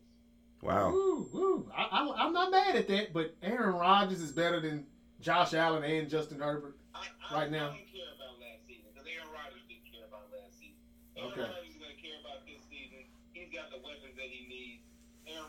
Wow. 0.61 0.89
Ooh, 0.91 1.29
ooh. 1.33 1.71
I, 1.71 1.83
I, 1.87 2.25
I'm 2.25 2.33
not 2.33 2.51
mad 2.51 2.75
at 2.75 2.87
that, 2.89 3.13
but 3.13 3.35
Aaron 3.41 3.75
Rodgers 3.75 4.19
is 4.21 4.31
better 4.33 4.59
than 4.59 4.85
Josh 5.21 5.53
Allen 5.53 5.83
and 5.85 6.09
Justin 6.09 6.39
Herbert. 6.41 6.75
I, 6.93 7.05
I, 7.29 7.45
Right 7.45 7.51
now. 7.51 7.71
I 7.71 7.79
don't 7.79 7.87
care 7.93 8.11
about 8.17 8.35
last 8.43 8.65
season 8.67 8.89
because 8.91 9.07
Aaron 9.07 9.29
Rodgers 9.31 9.63
didn't 9.71 9.87
care 9.87 10.03
about 10.09 10.27
last 10.33 10.57
season. 10.59 10.81
Aaron 11.15 11.31
Okay. 11.31 11.45
Rodgers 11.47 11.71
is 11.71 11.79
going 11.79 11.95
to 11.95 12.01
care 12.03 12.17
about 12.19 12.43
this 12.43 12.59
season. 12.67 13.05
He's 13.31 13.47
got 13.55 13.71
the 13.71 13.79
weapons 13.79 14.17
that 14.19 14.27
he 14.27 14.49
needs. 14.51 14.83
Aaron 15.29 15.47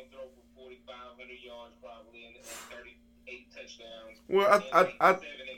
Rodgers 0.00 0.08
is 0.08 0.10
going 0.10 0.10
to 0.10 0.10
throw 0.12 0.24
for 0.24 0.70
4,500 0.86 1.38
yards 1.44 1.74
probably 1.82 2.26
and, 2.26 2.36
and 2.36 2.44
38 2.44 3.52
touchdowns. 3.52 4.16
Well, 4.28 4.48
I, 4.72 4.78
I, 4.78 4.82
and 4.82 4.92
I, 5.00 5.12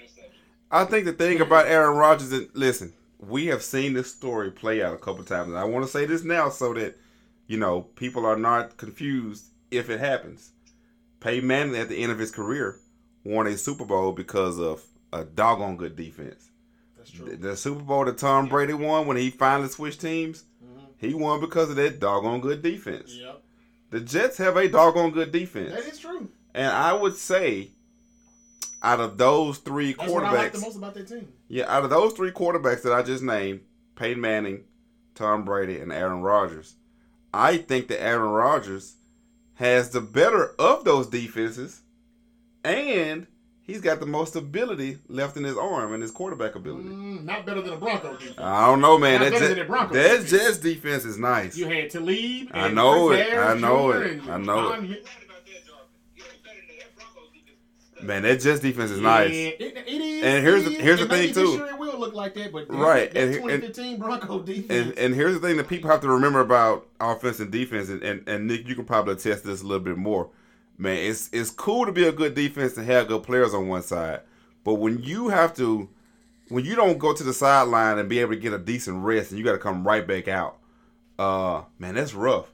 seven. 0.07 0.30
I 0.70 0.84
think 0.84 1.05
the 1.07 1.12
thing 1.12 1.40
about 1.40 1.66
Aaron 1.66 1.97
Rodgers 1.97 2.32
is 2.32 2.49
listen, 2.55 2.93
we 3.18 3.47
have 3.47 3.62
seen 3.62 3.93
this 3.95 4.12
story 4.12 4.51
play 4.51 4.82
out 4.82 4.95
a 4.95 4.99
couple 4.99 5.24
times, 5.24 5.49
and 5.49 5.59
I 5.59 5.64
want 5.64 5.84
to 5.84 5.90
say 5.90 6.07
this 6.07 6.24
now 6.24 6.49
so 6.49 6.72
that 6.74 6.99
you 7.47 7.59
know 7.59 7.82
people 7.82 8.24
are 8.26 8.36
not 8.38 8.76
confused 8.76 9.45
if 9.70 9.90
it 9.90 10.01
happens. 10.01 10.51
Peyton 11.20 11.47
Manning 11.47 11.76
at 11.76 11.88
the 11.88 12.03
end 12.03 12.11
of 12.11 12.18
his 12.18 12.30
career 12.32 12.78
won 13.24 13.47
a 13.47 13.57
Super 13.57 13.84
Bowl 13.84 14.12
because 14.12 14.59
of 14.59 14.82
a 15.12 15.24
doggone 15.24 15.76
good 15.76 15.95
defense. 15.95 16.51
That's 16.97 17.12
The, 17.12 17.36
the 17.36 17.57
Super 17.57 17.82
Bowl 17.82 18.05
that 18.07 18.18
Tom 18.18 18.49
Brady 18.49 18.72
won 18.72 19.07
when 19.07 19.16
he 19.16 19.30
finally 19.30 19.68
switched 19.68 20.01
teams, 20.01 20.45
Mhm. 20.64 20.86
he 20.99 21.14
won 21.14 21.38
because 21.40 21.70
of 21.70 21.76
that 21.76 22.01
doggone 22.01 22.40
good 22.40 22.62
defense. 22.62 23.14
Yep. 23.14 23.41
The 23.93 24.01
Jets 24.01 24.38
have 24.38 24.57
a 24.57 24.68
doggone 24.68 25.11
good 25.12 25.30
defense, 25.32 25.70
That 25.70 25.84
is 25.86 25.99
true. 25.99 26.28
and 26.55 26.66
I 26.72 26.93
would 26.93 27.16
say 27.16 27.68
out 28.82 28.99
of 29.01 29.16
those 29.18 29.59
three 29.59 29.93
That's 29.93 30.11
what 30.11 30.24
I 30.24 30.32
like 30.32 30.49
quarterbacks. 30.49 30.55
the 30.55 30.61
most 30.61 30.76
about 30.76 30.95
that 30.95 31.07
team. 31.09 31.28
Yeah, 31.49 31.64
out 31.72 31.84
of 31.84 31.90
those 31.90 32.12
three 32.14 32.32
quarterbacks 32.32 32.82
that 32.82 32.93
I 32.93 33.03
just 33.03 33.22
named, 33.22 33.61
Peyton 33.95 34.20
Manning, 34.20 34.64
Tom 35.14 35.45
Brady, 35.45 35.78
and 35.78 35.93
Aaron 35.93 36.22
Rodgers, 36.22 36.74
I 37.34 37.59
think 37.59 37.88
that 37.88 38.03
Aaron 38.03 38.30
Rodgers 38.30 38.97
has 39.55 39.90
the 39.90 40.01
better 40.01 40.55
of 40.59 40.84
those 40.84 41.07
defenses, 41.07 41.82
and 42.64 43.26
he's 43.73 43.81
got 43.81 44.01
the 44.01 44.07
most 44.07 44.37
ability 44.37 44.99
left 45.09 45.37
in 45.37 45.45
his 45.45 45.57
arm 45.57 45.93
and 45.93 46.03
his 46.03 46.11
quarterback 46.11 46.55
ability. 46.55 46.89
Mm, 46.89 47.25
not 47.25 47.47
better 47.47 47.61
than 47.62 47.70
the 47.70 47.77
Broncos 47.77 48.18
defense. 48.18 48.39
I 48.39 48.66
don't 48.66 48.81
know, 48.81 48.99
man. 48.99 49.20
Not 49.20 49.25
That 49.25 49.33
better 49.33 49.45
Jet- 49.45 49.49
than 49.51 49.59
the 49.59 49.64
Broncos 49.64 49.97
that 49.97 50.09
defense. 50.20 50.31
Jets 50.31 50.59
defense 50.59 51.05
is 51.05 51.18
nice. 51.18 51.57
You 51.57 51.66
had 51.68 51.91
Talib. 51.91 52.49
I 52.53 52.68
know 52.68 53.09
Chris 53.09 53.29
it. 53.29 53.35
I 53.39 53.55
know 53.55 53.93
Jr. 53.93 54.03
it. 54.05 54.23
I 54.29 54.37
know 54.39 54.73
it. 54.73 54.83
Mi- 54.83 54.89
Right 54.89 54.99
about 55.25 55.47
that, 55.47 55.66
Jarvis. 55.66 55.89
You 56.16 56.25
ain't 56.25 56.45
better 56.45 56.57
than 56.68 56.77
that 56.79 56.97
Broncos 56.97 57.31
defense. 57.33 58.07
Man, 58.07 58.23
that 58.23 58.41
Jets 58.41 58.61
defense 58.61 58.91
is 58.91 58.99
Yeah, 59.01 59.03
nice. 59.09 59.31
It, 59.33 59.57
it 59.61 59.89
is. 59.89 60.23
And 60.25 60.45
here's 60.47 60.64
the- 60.64 60.70
here's 60.70 60.99
the 60.99 61.05
and 61.05 61.12
thing, 61.12 61.35
too. 61.35 61.51
year 61.53 61.66
it 61.68 61.79
will 61.79 61.99
look 61.99 62.14
like 62.14 62.35
that, 62.35 62.53
but 62.53 62.68
Right, 62.73 63.12
That 63.12 63.20
and- 63.23 63.35
and- 63.35 63.43
2015 63.62 63.99
Bronco 63.99 64.39
defense. 64.41 64.70
And 64.70 64.99
and 64.99 65.14
here's 65.14 65.35
the 65.35 65.41
thing 65.41 65.57
that 65.57 65.68
people 65.68 65.91
have 65.91 66.01
to 66.03 66.09
remember 66.09 66.41
about 66.41 66.87
offense 67.01 67.41
and 67.41 67.51
defense, 67.51 67.89
and, 67.89 68.03
and, 68.03 68.29
and 68.29 68.47
Nick, 68.47 68.68
you 68.68 68.75
can 68.75 68.85
probably 68.85 69.14
attest 69.14 69.45
this 69.45 69.62
a 69.62 69.66
little 69.66 69.83
bit 69.85 69.97
more. 69.97 70.29
Man, 70.83 70.97
it's 70.97 71.30
it's 71.33 71.51
cool 71.51 71.87
to 71.87 71.93
be 71.93 72.05
a 72.05 72.11
good 72.12 72.35
defense 72.35 72.76
and 72.76 72.85
have 72.87 73.07
good 73.07 73.22
players 73.22 73.55
on 73.55 73.68
one 73.68 73.83
side, 73.83 74.22
but 74.64 74.74
when 74.74 75.01
you 75.03 75.28
have 75.28 75.55
to, 75.57 75.89
when 76.49 76.64
you 76.64 76.74
don't 76.74 76.99
go 76.99 77.12
to 77.14 77.22
the 77.22 77.33
sideline 77.33 77.99
and 77.99 78.09
be 78.09 78.18
able 78.18 78.33
to 78.33 78.41
get 78.41 78.53
a 78.53 78.59
decent 78.59 79.05
rest, 79.05 79.30
and 79.30 79.39
you 79.39 79.45
got 79.45 79.53
to 79.53 79.59
come 79.59 79.87
right 79.87 80.05
back 80.05 80.26
out, 80.26 80.59
uh, 81.20 81.62
man, 81.78 81.95
that's 81.95 82.14
rough. 82.14 82.51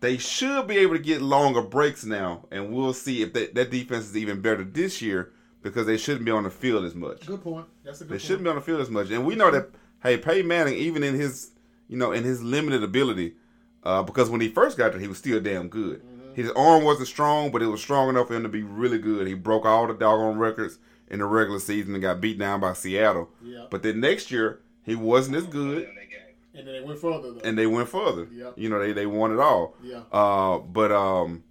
They 0.00 0.18
should 0.18 0.66
be 0.66 0.76
able 0.76 0.96
to 0.96 1.02
get 1.02 1.22
longer 1.22 1.62
breaks 1.62 2.04
now, 2.04 2.44
and 2.50 2.70
we'll 2.70 2.92
see 2.92 3.22
if 3.22 3.32
that, 3.32 3.54
that 3.54 3.70
defense 3.70 4.04
is 4.04 4.16
even 4.18 4.42
better 4.42 4.62
this 4.62 5.00
year 5.00 5.32
because 5.62 5.86
they 5.86 5.96
shouldn't 5.96 6.26
be 6.26 6.30
on 6.30 6.44
the 6.44 6.50
field 6.50 6.84
as 6.84 6.94
much. 6.94 7.24
good 7.26 7.42
point. 7.42 7.64
That's 7.82 8.02
a 8.02 8.04
good 8.04 8.10
They 8.10 8.12
point. 8.16 8.22
shouldn't 8.22 8.44
be 8.44 8.50
on 8.50 8.56
the 8.56 8.60
field 8.62 8.82
as 8.82 8.90
much. 8.90 9.10
And 9.10 9.24
we 9.24 9.34
know 9.34 9.50
that 9.50 9.70
hey, 10.02 10.18
Peyton 10.18 10.46
Manning, 10.46 10.74
even 10.74 11.02
in 11.02 11.14
his 11.14 11.52
you 11.88 11.96
know, 11.96 12.12
in 12.12 12.22
his 12.22 12.42
limited 12.42 12.82
ability, 12.82 13.36
uh, 13.82 14.02
because 14.02 14.28
when 14.28 14.42
he 14.42 14.48
first 14.50 14.76
got 14.76 14.92
there, 14.92 15.00
he 15.00 15.08
was 15.08 15.16
still 15.16 15.40
damn 15.40 15.68
good. 15.68 16.02
His 16.36 16.50
arm 16.52 16.84
wasn't 16.84 17.08
strong, 17.08 17.50
but 17.50 17.62
it 17.62 17.66
was 17.66 17.80
strong 17.80 18.08
enough 18.10 18.28
for 18.28 18.34
him 18.34 18.42
to 18.42 18.48
be 18.48 18.62
really 18.62 18.98
good. 18.98 19.26
He 19.26 19.34
broke 19.34 19.64
all 19.64 19.86
the 19.86 19.94
doggone 19.94 20.38
records 20.38 20.78
in 21.08 21.18
the 21.20 21.24
regular 21.24 21.58
season 21.58 21.94
and 21.94 22.02
got 22.02 22.20
beat 22.20 22.38
down 22.38 22.60
by 22.60 22.74
Seattle. 22.74 23.30
Yeah. 23.42 23.66
But 23.70 23.82
then 23.82 24.00
next 24.00 24.30
year, 24.30 24.60
he 24.82 24.94
wasn't 24.94 25.36
as 25.36 25.46
good, 25.46 25.78
In 25.88 25.94
that 25.94 26.10
game. 26.10 26.34
And 26.54 26.66
then 26.68 26.74
they 26.74 26.80
went 26.86 26.98
further 27.00 27.32
though. 27.32 27.40
and 27.42 27.56
they 27.58 27.66
went 27.66 27.88
further. 27.88 28.28
Yeah. 28.32 28.50
You 28.56 28.68
know, 28.68 28.78
they 28.78 28.92
they 28.92 29.06
won 29.06 29.32
it 29.32 29.38
all. 29.40 29.74
yeah. 29.82 30.02
Uh, 30.12 30.58
but 30.58 30.92
um, 30.92 31.42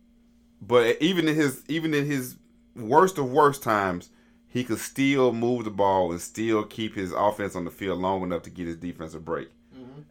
but 0.62 1.02
even 1.02 1.28
in 1.28 1.36
his 1.36 1.64
even 1.68 1.94
in 1.94 2.06
his 2.06 2.36
worst 2.76 3.18
of 3.18 3.30
worst 3.32 3.64
times, 3.64 4.10
he 4.48 4.64
could 4.64 4.80
still 4.80 5.32
move 5.34 5.64
the 5.66 5.72
ball 5.72 6.12
and 6.12 6.22
still 6.22 6.64
keep 6.64 6.96
his 6.96 7.12
offense 7.12 7.56
on 7.56 7.66
the 7.66 7.72
field 7.72 8.00
long 8.00 8.22
enough 8.24 8.44
to 8.44 8.50
get 8.50 8.68
his 8.68 8.78
defensive 8.78 9.26
break. 9.26 9.50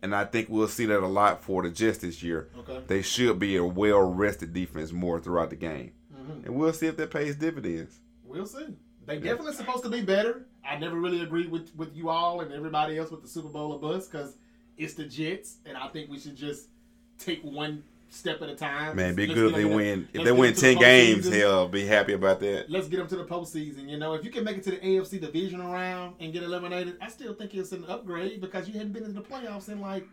And 0.04 0.14
I 0.14 0.26
think 0.26 0.50
we'll 0.50 0.68
see 0.68 0.84
that 0.84 1.00
a 1.02 1.06
lot 1.06 1.42
for 1.42 1.62
the 1.62 1.70
Jets 1.70 1.96
this 1.96 2.22
year. 2.22 2.50
Okay. 2.58 2.82
They 2.86 3.00
should 3.00 3.38
be 3.38 3.56
a 3.56 3.64
well 3.64 4.02
rested 4.02 4.52
defense 4.52 4.92
more 4.92 5.18
throughout 5.18 5.48
the 5.48 5.56
game, 5.56 5.92
Mhm. 6.14 6.44
and 6.44 6.54
we'll 6.56 6.74
see 6.74 6.86
if 6.88 6.98
that 6.98 7.10
pays 7.10 7.36
dividends. 7.36 8.00
We'll 8.22 8.44
see. 8.44 8.66
They 9.06 9.18
definitely 9.18 9.54
supposed 9.54 9.82
to 9.84 9.88
be 9.88 10.02
better. 10.02 10.44
I 10.62 10.78
never 10.78 10.96
really 11.00 11.22
agreed 11.22 11.50
with 11.50 11.74
with 11.74 11.96
you 11.96 12.10
all 12.10 12.42
and 12.42 12.52
everybody 12.52 12.98
else 12.98 13.10
with 13.10 13.22
the 13.22 13.28
Super 13.28 13.48
Bowl 13.48 13.72
or 13.72 13.78
bust 13.80 14.12
because 14.12 14.36
it's 14.76 14.92
the 14.92 15.04
Jets, 15.06 15.56
and 15.64 15.74
I 15.74 15.88
think 15.88 16.10
we 16.10 16.18
should 16.18 16.36
just 16.36 16.68
take 17.16 17.42
one 17.42 17.82
step 18.14 18.40
at 18.42 18.48
a 18.48 18.54
time. 18.54 18.96
Man, 18.96 19.14
be 19.14 19.26
Let's 19.26 19.38
good 19.38 19.50
if 19.50 19.56
they 19.56 19.64
win. 19.64 20.08
If 20.12 20.24
they 20.24 20.32
win 20.32 20.54
ten 20.54 20.74
the 20.74 20.80
games, 20.80 21.28
hell, 21.28 21.68
be 21.68 21.86
happy 21.86 22.12
about 22.12 22.40
that. 22.40 22.70
Let's 22.70 22.88
get 22.88 22.98
them 22.98 23.08
to 23.08 23.16
the 23.16 23.24
postseason. 23.24 23.88
You 23.88 23.98
know, 23.98 24.14
if 24.14 24.24
you 24.24 24.30
can 24.30 24.44
make 24.44 24.56
it 24.56 24.64
to 24.64 24.70
the 24.70 24.78
AFC 24.78 25.20
divisional 25.20 25.72
round 25.72 26.16
and 26.20 26.32
get 26.32 26.42
eliminated, 26.42 26.96
I 27.00 27.08
still 27.08 27.34
think 27.34 27.54
it's 27.54 27.72
an 27.72 27.84
upgrade 27.88 28.40
because 28.40 28.68
you 28.68 28.74
hadn't 28.74 28.92
been 28.92 29.04
in 29.04 29.14
the 29.14 29.20
playoffs 29.20 29.68
in 29.68 29.80
like 29.80 30.06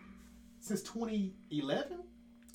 since 0.60 0.82
2011. 0.82 2.00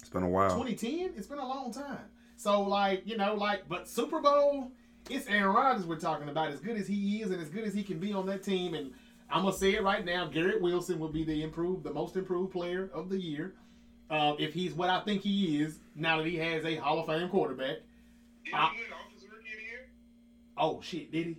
It's 0.00 0.08
been 0.08 0.22
a 0.22 0.28
while. 0.28 0.50
2010. 0.50 1.14
It's 1.16 1.26
been 1.26 1.38
a 1.38 1.46
long 1.46 1.72
time. 1.72 1.98
So 2.36 2.62
like 2.62 3.06
you 3.06 3.16
know 3.16 3.34
like 3.34 3.68
but 3.68 3.88
Super 3.88 4.20
Bowl, 4.20 4.72
it's 5.08 5.26
Aaron 5.28 5.54
Rodgers 5.54 5.86
we're 5.86 5.98
talking 5.98 6.28
about. 6.28 6.50
As 6.50 6.60
good 6.60 6.76
as 6.76 6.86
he 6.86 7.22
is 7.22 7.30
and 7.30 7.40
as 7.40 7.48
good 7.48 7.64
as 7.64 7.74
he 7.74 7.82
can 7.82 7.98
be 7.98 8.12
on 8.12 8.26
that 8.26 8.42
team, 8.42 8.74
and 8.74 8.92
I'm 9.30 9.42
gonna 9.44 9.56
say 9.56 9.74
it 9.74 9.82
right 9.82 10.04
now, 10.04 10.26
Garrett 10.26 10.60
Wilson 10.60 10.98
will 10.98 11.08
be 11.08 11.24
the 11.24 11.42
improved, 11.42 11.84
the 11.84 11.92
most 11.92 12.16
improved 12.16 12.52
player 12.52 12.90
of 12.92 13.08
the 13.08 13.18
year. 13.18 13.54
Uh, 14.08 14.34
if 14.38 14.54
he's 14.54 14.72
what 14.72 14.88
I 14.88 15.00
think 15.00 15.22
he 15.22 15.60
is, 15.60 15.78
now 15.94 16.18
that 16.18 16.26
he 16.26 16.36
has 16.36 16.64
a 16.64 16.76
Hall 16.76 17.00
of 17.00 17.06
Fame 17.06 17.28
quarterback. 17.28 17.78
Did 18.44 18.54
I- 18.54 18.70
he 18.74 18.80
win 18.82 18.86
Offensive 18.92 19.30
Rookie 19.32 19.52
of 19.52 19.58
the 19.58 19.64
Year? 19.64 19.88
Oh 20.56 20.80
shit, 20.80 21.10
did 21.10 21.26
he? 21.26 21.36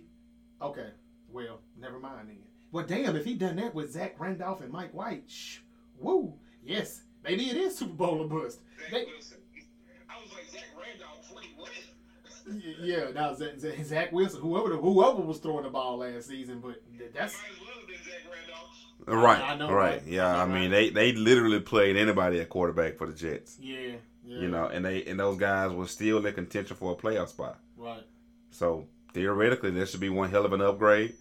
Okay, 0.60 0.90
well, 1.30 1.60
never 1.80 1.98
mind 1.98 2.28
then. 2.28 2.38
Well, 2.70 2.84
damn, 2.84 3.16
if 3.16 3.24
he 3.24 3.34
done 3.34 3.56
that 3.56 3.74
with 3.74 3.92
Zach 3.92 4.18
Randolph 4.20 4.60
and 4.60 4.70
Mike 4.70 4.92
White, 4.92 5.24
shh, 5.26 5.60
woo, 5.98 6.34
yes, 6.62 7.02
maybe 7.24 7.48
it 7.48 7.56
is 7.56 7.78
Super 7.78 7.94
Bowl 7.94 8.20
or 8.20 8.28
bust. 8.28 8.60
Zach 8.82 8.90
They- 8.90 9.04
Wilson. 9.06 9.38
I 10.10 10.20
was 10.20 10.30
like, 10.32 10.46
Zach 10.50 10.64
Randolph, 10.78 11.32
wait, 11.34 11.46
what? 11.56 11.70
Yeah, 12.80 13.10
now 13.14 13.32
Zach, 13.34 13.58
Zach, 13.58 13.82
Zach 13.84 14.12
Wilson, 14.12 14.40
whoever 14.42 14.70
the, 14.70 14.76
whoever 14.76 15.20
was 15.22 15.38
throwing 15.38 15.64
the 15.64 15.70
ball 15.70 15.98
last 15.98 16.28
season, 16.28 16.60
but 16.60 16.82
that's 17.14 17.34
Might 17.34 17.52
as 17.52 17.60
well 17.60 17.78
have 17.78 17.86
been 17.88 17.96
Zach 18.04 18.22
Randolph. 18.30 18.74
Right, 19.06 19.40
I 19.42 19.56
know, 19.56 19.70
right. 19.72 20.02
right? 20.02 20.02
Yeah, 20.06 20.36
I 20.36 20.42
I 20.42 20.46
mean, 20.46 20.70
right? 20.70 20.92
they 20.94 21.12
they 21.12 21.12
literally 21.12 21.60
played 21.60 21.96
anybody 21.96 22.40
at 22.40 22.48
quarterback 22.48 22.96
for 22.96 23.06
the 23.06 23.12
Jets. 23.14 23.56
yeah, 23.60 23.96
yeah, 24.26 24.38
You 24.40 24.48
know, 24.48 24.66
and 24.66 24.84
they 24.84 25.04
and 25.04 25.18
those 25.18 25.38
guys 25.38 25.72
were 25.72 25.86
still 25.86 26.24
in 26.26 26.34
contention 26.34 26.76
for 26.76 26.92
a 26.92 26.96
playoff 26.96 27.28
spot. 27.28 27.58
right. 27.76 28.02
So 28.50 28.86
theoretically, 29.14 29.70
there 29.70 29.86
should 29.86 30.00
be 30.00 30.08
one 30.10 30.30
hell 30.30 30.44
of 30.44 30.52
an 30.52 30.60
upgrade, 30.60 31.14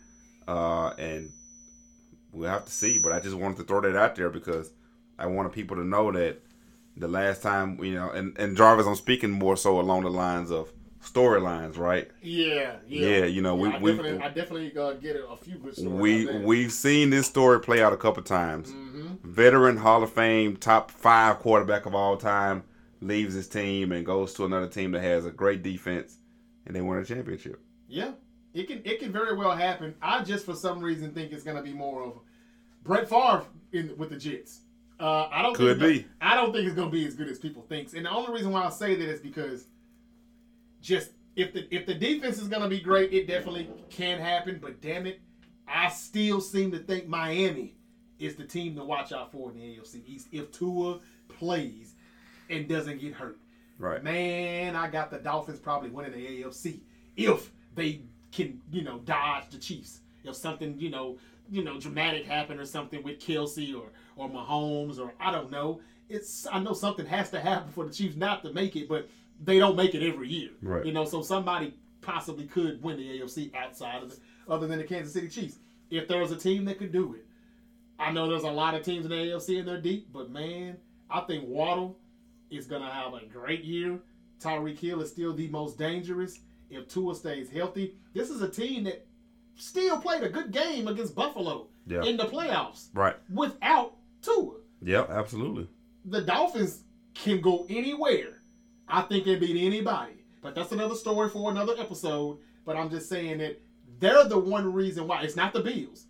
uh, 0.48 0.90
and 0.98 1.32
we'll 2.34 2.50
have 2.50 2.66
to 2.66 2.72
see. 2.72 3.00
But 3.00 3.12
I 3.14 3.20
just 3.20 3.36
wanted 3.36 3.58
to 3.58 3.64
throw 3.64 3.82
that 3.82 3.96
out 3.96 4.16
there 4.16 4.30
because 4.30 4.72
I 5.18 5.28
wanted 5.28 5.52
people 5.54 5.78
to 5.78 5.86
know 5.86 6.12
that 6.12 6.40
the 6.98 7.08
last 7.08 7.42
time, 7.42 7.82
you 7.84 7.94
know, 7.96 8.10
and 8.10 8.36
and 8.38 8.58
Jarvis, 8.58 8.88
I'm 8.88 8.96
speaking 8.96 9.32
more 9.32 9.56
so 9.56 9.80
along 9.80 10.04
the 10.04 10.10
lines 10.10 10.52
of 10.52 10.72
storylines, 11.12 11.78
right? 11.78 12.10
Yeah, 12.22 12.78
yeah, 12.88 13.08
Yeah, 13.08 13.26
you 13.26 13.42
know, 13.42 13.56
we- 13.56 13.70
I 13.70 13.80
we- 13.80 13.92
definitely, 13.92 14.20
I 14.24 14.28
definitely 14.30 14.78
uh, 14.78 14.94
get 14.94 15.16
a, 15.16 15.36
few 15.38 15.56
good 15.58 15.76
stories. 15.76 15.90
We 16.28 16.38
we've 16.40 16.72
seen 16.72 17.10
this 17.10 17.28
story 17.28 17.60
play 17.60 17.82
out 17.82 17.94
a 17.94 17.98
couple 17.98 18.24
times. 18.24 18.72
hmm 18.72 19.14
Veteran 19.24 19.78
Hall 19.78 20.04
of 20.04 20.12
Fame, 20.12 20.58
top 20.58 20.90
five 20.92 21.40
quarterback 21.40 21.86
of 21.86 21.94
all 21.96 22.18
time, 22.18 22.64
leaves 23.02 23.34
his 23.34 23.48
team 23.48 23.92
and 23.92 24.06
goes 24.06 24.34
to 24.36 24.46
another 24.46 24.68
team 24.68 24.92
that 24.92 25.02
has 25.02 25.26
a 25.26 25.32
great 25.32 25.62
defense, 25.64 26.18
and 26.66 26.76
they 26.76 26.82
win 26.82 27.00
a 27.00 27.06
championship. 27.06 27.60
Yeah, 27.88 28.12
it 28.54 28.68
can 28.68 28.82
it 28.86 29.00
can 29.00 29.12
very 29.12 29.36
well 29.36 29.56
happen. 29.56 29.96
I 30.02 30.24
just 30.24 30.46
for 30.46 30.56
some 30.56 30.82
reason 30.82 31.12
think 31.14 31.32
it's 31.32 31.44
gonna 31.44 31.64
be 31.64 31.74
more 31.74 32.04
of 32.04 32.20
Brett 32.84 33.10
Favre 33.10 33.46
in 33.72 33.98
with 33.98 34.10
the 34.10 34.18
Jets. 34.18 34.62
Uh, 35.00 35.28
I 35.32 35.44
don't 35.44 35.54
Could 35.54 35.80
think 35.80 36.06
be. 36.06 36.08
I 36.22 36.34
don't 36.36 36.52
think 36.52 36.66
it's 36.66 36.76
gonna 36.76 36.90
be 36.90 37.06
as 37.06 37.14
good 37.14 37.28
as 37.28 37.38
people 37.38 37.62
thinks, 37.64 37.94
and 37.94 38.06
the 38.06 38.10
only 38.10 38.34
reason 38.34 38.52
why 38.52 38.64
I 38.66 38.70
say 38.70 38.96
that 38.96 39.08
is 39.10 39.20
because 39.20 39.68
just 40.88 41.12
if 41.36 41.54
the 41.54 41.68
if 41.74 41.86
the 41.86 41.94
defense 41.94 42.40
is 42.40 42.48
gonna 42.48 42.70
be 42.70 42.80
great, 42.80 43.14
it 43.14 43.28
definitely 43.28 43.70
can 43.90 44.20
happen. 44.20 44.58
But 44.62 44.82
damn 44.82 45.06
it, 45.06 45.20
I 45.68 45.90
still 45.90 46.40
seem 46.40 46.72
to 46.72 46.80
think 46.80 47.08
Miami 47.08 47.76
is 48.20 48.36
the 48.36 48.46
team 48.46 48.76
to 48.78 48.84
watch 48.84 49.12
out 49.12 49.32
for 49.32 49.52
in 49.52 49.58
the 49.58 49.64
AFC 49.64 50.02
East 50.08 50.28
if 50.32 50.52
Tua 50.52 51.00
plays 51.28 51.94
and 52.50 52.68
doesn't 52.68 53.00
get 53.00 53.14
hurt. 53.14 53.38
Right. 53.78 54.02
Man, 54.02 54.76
I 54.76 54.90
got 54.90 55.12
the 55.12 55.20
Dolphins 55.20 55.60
probably 55.60 55.90
winning 55.90 56.14
the 56.14 56.44
AFC 56.44 56.80
if 57.16 57.52
they 57.76 58.02
can, 58.32 58.60
you 58.72 58.82
know, 58.82 59.00
dodge 59.00 59.50
the 59.52 59.58
Chiefs. 59.58 60.00
If 60.24 60.36
something, 60.36 60.80
you 60.80 60.90
know, 60.90 61.18
you 61.52 61.64
know, 61.64 61.80
dramatic 61.80 62.26
happened 62.26 62.60
or 62.60 62.66
something 62.66 63.04
with 63.04 63.20
Kelce 63.20 63.76
or 63.76 63.90
or 64.16 64.30
Mahomes 64.30 65.00
or 65.00 65.14
I 65.20 65.32
don't 65.32 65.52
know. 65.52 65.82
It's 66.10 66.48
I 66.50 66.60
know 66.60 66.74
something 66.74 67.06
has 67.06 67.30
to 67.32 67.40
happen 67.42 67.70
for 67.72 67.86
the 67.86 67.94
Chiefs 67.94 68.16
not 68.16 68.42
to 68.44 68.54
make 68.54 68.78
it, 68.78 68.88
but 68.88 69.10
they 69.44 69.60
don't 69.60 69.76
make 69.76 69.94
it 69.96 70.04
every 70.08 70.30
year. 70.30 70.50
Right. 70.62 70.86
You 70.86 70.92
know, 70.94 71.06
so 71.06 71.22
somebody 71.22 71.74
possibly 72.02 72.46
could 72.46 72.82
win 72.82 72.98
the 72.98 73.20
AFC 73.20 73.54
outside 73.56 74.04
of 74.04 74.10
the, 74.12 74.18
other 74.52 74.68
than 74.68 74.78
the 74.80 74.84
Kansas 74.84 75.14
City 75.14 75.28
Chiefs. 75.30 75.58
If 75.90 76.08
there 76.08 76.20
was 76.22 76.32
a 76.32 76.36
team 76.38 76.66
that 76.66 76.78
could 76.80 76.92
do 76.92 77.14
it, 77.16 77.26
I 78.00 78.12
know 78.12 78.28
there's 78.30 78.44
a 78.44 78.52
lot 78.52 78.76
of 78.76 78.84
teams 78.84 79.06
in 79.06 79.12
the 79.12 79.18
AFC 79.18 79.60
and 79.60 79.68
they're 79.68 79.82
deep, 79.82 80.10
but 80.14 80.30
man, 80.30 80.78
I 81.10 81.22
think 81.22 81.46
Waddle 81.48 81.98
is 82.50 82.66
gonna 82.68 82.90
have 82.92 83.14
a 83.14 83.26
great 83.26 83.64
year. 83.64 84.00
Tyreek 84.40 84.78
Hill 84.80 85.02
is 85.02 85.10
still 85.12 85.34
the 85.34 85.48
most 85.48 85.78
dangerous. 85.78 86.40
If 86.70 86.88
Tua 86.88 87.16
stays 87.16 87.50
healthy, 87.50 87.96
this 88.14 88.30
is 88.30 88.42
a 88.42 88.50
team 88.50 88.84
that 88.84 89.06
still 89.56 90.00
played 90.00 90.22
a 90.24 90.30
good 90.30 90.52
game 90.52 90.88
against 90.88 91.16
Buffalo 91.16 91.68
Yeah. 91.88 92.04
in 92.04 92.18
the 92.18 92.26
playoffs 92.26 92.90
Right. 92.94 93.16
without 93.34 93.96
Tua. 94.22 94.56
Yep. 94.84 95.10
Absolutely. 95.10 95.68
The 96.06 96.22
Dolphins 96.22 96.84
can 97.16 97.42
go 97.42 97.66
anywhere. 97.70 98.37
I 98.88 99.02
think 99.02 99.26
they 99.26 99.36
beat 99.36 99.66
anybody. 99.66 100.14
But 100.42 100.56
that's 100.56 100.72
another 100.72 100.96
story 100.96 101.30
for 101.30 101.52
another 101.52 101.74
episode. 101.78 102.40
But 102.66 102.78
I'm 102.78 102.90
just 102.90 103.10
saying 103.10 103.40
that 103.40 103.62
they're 104.00 104.26
the 104.26 104.40
one 104.40 104.72
reason 104.74 105.08
why. 105.08 105.22
It's 105.24 105.36
not 105.36 105.54
the 105.54 105.62
Bills. 105.62 106.06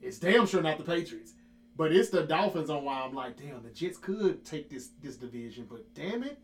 It's 0.00 0.18
damn 0.18 0.46
sure 0.46 0.62
not 0.62 0.78
the 0.78 0.84
Patriots. 0.84 1.34
But 1.76 1.92
it's 1.92 2.10
the 2.10 2.24
Dolphins 2.24 2.70
on 2.70 2.84
why 2.84 3.02
I'm 3.02 3.14
like, 3.14 3.36
damn, 3.36 3.62
the 3.62 3.70
Jets 3.70 3.98
could 3.98 4.44
take 4.44 4.68
this 4.68 4.90
this 5.00 5.16
division. 5.16 5.66
But 5.70 5.94
damn 5.94 6.24
it, 6.24 6.40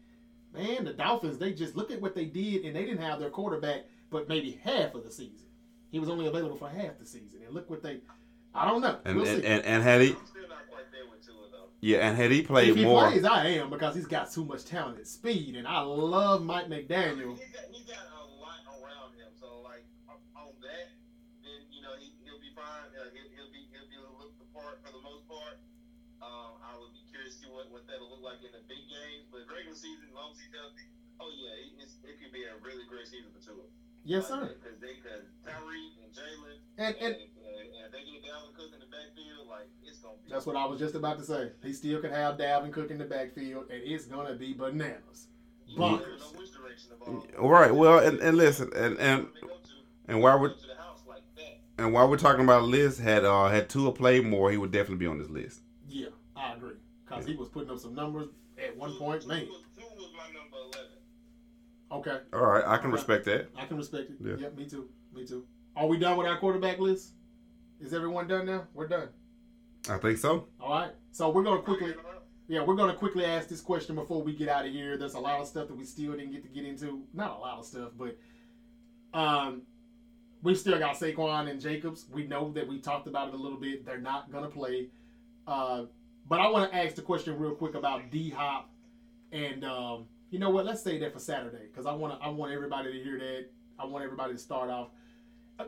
man, 0.53 0.85
the 0.85 0.93
Dolphins, 0.93 1.39
they 1.39 1.53
just 1.53 1.77
look 1.77 1.91
at 1.91 2.01
what 2.01 2.15
they 2.15 2.27
did 2.27 2.65
and 2.65 2.75
they 2.75 2.85
didn't 2.85 3.03
have 3.03 3.19
their 3.19 3.31
quarterback 3.31 3.83
but 4.15 4.29
maybe 4.29 4.61
half 4.63 4.95
of 4.95 5.03
the 5.03 5.11
season. 5.11 5.47
He 5.91 5.99
was 5.99 6.09
only 6.09 6.27
available 6.29 6.57
for 6.57 6.69
half 6.69 6.99
the 7.01 7.05
season. 7.05 7.41
And 7.45 7.53
look 7.53 7.69
what 7.69 7.83
they 7.83 7.99
I 8.55 8.65
don't 8.65 8.81
know. 8.81 8.99
And 9.05 9.17
we'll 9.17 9.27
and, 9.27 9.43
see. 9.43 9.47
and 9.47 9.65
and 9.65 9.83
had 9.83 10.01
he 10.01 10.11
I'm 10.11 10.27
still 10.27 10.49
not 10.49 10.69
quite 10.71 10.91
there 10.93 11.03
with 11.11 11.27
Tua 11.27 11.51
though. 11.51 11.69
Yeah, 11.85 12.09
and 12.09 12.17
had 12.17 12.33
he 12.33 12.41
if 12.41 12.49
played 12.49 12.73
he 12.73 12.89
more, 12.89 13.13
plays, 13.13 13.29
I 13.29 13.61
am 13.61 13.69
because 13.69 13.93
he's 13.93 14.09
got 14.09 14.33
too 14.33 14.49
much 14.49 14.65
talent 14.65 14.97
and 14.97 15.05
speed, 15.05 15.53
and 15.53 15.69
I 15.69 15.85
love 15.85 16.41
Mike 16.41 16.73
McDaniel. 16.73 17.37
He's 17.37 17.53
got, 17.53 17.69
he's 17.69 17.85
got 17.85 18.09
a 18.09 18.25
lot 18.41 18.65
around 18.73 19.13
him, 19.21 19.29
so 19.37 19.61
like 19.61 19.85
on 20.09 20.17
on 20.33 20.57
that, 20.65 20.89
then 21.45 21.61
you 21.69 21.85
know 21.85 21.93
he 22.01 22.09
he'll 22.25 22.41
be 22.41 22.49
fine. 22.57 22.89
Uh, 22.97 23.13
he'll, 23.13 23.29
he'll 23.37 23.53
be 23.53 23.69
he'll 23.69 23.85
be 23.93 24.01
able 24.01 24.17
to 24.17 24.25
look 24.25 24.33
the 24.41 24.49
part 24.57 24.81
for 24.81 24.97
the 24.97 25.05
most 25.05 25.29
part. 25.29 25.61
Um, 26.25 26.57
I 26.65 26.73
would 26.81 26.97
be 26.97 27.05
curious 27.13 27.37
to 27.37 27.45
see 27.45 27.51
what, 27.53 27.69
what 27.69 27.85
that'll 27.85 28.09
look 28.09 28.25
like 28.25 28.41
in 28.41 28.57
the 28.57 28.65
big 28.65 28.81
games, 28.89 29.29
but 29.29 29.45
regular 29.45 29.77
season, 29.77 30.09
long 30.17 30.33
as 30.33 30.41
he's 30.41 30.57
oh 31.21 31.29
yeah, 31.37 31.85
it, 31.85 31.85
it 31.85 32.17
could 32.17 32.33
be 32.33 32.49
a 32.49 32.57
really 32.65 32.89
great 32.89 33.13
season 33.13 33.29
for 33.29 33.45
Tua. 33.45 33.69
Yes, 34.05 34.29
sir. 34.29 34.55
Because 34.63 34.79
they, 34.81 34.95
because 35.03 35.23
Tyreek 35.45 36.05
and 36.05 36.13
Jalen, 36.13 36.59
And 36.79 36.95
and, 36.97 37.15
and 37.15 37.15
and, 37.15 37.69
and 37.85 37.93
they 37.93 37.99
get 38.05 38.23
Dalvin 38.23 38.55
Cook 38.57 38.71
in 38.75 38.81
the 38.81 38.87
backfield, 38.87 39.49
like 39.49 39.69
it's 39.85 39.99
gonna 40.01 40.15
be. 40.25 40.31
that's 40.31 40.45
what 40.47 40.57
I 40.57 40.67
was 40.67 40.79
just 40.79 40.95
about 40.95 41.19
to 41.19 41.25
say. 41.25 41.51
He 41.63 41.73
still 41.73 42.01
could 42.01 42.13
have 42.13 42.37
Dalvin 42.37 42.73
Cook 42.73 42.91
in 42.91 42.99
the 42.99 43.05
backfield, 43.05 43.71
and 43.71 43.83
it's 43.83 44.05
gonna 44.07 44.35
be 44.35 44.53
bananas. 44.53 45.29
You 45.67 45.79
Bonkers. 45.79 46.21
know 46.21 46.39
which 46.39 46.53
direction 46.53 46.91
the 46.91 46.97
ball. 47.37 47.49
right? 47.51 47.75
Well, 47.75 47.99
and, 48.01 48.21
and 48.21 48.37
listen, 48.37 48.71
and 48.77 48.99
and 48.99 49.27
They 49.35 49.41
go 49.41 49.49
to, 49.49 49.59
and 50.09 50.21
while 50.21 50.39
we're 50.39 50.49
go 50.49 50.55
to 50.57 50.67
the 50.67 50.75
house 50.77 51.01
like 51.09 51.23
that. 51.37 51.61
and 51.79 51.93
while 51.95 52.09
we're 52.09 52.19
talking 52.19 52.45
about 52.45 52.63
a 52.63 52.67
list, 52.67 53.01
had 53.01 53.25
uh 53.25 53.49
had 53.49 53.71
Tua 53.71 53.93
played 53.93 54.27
more, 54.27 54.51
he 54.51 54.59
would 54.59 54.71
definitely 54.73 54.97
be 54.99 55.07
on 55.07 55.19
this 55.19 55.31
list. 55.31 55.61
Yeah, 55.89 56.09
I 56.37 56.53
agree. 56.53 56.75
Cause 57.07 57.25
he 57.27 57.35
was 57.37 57.49
putting 57.49 57.71
up 57.71 57.79
some 57.79 57.95
numbers 57.95 58.29
at 58.59 58.77
one 58.77 58.95
point. 58.97 59.23
Tua 59.23 59.35
Man, 59.35 59.47
was, 59.47 59.63
Tua 59.77 59.87
was 59.95 60.11
my 60.17 60.27
number 60.39 60.57
eleven. 60.59 60.99
Okay, 61.95 62.19
All 62.33 62.41
right, 62.47 62.65
I 62.67 62.77
can 62.79 62.87
Okay. 62.87 62.93
respect 62.97 63.25
that. 63.27 63.49
I 63.57 63.65
can 63.67 63.77
respect 63.77 64.11
it. 64.11 64.17
Yeah. 64.21 64.37
Yep, 64.39 64.57
me 64.57 64.67
too. 64.67 64.89
Me 65.15 65.27
too. 65.27 65.47
Are 65.77 65.87
we 65.87 65.99
done 65.99 66.17
with 66.17 66.27
our 66.27 66.39
quarterback 66.39 66.79
list? 66.79 67.13
Is 67.81 67.93
everyone 67.93 68.27
done 68.29 68.47
now? 68.47 68.67
We're 68.75 68.87
done. 68.89 69.09
I 69.89 69.99
think 69.99 70.19
so. 70.19 70.47
All 70.61 70.71
right. 70.71 70.93
So 71.13 71.31
we're 71.31 71.43
gonna 71.43 71.63
quickly. 71.63 71.95
Yeah, 72.47 72.63
we're 72.63 72.75
gonna 72.77 72.95
quickly 72.95 73.25
ask 73.25 73.49
this 73.49 73.61
question 73.61 73.95
before 73.95 74.23
we 74.23 74.35
get 74.35 74.49
out 74.49 74.67
of 74.67 74.73
here. 74.73 74.97
There's 74.97 75.15
a 75.15 75.21
lot 75.21 75.41
of 75.41 75.47
stuff 75.47 75.69
that 75.69 75.77
we 75.77 75.85
still 75.85 76.13
didn't 76.13 76.33
get 76.33 76.43
to 76.43 76.49
get 76.49 76.65
into. 76.65 77.03
Not 77.13 77.37
a 77.37 77.41
lot 77.41 77.59
of 77.59 77.65
stuff, 77.67 77.91
but 77.99 78.17
um, 79.13 79.63
we 80.43 80.55
still 80.55 80.79
got 80.79 80.97
Saquon 80.97 81.51
and 81.51 81.61
Jacobs. 81.61 82.07
We 82.13 82.27
know 82.27 82.51
that 82.53 82.67
we 82.69 82.79
talked 82.81 83.07
about 83.07 83.29
it 83.29 83.35
a 83.35 83.37
little 83.37 83.59
bit. 83.59 83.85
They're 83.85 83.99
not 83.99 84.31
gonna 84.31 84.49
play. 84.51 84.89
Uh, 85.47 85.85
but 86.29 86.41
I 86.41 86.49
want 86.49 86.71
to 86.71 86.77
ask 86.77 86.95
the 86.95 87.03
question 87.03 87.39
real 87.39 87.55
quick 87.55 87.75
about 87.75 88.11
D 88.11 88.31
Hop, 88.31 88.71
and 89.33 89.65
um, 89.65 90.07
you 90.35 90.41
know 90.41 90.51
what? 90.51 90.67
Let's 90.67 90.83
say 90.83 90.99
that 90.99 91.13
for 91.13 91.21
Saturday 91.21 91.69
because 91.71 91.87
I 91.87 91.93
want. 91.93 92.21
I 92.21 92.29
want 92.29 92.51
everybody 92.51 92.93
to 92.93 92.99
hear 93.05 93.21
that. 93.21 93.47
I 93.79 93.85
want 93.85 94.03
everybody 94.03 94.33
to 94.33 94.39
start 94.39 94.69
off. 94.69 94.89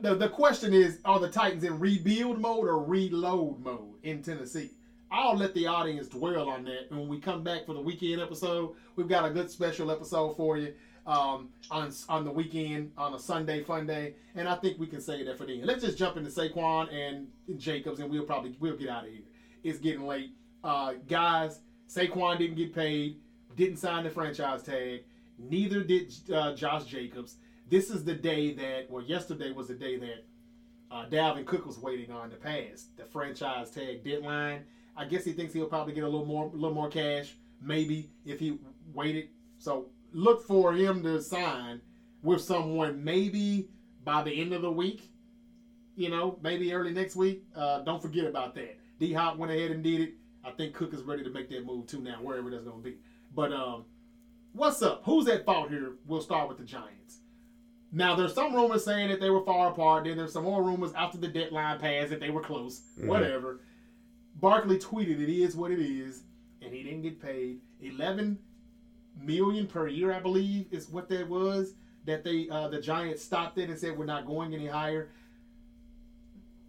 The, 0.00 0.16
the 0.16 0.28
question 0.28 0.74
is: 0.74 0.98
Are 1.04 1.20
the 1.20 1.30
Titans 1.30 1.62
in 1.62 1.78
rebuild 1.78 2.40
mode 2.40 2.66
or 2.66 2.82
reload 2.82 3.60
mode 3.60 3.94
in 4.02 4.24
Tennessee? 4.24 4.72
I'll 5.12 5.36
let 5.36 5.54
the 5.54 5.68
audience 5.68 6.08
dwell 6.08 6.48
on 6.48 6.64
that. 6.64 6.90
And 6.90 6.98
when 6.98 7.08
we 7.08 7.20
come 7.20 7.44
back 7.44 7.64
for 7.64 7.74
the 7.74 7.80
weekend 7.80 8.20
episode, 8.20 8.74
we've 8.96 9.06
got 9.06 9.24
a 9.24 9.30
good 9.30 9.48
special 9.52 9.92
episode 9.92 10.36
for 10.36 10.58
you 10.58 10.74
um, 11.06 11.50
on 11.70 11.92
on 12.08 12.24
the 12.24 12.32
weekend 12.32 12.90
on 12.98 13.14
a 13.14 13.20
Sunday 13.20 13.62
fun 13.62 13.86
day, 13.86 14.14
and 14.34 14.48
I 14.48 14.56
think 14.56 14.80
we 14.80 14.88
can 14.88 15.00
say 15.00 15.22
that 15.22 15.38
for 15.38 15.46
then. 15.46 15.64
Let's 15.64 15.84
just 15.84 15.96
jump 15.96 16.16
into 16.16 16.28
Saquon 16.28 16.92
and 16.92 17.28
Jacobs, 17.56 18.00
and 18.00 18.10
we'll 18.10 18.24
probably 18.24 18.56
we'll 18.58 18.76
get 18.76 18.88
out 18.88 19.04
of 19.04 19.10
here. 19.12 19.22
It's 19.62 19.78
getting 19.78 20.08
late, 20.08 20.32
uh, 20.64 20.94
guys. 21.08 21.60
Saquon 21.88 22.38
didn't 22.38 22.56
get 22.56 22.74
paid, 22.74 23.20
didn't 23.56 23.78
sign 23.78 24.04
the 24.04 24.10
franchise 24.10 24.62
tag. 24.62 25.04
Neither 25.38 25.82
did 25.82 26.12
uh, 26.32 26.54
Josh 26.54 26.84
Jacobs. 26.84 27.36
This 27.68 27.90
is 27.90 28.04
the 28.04 28.14
day 28.14 28.54
that, 28.54 28.90
well, 28.90 29.02
yesterday 29.02 29.52
was 29.52 29.68
the 29.68 29.74
day 29.74 29.98
that 29.98 30.24
uh, 30.90 31.06
Dalvin 31.06 31.44
Cook 31.44 31.66
was 31.66 31.78
waiting 31.78 32.12
on 32.12 32.30
to 32.30 32.36
pass 32.36 32.86
the 32.96 33.04
franchise 33.04 33.70
tag 33.70 34.04
deadline. 34.04 34.64
I 34.96 35.04
guess 35.04 35.24
he 35.24 35.32
thinks 35.32 35.52
he'll 35.52 35.66
probably 35.66 35.92
get 35.92 36.04
a 36.04 36.08
little 36.08 36.26
more, 36.26 36.46
a 36.46 36.56
little 36.56 36.74
more 36.74 36.88
cash, 36.88 37.34
maybe 37.60 38.10
if 38.24 38.38
he 38.38 38.58
waited. 38.94 39.28
So 39.58 39.86
look 40.12 40.46
for 40.46 40.72
him 40.72 41.02
to 41.02 41.20
sign 41.20 41.80
with 42.22 42.40
someone 42.40 43.02
maybe 43.02 43.68
by 44.04 44.22
the 44.22 44.40
end 44.40 44.52
of 44.52 44.62
the 44.62 44.70
week. 44.70 45.10
You 45.96 46.10
know, 46.10 46.38
maybe 46.42 46.72
early 46.72 46.92
next 46.92 47.16
week. 47.16 47.44
Uh, 47.54 47.80
don't 47.80 48.00
forget 48.00 48.26
about 48.26 48.54
that. 48.54 48.78
D 48.98 49.12
Hop 49.12 49.38
went 49.38 49.50
ahead 49.50 49.70
and 49.70 49.82
did 49.82 50.00
it. 50.02 50.14
I 50.44 50.50
think 50.52 50.74
Cook 50.74 50.94
is 50.94 51.02
ready 51.02 51.24
to 51.24 51.30
make 51.30 51.48
that 51.50 51.66
move 51.66 51.86
too 51.86 52.00
now, 52.00 52.18
wherever 52.22 52.50
that's 52.50 52.64
going 52.64 52.82
to 52.82 52.90
be. 52.90 52.96
But 53.36 53.52
um, 53.52 53.84
what's 54.54 54.80
up? 54.82 55.02
Who's 55.04 55.28
at 55.28 55.44
fault 55.44 55.68
here? 55.68 55.92
We'll 56.06 56.22
start 56.22 56.48
with 56.48 56.56
the 56.56 56.64
Giants. 56.64 57.18
Now, 57.92 58.16
there's 58.16 58.34
some 58.34 58.54
rumors 58.54 58.84
saying 58.84 59.10
that 59.10 59.20
they 59.20 59.30
were 59.30 59.44
far 59.44 59.70
apart. 59.70 60.04
Then 60.04 60.16
there's 60.16 60.32
some 60.32 60.44
more 60.44 60.62
rumors 60.64 60.92
after 60.94 61.18
the 61.18 61.28
deadline 61.28 61.78
passed 61.78 62.10
that 62.10 62.18
they 62.18 62.30
were 62.30 62.40
close. 62.40 62.80
Mhm. 62.98 63.06
Whatever. 63.06 63.60
Barkley 64.40 64.78
tweeted, 64.78 65.20
"It 65.20 65.28
is 65.28 65.54
what 65.54 65.70
it 65.70 65.78
is," 65.78 66.24
and 66.62 66.72
he 66.72 66.82
didn't 66.82 67.02
get 67.02 67.20
paid. 67.20 67.60
Eleven 67.80 68.38
million 69.18 69.66
per 69.66 69.86
year, 69.86 70.12
I 70.12 70.20
believe, 70.20 70.66
is 70.72 70.90
what 70.90 71.08
that 71.10 71.28
was. 71.28 71.74
That 72.06 72.24
they 72.24 72.48
uh, 72.48 72.68
the 72.68 72.80
Giants 72.80 73.22
stopped 73.22 73.58
it 73.58 73.68
and 73.68 73.78
said 73.78 73.96
we're 73.98 74.04
not 74.06 74.26
going 74.26 74.54
any 74.54 74.66
higher. 74.66 75.10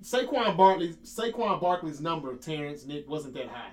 Saquon 0.01 0.55
Barkley, 0.55 0.93
Saquon 1.03 1.59
Barkley's 1.59 2.01
number, 2.01 2.30
of 2.32 2.39
Terrence 2.41 2.86
Nick, 2.86 3.09
wasn't 3.09 3.34
that 3.36 3.47
high. 3.47 3.72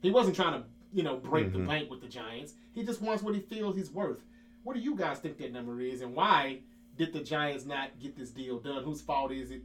He 0.00 0.10
wasn't 0.10 0.36
trying 0.36 0.62
to, 0.62 0.66
you 0.96 1.02
know, 1.02 1.16
break 1.18 1.52
the 1.52 1.58
Mhm. 1.58 1.66
bank 1.66 1.90
with 1.90 2.00
the 2.00 2.08
Giants. 2.08 2.54
He 2.72 2.82
just 2.82 3.02
wants 3.02 3.22
what 3.22 3.34
he 3.34 3.40
feels 3.42 3.76
he's 3.76 3.90
worth. 3.90 4.24
What 4.64 4.74
do 4.74 4.80
you 4.80 4.96
guys 4.96 5.18
think 5.18 5.36
that 5.38 5.52
number 5.52 5.78
is, 5.80 6.00
and 6.00 6.14
why 6.14 6.60
did 6.96 7.12
the 7.12 7.20
Giants 7.20 7.66
not 7.66 7.90
get 8.00 8.16
this 8.16 8.30
deal 8.30 8.58
done? 8.58 8.82
Whose 8.82 9.02
fault 9.02 9.30
is 9.30 9.50
it 9.50 9.62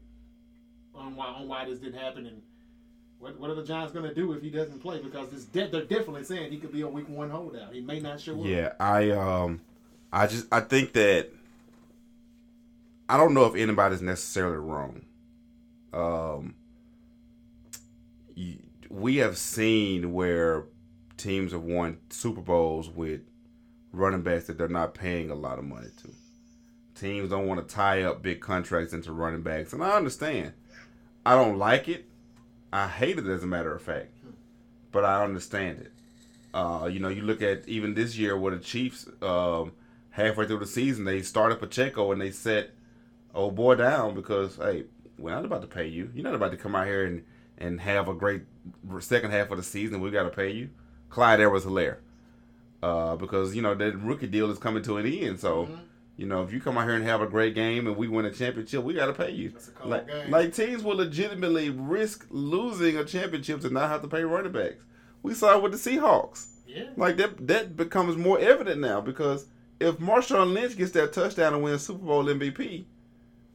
on 0.94 1.16
why 1.16 1.28
on 1.28 1.48
why 1.48 1.64
this 1.64 1.80
didn't 1.80 2.00
happen? 2.00 2.26
And 2.26 2.42
what 3.20 3.40
what 3.40 3.50
are 3.50 3.56
the 3.56 3.64
Giants 3.64 3.94
going 3.94 4.08
to 4.08 4.14
do 4.14 4.34
if 4.34 4.42
he 4.42 4.50
doesn't 4.50 4.80
play? 4.82 5.02
Because 5.02 5.30
this 5.32 5.46
de- 5.46 5.70
they're 5.70 5.86
definitely 5.86 6.26
saying 6.26 6.52
he 6.52 6.58
could 6.58 6.74
be 6.74 6.82
a 6.82 6.88
week 6.88 7.08
one 7.08 7.30
holdout. 7.30 7.74
He 7.74 7.80
may 7.80 8.02
not 8.02 8.20
show 8.20 8.38
up. 8.42 8.46
Yeah, 8.46 8.74
I 8.78 9.12
um, 9.12 9.62
I 10.12 10.28
just 10.28 10.48
I 10.52 10.60
think 10.60 10.92
that 10.94 11.30
I 13.08 13.16
don't 13.16 13.34
know 13.34 13.46
if 13.46 13.56
anybody's 13.56 14.02
necessarily 14.02 14.58
wrong. 14.58 15.06
Um, 15.94 16.56
we 18.90 19.18
have 19.18 19.38
seen 19.38 20.12
where 20.14 20.66
teams 21.22 21.52
have 21.52 21.64
won 21.64 22.00
Super 22.10 22.42
Bowls 22.42 22.90
with 22.90 23.22
running 23.94 24.22
backs 24.22 24.48
that 24.48 24.58
they're 24.58 24.68
not 24.68 24.94
paying 24.94 25.30
a 25.30 25.36
lot 25.36 25.60
of 25.60 25.66
money 25.66 25.90
to. 26.02 26.10
Teams 26.96 27.30
don't 27.30 27.48
want 27.48 27.68
to 27.68 27.76
tie 27.76 28.04
up 28.04 28.22
big 28.22 28.42
contracts 28.42 28.94
into 28.94 29.12
running 29.12 29.42
backs, 29.42 29.74
and 29.74 29.84
I 29.84 29.92
understand. 29.92 30.54
I 31.26 31.36
don't 31.36 31.58
like 31.58 31.88
it. 31.88 32.06
I 32.74 32.88
hate 32.88 33.18
it, 33.18 33.28
as 33.28 33.44
a 33.44 33.48
matter 33.48 33.74
of 33.76 33.82
fact, 33.82 34.12
but 34.92 35.04
I 35.04 35.24
understand 35.24 35.80
it. 35.82 35.92
Uh, 36.54 36.90
you 36.92 37.00
know, 37.00 37.10
you 37.10 37.22
look 37.22 37.42
at 37.42 37.68
even 37.68 37.94
this 37.94 38.18
year 38.18 38.38
where 38.38 38.56
the 38.56 38.64
Chiefs, 38.64 39.08
um, 39.22 39.74
halfway 40.12 40.48
through 40.48 40.60
the 40.60 40.68
season, 40.68 41.06
they 41.06 41.22
started 41.22 41.60
Pacheco 41.60 42.12
and 42.12 42.22
they 42.22 42.32
set 42.32 42.72
old 43.34 43.56
boy 43.56 43.76
down 43.76 44.16
because 44.16 44.58
hey, 44.58 44.86
we're 45.18 45.32
not 45.32 45.46
about 45.46 45.62
to 45.62 45.68
pay 45.68 45.88
you. 45.88 46.12
You're 46.14 46.24
not 46.24 46.36
about 46.36 46.52
to 46.52 46.58
come 46.58 46.76
out 46.76 46.88
here 46.88 47.06
and, 47.06 47.24
and 47.58 47.80
have 47.82 48.08
a 48.10 48.14
great 48.14 48.44
second 49.00 49.32
half 49.32 49.52
of 49.52 49.58
the 49.58 49.64
season. 49.64 50.02
We 50.02 50.12
got 50.12 50.24
to 50.24 50.30
pay 50.30 50.52
you. 50.52 50.70
Clyde 51.12 51.40
Edwards 51.42 51.66
Helaire. 51.66 51.98
Uh, 52.82 53.16
because, 53.16 53.56
you 53.56 53.62
know, 53.62 53.76
that 53.76 53.96
rookie 54.02 54.26
deal 54.28 54.50
is 54.50 54.58
coming 54.58 54.82
to 54.84 54.98
an 54.98 55.06
end. 55.06 55.40
So, 55.40 55.66
Mm-hmm. 55.66 55.76
you 56.18 56.26
know, 56.26 56.42
if 56.42 56.52
you 56.52 56.60
come 56.60 56.78
out 56.80 56.86
here 56.86 56.96
and 56.96 57.04
have 57.06 57.22
a 57.22 57.28
great 57.28 57.54
game 57.54 57.86
and 57.86 57.96
we 57.96 58.08
win 58.08 58.26
a 58.26 58.32
championship, 58.32 58.84
we 58.84 58.96
got 58.96 59.06
to 59.06 59.14
pay 59.14 59.30
you. 59.32 59.50
That's 59.52 59.70
a 59.84 59.88
Like, 59.88 60.08
game. 60.08 60.32
like 60.32 60.56
teams 60.56 60.82
will 60.84 60.96
legitimately 60.98 61.70
risk 61.70 62.26
losing 62.32 62.98
a 62.98 63.06
championship 63.06 63.62
to 63.62 63.70
not 63.70 63.90
have 63.90 64.02
to 64.02 64.08
pay 64.08 64.24
running 64.24 64.52
backs. 64.52 64.84
We 65.22 65.36
saw 65.36 65.56
it 65.58 65.62
with 65.62 65.72
the 65.74 65.78
Seahawks. 65.78 66.48
Yeah. 66.66 66.86
Like 66.98 67.18
that 67.18 67.46
that 67.48 67.76
becomes 67.78 68.16
more 68.18 68.40
evident 68.40 68.80
now 68.82 69.02
because 69.02 69.46
if 69.80 69.98
Marshawn 69.98 70.54
Lynch 70.54 70.76
gets 70.78 70.92
that 70.94 71.12
touchdown 71.14 71.54
and 71.54 71.62
wins 71.62 71.82
Super 71.86 72.04
Bowl 72.06 72.24
MVP, 72.26 72.86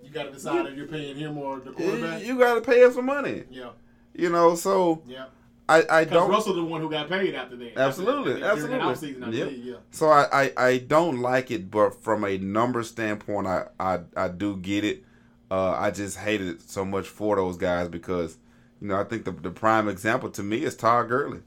You 0.04 0.10
got 0.10 0.24
to 0.24 0.32
decide 0.32 0.66
if 0.66 0.76
you're 0.76 0.86
paying 0.86 1.16
him 1.16 1.36
or 1.38 1.58
the 1.60 1.72
quarterback. 1.72 2.22
you 2.24 2.38
got 2.38 2.54
to 2.56 2.60
pay 2.60 2.82
him 2.84 2.92
some 2.92 3.06
money. 3.06 3.44
yeah. 3.50 3.70
You 4.14 4.28
know, 4.30 4.54
so 4.54 5.02
Yeah. 5.06 5.26
I 5.68 5.82
I 5.90 6.04
don't 6.04 6.30
Russell 6.30 6.54
the 6.54 6.64
one 6.64 6.80
who 6.80 6.88
got 6.90 7.08
paid 7.08 7.34
after 7.34 7.56
that. 7.56 7.76
Absolutely, 7.76 8.42
After 8.42 8.66
that, 8.68 8.80
absolutely. 8.80 9.14
offseason, 9.14 9.24
I 9.24 9.30
Yep. 9.30 9.48
believe, 9.48 9.64
yeah. 9.64 9.74
so 9.90 10.08
I, 10.08 10.26
I 10.44 10.52
I 10.56 10.78
don't 10.78 11.20
like 11.20 11.50
it, 11.50 11.70
but 11.70 12.00
from 12.02 12.24
a 12.24 12.38
number 12.38 12.82
standpoint, 12.82 13.46
I 13.46 13.66
I 13.80 14.00
I 14.16 14.28
do 14.28 14.56
get 14.56 14.84
it. 14.84 15.04
Uh, 15.50 15.72
I 15.72 15.90
just 15.90 16.18
hated 16.18 16.48
it 16.48 16.62
so 16.62 16.84
much 16.84 17.06
for 17.08 17.36
those 17.36 17.56
guys 17.56 17.88
because 17.88 18.38
you 18.80 18.88
know 18.88 19.00
I 19.00 19.04
think 19.04 19.24
the 19.24 19.32
the 19.32 19.50
prime 19.50 19.88
example 19.88 20.30
to 20.30 20.42
me 20.42 20.62
is 20.64 20.76
Todd 20.76 21.08
Gurley. 21.08 21.40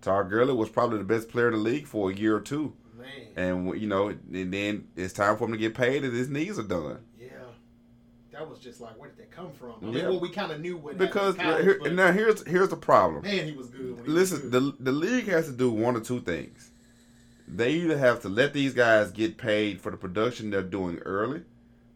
Todd 0.00 0.28
Gurley 0.30 0.52
was 0.52 0.68
probably 0.68 0.98
the 0.98 1.04
best 1.04 1.28
player 1.28 1.48
in 1.48 1.54
the 1.54 1.60
league 1.60 1.86
for 1.86 2.10
a 2.10 2.14
year 2.14 2.36
or 2.36 2.40
two. 2.40 2.74
Man. 2.98 3.08
And 3.36 3.80
you 3.80 3.86
know, 3.88 4.08
and 4.08 4.52
then 4.52 4.88
it's 4.96 5.12
time 5.12 5.36
for 5.36 5.44
him 5.44 5.52
to 5.52 5.58
get 5.58 5.74
paid, 5.74 6.04
and 6.04 6.14
his 6.14 6.28
knees 6.28 6.58
are 6.58 6.62
done. 6.64 6.98
That 8.38 8.48
was 8.50 8.58
just 8.58 8.80
like, 8.82 8.98
where 9.00 9.08
did 9.08 9.18
that 9.18 9.30
come 9.30 9.50
from? 9.52 9.74
I 9.82 9.88
Yeah. 9.98 10.08
well, 10.08 10.20
we 10.20 10.28
kind 10.30 10.52
of 10.52 10.60
knew 10.60 10.76
what 10.76 10.98
Because 10.98 11.36
in 11.36 11.40
here, 11.40 11.78
now 11.90 12.12
here's 12.12 12.46
here's 12.46 12.68
the 12.68 12.76
problem. 12.76 13.22
man, 13.22 13.46
he 13.46 13.52
was 13.52 13.68
good. 13.68 13.96
When 13.96 14.04
he 14.04 14.10
Listen, 14.10 14.42
was 14.42 14.50
good. 14.50 14.76
the 14.78 14.84
the 14.84 14.92
league 14.92 15.26
has 15.28 15.46
to 15.46 15.52
do 15.52 15.70
one 15.70 15.96
or 15.96 16.00
two 16.00 16.20
things. 16.20 16.70
They 17.48 17.72
either 17.72 17.96
have 17.96 18.20
to 18.22 18.28
let 18.28 18.52
these 18.52 18.74
guys 18.74 19.10
get 19.12 19.38
paid 19.38 19.80
for 19.80 19.90
the 19.90 19.96
production 19.96 20.50
they're 20.50 20.62
doing 20.62 20.98
early. 20.98 21.42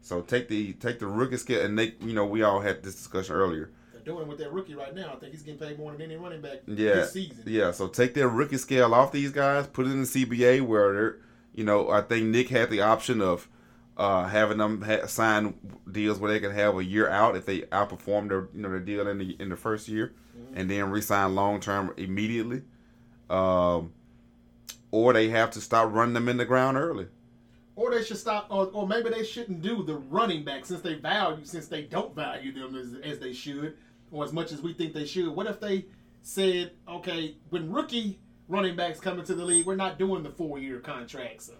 So 0.01 0.21
take 0.21 0.47
the 0.47 0.73
take 0.73 0.97
the 0.99 1.07
rookie 1.07 1.37
scale, 1.37 1.63
and 1.63 1.77
they, 1.77 1.93
you 2.01 2.13
know, 2.13 2.25
we 2.25 2.41
all 2.41 2.61
had 2.61 2.81
this 2.81 2.95
discussion 2.95 3.35
earlier. 3.35 3.69
They're 3.93 4.01
doing 4.01 4.23
it 4.23 4.27
with 4.27 4.39
that 4.39 4.51
rookie 4.51 4.73
right 4.73 4.95
now. 4.95 5.13
I 5.13 5.17
think 5.17 5.33
he's 5.33 5.43
getting 5.43 5.59
paid 5.59 5.77
more 5.77 5.91
than 5.91 6.01
any 6.01 6.15
running 6.15 6.41
back 6.41 6.61
Yeah, 6.65 6.95
this 6.95 7.11
season. 7.13 7.43
yeah. 7.45 7.69
So 7.71 7.87
take 7.87 8.15
their 8.15 8.29
rookie 8.29 8.57
scale 8.57 8.95
off 8.95 9.11
these 9.11 9.31
guys, 9.31 9.67
put 9.67 9.85
it 9.85 9.91
in 9.91 10.01
the 10.01 10.07
CBA 10.07 10.61
where 10.65 10.93
they're, 10.93 11.15
you 11.53 11.63
know, 11.65 11.89
I 11.91 12.01
think 12.01 12.25
Nick 12.27 12.49
had 12.49 12.71
the 12.71 12.81
option 12.81 13.21
of 13.21 13.47
uh, 14.01 14.27
having 14.27 14.57
them 14.57 14.81
ha- 14.81 15.05
sign 15.05 15.53
deals 15.91 16.17
where 16.17 16.31
they 16.31 16.39
can 16.39 16.51
have 16.51 16.75
a 16.75 16.83
year 16.83 17.07
out 17.07 17.35
if 17.35 17.45
they 17.45 17.61
outperform 17.61 18.29
their, 18.29 18.47
you 18.51 18.61
know, 18.63 18.69
their 18.69 18.79
deal 18.79 19.07
in 19.07 19.19
the 19.19 19.35
in 19.39 19.49
the 19.49 19.55
first 19.55 19.87
year, 19.87 20.13
and 20.55 20.71
then 20.71 20.89
resign 20.89 21.35
long 21.35 21.59
term 21.59 21.93
immediately. 21.97 22.63
Um, 23.29 23.93
or 24.89 25.13
they 25.13 25.29
have 25.29 25.51
to 25.51 25.61
stop 25.61 25.93
running 25.93 26.15
them 26.15 26.27
in 26.27 26.37
the 26.37 26.45
ground 26.45 26.77
early. 26.77 27.07
Or 27.75 27.91
they 27.91 28.03
should 28.03 28.17
stop, 28.17 28.47
or, 28.49 28.71
or 28.73 28.87
maybe 28.87 29.11
they 29.11 29.23
shouldn't 29.23 29.61
do 29.61 29.83
the 29.83 29.95
running 29.95 30.43
back 30.43 30.65
since 30.65 30.81
they 30.81 30.95
value, 30.95 31.45
since 31.45 31.67
they 31.67 31.83
don't 31.83 32.15
value 32.15 32.51
them 32.51 32.75
as, 32.75 32.95
as 33.03 33.19
they 33.19 33.33
should, 33.33 33.77
or 34.11 34.25
as 34.25 34.33
much 34.33 34.51
as 34.51 34.61
we 34.61 34.73
think 34.73 34.93
they 34.93 35.05
should. 35.05 35.29
What 35.29 35.45
if 35.45 35.59
they 35.59 35.85
said, 36.23 36.71
okay, 36.89 37.35
when 37.51 37.71
rookie 37.71 38.19
running 38.49 38.75
backs 38.75 38.99
come 38.99 39.19
into 39.19 39.35
the 39.35 39.45
league, 39.45 39.65
we're 39.67 39.75
not 39.75 39.99
doing 39.99 40.23
the 40.23 40.31
four 40.31 40.57
year 40.57 40.79
contracts. 40.79 41.45
So 41.45 41.53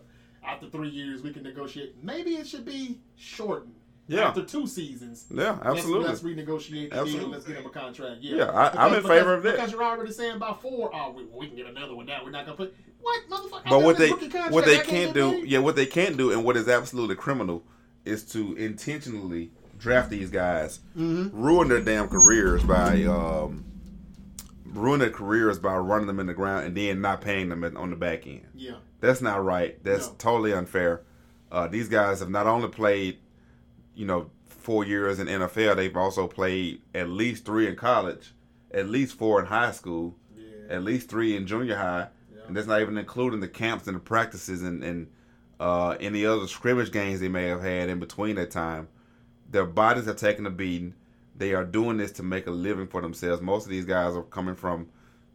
after 0.46 0.70
three 0.70 0.89
years, 0.89 1.22
we 1.22 1.32
can 1.32 1.44
negotiate. 1.44 1.96
Maybe 2.04 2.32
it 2.36 2.48
should 2.48 2.66
be 2.66 3.00
shortened. 3.16 3.76
Yeah. 4.08 4.28
After 4.30 4.44
two 4.44 4.68
seasons. 4.68 5.26
Yeah, 5.34 5.58
absolutely. 5.64 6.08
Let's, 6.10 6.22
let's 6.24 6.36
renegotiate 6.36 6.89
the 6.89 6.96
deal. 6.96 7.00
Absolutely. 7.00 7.32
Let's 7.32 7.46
get 7.46 7.58
him 7.58 7.66
a 7.66 7.70
contract. 7.70 8.22
Yeah, 8.22 8.36
Yeah, 8.38 8.46
I- 8.52 8.86
I'm 8.86 8.94
in 8.94 9.04
favor 9.04 9.34
of 9.34 9.44
that. 9.44 9.56
Because 9.56 9.72
you're 9.72 9.84
already 9.84 10.12
saying 10.12 10.36
about 10.36 10.62
four, 10.62 10.89
oh, 10.94 11.12
we, 11.12 11.24
we 11.26 11.48
can 11.48 11.56
get 11.56 11.68
another 11.68 11.96
one 11.96 12.08
now. 12.08 12.22
We're 12.24 12.32
not 12.32 12.46
gonna 12.46 12.58
put 12.58 12.76
what 13.00 13.22
motherfucker. 13.30 13.70
But 13.70 13.82
what 13.84 13.98
they 13.98 14.10
what 14.10 14.66
they 14.66 14.80
can't 14.80 15.14
do, 15.14 15.32
paid? 15.32 15.48
yeah, 15.48 15.60
what 15.60 15.76
they 15.76 15.86
can't 15.86 16.18
do, 16.18 16.32
and 16.32 16.44
what 16.44 16.58
is 16.58 16.68
absolutely 16.68 17.16
criminal, 17.16 17.64
is 18.04 18.24
to 18.34 18.54
intentionally 18.58 19.52
draft 19.78 20.10
these 20.10 20.30
guys, 20.30 20.80
ruin 20.96 21.70
their 21.70 21.80
damn 21.82 22.10
careers 22.10 22.64
by 22.64 23.04
um, 23.04 23.64
ruin 24.66 25.00
their 25.00 25.10
careers 25.10 25.58
by 25.60 25.76
running 25.78 26.08
them 26.08 26.20
in 26.20 26.28
the 26.28 26.34
ground 26.34 26.66
and 26.66 26.76
then 26.76 27.02
not 27.02 27.22
paying 27.22 27.50
them 27.50 27.64
on 27.78 27.89
the 27.89 27.96
back 27.96 28.28
end. 28.28 28.46
Yeah. 28.56 28.76
That's 29.02 29.22
not 29.22 29.43
right. 29.43 29.84
That's 29.84 30.08
No. 30.08 30.16
totally 30.18 30.54
unfair. 30.54 31.02
Uh, 31.52 31.68
these 31.68 31.89
guys 31.89 32.20
have 32.22 32.30
not 32.30 32.47
only 32.47 32.70
played, 32.70 33.18
you 33.95 34.06
know, 34.06 34.30
four 34.45 34.86
years 34.86 35.20
in 35.20 35.28
NFL, 35.28 35.76
they've 35.76 35.97
also 35.97 36.28
played 36.28 36.82
at 36.95 37.10
least 37.10 37.43
three 37.45 37.68
in 37.68 37.76
college, 37.76 38.34
at 38.72 38.88
least 38.88 39.18
four 39.18 39.39
in 39.41 39.47
high 39.47 39.72
school, 39.72 40.16
Yeah. 40.38 40.45
at 40.76 40.84
least 40.84 41.10
three 41.10 41.36
in 41.36 41.45
junior 41.47 41.76
high, 41.76 42.08
Yeah. 42.34 42.41
and 42.47 42.56
that's 42.56 42.68
not 42.68 42.80
even 42.80 42.97
including 42.97 43.39
the 43.41 43.47
camps 43.49 43.88
and 43.88 43.95
the 43.95 43.99
practices 43.99 44.62
and, 44.62 44.84
and 44.84 45.08
uh, 45.60 45.95
any 45.99 46.26
other 46.26 46.47
scrimmage 46.47 46.91
games 46.91 47.20
they 47.20 47.28
may 47.28 47.47
have 47.47 47.62
had 47.62 47.89
in 47.89 47.99
between 47.99 48.36
that 48.36 48.49
time. 48.52 48.88
Their 49.49 49.66
bodies 49.66 50.08
are 50.08 50.14
taking 50.14 50.45
a 50.45 50.49
beating. 50.49 50.93
They 51.36 51.54
are 51.54 51.66
doing 51.66 51.97
this 51.97 52.12
to 52.14 52.24
make 52.24 52.47
a 52.47 52.52
living 52.52 52.88
for 52.88 53.02
themselves. 53.02 53.41
Most 53.41 53.66
of 53.66 53.70
these 53.72 53.86
guys 53.86 54.16
are 54.16 54.24
coming 54.24 54.56
from, 54.56 54.88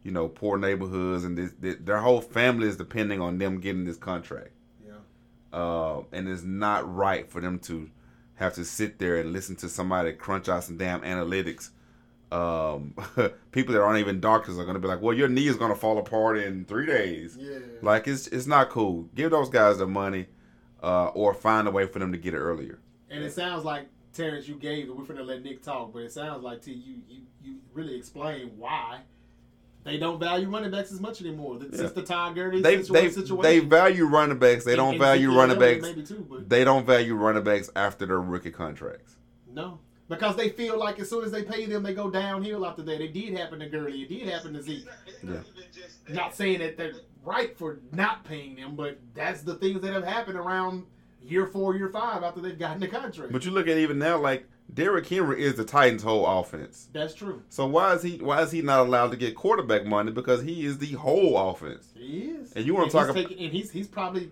you 0.07 0.13
know, 0.13 0.29
poor 0.29 0.57
neighborhoods, 0.57 1.25
and 1.25 1.37
this, 1.37 1.51
this, 1.59 1.75
their 1.81 1.97
whole 1.97 2.21
family 2.21 2.65
is 2.65 2.77
depending 2.77 3.19
on 3.19 3.39
them 3.39 3.59
getting 3.59 3.83
this 3.83 3.97
contract. 3.97 4.51
Yeah. 4.81 4.93
Uh, 5.51 6.03
and 6.13 6.29
it's 6.29 6.43
not 6.43 6.91
right 6.95 7.29
for 7.29 7.41
them 7.41 7.59
to 7.59 7.89
have 8.35 8.53
to 8.53 8.63
sit 8.63 8.99
there 8.99 9.17
and 9.17 9.33
listen 9.33 9.57
to 9.57 9.67
somebody 9.67 10.13
crunch 10.13 10.47
out 10.47 10.63
some 10.63 10.77
damn 10.77 11.01
analytics. 11.01 11.71
Um, 12.31 12.95
people 13.51 13.73
that 13.73 13.81
aren't 13.81 13.99
even 13.99 14.21
doctors 14.21 14.57
are 14.57 14.63
going 14.63 14.75
to 14.75 14.79
be 14.79 14.87
like, 14.87 15.01
"Well, 15.01 15.13
your 15.13 15.27
knee 15.27 15.49
is 15.49 15.57
going 15.57 15.73
to 15.73 15.77
fall 15.77 15.97
apart 15.97 16.37
in 16.37 16.63
three 16.63 16.85
days." 16.85 17.35
Yeah. 17.37 17.59
Like 17.81 18.07
it's 18.07 18.27
it's 18.27 18.47
not 18.47 18.69
cool. 18.69 19.09
Give 19.13 19.29
those 19.29 19.49
guys 19.49 19.77
the 19.79 19.87
money, 19.87 20.27
uh, 20.81 21.07
or 21.07 21.33
find 21.33 21.67
a 21.67 21.71
way 21.71 21.85
for 21.85 21.99
them 21.99 22.13
to 22.13 22.17
get 22.17 22.33
it 22.33 22.37
earlier. 22.37 22.79
And 23.09 23.25
it 23.25 23.33
sounds 23.33 23.65
like 23.65 23.87
Terrence, 24.13 24.47
you 24.47 24.55
gave. 24.55 24.85
It. 24.85 24.95
We're 24.95 25.03
gonna 25.03 25.23
let 25.23 25.43
Nick 25.43 25.63
talk, 25.63 25.91
but 25.91 26.03
it 26.03 26.13
sounds 26.13 26.43
like 26.43 26.61
to 26.61 26.73
you, 26.73 27.01
you, 27.09 27.23
you 27.43 27.57
really 27.73 27.97
explain 27.97 28.51
why 28.55 29.01
they 29.87 29.97
don't 29.97 30.19
value 30.19 30.49
running 30.49 30.69
backs 30.71 30.91
as 30.91 30.99
much 30.99 31.21
anymore. 31.21 31.57
That- 31.59 31.73
Since 31.75 31.93
the 31.93 32.03
Todd 32.03 32.35
Gurley 32.35 32.61
They 32.61 32.77
situa- 32.79 32.93
they 32.93 33.09
situation, 33.09 33.41
they 33.41 33.59
value 33.59 34.05
running 34.05 34.37
backs. 34.37 34.65
They 34.65 34.75
don't 34.75 34.91
and 34.95 34.99
value 34.99 35.27
Ezekiel 35.29 35.39
running 35.39 35.59
backs. 35.59 35.81
maybe 35.81 36.03
too, 36.05 36.25
but 36.29 36.49
They 36.49 36.63
don't 36.65 36.85
value 36.85 37.15
running 37.15 37.43
backs 37.43 37.69
after 37.75 38.05
their 38.05 38.19
rookie 38.21 38.51
contracts. 38.51 39.15
no, 39.51 39.79
because 40.09 40.35
they 40.35 40.49
feel 40.49 40.77
like 40.77 40.99
as 40.99 41.09
soon 41.09 41.23
as 41.23 41.31
they 41.31 41.43
pay 41.43 41.65
them, 41.65 41.83
they 41.83 41.93
go 41.93 42.09
downhill 42.09 42.65
after 42.65 42.81
that. 42.83 43.01
It 43.01 43.13
did 43.13 43.37
happen 43.37 43.59
to 43.59 43.69
Gurley. 43.69 44.01
It 44.03 44.09
did 44.09 44.27
happen 44.27 44.53
to 44.53 44.61
Zeke. 44.61 44.85
It's 44.85 44.85
not, 44.85 44.97
it's 45.07 45.23
not 45.23 45.45
even 45.57 45.63
just 45.73 46.05
that. 46.05 46.13
Not 46.13 46.35
saying 46.35 46.59
that 46.59 46.77
they're 46.77 46.93
right 47.23 47.57
for 47.57 47.79
not 47.93 48.23
paying 48.25 48.55
them, 48.55 48.75
but 48.75 48.99
that's 49.15 49.41
the 49.41 49.55
things 49.55 49.81
that 49.81 49.93
have 49.93 50.03
happened 50.05 50.37
around 50.37 50.85
year 51.23 51.45
four, 51.47 51.75
year 51.75 51.89
five 51.89 52.23
after 52.23 52.39
they've 52.41 52.59
gotten 52.59 52.79
the 52.79 52.87
contract. 52.87 53.31
But 53.31 53.43
you 53.45 53.51
look 53.51 53.67
at 53.67 53.77
even 53.77 53.99
now, 53.99 54.17
like 54.17 54.47
Derrick 54.73 55.07
Henry 55.07 55.41
is 55.43 55.55
the 55.55 55.63
Titans' 55.63 56.03
whole 56.03 56.25
offense. 56.25 56.87
that's 56.91 57.13
true. 57.13 57.41
So 57.49 57.65
why 57.65 57.93
is 57.93 58.03
he 58.03 58.17
why 58.17 58.41
is 58.41 58.51
he 58.51 58.61
not 58.61 58.81
allowed 58.81 59.11
to 59.11 59.17
get 59.17 59.35
quarterback 59.35 59.85
money? 59.85 60.11
Because 60.11 60.41
he 60.41 60.65
is 60.65 60.77
the 60.77 60.93
whole 60.93 61.37
offense. 61.49 61.87
He 61.95 62.19
is. 62.29 62.51
And 62.53 62.65
you 62.65 62.75
wanna 62.75 62.91
talk 62.91 63.09
about? 63.09 63.31
and 63.31 63.39
he's 63.53 63.71
he's 63.71 63.87
probably. 63.87 64.29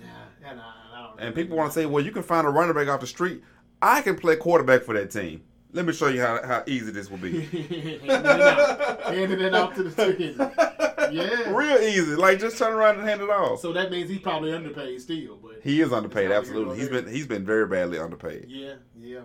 Yeah, 0.00 0.50
and 0.50 0.60
I, 0.60 0.64
I 0.94 1.06
don't 1.08 1.20
And 1.20 1.34
people 1.34 1.56
want 1.56 1.72
to 1.72 1.78
say, 1.78 1.86
well, 1.86 2.04
you 2.04 2.10
can 2.10 2.22
find 2.22 2.46
a 2.46 2.50
running 2.50 2.74
back 2.74 2.88
off 2.88 3.00
the 3.00 3.06
street. 3.06 3.42
I 3.80 4.00
can 4.02 4.16
play 4.16 4.36
quarterback 4.36 4.82
for 4.82 4.94
that 4.94 5.10
team. 5.10 5.42
Let 5.72 5.84
me 5.86 5.92
show 5.92 6.08
you 6.08 6.20
how, 6.20 6.40
how 6.46 6.62
easy 6.66 6.90
this 6.92 7.10
will 7.10 7.18
be. 7.18 7.40
handing 7.40 8.10
it 8.10 8.26
out, 8.26 9.02
handing 9.02 9.40
it 9.40 9.54
out 9.54 9.74
to 9.74 9.82
the 9.82 10.14
team. 10.14 10.36
Yeah. 11.12 11.50
Real 11.54 11.78
easy. 11.78 12.14
Like 12.16 12.38
just 12.40 12.58
turn 12.58 12.72
around 12.72 12.98
and 12.98 13.08
hand 13.08 13.20
it 13.20 13.30
off. 13.30 13.60
So 13.60 13.72
that 13.72 13.90
means 13.90 14.08
he's 14.10 14.20
probably 14.20 14.52
underpaid 14.54 15.00
still, 15.00 15.36
but 15.42 15.60
He 15.62 15.80
is 15.80 15.92
underpaid, 15.92 16.30
That's 16.30 16.48
how 16.48 16.54
we 16.54 16.60
absolutely. 16.62 16.76
get 16.76 16.80
He's 16.80 16.88
on 16.88 16.92
there. 16.94 17.02
been 17.02 17.12
he's 17.14 17.26
been 17.26 17.44
very 17.44 17.66
badly 17.66 17.98
underpaid. 17.98 18.46
yeah, 18.48 18.74
yeah. 18.98 19.20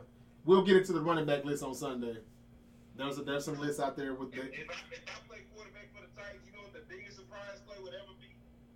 We'll 0.46 0.64
get 0.64 0.78
into 0.78 0.94
the 0.94 1.02
running 1.02 1.26
back 1.26 1.46
list 1.46 1.64
on 1.64 1.74
Sunday. 1.76 2.18
There's 2.96 3.18
a, 3.18 3.22
there's 3.24 3.46
some 3.46 3.60
lists 3.60 3.80
out 3.80 3.96
there 3.96 4.14
with 4.14 4.32
the 4.32 4.40
If, 4.42 4.46
if, 4.48 4.70
I, 4.70 4.74
if 4.92 5.02
I 5.08 5.28
play 5.28 5.38
quarterback 5.56 5.90
for 5.96 6.02
the 6.02 6.22
Titans, 6.22 6.44
you 6.48 6.54
know 6.54 6.64
what 6.64 6.74
the 6.74 6.82
biggest 6.94 7.18
surprise 7.18 7.60
play 7.68 7.78
would 7.82 7.94
ever 7.94 8.12
be? 8.20 8.28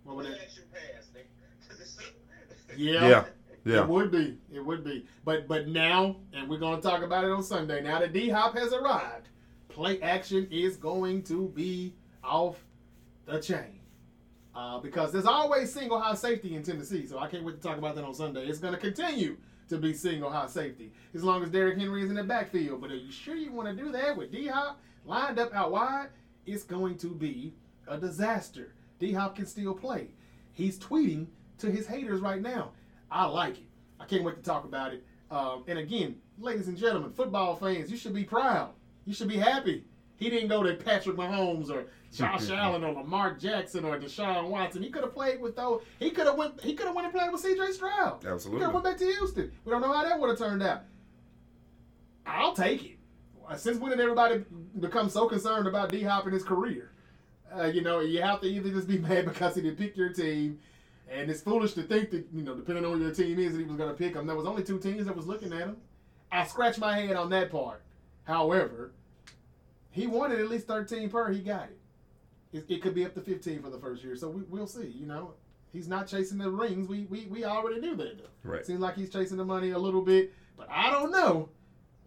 what 0.04 0.16
would 0.16 0.26
Play 0.26 0.34
it? 0.34 0.40
action 0.44 0.62
pass. 0.72 1.08
nigga. 1.14 1.68
'Cause 1.68 2.78
Yeah. 2.78 3.24
Yeah. 3.64 3.82
It 3.82 3.88
would 3.88 4.10
be. 4.10 4.38
It 4.52 4.60
would 4.64 4.84
be. 4.84 5.06
But 5.24 5.48
but 5.48 5.68
now, 5.68 6.16
and 6.34 6.48
we're 6.48 6.58
gonna 6.58 6.82
talk 6.82 7.02
about 7.02 7.24
it 7.24 7.30
on 7.30 7.42
Sunday. 7.42 7.82
Now 7.82 7.98
that 8.00 8.12
D 8.12 8.28
Hop 8.28 8.56
has 8.58 8.72
arrived, 8.74 9.28
play 9.70 10.00
action 10.02 10.46
is 10.50 10.76
going 10.76 11.22
to 11.24 11.48
be 11.48 11.94
off 12.22 12.62
the 13.26 13.40
chain. 13.40 13.80
Uh, 14.54 14.78
because 14.78 15.10
there's 15.10 15.26
always 15.26 15.72
single 15.72 15.98
high 15.98 16.14
safety 16.14 16.54
in 16.54 16.62
Tennessee, 16.62 17.06
so 17.06 17.18
I 17.18 17.26
can't 17.26 17.42
wait 17.42 17.56
to 17.56 17.62
talk 17.62 17.76
about 17.76 17.96
that 17.96 18.04
on 18.04 18.14
Sunday. 18.14 18.46
It's 18.46 18.60
going 18.60 18.74
to 18.74 18.78
continue 18.78 19.36
to 19.68 19.78
be 19.78 19.92
single 19.92 20.30
high 20.30 20.46
safety 20.46 20.92
as 21.12 21.24
long 21.24 21.42
as 21.42 21.50
Derrick 21.50 21.76
Henry 21.78 22.04
is 22.04 22.10
in 22.10 22.16
the 22.16 22.22
backfield. 22.22 22.80
But 22.80 22.92
are 22.92 22.96
you 22.96 23.10
sure 23.10 23.34
you 23.34 23.50
want 23.50 23.76
to 23.76 23.84
do 23.84 23.90
that 23.90 24.16
with 24.16 24.30
D 24.30 24.46
Hop 24.46 24.80
lined 25.04 25.40
up 25.40 25.52
out 25.54 25.72
wide? 25.72 26.08
It's 26.46 26.62
going 26.62 26.98
to 26.98 27.08
be 27.08 27.54
a 27.88 27.98
disaster. 27.98 28.74
D 29.00 29.12
Hop 29.12 29.34
can 29.34 29.46
still 29.46 29.74
play. 29.74 30.10
He's 30.52 30.78
tweeting 30.78 31.26
to 31.58 31.70
his 31.70 31.86
haters 31.86 32.20
right 32.20 32.40
now. 32.40 32.70
I 33.10 33.24
like 33.24 33.58
it. 33.58 33.66
I 33.98 34.04
can't 34.04 34.22
wait 34.22 34.36
to 34.36 34.42
talk 34.42 34.64
about 34.64 34.92
it. 34.92 35.04
Um, 35.30 35.64
and 35.66 35.78
again, 35.78 36.16
ladies 36.38 36.68
and 36.68 36.76
gentlemen, 36.76 37.10
football 37.10 37.56
fans, 37.56 37.90
you 37.90 37.96
should 37.96 38.14
be 38.14 38.24
proud. 38.24 38.70
You 39.04 39.14
should 39.14 39.28
be 39.28 39.36
happy. 39.36 39.84
He 40.24 40.30
didn't 40.30 40.48
go 40.48 40.62
to 40.62 40.72
Patrick 40.72 41.18
Mahomes 41.18 41.68
or 41.68 41.84
Josh 42.10 42.48
Allen 42.50 42.82
or 42.82 42.94
Lamar 42.94 43.34
Jackson 43.34 43.84
or 43.84 43.98
Deshaun 43.98 44.48
Watson. 44.48 44.82
He 44.82 44.88
could 44.88 45.02
have 45.02 45.12
played 45.12 45.38
with 45.38 45.54
those. 45.54 45.82
He 45.98 46.12
could 46.12 46.26
have 46.26 46.38
went. 46.38 46.58
He 46.62 46.72
could 46.72 46.86
have 46.86 46.94
went 46.94 47.08
and 47.08 47.14
played 47.14 47.30
with 47.30 47.42
C.J. 47.42 47.72
Stroud. 47.72 48.20
He 48.20 48.24
could 48.24 48.32
Absolutely. 48.32 48.64
have 48.64 48.72
went 48.72 48.86
back 48.86 48.96
to 48.96 49.04
Houston. 49.04 49.52
We 49.66 49.70
don't 49.70 49.82
know 49.82 49.92
how 49.92 50.02
that 50.02 50.18
would 50.18 50.30
have 50.30 50.38
turned 50.38 50.62
out. 50.62 50.84
I'll 52.24 52.54
take 52.54 52.84
it. 52.86 52.98
Since 53.58 53.76
when 53.76 53.90
did 53.90 54.00
everybody 54.00 54.42
become 54.80 55.10
so 55.10 55.28
concerned 55.28 55.68
about 55.68 55.90
D 55.90 56.02
Hop 56.04 56.24
and 56.24 56.32
his 56.32 56.42
career? 56.42 56.92
Uh, 57.54 57.66
you 57.66 57.82
know, 57.82 58.00
you 58.00 58.22
have 58.22 58.40
to 58.40 58.46
either 58.46 58.70
just 58.70 58.88
be 58.88 58.96
mad 59.08 59.26
because 59.26 59.56
he 59.56 59.60
didn't 59.60 59.76
pick 59.76 59.94
your 59.94 60.10
team, 60.10 60.58
and 61.10 61.30
it's 61.30 61.42
foolish 61.42 61.74
to 61.74 61.82
think 61.82 62.10
that 62.12 62.26
you 62.32 62.44
know, 62.44 62.54
depending 62.54 62.86
on 62.86 62.94
who 62.94 63.04
your 63.04 63.14
team 63.14 63.38
is, 63.38 63.52
that 63.52 63.58
he 63.58 63.64
was 63.64 63.76
going 63.76 63.90
to 63.90 63.94
pick 63.94 64.14
him. 64.14 64.26
There 64.26 64.36
was 64.36 64.46
only 64.46 64.62
two 64.62 64.78
teams 64.78 65.04
that 65.04 65.14
was 65.14 65.26
looking 65.26 65.52
at 65.52 65.58
him. 65.58 65.76
I 66.32 66.46
scratch 66.46 66.78
my 66.78 66.98
head 66.98 67.14
on 67.14 67.28
that 67.28 67.50
part. 67.50 67.82
However, 68.22 68.92
he 69.94 70.08
wanted 70.08 70.40
at 70.40 70.48
least 70.48 70.66
thirteen 70.66 71.08
per. 71.08 71.30
He 71.30 71.38
got 71.38 71.68
it. 71.68 71.78
It, 72.52 72.64
it 72.68 72.82
could 72.82 72.94
be 72.94 73.04
up 73.04 73.14
to 73.14 73.20
fifteen 73.20 73.62
for 73.62 73.70
the 73.70 73.78
first 73.78 74.02
year, 74.02 74.16
so 74.16 74.28
we, 74.28 74.42
we'll 74.42 74.66
see. 74.66 74.88
You 74.88 75.06
know, 75.06 75.34
he's 75.72 75.86
not 75.86 76.08
chasing 76.08 76.38
the 76.38 76.50
rings. 76.50 76.88
We 76.88 77.04
we, 77.04 77.26
we 77.26 77.44
already 77.44 77.80
knew 77.80 77.94
that. 77.96 78.18
Though. 78.18 78.50
Right. 78.50 78.66
Seems 78.66 78.80
like 78.80 78.96
he's 78.96 79.10
chasing 79.10 79.36
the 79.36 79.44
money 79.44 79.70
a 79.70 79.78
little 79.78 80.02
bit, 80.02 80.32
but 80.56 80.68
I 80.68 80.90
don't 80.90 81.12
know. 81.12 81.48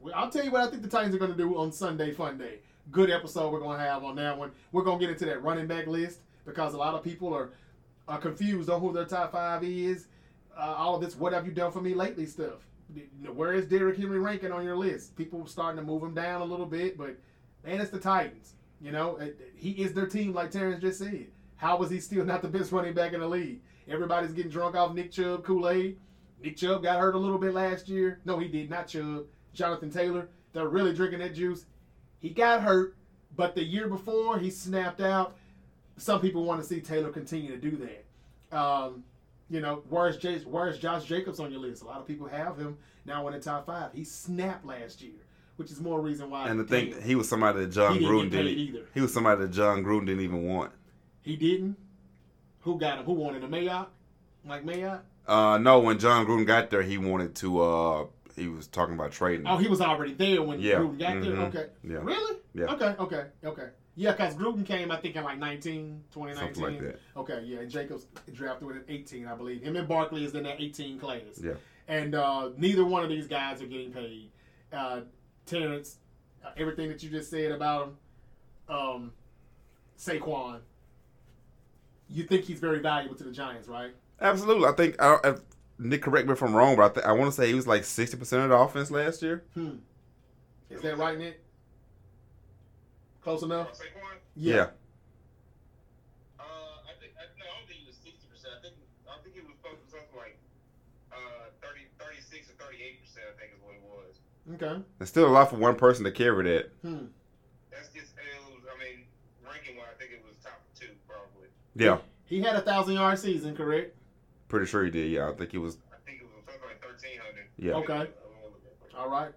Well, 0.01 0.13
I'll 0.15 0.29
tell 0.29 0.43
you 0.43 0.51
what 0.51 0.61
I 0.61 0.67
think 0.69 0.81
the 0.81 0.89
Titans 0.89 1.15
are 1.15 1.17
going 1.17 1.31
to 1.31 1.37
do 1.37 1.57
on 1.57 1.71
Sunday 1.71 2.11
Fun 2.11 2.37
Day. 2.37 2.59
Good 2.91 3.09
episode 3.09 3.51
we're 3.51 3.61
going 3.61 3.79
to 3.79 3.85
have 3.85 4.03
on 4.03 4.15
that 4.17 4.37
one. 4.37 4.51
We're 4.73 4.83
going 4.83 4.99
to 4.99 5.05
get 5.05 5.11
into 5.11 5.25
that 5.25 5.41
running 5.41 5.65
back 5.65 5.87
list 5.87 6.19
because 6.45 6.73
a 6.73 6.77
lot 6.77 6.93
of 6.93 7.03
people 7.03 7.33
are 7.33 7.51
are 8.07 8.19
confused 8.19 8.69
on 8.69 8.81
who 8.81 8.91
their 8.91 9.05
top 9.05 9.31
five 9.31 9.63
is. 9.63 10.07
Uh, 10.57 10.75
all 10.77 10.95
of 10.95 11.01
this, 11.01 11.15
what 11.15 11.33
have 11.33 11.45
you 11.45 11.51
done 11.51 11.71
for 11.71 11.81
me 11.81 11.93
lately 11.93 12.25
stuff. 12.25 12.65
Where 13.33 13.53
is 13.53 13.65
Derrick 13.65 13.97
Henry 13.97 14.19
ranking 14.19 14.51
on 14.51 14.63
your 14.63 14.77
list? 14.77 15.15
People 15.15 15.45
starting 15.45 15.79
to 15.79 15.85
move 15.85 16.01
him 16.01 16.13
down 16.13 16.41
a 16.41 16.45
little 16.45 16.65
bit, 16.65 16.97
but 16.97 17.17
man, 17.67 17.81
it's 17.81 17.91
the 17.91 17.99
Titans. 17.99 18.53
You 18.81 18.91
know, 18.91 19.19
he 19.55 19.71
is 19.71 19.93
their 19.93 20.05
team, 20.05 20.33
like 20.33 20.51
Terrence 20.51 20.81
just 20.81 20.99
said. 20.99 21.27
How 21.57 21.77
was 21.77 21.89
he 21.89 21.99
still 21.99 22.23
not 22.23 22.41
the 22.41 22.47
best 22.47 22.71
running 22.71 22.93
back 22.93 23.13
in 23.13 23.19
the 23.19 23.27
league? 23.27 23.61
Everybody's 23.87 24.31
getting 24.31 24.51
drunk 24.51 24.75
off 24.75 24.93
Nick 24.93 25.11
Chubb 25.11 25.43
Kool 25.43 25.67
Aid. 25.67 25.97
Nick 26.43 26.57
Chubb 26.57 26.83
got 26.83 26.99
hurt 26.99 27.15
a 27.15 27.17
little 27.17 27.39
bit 27.39 27.53
last 27.53 27.89
year. 27.89 28.19
No, 28.25 28.37
he 28.37 28.47
did 28.47 28.69
not. 28.69 28.87
Chubb. 28.87 29.25
Jonathan 29.53 29.89
Taylor. 29.89 30.29
They're 30.53 30.67
really 30.67 30.93
drinking 30.93 31.19
that 31.19 31.33
juice. 31.33 31.65
He 32.19 32.29
got 32.29 32.61
hurt, 32.61 32.95
but 33.35 33.55
the 33.55 33.63
year 33.63 33.87
before 33.87 34.37
he 34.37 34.49
snapped 34.51 35.01
out. 35.01 35.35
Some 35.99 36.21
people 36.21 36.45
want 36.45 36.61
to 36.61 36.67
see 36.67 36.79
Taylor 36.79 37.09
continue 37.09 37.49
to 37.49 37.57
do 37.57 37.77
that. 37.77 38.57
Um, 38.57 39.03
you 39.49 39.61
know, 39.61 39.81
where's 39.89 40.17
Josh 40.17 41.05
Jacobs 41.05 41.39
on 41.39 41.51
your 41.51 41.59
list? 41.59 41.81
A 41.81 41.85
lot 41.85 41.99
of 41.99 42.05
people 42.05 42.27
have 42.27 42.55
him 42.55 42.77
now 43.05 43.27
in 43.27 43.33
the 43.33 43.39
top 43.39 43.65
five. 43.65 43.91
He 43.93 44.03
snapped 44.03 44.63
last 44.63 45.01
year, 45.01 45.15
which 45.57 45.71
is 45.71 45.79
more 45.81 45.99
reason 46.01 46.29
why. 46.29 46.47
And 46.49 46.59
the 46.59 46.63
thing, 46.63 46.95
he 47.03 47.15
was 47.15 47.27
somebody 47.27 47.59
that 47.59 47.67
Jon 47.67 47.93
He 47.93 47.99
didn't 47.99 48.13
Gruden 48.13 48.31
didn't. 48.31 48.47
either. 48.47 48.81
He 48.93 49.01
was 49.01 49.13
somebody 49.13 49.41
that 49.41 49.51
Jon 49.51 49.83
Gruden 49.83 50.05
didn't 50.05 50.21
even 50.21 50.43
want. 50.47 50.71
he 51.21 51.35
didn't. 51.35 51.75
Who 52.61 52.77
got 52.79 52.99
him? 52.99 53.05
Who 53.05 53.13
wanted 53.13 53.43
him? 53.43 53.51
Mayock? 53.51 53.87
Like 54.45 54.65
Mayock? 54.65 55.01
Uh, 55.27 55.57
no, 55.57 55.79
when 55.79 55.99
Jon 55.99 56.25
Gruden 56.25 56.45
got 56.47 56.69
there, 56.69 56.81
he 56.81 56.97
wanted 56.97 57.35
to. 57.35 57.61
Uh, 57.61 58.05
he 58.35 58.47
was 58.47 58.67
talking 58.67 58.93
about 58.95 59.11
trading. 59.11 59.45
Oh, 59.47 59.57
he 59.57 59.67
was 59.67 59.81
already 59.81 60.13
there 60.13 60.41
when 60.43 60.59
Yeah. 60.59 60.75
Gruden 60.75 60.99
got 60.99 61.21
there? 61.21 61.31
Mhm. 61.31 61.47
Okay. 61.47 61.65
Yeah. 61.83 61.97
Really? 61.97 62.37
Yeah. 62.53 62.65
Okay, 62.73 62.95
okay, 62.99 63.25
okay. 63.43 63.67
Yeah, 63.95 64.11
because 64.11 64.35
Gruden 64.35 64.63
came, 64.65 64.91
I 64.91 64.97
think, 64.97 65.15
in 65.15 65.23
like 65.23 65.39
19, 65.39 66.03
2019. 66.13 66.53
Something 66.55 66.63
like 66.63 66.81
that. 66.83 66.99
Okay, 67.19 67.43
yeah, 67.45 67.59
and 67.59 67.69
Jacobs 67.71 68.05
drafted 68.31 68.67
with 68.67 68.75
an 68.77 68.83
18, 68.87 69.25
I 69.27 69.33
believe. 69.35 69.63
Him 69.63 69.75
and 69.75 69.87
Barkley 69.87 70.23
is 70.23 70.35
in 70.35 70.43
that 70.43 70.61
18 70.61 70.99
class. 70.99 71.41
Yeah. 71.41 71.53
And 71.87 72.13
uh, 72.15 72.49
neither 72.57 72.85
one 72.85 73.03
of 73.03 73.09
these 73.09 73.27
guys 73.27 73.61
are 73.61 73.65
getting 73.65 73.91
paid. 73.91 74.29
Uh, 74.71 75.01
Terrence, 75.47 75.97
uh, 76.45 76.49
everything 76.57 76.89
that 76.89 77.01
you 77.01 77.09
just 77.09 77.31
said 77.31 77.51
about 77.51 77.87
him, 77.87 77.97
um, 78.69 79.13
Saquon, 79.97 80.59
you 82.09 82.23
think 82.23 82.45
he's 82.45 82.59
very 82.59 82.79
valuable 82.79 83.15
to 83.15 83.23
the 83.23 83.31
Giants, 83.31 83.67
right? 83.67 83.95
Absolutely. 84.21 84.67
I 84.67 84.71
think. 84.73 85.01
I, 85.01 85.17
I, 85.23 85.35
Nick, 85.79 86.01
correct 86.01 86.27
me 86.27 86.33
if 86.33 86.41
I'm 86.41 86.55
wrong, 86.55 86.75
but 86.75 86.91
I, 86.91 86.93
th- 86.93 87.05
I 87.05 87.11
want 87.11 87.31
to 87.31 87.35
say 87.35 87.47
he 87.47 87.53
was 87.53 87.67
like 87.67 87.83
sixty 87.83 88.17
percent 88.17 88.43
of 88.43 88.49
the 88.49 88.55
offense 88.55 88.89
last 88.91 89.21
year. 89.21 89.43
Hmm. 89.53 89.75
Is 90.69 90.81
that 90.81 90.97
right, 90.97 91.17
Nick? 91.17 91.43
Close 93.21 93.43
enough? 93.43 93.73
Saquon? 93.73 94.17
Yeah. 94.35 94.67
Okay. 104.53 104.81
It's 105.01 105.09
still 105.09 105.27
a 105.27 105.29
lot 105.29 105.49
for 105.49 105.57
one 105.57 105.75
person 105.75 106.05
to 106.05 106.11
carry 106.11 106.43
that. 106.45 106.71
Hmm. 106.81 107.05
That's 107.71 107.89
just 107.89 108.13
it 108.15 108.53
was. 108.53 108.63
I 108.73 108.79
mean, 108.79 109.03
ranking 109.45 109.75
wise, 109.75 109.87
I 109.95 109.99
think 109.99 110.11
it 110.13 110.23
was 110.25 110.37
top 110.43 110.61
two 110.79 110.87
probably. 111.07 111.49
Yeah. 111.75 111.97
He 112.25 112.41
had 112.41 112.55
a 112.55 112.61
thousand 112.61 112.95
yard 112.95 113.19
season, 113.19 113.55
correct? 113.55 113.95
Pretty 114.47 114.65
sure 114.65 114.85
he 114.85 114.91
did. 114.91 115.11
Yeah, 115.11 115.29
I 115.29 115.33
think 115.33 115.51
he 115.51 115.57
was. 115.57 115.77
I 115.91 115.97
think 116.05 116.21
it 116.21 116.23
was 116.23 116.45
something 116.45 116.61
like 116.63 116.81
thirteen 116.81 117.19
hundred. 117.19 117.47
Yeah. 117.57 117.73
Okay. 117.73 118.09
All 118.97 119.09
right. 119.09 119.33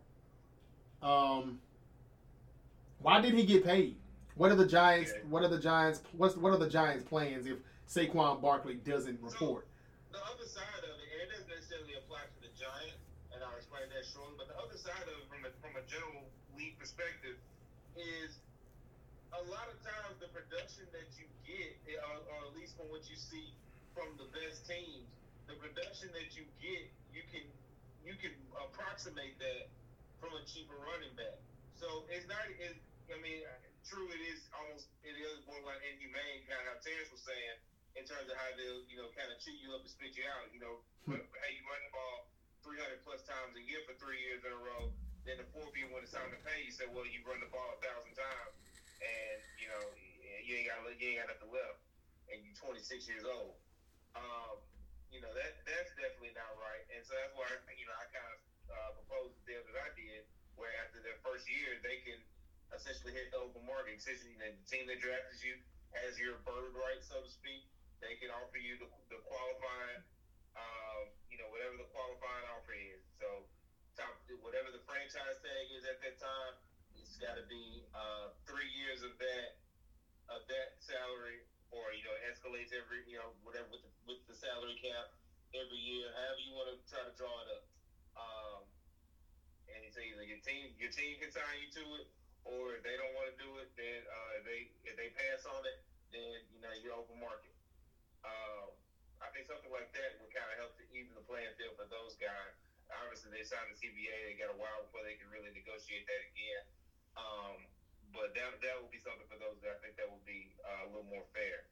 Um, 1.03 1.59
why 3.01 3.20
did 3.20 3.35
he 3.35 3.45
get 3.45 3.65
paid? 3.65 3.97
What 4.37 4.53
are 4.53 4.57
the 4.57 4.66
Giants? 4.66 5.12
What 5.28 5.43
are 5.43 5.49
the 5.49 5.59
Giants? 5.59 6.03
What's 6.16 6.37
what 6.37 6.53
are 6.53 6.59
the 6.59 6.69
Giants' 6.69 7.05
plans 7.05 7.47
if 7.47 7.59
Saquon 7.89 8.41
Barkley 8.41 8.74
doesn't 8.74 9.20
report? 9.20 9.66
The 10.12 10.19
other 10.19 10.47
side 10.47 10.62
of 10.78 10.85
it, 10.85 10.91
and 11.12 11.28
it 11.28 11.35
doesn't 11.35 11.49
necessarily 11.49 11.95
apply 11.99 12.20
to 12.24 12.41
the 12.41 12.53
Giants, 12.59 13.03
and 13.35 13.43
I'll 13.43 13.57
explain 13.57 13.82
that 14.01 14.09
shortly. 14.09 14.32
But 14.40 14.48
the 14.48 14.56
other 14.56 14.81
side 14.81 15.05
of 15.05 15.12
it, 15.12 15.28
from 15.28 15.44
a, 15.44 15.52
from 15.60 15.77
a 15.77 15.85
general 15.85 16.24
league 16.56 16.81
perspective, 16.81 17.36
is 18.01 18.32
a 19.36 19.43
lot 19.52 19.68
of 19.68 19.77
times 19.85 20.16
the 20.24 20.32
production 20.32 20.89
that 20.97 21.12
you 21.20 21.28
get, 21.44 21.77
eh, 21.85 22.01
or, 22.01 22.16
or 22.32 22.39
at 22.48 22.52
least 22.56 22.81
from 22.81 22.89
what 22.89 23.05
you 23.05 23.20
see 23.20 23.52
from 23.93 24.09
the 24.16 24.24
best 24.32 24.64
teams, 24.64 25.05
the 25.44 25.55
production 25.60 26.09
that 26.16 26.32
you 26.32 26.48
get, 26.64 26.89
you 27.12 27.20
can 27.28 27.44
you 28.01 28.16
can 28.16 28.32
approximate 28.56 29.36
that 29.36 29.68
from 30.16 30.32
a 30.32 30.43
cheaper 30.48 30.78
running 30.81 31.12
back. 31.20 31.36
So 31.77 32.09
it's 32.09 32.24
not. 32.24 32.40
It, 32.48 32.81
I 33.10 33.18
mean, 33.20 33.43
true, 33.85 34.09
it 34.09 34.22
is 34.32 34.40
almost 34.56 34.89
it 35.05 35.18
is 35.18 35.44
borderline 35.44 35.82
inhumane, 35.85 36.47
kind 36.48 36.62
of 36.64 36.66
how 36.72 36.77
Terrence 36.81 37.10
was 37.12 37.20
saying 37.27 37.59
in 37.98 38.06
terms 38.06 38.31
of 38.31 38.39
how 38.39 38.48
they'll, 38.55 38.86
you 38.86 38.97
know, 38.97 39.10
kind 39.18 39.28
of 39.28 39.36
chew 39.43 39.52
you 39.59 39.74
up 39.74 39.82
and 39.82 39.90
spit 39.90 40.14
you 40.14 40.22
out. 40.31 40.47
You 40.55 40.62
know, 40.62 40.78
but, 41.10 41.18
hey, 41.18 41.59
you 41.59 41.62
run 41.66 41.82
the 41.82 41.90
ball 41.90 42.30
300 42.70 43.02
plus 43.02 43.18
times 43.26 43.59
a 43.59 43.62
year 43.66 43.82
for 43.82 43.98
three 43.98 44.22
years 44.22 44.38
in 44.47 44.55
a 44.55 44.60
row. 44.62 44.86
Then 45.26 45.42
the 45.42 45.48
fourth 45.51 45.74
year 45.74 45.90
when 45.90 46.06
it's 46.06 46.14
time 46.14 46.30
to 46.30 46.38
pay, 46.47 46.62
you 46.62 46.70
say, 46.70 46.86
well, 46.86 47.02
you 47.02 47.18
run 47.26 47.42
the 47.42 47.51
ball 47.51 47.74
a 47.74 47.80
thousand 47.82 48.14
times, 48.14 48.55
and 49.02 49.36
you 49.59 49.66
know, 49.66 49.82
you 50.47 50.55
ain't 50.55 50.70
got 50.70 50.78
you 50.86 51.06
ain't 51.10 51.18
got 51.18 51.28
nothing 51.34 51.51
left, 51.51 51.82
and 52.30 52.38
you're 52.47 52.55
26 52.55 53.10
years 53.10 53.26
old. 53.26 53.59
Um, 54.14 54.62
you 55.10 55.18
know, 55.18 55.34
that 55.34 55.59
that's 55.66 55.90
definitely 55.98 56.30
not 56.38 56.55
right, 56.55 56.86
and 56.94 57.02
so 57.02 57.18
that's 57.18 57.34
why 57.34 57.51
you 57.74 57.84
know 57.90 57.92
I 57.98 58.06
kind 58.14 58.30
of 58.30 58.38
uh, 58.70 58.90
proposed 59.02 59.34
the 59.42 59.42
deal 59.51 59.62
that 59.66 59.76
I 59.76 59.90
did, 59.98 60.22
where 60.55 60.70
after 60.78 61.02
their 61.02 61.18
first 61.26 61.51
year 61.51 61.74
they 61.82 61.98
can 61.98 62.22
essentially 62.70 63.12
hit 63.12 63.28
the 63.34 63.42
open 63.42 63.66
market. 63.66 63.98
Essentially, 63.98 64.38
the 64.38 64.55
team 64.70 64.86
that 64.86 65.02
drafted 65.02 65.42
you 65.42 65.59
has 65.92 66.14
your 66.16 66.38
bird 66.47 66.72
right, 66.72 67.02
so 67.02 67.18
to 67.18 67.28
speak. 67.28 67.66
They 68.01 68.16
can 68.16 68.32
offer 68.32 68.56
you 68.56 68.80
the, 68.80 68.88
the 69.12 69.20
qualifying, 69.20 70.01
um, 70.56 71.10
you 71.31 71.36
know, 71.36 71.48
whatever 71.48 71.77
the 71.77 71.86
qualifying 71.89 72.47
offer 72.47 72.72
is. 72.74 73.01
So, 73.18 73.47
top 73.97 74.14
whatever 74.40 74.70
the 74.70 74.81
franchise 74.86 75.39
tag 75.43 75.66
is 75.70 75.85
at 75.85 75.98
that 76.01 76.16
time, 76.18 76.55
it's 76.94 77.16
got 77.16 77.35
to 77.36 77.43
be 77.43 77.82
uh, 77.94 78.31
three 78.47 78.68
years 78.68 79.02
of 79.02 79.16
that 79.18 79.51
of 80.31 80.40
that 80.47 80.70
salary, 80.78 81.43
or 81.70 81.93
you 81.93 82.02
know, 82.02 82.14
escalates 82.27 82.72
every 82.72 83.02
you 83.06 83.16
know 83.18 83.35
whatever 83.43 83.66
with 83.70 83.82
the, 83.82 83.90
with 84.06 84.18
the 84.27 84.35
salary 84.35 84.74
cap 84.78 85.06
every 85.55 85.78
year. 85.78 86.10
However 86.14 86.39
you 86.40 86.52
want 86.52 86.70
to 86.70 86.77
try 86.89 87.02
to 87.05 87.12
draw 87.14 87.40
it 87.43 87.48
up. 87.51 87.62
Um, 88.18 88.62
and 89.70 89.85
it's 89.85 89.97
either 89.97 90.22
your 90.22 90.40
team 90.43 90.74
your 90.78 90.90
team 90.90 91.16
can 91.18 91.31
sign 91.31 91.59
you 91.60 91.68
to 91.78 91.85
it, 92.01 92.06
or 92.44 92.74
if 92.74 92.82
they 92.82 92.97
don't 92.97 93.14
want 93.14 93.31
to 93.31 93.36
do 93.39 93.59
it, 93.59 93.68
then 93.77 94.02
uh, 94.09 94.39
if 94.39 94.43
they 94.44 94.66
if 94.85 94.94
they 94.97 95.09
pass 95.09 95.44
on 95.47 95.64
it, 95.64 95.77
then 96.10 96.43
you 96.51 96.59
know 96.60 96.72
you're 96.74 96.94
open 96.94 97.18
market. 97.20 97.55
Um, 98.24 98.74
I 99.20 99.28
think 99.28 99.44
something 99.44 99.68
like 99.68 99.92
that 99.92 100.16
would 100.16 100.32
kind 100.32 100.48
of 100.48 100.56
help 100.56 100.72
to 100.80 100.84
even 100.97 101.12
the 101.12 101.24
playing 101.24 101.52
field 101.60 101.76
for 101.76 101.84
those 101.92 102.16
guys. 102.16 102.56
Obviously, 102.90 103.30
they 103.30 103.44
signed 103.44 103.70
the 103.70 103.76
CBA; 103.76 104.26
they 104.26 104.34
got 104.34 104.51
a 104.51 104.56
while 104.56 104.82
before 104.82 105.05
they 105.05 105.14
can 105.14 105.28
really 105.30 105.52
negotiate 105.52 106.09
that 106.09 106.20
again. 106.24 106.62
Um, 107.14 107.68
but 108.10 108.32
that 108.34 108.59
that 108.64 108.74
would 108.80 108.90
be 108.90 108.98
something 108.98 109.28
for 109.28 109.38
those 109.38 109.60
that 109.62 109.70
I 109.70 109.78
think 109.78 109.94
that 110.01 110.09
would 110.09 110.24
be 110.26 110.51
uh, 110.64 110.82
a 110.82 110.88
little 110.88 111.06
more 111.06 111.22
fair. 111.30 111.62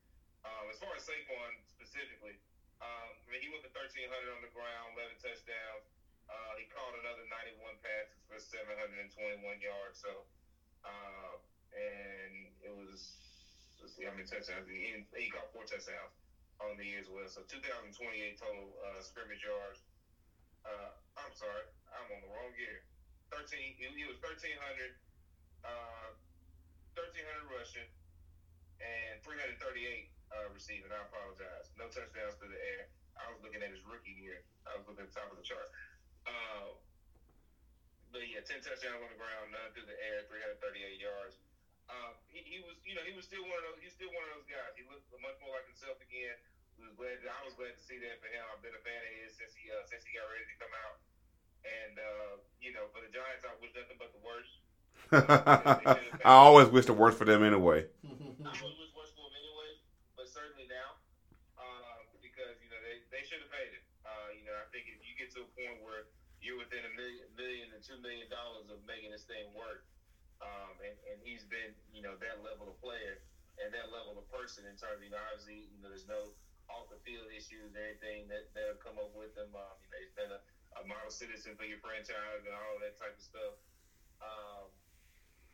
Um, 0.47 0.71
as 0.71 0.79
far 0.79 0.95
as 0.95 1.03
Saquon 1.03 1.59
specifically, 1.67 2.39
um, 2.79 3.11
I 3.11 3.27
mean, 3.27 3.43
he 3.43 3.51
went 3.51 3.67
to 3.67 3.73
1,300 3.75 4.07
on 4.31 4.39
the 4.39 4.53
ground, 4.55 4.95
11 4.95 5.19
touchdowns. 5.19 5.83
Uh, 6.31 6.55
he 6.55 6.63
caught 6.71 6.95
another 6.95 7.27
91 7.27 7.75
passes 7.83 8.23
for 8.31 8.39
721 8.39 9.59
yards. 9.59 9.99
So, 9.99 10.23
uh, 10.87 11.35
and 11.75 12.47
it 12.63 12.71
was 12.71 13.03
let's 13.83 13.95
see 13.97 14.07
how 14.07 14.15
many 14.15 14.27
touchdowns 14.27 14.67
he, 14.71 14.95
he 15.17 15.27
caught 15.27 15.51
four 15.51 15.67
touchdowns 15.67 16.13
on 16.63 16.75
the 16.77 16.87
year 16.87 17.01
as 17.03 17.09
well. 17.11 17.27
So 17.31 17.47
2,028 17.47 17.95
total 18.39 18.75
uh, 18.83 19.01
scrimmage 19.03 19.43
yards. 19.47 19.83
Uh, 20.67 20.91
I'm 21.17 21.35
sorry, 21.35 21.65
I'm 21.95 22.09
on 22.13 22.21
the 22.21 22.31
wrong 22.31 22.53
year. 22.59 22.83
Thirteen. 23.29 23.77
He, 23.77 23.85
he 23.93 24.05
was 24.09 24.17
thirteen 24.25 24.57
hundred. 24.57 24.97
Uh, 25.61 26.17
thirteen 26.97 27.25
hundred 27.29 27.53
rushing 27.53 27.89
and 28.81 29.21
three 29.21 29.37
hundred 29.37 29.61
thirty-eight 29.61 30.09
uh, 30.33 30.49
receiving. 30.57 30.89
I 30.89 31.05
apologize. 31.05 31.69
No 31.77 31.93
touchdowns 31.93 32.41
through 32.41 32.57
the 32.57 32.61
air. 32.61 32.89
I 33.21 33.29
was 33.29 33.45
looking 33.45 33.61
at 33.61 33.69
his 33.69 33.85
rookie 33.85 34.17
year. 34.17 34.45
I 34.65 34.81
was 34.81 34.89
looking 34.89 35.05
at 35.05 35.13
the 35.13 35.17
top 35.19 35.29
of 35.29 35.37
the 35.37 35.45
chart. 35.45 35.69
Uh, 36.25 36.73
but 38.13 38.25
yeah, 38.25 38.41
ten 38.49 38.65
touchdowns 38.65 39.05
on 39.05 39.13
the 39.13 39.21
ground, 39.21 39.53
none 39.53 39.69
through 39.77 39.89
the 39.89 39.99
air, 40.01 40.25
three 40.29 40.41
hundred 40.41 40.61
thirty-eight 40.65 40.97
yards. 40.97 41.37
Um, 41.89 42.13
he, 42.29 42.45
he 42.45 42.59
was, 42.61 42.77
you 42.85 42.93
know, 42.93 43.05
he 43.05 43.17
was 43.17 43.25
still 43.25 43.41
one 43.49 43.57
of 43.57 43.65
those. 43.65 43.81
He's 43.81 43.97
still 43.97 44.13
one 44.13 44.25
of 44.29 44.33
those 44.37 44.49
guys. 44.49 44.77
He 44.77 44.85
looked 44.85 45.09
much 45.25 45.37
more 45.41 45.57
like 45.57 45.65
himself 45.65 45.97
again. 46.05 46.37
We 46.77 46.85
was 46.87 46.95
glad. 46.95 47.19
I 47.25 47.43
was 47.43 47.57
glad 47.57 47.75
to 47.75 47.83
see 47.83 47.99
that 47.99 48.21
for 48.23 48.29
him. 48.31 48.45
I've 48.53 48.63
been 48.63 48.77
a 48.77 48.85
fan 48.85 49.01
of 49.03 49.11
his 49.19 49.35
since 49.35 49.51
he 49.57 49.67
uh, 49.73 49.83
since 49.89 50.05
he 50.07 50.15
got 50.15 50.29
ready 50.31 50.47
to 50.47 50.57
come 50.61 50.71
out. 50.85 51.01
And 51.67 51.99
uh, 51.99 52.33
you 52.63 52.71
know, 52.71 52.87
for 52.95 53.03
the 53.03 53.11
Giants, 53.11 53.43
I 53.43 53.57
wish 53.59 53.75
nothing 53.75 53.99
but 53.99 54.15
the 54.15 54.23
worst. 54.23 54.63
I 55.11 56.37
always 56.39 56.69
wish 56.69 56.85
the 56.87 56.95
worst 56.95 57.17
for 57.19 57.25
them 57.25 57.43
anyway. 57.43 57.89
I 58.07 58.53
always 58.63 58.79
wish 58.79 58.93
worse 58.95 59.11
for 59.17 59.27
him 59.27 59.35
anyway, 59.35 59.71
but 60.15 60.29
certainly 60.29 60.69
now, 60.69 61.01
um, 61.59 62.05
because 62.21 62.61
you 62.63 62.69
know 62.71 62.79
they, 62.85 63.01
they 63.11 63.25
should 63.27 63.41
have 63.43 63.51
paid 63.51 63.73
it. 63.75 63.83
Uh, 64.05 64.29
you 64.37 64.45
know, 64.45 64.55
I 64.55 64.69
think 64.71 64.87
if 64.87 65.01
you 65.03 65.17
get 65.19 65.33
to 65.35 65.43
a 65.43 65.51
point 65.57 65.81
where 65.83 66.07
you're 66.39 66.61
within 66.61 66.85
a 66.87 66.93
million, 66.95 67.27
million 67.35 67.73
and 67.75 67.83
two 67.83 67.99
million 67.99 68.29
dollars 68.31 68.71
of 68.71 68.79
making 68.87 69.11
this 69.11 69.27
thing 69.27 69.51
work, 69.57 69.83
um, 70.41 70.79
and, 70.83 70.95
and 71.07 71.17
he's 71.23 71.45
been 71.45 71.75
you 71.91 72.01
know 72.03 72.15
that 72.23 72.39
level 72.43 72.69
of 72.69 72.77
player 72.79 73.19
and 73.59 73.75
that 73.75 73.91
level 73.91 74.15
of 74.19 74.25
person 74.31 74.65
in 74.67 74.75
terms 74.79 74.99
of 74.99 75.05
you 75.05 75.11
know 75.11 75.21
obviously 75.31 75.67
you 75.71 75.79
know 75.83 75.91
there's 75.91 76.07
no 76.07 76.31
off 76.69 76.85
the 76.93 77.01
field 77.01 77.33
issues 77.33 77.73
anything 77.73 78.29
that 78.29 78.45
that 78.53 78.69
have 78.69 78.79
come 78.79 79.01
up 79.01 79.11
with 79.17 79.33
him. 79.35 79.49
Um, 79.57 79.75
you 79.83 79.89
know, 79.89 79.99
he's 80.05 80.13
been 80.15 80.31
a, 80.31 80.41
a 80.79 80.83
model 80.85 81.11
citizen 81.11 81.57
for 81.57 81.65
your 81.65 81.81
franchise 81.81 82.45
and 82.45 82.53
all 82.53 82.77
that 82.79 82.95
type 83.01 83.17
of 83.17 83.25
stuff. 83.25 83.55
Um, 84.21 84.69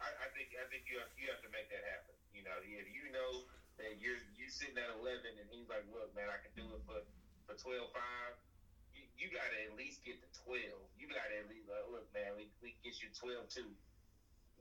I, 0.02 0.10
I 0.10 0.26
think 0.34 0.50
I 0.58 0.66
think 0.66 0.84
you 0.90 0.98
have, 0.98 1.10
you 1.14 1.30
have 1.30 1.40
to 1.46 1.50
make 1.54 1.70
that 1.70 1.86
happen. 1.86 2.14
You 2.34 2.42
know, 2.42 2.58
if 2.58 2.86
you 2.90 3.06
know 3.14 3.46
that 3.78 3.98
you're 3.98 4.18
you 4.34 4.50
sitting 4.50 4.78
at 4.78 4.90
eleven 4.90 5.38
and 5.38 5.46
he's 5.48 5.70
like, 5.70 5.86
look, 5.86 6.10
man, 6.14 6.26
I 6.28 6.38
can 6.42 6.50
do 6.58 6.74
it 6.74 6.82
for 6.82 6.98
for 7.46 7.54
twelve 7.54 7.90
five. 7.94 8.34
You, 8.94 9.06
you 9.18 9.26
got 9.30 9.50
to 9.50 9.58
at 9.66 9.74
least 9.74 10.02
get 10.02 10.18
to 10.22 10.28
twelve. 10.34 10.86
You 10.98 11.06
got 11.06 11.30
to 11.30 11.34
at 11.38 11.46
least 11.46 11.66
like, 11.70 11.86
look, 11.86 12.06
man, 12.10 12.34
we 12.34 12.50
we 12.58 12.74
get 12.82 12.98
you 12.98 13.08
twelve 13.14 13.46
two. 13.46 13.70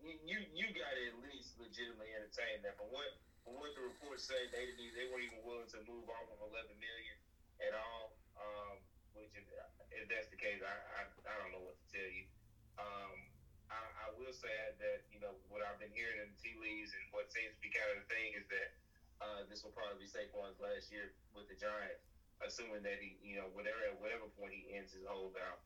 You 0.03 0.43
you, 0.51 0.67
got 0.75 0.91
at 0.99 1.15
least 1.23 1.55
legitimately 1.55 2.11
entertain 2.11 2.59
that. 2.67 2.75
From 2.75 2.91
what 2.91 3.07
from 3.47 3.55
what 3.55 3.71
the 3.71 3.87
reports 3.87 4.27
say, 4.27 4.35
they 4.51 4.67
didn't 4.67 4.91
they 4.99 5.07
weren't 5.07 5.23
even 5.31 5.39
willing 5.47 5.71
to 5.71 5.79
move 5.87 6.11
off 6.11 6.27
of 6.27 6.43
eleven 6.43 6.75
million 6.75 7.17
at 7.63 7.71
all. 7.71 8.11
Um, 8.35 8.83
which 9.15 9.31
if, 9.31 9.47
if 9.95 10.05
that's 10.11 10.27
the 10.27 10.35
case, 10.35 10.59
I, 10.59 10.75
I 10.75 11.07
I 11.07 11.33
don't 11.39 11.55
know 11.55 11.63
what 11.63 11.79
to 11.79 11.87
tell 11.87 12.11
you. 12.11 12.27
Um, 12.75 13.15
I, 13.71 13.79
I 13.79 14.07
will 14.19 14.35
say 14.35 14.51
that 14.83 15.07
you 15.07 15.23
know 15.23 15.39
what 15.47 15.63
I've 15.63 15.79
been 15.79 15.95
hearing 15.95 16.19
in 16.19 16.35
the 16.35 16.37
tea 16.43 16.59
leaves 16.59 16.91
and 16.91 17.03
what 17.15 17.31
seems 17.31 17.55
to 17.55 17.61
be 17.63 17.71
kind 17.71 17.95
of 17.95 18.03
the 18.03 18.07
thing 18.11 18.35
is 18.35 18.43
that 18.51 18.69
uh, 19.23 19.41
this 19.47 19.63
will 19.63 19.71
probably 19.71 20.03
be 20.03 20.09
Saquon's 20.11 20.59
last 20.59 20.91
year 20.91 21.15
with 21.31 21.47
the 21.47 21.55
Giants, 21.55 22.03
assuming 22.43 22.83
that 22.83 22.99
he 22.99 23.15
you 23.23 23.39
know 23.39 23.47
whatever 23.55 23.79
at 23.87 23.95
whatever 24.03 24.27
point 24.35 24.51
he 24.51 24.67
ends 24.75 24.91
his 24.91 25.07
holdout. 25.07 25.63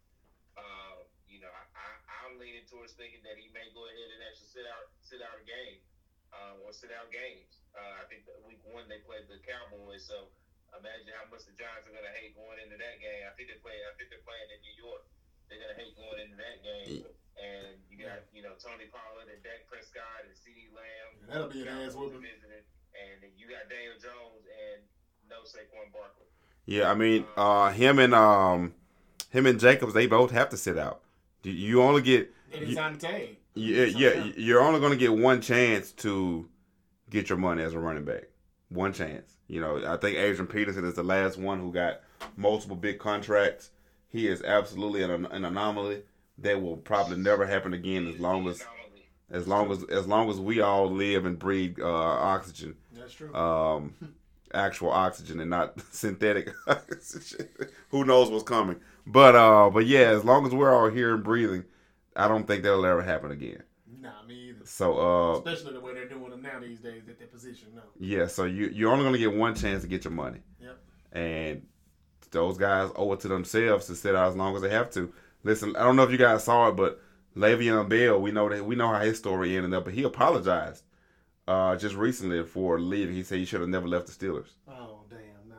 Uh, 0.54 1.10
you 1.38 1.46
know, 1.46 1.54
I, 1.54 1.70
I, 1.78 1.86
I'm 2.26 2.42
leaning 2.42 2.66
towards 2.66 2.98
thinking 2.98 3.22
that 3.22 3.38
he 3.38 3.54
may 3.54 3.70
go 3.78 3.86
ahead 3.86 4.10
and 4.10 4.26
actually 4.26 4.50
sit 4.50 4.66
out 4.66 4.90
sit 5.06 5.22
out 5.22 5.38
a 5.38 5.46
game 5.46 5.78
uh, 6.34 6.66
or 6.66 6.74
sit 6.74 6.90
out 6.90 7.14
games. 7.14 7.62
Uh, 7.78 8.02
I 8.02 8.10
think 8.10 8.26
that 8.26 8.42
week 8.42 8.58
one 8.66 8.90
they 8.90 9.06
played 9.06 9.30
the 9.30 9.38
Cowboys, 9.46 10.02
so 10.02 10.34
imagine 10.74 11.14
how 11.14 11.30
much 11.30 11.46
the 11.46 11.54
Giants 11.54 11.86
are 11.86 11.94
going 11.94 12.10
to 12.10 12.16
hate 12.18 12.34
going 12.34 12.58
into 12.58 12.74
that 12.82 12.98
game. 12.98 13.22
I 13.30 13.38
think 13.38 13.54
they're 13.54 13.62
playing. 13.62 13.86
I 13.86 13.94
think 14.02 14.10
they're 14.10 14.26
playing 14.26 14.50
in 14.50 14.60
New 14.66 14.76
York. 14.82 15.06
They're 15.46 15.62
going 15.62 15.78
to 15.78 15.80
hate 15.80 15.94
going 15.94 16.20
into 16.26 16.38
that 16.42 16.58
game. 16.66 17.06
And 17.38 17.78
you 17.86 18.02
got 18.02 18.26
you 18.34 18.42
know 18.42 18.58
Tony 18.58 18.90
Pollard 18.90 19.30
and 19.30 19.38
Dak 19.46 19.70
Prescott 19.70 20.26
and 20.26 20.34
CeeDee 20.34 20.74
Lamb. 20.74 21.22
That'll 21.30 21.54
be 21.54 21.70
an 21.70 21.86
ass 21.86 21.94
whooping. 21.94 22.26
And 22.26 23.14
then 23.22 23.30
you 23.38 23.46
got 23.46 23.70
Daniel 23.70 23.94
Jones 24.02 24.42
and 24.50 24.82
no 25.30 25.46
Saquon 25.46 25.94
Barkley. 25.94 26.26
Yeah, 26.66 26.90
I 26.90 26.98
mean, 26.98 27.30
uh, 27.38 27.70
him 27.70 28.02
and 28.02 28.18
um, 28.18 28.74
him 29.30 29.46
and 29.46 29.62
Jacobs, 29.62 29.94
they 29.94 30.10
both 30.10 30.34
have 30.34 30.50
to 30.50 30.58
sit 30.58 30.82
out. 30.82 31.06
You- 31.52 31.82
only 31.82 32.02
get 32.02 32.34
And 32.54 32.64
he 32.64 32.70
you- 32.70 32.76
signed 32.76 32.96
the 33.00 33.08
tag. 33.08 33.38
Yeah, 33.56 33.86
yeah, 33.86 34.24
you're 34.38 34.62
only 34.62 34.80
going 34.80 34.92
to 34.92 34.98
get 34.98 35.14
one 35.14 35.42
chance 35.42 35.92
to 35.94 36.48
get 37.10 37.28
your 37.30 37.40
money 37.40 37.64
as 37.64 37.74
a 37.74 37.80
running 37.80 38.06
back. 38.06 38.26
One 38.70 38.94
chance. 38.94 39.34
You 39.48 39.62
know, 39.62 39.84
I 39.84 39.98
think 39.98 40.18
Adrian 40.18 40.46
Peterson 40.46 40.86
is 40.86 40.94
the 40.94 41.02
last 41.04 41.38
one 41.40 41.60
who 41.60 41.72
got 41.72 42.02
multiple 42.36 42.76
big 42.76 43.00
contracts. 43.00 43.72
He 44.10 44.28
is 44.28 44.44
absolutely 44.44 45.02
an, 45.02 45.26
an 45.26 45.44
anomaly 45.46 46.04
that 46.38 46.62
will 46.62 46.78
probably 46.78 47.18
never 47.18 47.48
happen 47.48 47.74
again 47.74 48.08
as 48.08 48.20
long 48.20 48.48
as 48.48 48.64
as 49.32 49.48
long 49.48 49.72
as 49.72 49.84
as 49.86 50.06
long 50.08 50.30
as 50.30 50.40
we 50.40 50.62
all 50.62 50.90
live 50.92 51.26
and 51.26 51.40
breathe 51.40 51.80
uh, 51.82 51.88
oxygen, 51.92 52.76
That's 52.96 53.14
true. 53.14 53.34
um, 53.34 53.96
actual 54.54 54.92
oxygen 54.92 55.40
and 55.40 55.50
not 55.50 55.80
synthetic 55.92 56.52
oxygen. 56.68 57.48
Who 57.90 58.06
knows 58.06 58.30
what's 58.30 58.44
coming? 58.44 58.80
But 59.10 59.36
uh, 59.36 59.70
but 59.70 59.86
yeah, 59.88 60.10
as 60.10 60.24
long 60.26 60.46
as 60.46 60.54
we're 60.54 60.74
all 60.76 60.90
here 60.90 61.14
and 61.16 61.24
breathing, 61.24 61.64
I 62.16 62.28
don't 62.28 62.46
think 62.46 62.64
that'll 62.64 62.86
ever 62.86 63.02
happen 63.02 63.32
again. 63.32 63.64
nah, 64.02 64.22
me 64.28 64.50
either. 64.50 64.66
So 64.66 65.00
uh, 65.00 65.38
Especially 65.38 65.74
the 65.74 65.80
way 65.80 65.94
they're 65.94 66.10
doing 66.10 66.30
them 66.30 66.42
now 66.42 66.60
these 66.60 66.80
days 66.80 67.04
at 67.08 67.18
their 67.18 67.28
position. 67.28 67.70
No. 67.76 67.84
Yeah, 68.00 68.28
so 68.28 68.44
you 68.46 68.68
you're 68.74 68.92
only 68.92 69.06
gonna 69.06 69.18
get 69.18 69.34
one 69.34 69.56
chance 69.56 69.82
to 69.84 69.88
get 69.88 70.04
your 70.04 70.12
money, 70.14 70.40
Yep. 70.62 70.78
and 71.14 71.66
those 72.32 72.58
guys 72.58 72.92
owe 72.98 73.14
it 73.14 73.22
to 73.22 73.30
themselves 73.30 73.86
to 73.88 73.96
sit 73.96 74.14
out 74.14 74.28
as 74.28 74.36
long 74.36 74.56
as 74.56 74.62
they 74.62 74.70
have 74.70 74.92
to. 74.92 75.12
Listen, 75.44 75.76
I 75.78 75.84
don't 75.84 75.96
know 75.96 76.04
if 76.04 76.12
you 76.12 76.18
guys 76.18 76.44
saw 76.44 76.68
it, 76.68 76.76
but 76.76 77.00
Le'Veon 77.38 77.88
Bell, 77.88 78.20
we 78.20 78.32
know 78.32 78.50
that 78.50 78.66
we 78.66 78.76
know 78.76 78.90
how 78.90 79.00
his 79.00 79.18
story 79.18 79.56
ended 79.56 79.74
up, 79.74 79.86
but 79.86 79.94
he 79.94 80.04
apologized 80.04 80.84
uh, 81.48 81.78
just 81.78 81.96
recently 81.96 82.44
for 82.44 82.78
leaving. 82.80 83.16
He 83.16 83.24
said 83.24 83.38
he 83.38 83.46
should 83.46 83.62
have 83.62 83.70
never 83.70 83.88
left 83.88 84.08
the 84.08 84.12
Steelers. 84.12 84.50
Oh 84.68 85.06
damn! 85.10 85.48
Nah, 85.48 85.56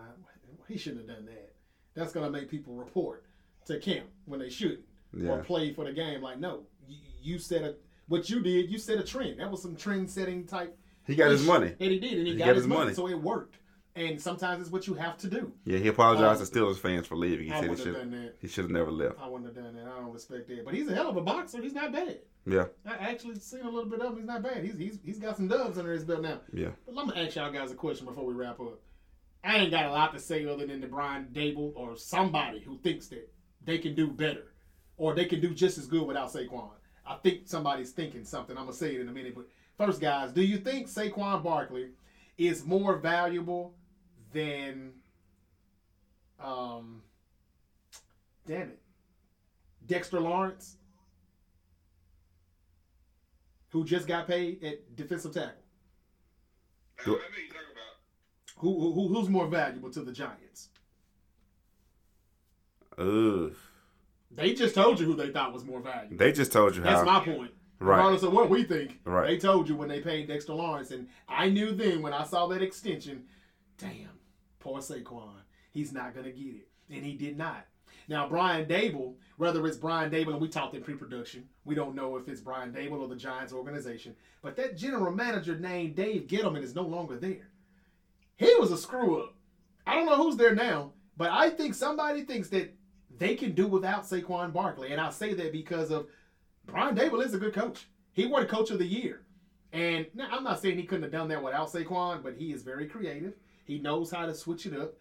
he 0.69 0.77
shouldn't 0.77 1.09
have 1.09 1.17
done 1.17 1.25
that. 1.27 1.55
That's 1.95 2.13
gonna 2.13 2.31
make 2.31 2.51
people 2.51 2.75
report 2.75 3.25
to 3.69 3.79
camp 3.79 4.07
when 4.27 4.41
they 4.41 4.51
shouldn't, 4.51 4.81
Yeah. 5.17 5.31
or 5.31 5.39
play 5.45 5.73
for 5.73 5.85
the 5.85 5.93
game. 5.93 6.21
Like, 6.21 6.39
no, 6.41 6.65
you, 6.89 6.97
you 7.23 7.39
set 7.39 7.63
a 7.63 7.77
what 8.09 8.29
you 8.29 8.41
did. 8.43 8.71
You 8.71 8.79
set 8.79 8.99
a 8.99 9.05
trend. 9.05 9.39
That 9.41 9.51
was 9.51 9.63
some 9.63 9.77
trend 9.77 10.11
setting 10.11 10.45
type. 10.47 10.77
He 11.07 11.15
got 11.15 11.31
his 11.31 11.47
money. 11.47 11.69
and 11.81 11.91
he 11.91 11.99
did, 11.99 12.19
and 12.19 12.27
he, 12.27 12.33
He 12.35 12.39
got, 12.39 12.47
got 12.47 12.55
his 12.57 12.65
his 12.65 12.69
money, 12.69 12.81
money. 12.85 12.95
so 12.95 13.09
it 13.09 13.15
worked. 13.21 13.57
And 13.97 14.21
sometimes 14.21 14.61
it's 14.63 14.71
what 14.71 14.87
you 14.87 14.95
have 14.95 15.17
to 15.19 15.29
do. 15.29 15.53
Yeah, 15.65 15.79
he 15.79 15.89
apologized 15.89 16.41
Um, 16.41 16.47
to 16.47 16.53
Steelers 16.53 16.77
fans 16.79 17.07
for 17.09 17.17
leaving. 17.17 17.47
He 17.47 17.53
I 17.53 17.61
said 17.61 17.71
he 17.71 17.77
should 17.77 17.95
done 17.95 18.11
that. 18.13 18.35
he 18.41 18.47
should 18.47 18.65
have 18.65 18.71
never 18.71 18.93
left. 18.93 19.17
I 19.21 19.27
wouldn't 19.27 19.47
have 19.55 19.65
done 19.65 19.75
that. 19.75 19.87
I 19.91 19.97
don't 19.99 20.13
respect 20.13 20.47
that. 20.49 20.65
But 20.65 20.75
he's 20.75 20.89
a 20.89 20.95
hell 20.95 21.09
of 21.09 21.17
a 21.17 21.21
boxer. 21.21 21.61
He's 21.61 21.73
not 21.73 21.91
bad. 21.93 22.19
Yeah, 22.47 22.67
I 22.87 23.11
actually 23.11 23.35
seen 23.41 23.63
a 23.63 23.69
little 23.69 23.91
bit 23.91 24.01
of 24.01 24.13
him. 24.13 24.19
He's 24.19 24.27
not 24.27 24.43
bad. 24.43 24.63
He's 24.65 24.79
he's 24.79 24.99
he's 25.05 25.19
got 25.19 25.37
some 25.37 25.49
dubs 25.49 25.79
under 25.79 25.93
his 25.93 26.05
belt 26.05 26.23
now. 26.23 26.41
yeah. 26.53 26.69
But 26.87 26.95
let 26.95 27.07
me 27.09 27.21
ask 27.27 27.35
y'all 27.37 27.51
guys 27.51 27.73
a 27.73 27.75
question 27.75 28.07
before 28.07 28.25
we 28.25 28.35
wrap 28.35 28.61
up. 28.61 28.79
I 29.45 29.57
ain't 29.57 29.71
got 29.73 29.87
a 29.87 29.91
lot 29.91 30.13
to 30.15 30.19
say 30.21 30.47
other 30.47 30.67
than 30.67 30.81
the 30.81 30.87
Brian 30.87 31.27
Daboll 31.33 31.73
or 31.75 31.97
somebody 31.97 32.61
who 32.61 32.79
thinks 32.79 33.09
that 33.09 33.29
they 33.65 33.79
can 33.79 33.95
do 33.95 34.09
better 34.09 34.53
or 34.97 35.15
they 35.15 35.25
can 35.25 35.41
do 35.41 35.55
just 35.55 35.79
as 35.79 35.87
good 35.87 36.07
without 36.07 36.33
Saquon. 36.33 36.71
I 37.07 37.15
think 37.17 37.43
somebody's 37.47 37.93
thinking 37.93 38.25
something. 38.25 38.57
I'm 38.57 38.65
gonna 38.65 38.77
say 38.77 38.95
it 38.95 39.01
in 39.01 39.09
a 39.09 39.13
minute. 39.13 39.35
But 39.35 39.47
first, 39.79 40.01
guys, 40.01 40.33
do 40.33 40.43
you 40.43 40.59
think 40.59 40.89
Saquon 40.89 41.43
Barkley 41.43 41.91
is 42.37 42.65
more 42.65 42.97
valuable 42.97 43.75
than 44.33 44.93
um 46.41 47.03
damn 48.47 48.69
it. 48.71 48.81
Dexter 49.87 50.21
Lawrence? 50.21 50.77
Who 53.71 53.85
just 53.85 54.07
got 54.07 54.27
paid 54.27 54.65
at 54.65 54.97
defensive 54.97 55.35
tackle? 55.35 55.53
I 57.01 57.07
know 57.07 57.13
you 57.13 57.49
talking 57.49 57.69
about. 57.73 58.59
Who, 58.59 58.93
who 58.93 59.09
who's 59.09 59.29
more 59.29 59.47
valuable 59.47 59.91
to 59.91 60.01
the 60.01 60.13
Giants? 60.13 60.71
Ugh. 62.99 63.53
They 64.31 64.53
just 64.55 64.75
told 64.75 65.01
you 65.01 65.07
who 65.07 65.15
they 65.15 65.31
thought 65.31 65.53
was 65.53 65.65
more 65.65 65.81
valuable. 65.81 66.17
They 66.17 66.33
just 66.33 66.53
told 66.53 66.77
you 66.77 66.83
That's 66.83 67.01
how. 67.01 67.05
my 67.05 67.21
point. 67.21 67.53
Right. 67.81 67.97
Regardless 67.97 68.23
of 68.25 68.33
what 68.33 68.51
we 68.51 68.65
think, 68.65 68.99
Right. 69.05 69.27
they 69.29 69.39
told 69.39 69.69
you 69.69 69.77
when 69.77 69.89
they 69.89 70.01
paid 70.01 70.27
Dexter 70.29 70.53
Lawrence, 70.53 70.91
and 70.91 71.09
I 71.29 71.49
knew 71.49 71.73
then 71.73 72.03
when 72.03 72.13
I 72.13 72.25
saw 72.25 72.47
that 72.49 72.61
extension, 72.61 73.25
damn, 73.79 74.19
poor 74.59 74.81
Saquon, 74.81 75.31
he's 75.71 75.93
not 75.93 76.15
gonna 76.15 76.33
get 76.33 76.55
it, 76.57 76.69
and 76.91 77.05
he 77.05 77.15
did 77.15 77.39
not. 77.39 77.67
Now 78.09 78.29
Brian 78.29 78.67
Daboll, 78.67 79.15
whether 79.37 79.65
it's 79.67 79.77
Brian 79.77 80.11
Daboll, 80.11 80.33
and 80.33 80.41
we 80.41 80.49
talked 80.49 80.75
in 80.75 80.83
pre-production, 80.83 81.49
we 81.65 81.75
don't 81.77 81.95
know 81.95 82.17
if 82.17 82.29
it's 82.29 82.41
Brian 82.41 82.73
Daboll 82.73 83.01
or 83.01 83.09
the 83.09 83.15
Giants 83.17 83.53
organization, 83.53 84.17
but 84.43 84.57
that 84.57 84.77
general 84.77 85.13
manager 85.13 85.57
named 85.57 85.95
Dave 85.95 86.27
Gettleman 86.27 86.63
is 86.65 86.75
no 86.75 86.83
longer 86.83 87.17
there. 87.17 87.49
He 88.37 88.53
was 88.57 88.73
a 88.73 88.79
screw 88.79 89.23
up. 89.23 89.35
I 89.87 89.95
don't 89.95 90.07
know 90.07 90.17
who's 90.17 90.37
there 90.37 90.55
now, 90.55 90.93
but 91.17 91.31
I 91.31 91.51
think 91.51 91.75
somebody 91.75 92.23
thinks 92.25 92.49
that 92.51 92.75
they 93.19 93.35
can 93.35 93.53
do 93.53 93.67
without 93.67 94.05
Saquon 94.05 94.53
Barkley, 94.53 94.93
and 94.93 95.01
I 95.01 95.11
say 95.11 95.35
that 95.35 95.53
because 95.53 95.91
of 95.91 96.07
Brian 96.67 96.97
Daboll 96.97 97.25
is 97.25 97.35
a 97.35 97.39
good 97.39 97.55
coach. 97.55 97.89
He 98.13 98.27
won 98.27 98.47
Coach 98.47 98.71
of 98.71 98.79
the 98.79 98.87
Year. 98.87 99.23
And 99.73 100.07
now, 100.15 100.29
I'm 100.33 100.45
not 100.45 100.61
saying 100.61 100.77
he 100.79 100.85
couldn't 100.85 101.05
have 101.05 101.13
done 101.13 101.29
that 101.29 101.43
without 101.43 101.71
Saquon, 101.73 102.23
but 102.23 102.35
he 102.37 102.53
is 102.53 102.63
very 102.63 102.87
creative. 102.87 103.35
He 103.65 103.79
knows 103.79 104.11
how 104.11 104.27
to 104.27 104.35
switch 104.35 104.67
it 104.67 104.75
up. 104.79 104.95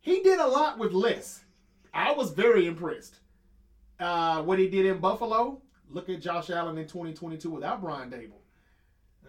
He 0.00 0.22
did 0.22 0.40
a 0.40 0.46
lot 0.48 0.78
with 0.78 0.92
less. 0.92 1.44
I 1.94 2.12
was 2.12 2.32
very 2.32 2.66
impressed. 2.66 3.20
uh, 4.00 4.42
what 4.42 4.58
he 4.58 4.68
did 4.68 4.86
in 4.86 4.98
Buffalo. 4.98 5.60
Look 5.90 6.08
at 6.08 6.20
Josh 6.20 6.50
Allen 6.50 6.78
in 6.78 6.86
2022 6.88 7.50
without 7.50 7.80
Brian 7.80 8.10
Daboll. 8.10 8.40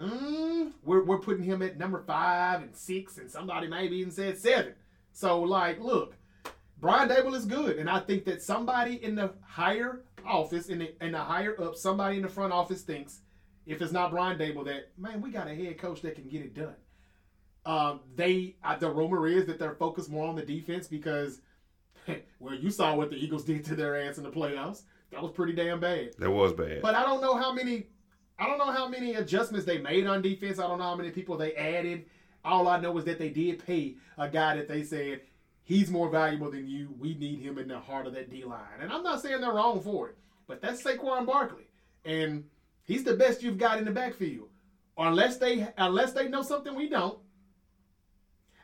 Mm, 0.02 0.74
we're, 0.84 1.04
we're 1.06 1.20
putting 1.20 1.44
him 1.44 1.62
at 1.62 1.78
number 1.78 2.04
five 2.06 2.62
and 2.62 2.76
six, 2.76 3.18
and 3.18 3.30
somebody 3.32 3.68
maybe 3.68 3.98
even 3.98 4.12
said 4.12 4.38
seven. 4.38 4.74
So, 5.14 5.42
like, 5.42 5.80
look, 5.80 6.16
Brian 6.86 7.10
Daboll 7.10 7.34
is 7.34 7.46
good, 7.46 7.78
and 7.78 7.90
I 7.90 8.00
think 8.00 8.26
that 8.26 8.44
somebody 8.44 9.04
in 9.04 9.16
the 9.16 9.32
higher 9.44 10.04
office, 10.24 10.68
in 10.68 10.78
the 10.78 11.04
in 11.04 11.14
the 11.14 11.18
higher 11.18 11.60
up, 11.60 11.76
somebody 11.76 12.18
in 12.18 12.22
the 12.22 12.30
front 12.30 12.54
office 12.54 12.84
thinks, 12.84 13.22
if 13.66 13.82
it's 13.82 13.92
not 13.92 14.12
Brian 14.12 14.38
Daboll, 14.38 14.66
that 14.66 14.92
man, 14.96 15.20
we 15.20 15.32
got 15.32 15.48
a 15.48 15.56
head 15.56 15.80
coach 15.80 16.04
that 16.04 16.14
can 16.14 16.30
get 16.30 16.42
it 16.42 16.54
done. 16.54 16.76
Um, 17.66 18.02
they 18.16 18.58
uh, 18.64 18.76
the 18.76 18.92
rumor 18.92 19.26
is 19.26 19.48
that 19.48 19.58
they're 19.58 19.74
focused 19.74 20.12
more 20.12 20.28
on 20.28 20.36
the 20.36 20.46
defense 20.46 20.88
because, 20.88 21.42
well, 22.40 22.54
you 22.54 22.70
saw 22.70 22.94
what 22.94 23.10
the 23.10 23.16
Eagles 23.16 23.46
did 23.46 23.66
to 23.66 23.76
their 23.76 24.00
ass 24.00 24.20
in 24.20 24.24
the 24.24 24.30
playoffs. 24.30 24.84
That 25.12 25.24
was 25.24 25.32
pretty 25.32 25.54
damn 25.54 25.80
bad. 25.80 26.12
That 26.20 26.30
was 26.30 26.54
bad. 26.54 26.84
But 26.84 26.94
I 26.94 27.02
don't 27.02 27.20
know 27.20 27.36
how 27.36 27.52
many 27.52 27.88
I 28.38 28.46
don't 28.46 28.60
know 28.60 28.72
how 28.72 28.88
many 28.88 29.16
adjustments 29.16 29.66
they 29.66 29.80
made 29.80 30.06
on 30.06 30.22
defense. 30.22 30.60
I 30.60 30.68
don't 30.68 30.78
know 30.78 30.84
how 30.84 30.96
many 30.96 31.10
people 31.10 31.36
they 31.36 31.56
added. 31.56 32.06
All 32.44 32.68
I 32.68 32.80
know 32.80 32.96
is 33.00 33.06
that 33.06 33.18
they 33.18 33.30
did 33.30 33.66
pay 33.66 33.96
a 34.20 34.30
guy 34.30 34.56
that 34.58 34.68
they 34.68 34.84
said 34.84 35.22
he's 35.66 35.92
more 35.92 36.10
valuable 36.10 36.50
than 36.50 36.68
you. 36.68 36.96
We 36.98 37.16
need 37.16 37.42
him 37.42 37.58
in 37.58 37.68
the 37.68 37.80
heart 37.80 38.08
of 38.08 38.14
that 38.14 38.30
D 38.30 38.46
line. 38.46 38.80
And 38.80 38.94
I'm 38.94 39.04
not 39.04 39.22
saying 39.22 39.42
they're 39.42 39.52
wrong 39.52 39.82
for 39.82 40.10
it, 40.10 40.18
but 40.48 40.62
that's 40.62 40.82
Saquon 40.82 41.26
Barkley. 41.26 41.68
And 42.06 42.46
he's 42.84 43.04
the 43.04 43.16
best 43.16 43.44
you've 43.44 43.58
got 43.58 43.80
in 43.80 43.84
the 43.84 43.92
backfield. 43.92 44.48
Unless 44.98 45.38
they 45.38 45.68
unless 45.78 46.14
they 46.14 46.30
know 46.30 46.42
something 46.42 46.74
we 46.74 46.88
don't. 46.88 47.20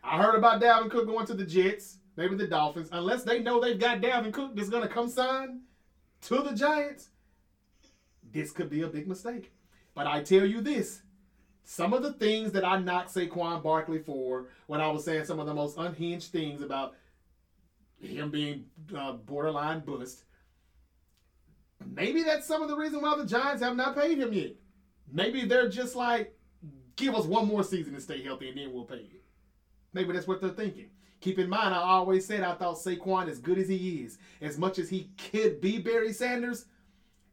I 0.03 0.22
heard 0.22 0.36
about 0.36 0.61
Dalvin 0.61 0.90
Cook 0.90 1.06
going 1.06 1.28
to 1.28 1.34
the 1.34 1.45
Jets, 1.45 1.98
maybe 2.15 2.36
the 2.36 2.48
Dolphins. 2.48 2.90
Unless 2.91 3.23
they 3.23 3.40
know 3.40 3.60
they've 3.60 3.78
got 3.78 3.99
Dalvin 3.99 4.32
Cook 4.32 4.56
that's 4.56 4.69
gonna 4.69 4.88
come 4.88 5.10
sign 5.10 5.61
to 6.22 6.41
the 6.41 6.53
Giants, 6.53 7.10
this 8.32 8.52
could 8.52 8.69
be 8.69 8.84
a 8.84 8.88
big 8.88 9.07
mistake. 9.07 9.52
But 9.94 10.07
I 10.07 10.23
tell 10.23 10.45
you 10.45 10.61
this 10.61 11.02
some 11.63 11.93
of 11.93 12.03
the 12.03 12.13
things 12.13 12.51
that 12.51 12.65
I 12.65 12.79
knocked 12.79 13.13
Saquon 13.13 13.63
Barkley 13.63 13.99
for 13.99 14.47
when 14.67 14.81
I 14.81 14.89
was 14.89 15.05
saying 15.05 15.25
some 15.25 15.39
of 15.39 15.45
the 15.45 15.53
most 15.53 15.77
unhinged 15.77 16.31
things 16.31 16.61
about 16.61 16.95
him 17.99 18.31
being 18.31 18.65
uh, 18.97 19.13
borderline 19.13 19.81
bust, 19.81 20.23
maybe 21.93 22.23
that's 22.23 22.47
some 22.47 22.61
of 22.61 22.69
the 22.69 22.75
reason 22.75 23.01
why 23.01 23.17
the 23.17 23.25
Giants 23.25 23.61
have 23.61 23.75
not 23.75 23.95
paid 23.95 24.17
him 24.17 24.33
yet. 24.33 24.55
Maybe 25.11 25.45
they're 25.45 25.69
just 25.69 25.95
like, 25.95 26.35
give 26.95 27.15
us 27.15 27.25
one 27.25 27.47
more 27.47 27.63
season 27.63 27.93
to 27.93 28.01
stay 28.01 28.21
healthy 28.23 28.49
and 28.49 28.57
then 28.57 28.73
we'll 28.73 28.85
pay 28.85 29.01
you. 29.01 29.19
Maybe 29.93 30.13
that's 30.13 30.27
what 30.27 30.41
they're 30.41 30.49
thinking. 30.49 30.89
Keep 31.19 31.38
in 31.38 31.49
mind, 31.49 31.75
I 31.75 31.77
always 31.77 32.25
said 32.25 32.41
I 32.41 32.55
thought 32.55 32.77
Saquon, 32.77 33.29
as 33.29 33.39
good 33.39 33.59
as 33.59 33.69
he 33.69 34.01
is, 34.03 34.17
as 34.41 34.57
much 34.57 34.79
as 34.79 34.89
he 34.89 35.11
could 35.31 35.61
be 35.61 35.77
Barry 35.77 36.13
Sanders, 36.13 36.65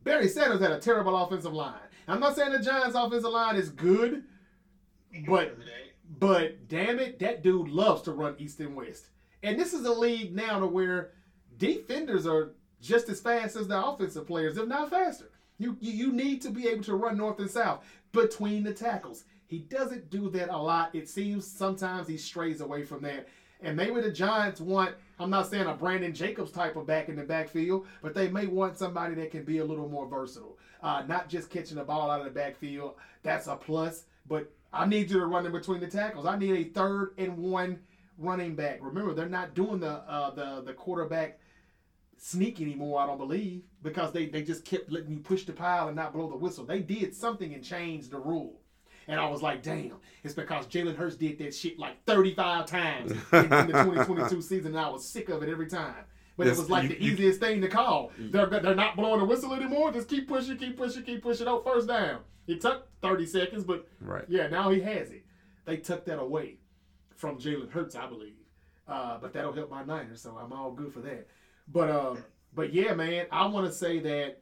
Barry 0.02 0.28
Sanders 0.28 0.60
had 0.60 0.72
a 0.72 0.78
terrible 0.78 1.16
offensive 1.16 1.54
line. 1.54 1.74
I'm 2.08 2.20
not 2.20 2.36
saying 2.36 2.52
the 2.52 2.58
Giants' 2.58 2.96
offensive 2.96 3.30
line 3.30 3.56
is 3.56 3.68
good, 3.68 4.24
but 5.26 5.56
but 6.18 6.68
damn 6.68 6.98
it, 6.98 7.18
that 7.18 7.42
dude 7.42 7.68
loves 7.68 8.02
to 8.02 8.12
run 8.12 8.34
east 8.38 8.60
and 8.60 8.74
west. 8.74 9.08
And 9.42 9.58
this 9.58 9.74
is 9.74 9.84
a 9.84 9.92
league 9.92 10.34
now 10.34 10.58
to 10.58 10.66
where 10.66 11.12
defenders 11.58 12.26
are 12.26 12.54
just 12.80 13.08
as 13.08 13.20
fast 13.20 13.56
as 13.56 13.68
the 13.68 13.86
offensive 13.86 14.26
players, 14.26 14.56
if 14.56 14.66
not 14.66 14.90
faster. 14.90 15.30
You, 15.58 15.76
you 15.80 15.92
you 15.92 16.12
need 16.12 16.40
to 16.42 16.50
be 16.50 16.68
able 16.68 16.84
to 16.84 16.94
run 16.94 17.16
north 17.16 17.40
and 17.40 17.50
south 17.50 17.84
between 18.12 18.62
the 18.62 18.72
tackles. 18.72 19.24
He 19.46 19.58
doesn't 19.58 20.10
do 20.10 20.30
that 20.30 20.50
a 20.50 20.56
lot. 20.56 20.94
It 20.94 21.08
seems 21.08 21.46
sometimes 21.46 22.06
he 22.06 22.16
strays 22.16 22.60
away 22.60 22.84
from 22.84 23.02
that. 23.02 23.28
And 23.60 23.76
maybe 23.76 24.00
the 24.00 24.12
Giants 24.12 24.60
want, 24.60 24.94
I'm 25.18 25.30
not 25.30 25.48
saying 25.48 25.66
a 25.66 25.74
Brandon 25.74 26.14
Jacobs 26.14 26.52
type 26.52 26.76
of 26.76 26.86
back 26.86 27.08
in 27.08 27.16
the 27.16 27.24
backfield, 27.24 27.86
but 28.02 28.14
they 28.14 28.28
may 28.28 28.46
want 28.46 28.78
somebody 28.78 29.14
that 29.16 29.32
can 29.32 29.44
be 29.44 29.58
a 29.58 29.64
little 29.64 29.88
more 29.88 30.06
versatile. 30.06 30.57
Uh, 30.82 31.02
not 31.06 31.28
just 31.28 31.50
catching 31.50 31.76
the 31.76 31.84
ball 31.84 32.10
out 32.10 32.20
of 32.20 32.24
the 32.24 32.30
backfield. 32.30 32.94
That's 33.22 33.46
a 33.46 33.56
plus. 33.56 34.04
But 34.26 34.50
I 34.72 34.86
need 34.86 35.10
you 35.10 35.20
to 35.20 35.26
run 35.26 35.46
in 35.46 35.52
between 35.52 35.80
the 35.80 35.86
tackles. 35.86 36.26
I 36.26 36.36
need 36.38 36.52
a 36.54 36.70
third 36.70 37.14
and 37.18 37.36
one 37.38 37.80
running 38.18 38.54
back. 38.54 38.78
Remember, 38.82 39.14
they're 39.14 39.28
not 39.28 39.54
doing 39.54 39.80
the 39.80 40.02
uh, 40.08 40.30
the 40.30 40.62
the 40.64 40.72
quarterback 40.72 41.38
sneak 42.18 42.60
anymore. 42.60 43.00
I 43.00 43.06
don't 43.06 43.18
believe 43.18 43.62
because 43.82 44.12
they 44.12 44.26
they 44.26 44.42
just 44.42 44.64
kept 44.64 44.90
letting 44.90 45.10
you 45.10 45.18
push 45.20 45.44
the 45.44 45.52
pile 45.52 45.88
and 45.88 45.96
not 45.96 46.12
blow 46.12 46.28
the 46.28 46.36
whistle. 46.36 46.64
They 46.64 46.80
did 46.80 47.14
something 47.14 47.54
and 47.54 47.64
changed 47.64 48.10
the 48.10 48.18
rule. 48.18 48.60
And 49.06 49.18
I 49.18 49.26
was 49.30 49.40
like, 49.40 49.62
damn, 49.62 49.94
it's 50.22 50.34
because 50.34 50.66
Jalen 50.66 50.94
Hurts 50.94 51.16
did 51.16 51.38
that 51.38 51.54
shit 51.54 51.78
like 51.78 52.04
35 52.04 52.66
times 52.66 53.12
in, 53.12 53.18
in 53.44 53.48
the 53.48 53.64
2022 53.84 54.42
season, 54.42 54.72
and 54.72 54.78
I 54.78 54.90
was 54.90 55.02
sick 55.02 55.30
of 55.30 55.42
it 55.42 55.48
every 55.48 55.66
time. 55.66 56.04
But 56.38 56.46
it 56.46 56.56
was 56.56 56.70
like 56.70 56.84
you- 56.84 56.88
the 56.90 57.02
you- 57.02 57.12
easiest 57.12 57.40
thing 57.40 57.60
to 57.60 57.68
call. 57.68 58.12
They're, 58.16 58.46
they're 58.46 58.74
not 58.74 58.96
blowing 58.96 59.18
the 59.18 59.26
whistle 59.26 59.52
anymore. 59.52 59.92
Just 59.92 60.08
keep 60.08 60.26
pushing, 60.28 60.56
keep 60.56 60.76
pushing, 60.78 61.02
keep 61.02 61.20
pushing. 61.22 61.46
Oh, 61.48 61.60
first 61.60 61.88
down. 61.88 62.20
It 62.46 62.60
took 62.62 62.86
30 63.02 63.26
seconds, 63.26 63.64
but 63.64 63.86
Right. 64.00 64.24
yeah, 64.28 64.46
now 64.46 64.70
he 64.70 64.80
has 64.80 65.10
it. 65.10 65.24
They 65.66 65.76
took 65.76 66.06
that 66.06 66.18
away 66.18 66.56
from 67.16 67.36
Jalen 67.38 67.70
Hurts, 67.70 67.94
I 67.94 68.06
believe. 68.06 68.36
Uh, 68.86 69.18
but 69.20 69.34
that'll 69.34 69.52
help 69.52 69.68
my 69.70 69.84
Niners, 69.84 70.22
so 70.22 70.38
I'm 70.42 70.50
all 70.52 70.70
good 70.72 70.90
for 70.94 71.00
that. 71.00 71.26
But 71.70 71.90
um, 71.90 72.24
but 72.54 72.72
yeah, 72.72 72.94
man, 72.94 73.26
I 73.30 73.46
want 73.48 73.66
to 73.66 73.72
say 73.72 73.98
that 73.98 74.40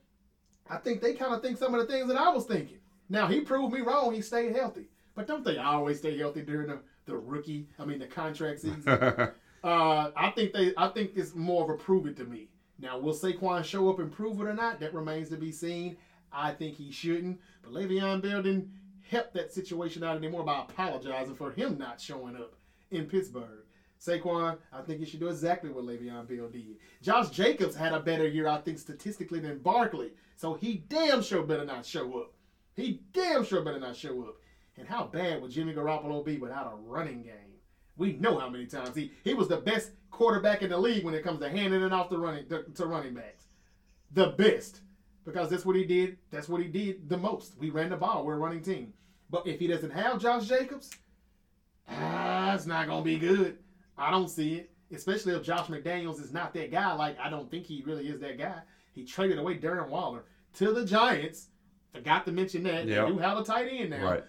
I 0.71 0.77
think 0.77 1.01
they 1.01 1.15
kind 1.15 1.35
of 1.35 1.43
think 1.43 1.59
some 1.59 1.75
of 1.75 1.81
the 1.85 1.93
things 1.93 2.07
that 2.07 2.17
I 2.17 2.29
was 2.29 2.45
thinking. 2.45 2.79
Now 3.09 3.27
he 3.27 3.41
proved 3.41 3.73
me 3.75 3.81
wrong. 3.81 4.13
He 4.15 4.21
stayed 4.21 4.55
healthy, 4.55 4.89
but 5.17 5.27
don't 5.27 5.43
they 5.45 5.59
always 5.59 5.99
stay 5.99 6.17
healthy 6.17 6.43
during 6.43 6.69
the, 6.69 6.79
the 7.07 7.17
rookie? 7.17 7.67
I 7.81 7.85
mean, 7.85 7.99
the 7.99 8.07
contract 8.07 8.61
season. 8.61 8.83
Uh, 9.67 10.13
I 10.17 10.31
think 10.31 10.53
they. 10.53 10.73
I 10.77 10.87
think 10.89 11.13
it's 11.17 11.35
more 11.35 11.65
of 11.65 11.71
a 11.71 11.75
prove 11.75 12.07
it 12.07 12.17
to 12.19 12.25
me. 12.25 12.47
Now, 12.79 13.01
will 13.01 13.13
Saquon 13.13 13.65
show 13.65 13.91
up 13.91 13.99
and 13.99 14.13
prove 14.13 14.41
it 14.41 14.45
or 14.47 14.55
not? 14.55 14.79
That 14.79 14.95
remains 14.95 15.29
to 15.31 15.37
be 15.37 15.51
seen. 15.51 15.97
I 16.33 16.53
think 16.53 16.77
he 16.77 16.93
shouldn't. 16.93 17.41
But 17.65 17.73
Le'Veon 17.73 18.23
Bell 18.23 18.43
didn't 18.43 18.71
help 19.11 19.33
that 19.33 19.53
situation 19.53 20.05
out 20.05 20.17
anymore 20.17 20.45
by 20.45 20.61
apologizing 20.61 21.35
for 21.35 21.51
him 21.51 21.79
not 21.79 22.01
showing 22.01 22.37
up 22.37 22.55
in 22.93 23.07
Pittsburgh. 23.07 23.65
Saquon, 24.01 24.57
I 24.73 24.83
think 24.83 25.01
he 25.01 25.07
should 25.07 25.19
do 25.19 25.29
exactly 25.29 25.71
what 25.71 25.85
Le'Veon 25.85 26.29
Bell 26.29 26.49
did. 26.49 26.77
Josh 27.03 27.31
Jacobs 27.31 27.75
had 27.75 27.93
a 27.93 27.99
better 27.99 28.29
year, 28.29 28.47
I 28.47 28.59
think, 28.59 28.79
statistically 28.79 29.41
than 29.41 29.59
Barkley. 29.59 30.13
So 30.37 30.55
he 30.55 30.85
damn 30.89 31.23
sure 31.23 31.43
better 31.43 31.65
not 31.65 31.85
show 31.85 32.21
up. 32.21 32.35
He 32.77 33.01
damn 33.13 33.45
sure 33.45 33.63
better 33.63 33.81
not 33.81 33.97
show 33.97 34.23
up. 34.23 34.37
And 34.77 34.87
how 34.87 35.05
bad 35.05 35.43
would 35.43 35.51
Jimmy 35.51 35.75
Garoppolo 35.75 36.25
be 36.25 36.37
without 36.37 36.73
a 36.73 36.77
running 36.77 37.23
game? 37.23 37.46
We 37.97 38.13
know 38.15 38.39
how 38.39 38.49
many 38.49 38.67
times 38.67 38.95
he 38.95 39.13
he 39.25 39.35
was 39.35 39.49
the 39.49 39.57
best 39.57 39.91
quarterback 40.11 40.63
in 40.63 40.71
the 40.71 40.79
league 40.79 41.05
when 41.05 41.15
it 41.15 41.23
comes 41.25 41.41
to 41.41 41.49
handing 41.49 41.83
it 41.83 41.93
off 41.93 42.09
to 42.11 42.19
running 42.19 42.47
to, 42.49 42.63
to 42.75 42.87
running 42.87 43.15
backs. 43.15 43.45
The 44.13 44.29
best. 44.29 44.81
Because 45.25 45.51
that's 45.51 45.65
what 45.67 45.75
he 45.77 45.85
did. 45.85 46.19
That's 46.31 46.49
what 46.49 46.61
he 46.63 46.69
did 46.69 47.09
the 47.09 47.17
most. 47.17 47.59
We 47.59 47.71
ran 47.71 47.91
the 47.91 47.97
ball. 47.97 48.25
We're 48.25 48.35
a 48.35 48.39
running 48.39 48.63
team. 48.63 48.93
But 49.29 49.47
if 49.47 49.59
he 49.59 49.67
doesn't 49.67 49.91
have 49.91 50.21
Josh 50.21 50.47
Jacobs, 50.47 50.91
ah, 51.89 52.55
it's 52.55 52.67
not 52.67 52.87
gonna 52.87 53.03
be 53.03 53.19
good. 53.19 53.59
I 53.99 54.11
don't 54.11 54.29
see 54.29 54.55
it. 54.55 54.71
Especially 54.93 55.35
if 55.35 55.43
Josh 55.43 55.67
McDaniels 55.67 56.21
is 56.21 56.33
not 56.33 56.55
that 56.55 56.71
guy. 56.71 56.93
Like 56.93 57.19
I 57.19 57.29
don't 57.29 57.51
think 57.51 57.67
he 57.67 57.83
really 57.85 58.09
is 58.09 58.21
that 58.21 58.39
guy. 58.39 58.61
He 58.93 59.05
traded 59.05 59.39
away 59.39 59.59
Darren 59.59 59.89
Waller 59.89 60.25
to 60.55 60.73
the 60.73 60.85
Giants. 60.85 61.49
Forgot 61.93 62.25
to 62.27 62.33
mention 62.33 62.63
that. 62.65 62.87
Yep. 62.87 63.07
They 63.07 63.13
do 63.13 63.19
have 63.19 63.39
a 63.39 63.45
tight 63.45 63.69
end 63.71 63.91
now. 63.91 64.05
right. 64.05 64.25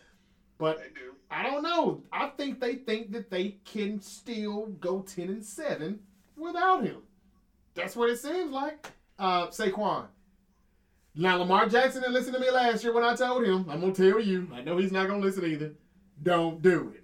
But 0.58 0.78
They 0.78 0.86
do. 0.86 1.14
I 1.30 1.44
don't 1.44 1.64
know. 1.64 2.04
I 2.12 2.30
think 2.30 2.60
they 2.60 2.76
think 2.76 3.12
that 3.12 3.30
they 3.30 3.58
can 3.66 4.00
still 4.00 4.68
go 4.80 5.02
ten 5.02 5.30
and 5.30 5.44
seven 5.44 6.00
without 6.38 6.84
him. 6.84 7.02
That's 7.76 7.96
what 7.96 8.10
it 8.10 8.20
seems 8.20 8.52
like. 8.52 8.88
Uh, 9.20 9.48
Saquon. 9.48 10.06
Now 11.16 11.38
Lamar 11.38 11.68
Jackson 11.68 12.02
didn't 12.02 12.14
listen 12.14 12.34
to 12.34 12.40
me 12.40 12.50
last 12.50 12.84
year 12.84 12.94
when 12.94 13.04
I 13.04 13.16
told 13.16 13.44
him. 13.44 13.66
I'm 13.70 13.82
gonna 13.82 13.94
tell 13.94 14.20
you. 14.20 14.48
I 14.54 14.62
know 14.62 14.78
he's 14.78 14.92
not 14.92 15.08
gonna 15.08 15.20
listen 15.20 15.46
either. 15.46 15.74
Don't 16.24 16.62
do 16.62 16.94
it. 16.96 17.04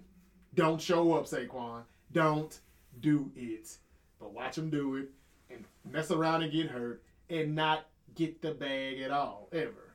Don't 0.54 0.80
show 0.80 1.12
up, 1.14 1.26
Saquon. 1.26 1.82
Don't 2.12 2.58
do 3.00 3.30
it. 3.36 3.76
But 4.18 4.32
watch 4.32 4.56
him 4.56 4.70
do 4.70 4.96
it 4.96 5.10
and 5.50 5.64
mess 5.84 6.10
around 6.10 6.42
and 6.42 6.52
get 6.52 6.70
hurt 6.70 7.02
and 7.28 7.54
not 7.54 7.86
get 8.14 8.40
the 8.40 8.52
bag 8.52 9.00
at 9.00 9.10
all 9.10 9.48
ever. 9.52 9.94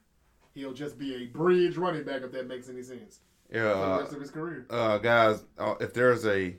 He'll 0.54 0.74
just 0.74 0.98
be 0.98 1.16
a 1.16 1.26
bridge 1.28 1.78
running 1.78 2.04
back 2.04 2.22
if 2.22 2.32
that 2.34 2.48
makes 2.48 2.70
any 2.70 2.84
sense 2.84 3.22
Yeah. 3.52 3.74
for 3.74 3.80
the 3.80 3.84
Uh, 3.94 4.00
rest 4.02 4.14
of 4.14 4.22
his 4.22 4.32
career. 4.32 4.66
uh, 4.70 4.98
guys, 5.00 5.44
uh, 5.58 5.76
if 5.80 5.94
there's 5.94 6.26
a 6.26 6.56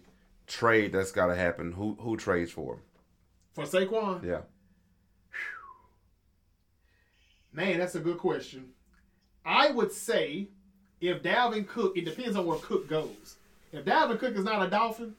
trade 0.46 0.92
that's 0.92 1.12
got 1.12 1.26
to 1.28 1.36
happen, 1.36 1.72
who 1.72 1.94
who 2.00 2.16
trades 2.16 2.50
for 2.50 2.74
him? 2.74 2.80
For 3.52 3.64
Saquon, 3.64 4.24
Yeah. 4.24 4.42
man, 7.52 7.78
that's 7.78 7.94
a 7.94 8.00
good 8.00 8.18
question. 8.18 8.70
I 9.44 9.70
would 9.70 9.92
say 9.92 10.48
if 11.00 11.22
Dalvin 11.22 11.66
Cook, 11.66 11.96
it 11.96 12.04
depends 12.04 12.36
on 12.36 12.46
where 12.46 12.58
Cook 12.58 12.88
goes. 12.88 13.36
If 13.72 13.84
Dalvin 13.84 14.18
Cook 14.18 14.34
is 14.36 14.44
not 14.44 14.66
a 14.66 14.70
Dolphin, 14.70 15.14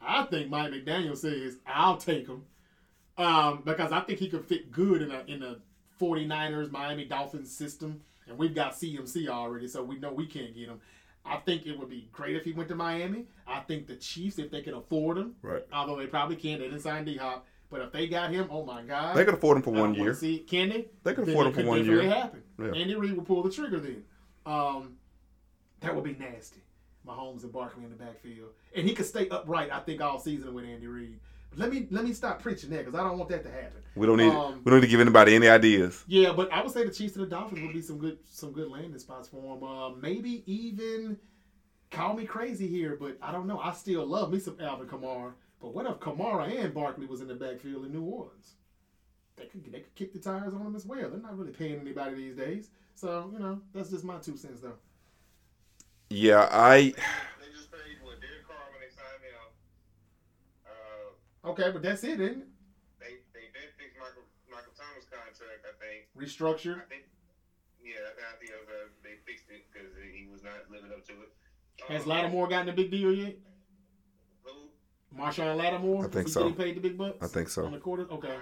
I 0.00 0.24
think 0.24 0.50
Mike 0.50 0.72
McDaniel 0.72 1.16
says 1.16 1.58
I'll 1.66 1.96
take 1.96 2.26
him 2.26 2.44
um, 3.16 3.62
because 3.64 3.92
I 3.92 4.00
think 4.00 4.18
he 4.18 4.28
could 4.28 4.44
fit 4.44 4.70
good 4.72 5.02
in 5.02 5.10
a 5.10 5.22
in 5.26 5.42
a 5.42 5.56
49ers 6.00 6.70
Miami 6.70 7.04
Dolphins 7.04 7.54
system, 7.54 8.00
and 8.28 8.38
we've 8.38 8.54
got 8.54 8.72
CMC 8.72 9.28
already, 9.28 9.68
so 9.68 9.82
we 9.82 9.98
know 9.98 10.12
we 10.12 10.26
can't 10.26 10.54
get 10.54 10.68
him. 10.68 10.80
I 11.26 11.36
think 11.38 11.66
it 11.66 11.78
would 11.78 11.88
be 11.88 12.08
great 12.12 12.36
if 12.36 12.44
he 12.44 12.52
went 12.52 12.68
to 12.68 12.74
Miami. 12.74 13.24
I 13.46 13.60
think 13.60 13.86
the 13.86 13.96
Chiefs, 13.96 14.38
if 14.38 14.50
they 14.50 14.60
can 14.60 14.74
afford 14.74 15.16
him, 15.16 15.34
Right. 15.42 15.64
although 15.72 15.96
they 15.96 16.06
probably 16.06 16.36
can't, 16.36 16.60
they 16.60 16.66
didn't 16.68 16.80
sign 16.82 17.04
D 17.04 17.16
Hop. 17.16 17.46
But 17.70 17.80
if 17.80 17.92
they 17.92 18.06
got 18.06 18.30
him, 18.30 18.46
oh 18.50 18.64
my 18.64 18.82
god, 18.82 19.16
They 19.16 19.24
could 19.24 19.34
afford 19.34 19.56
him 19.56 19.62
for 19.62 19.70
one 19.70 19.94
year. 19.94 20.14
See, 20.14 20.38
can 20.38 20.68
they? 20.68 20.86
They 21.02 21.14
could 21.14 21.28
afford 21.28 21.46
him 21.48 21.54
for 21.54 21.64
one 21.64 21.84
year. 21.84 22.02
Happen. 22.02 22.42
Yeah. 22.58 22.72
Andy 22.72 22.94
Reid 22.94 23.14
will 23.16 23.24
pull 23.24 23.42
the 23.42 23.50
trigger 23.50 23.80
then. 23.80 24.04
Um, 24.46 24.96
that 25.80 25.94
would 25.94 26.04
be 26.04 26.14
nasty. 26.14 26.60
Mahomes 27.06 27.42
and 27.42 27.52
Barkley 27.52 27.84
in 27.84 27.90
the 27.90 27.96
backfield, 27.96 28.50
and 28.74 28.86
he 28.88 28.94
could 28.94 29.04
stay 29.06 29.28
upright. 29.28 29.70
I 29.70 29.80
think 29.80 30.00
all 30.00 30.18
season 30.18 30.54
with 30.54 30.64
Andy 30.64 30.86
Reid. 30.86 31.18
Let 31.56 31.72
me 31.72 31.86
let 31.90 32.04
me 32.04 32.12
stop 32.12 32.42
preaching 32.42 32.70
that 32.70 32.84
because 32.84 32.98
I 32.98 33.04
don't 33.04 33.18
want 33.18 33.30
that 33.30 33.42
to 33.44 33.50
happen. 33.50 33.82
We 33.94 34.06
don't 34.06 34.16
need 34.16 34.32
Um, 34.32 34.60
we 34.64 34.70
don't 34.70 34.80
need 34.80 34.86
to 34.86 34.90
give 34.90 35.00
anybody 35.00 35.34
any 35.34 35.48
ideas. 35.48 36.04
Yeah, 36.06 36.32
but 36.32 36.52
I 36.52 36.62
would 36.62 36.72
say 36.72 36.84
the 36.84 36.90
Chiefs 36.90 37.16
and 37.16 37.24
the 37.24 37.30
Dolphins 37.30 37.62
would 37.62 37.72
be 37.72 37.82
some 37.82 37.98
good 37.98 38.18
some 38.28 38.52
good 38.52 38.70
landing 38.70 38.98
spots 38.98 39.28
for 39.28 39.56
him. 39.56 39.62
Uh, 39.62 39.90
maybe 39.90 40.42
even 40.46 41.18
call 41.90 42.14
me 42.14 42.24
crazy 42.24 42.66
here, 42.66 42.96
but 43.00 43.16
I 43.22 43.32
don't 43.32 43.46
know. 43.46 43.58
I 43.58 43.72
still 43.72 44.04
love 44.04 44.32
me 44.32 44.40
some 44.40 44.56
Alvin 44.60 44.88
Kamara. 44.88 45.32
But 45.60 45.74
what 45.74 45.86
if 45.86 45.98
Kamara 45.98 46.62
and 46.62 46.74
Barkley 46.74 47.06
was 47.06 47.20
in 47.20 47.28
the 47.28 47.34
backfield 47.34 47.86
in 47.86 47.92
New 47.92 48.02
Orleans? 48.02 48.54
They 49.36 49.46
could 49.46 49.64
they 49.72 49.80
could 49.80 49.94
kick 49.94 50.12
the 50.12 50.18
tires 50.18 50.54
on 50.54 50.62
them 50.64 50.76
as 50.76 50.86
well. 50.86 51.08
They're 51.08 51.20
not 51.20 51.38
really 51.38 51.52
paying 51.52 51.80
anybody 51.80 52.14
these 52.16 52.36
days. 52.36 52.70
So 52.94 53.30
you 53.32 53.38
know 53.38 53.60
that's 53.72 53.90
just 53.90 54.04
my 54.04 54.18
two 54.18 54.36
cents 54.36 54.60
though. 54.60 54.74
Yeah, 56.10 56.48
I 56.50 56.76
They 57.40 57.50
just 57.56 57.72
paid 57.72 57.98
what 58.02 58.20
Derek 58.20 58.46
Carr 58.46 58.56
when 58.70 58.80
they 58.80 58.94
signed 58.94 59.22
him. 59.24 59.48
Uh, 60.66 61.14
Okay, 61.44 61.70
but 61.72 61.82
that's 61.82 62.04
it, 62.04 62.20
isn't 62.20 62.42
it? 62.42 62.48
they 63.00 63.20
they 63.36 63.46
did 63.52 63.68
fix 63.76 63.92
Michael 64.00 64.24
Michael 64.50 64.72
Thomas 64.76 65.04
contract. 65.04 65.64
I 65.68 65.74
think. 65.82 66.08
Restructure. 66.16 66.80
I 66.80 66.86
think. 66.88 67.04
Yeah, 67.84 68.00
I 68.00 68.12
think, 68.16 68.24
I 68.24 68.36
think 68.40 68.50
was, 68.64 68.68
uh, 68.72 68.88
they 69.04 69.20
fixed 69.28 69.44
it 69.50 69.66
because 69.70 69.92
he 70.16 70.26
was 70.32 70.42
not 70.42 70.64
living 70.70 70.90
up 70.90 71.04
to 71.06 71.12
it. 71.20 71.30
Has 71.88 72.04
Um, 72.04 72.08
Lattimore 72.08 72.48
gotten 72.48 72.70
a 72.70 72.72
big 72.72 72.90
deal 72.90 73.12
yet? 73.12 73.36
Who? 74.44 74.70
Marshon 75.14 75.56
Lattimore? 75.56 76.06
I 76.06 76.08
think 76.08 76.28
Is 76.28 76.32
he 76.34 76.40
so. 76.40 76.40
Getting 76.48 76.56
paid 76.56 76.76
the 76.76 76.80
big 76.80 76.96
bucks. 76.96 77.18
I 77.20 77.26
think 77.26 77.48
so. 77.50 77.66
On 77.66 77.72
the 77.72 77.78
quarter. 77.78 78.06
Okay. 78.10 78.38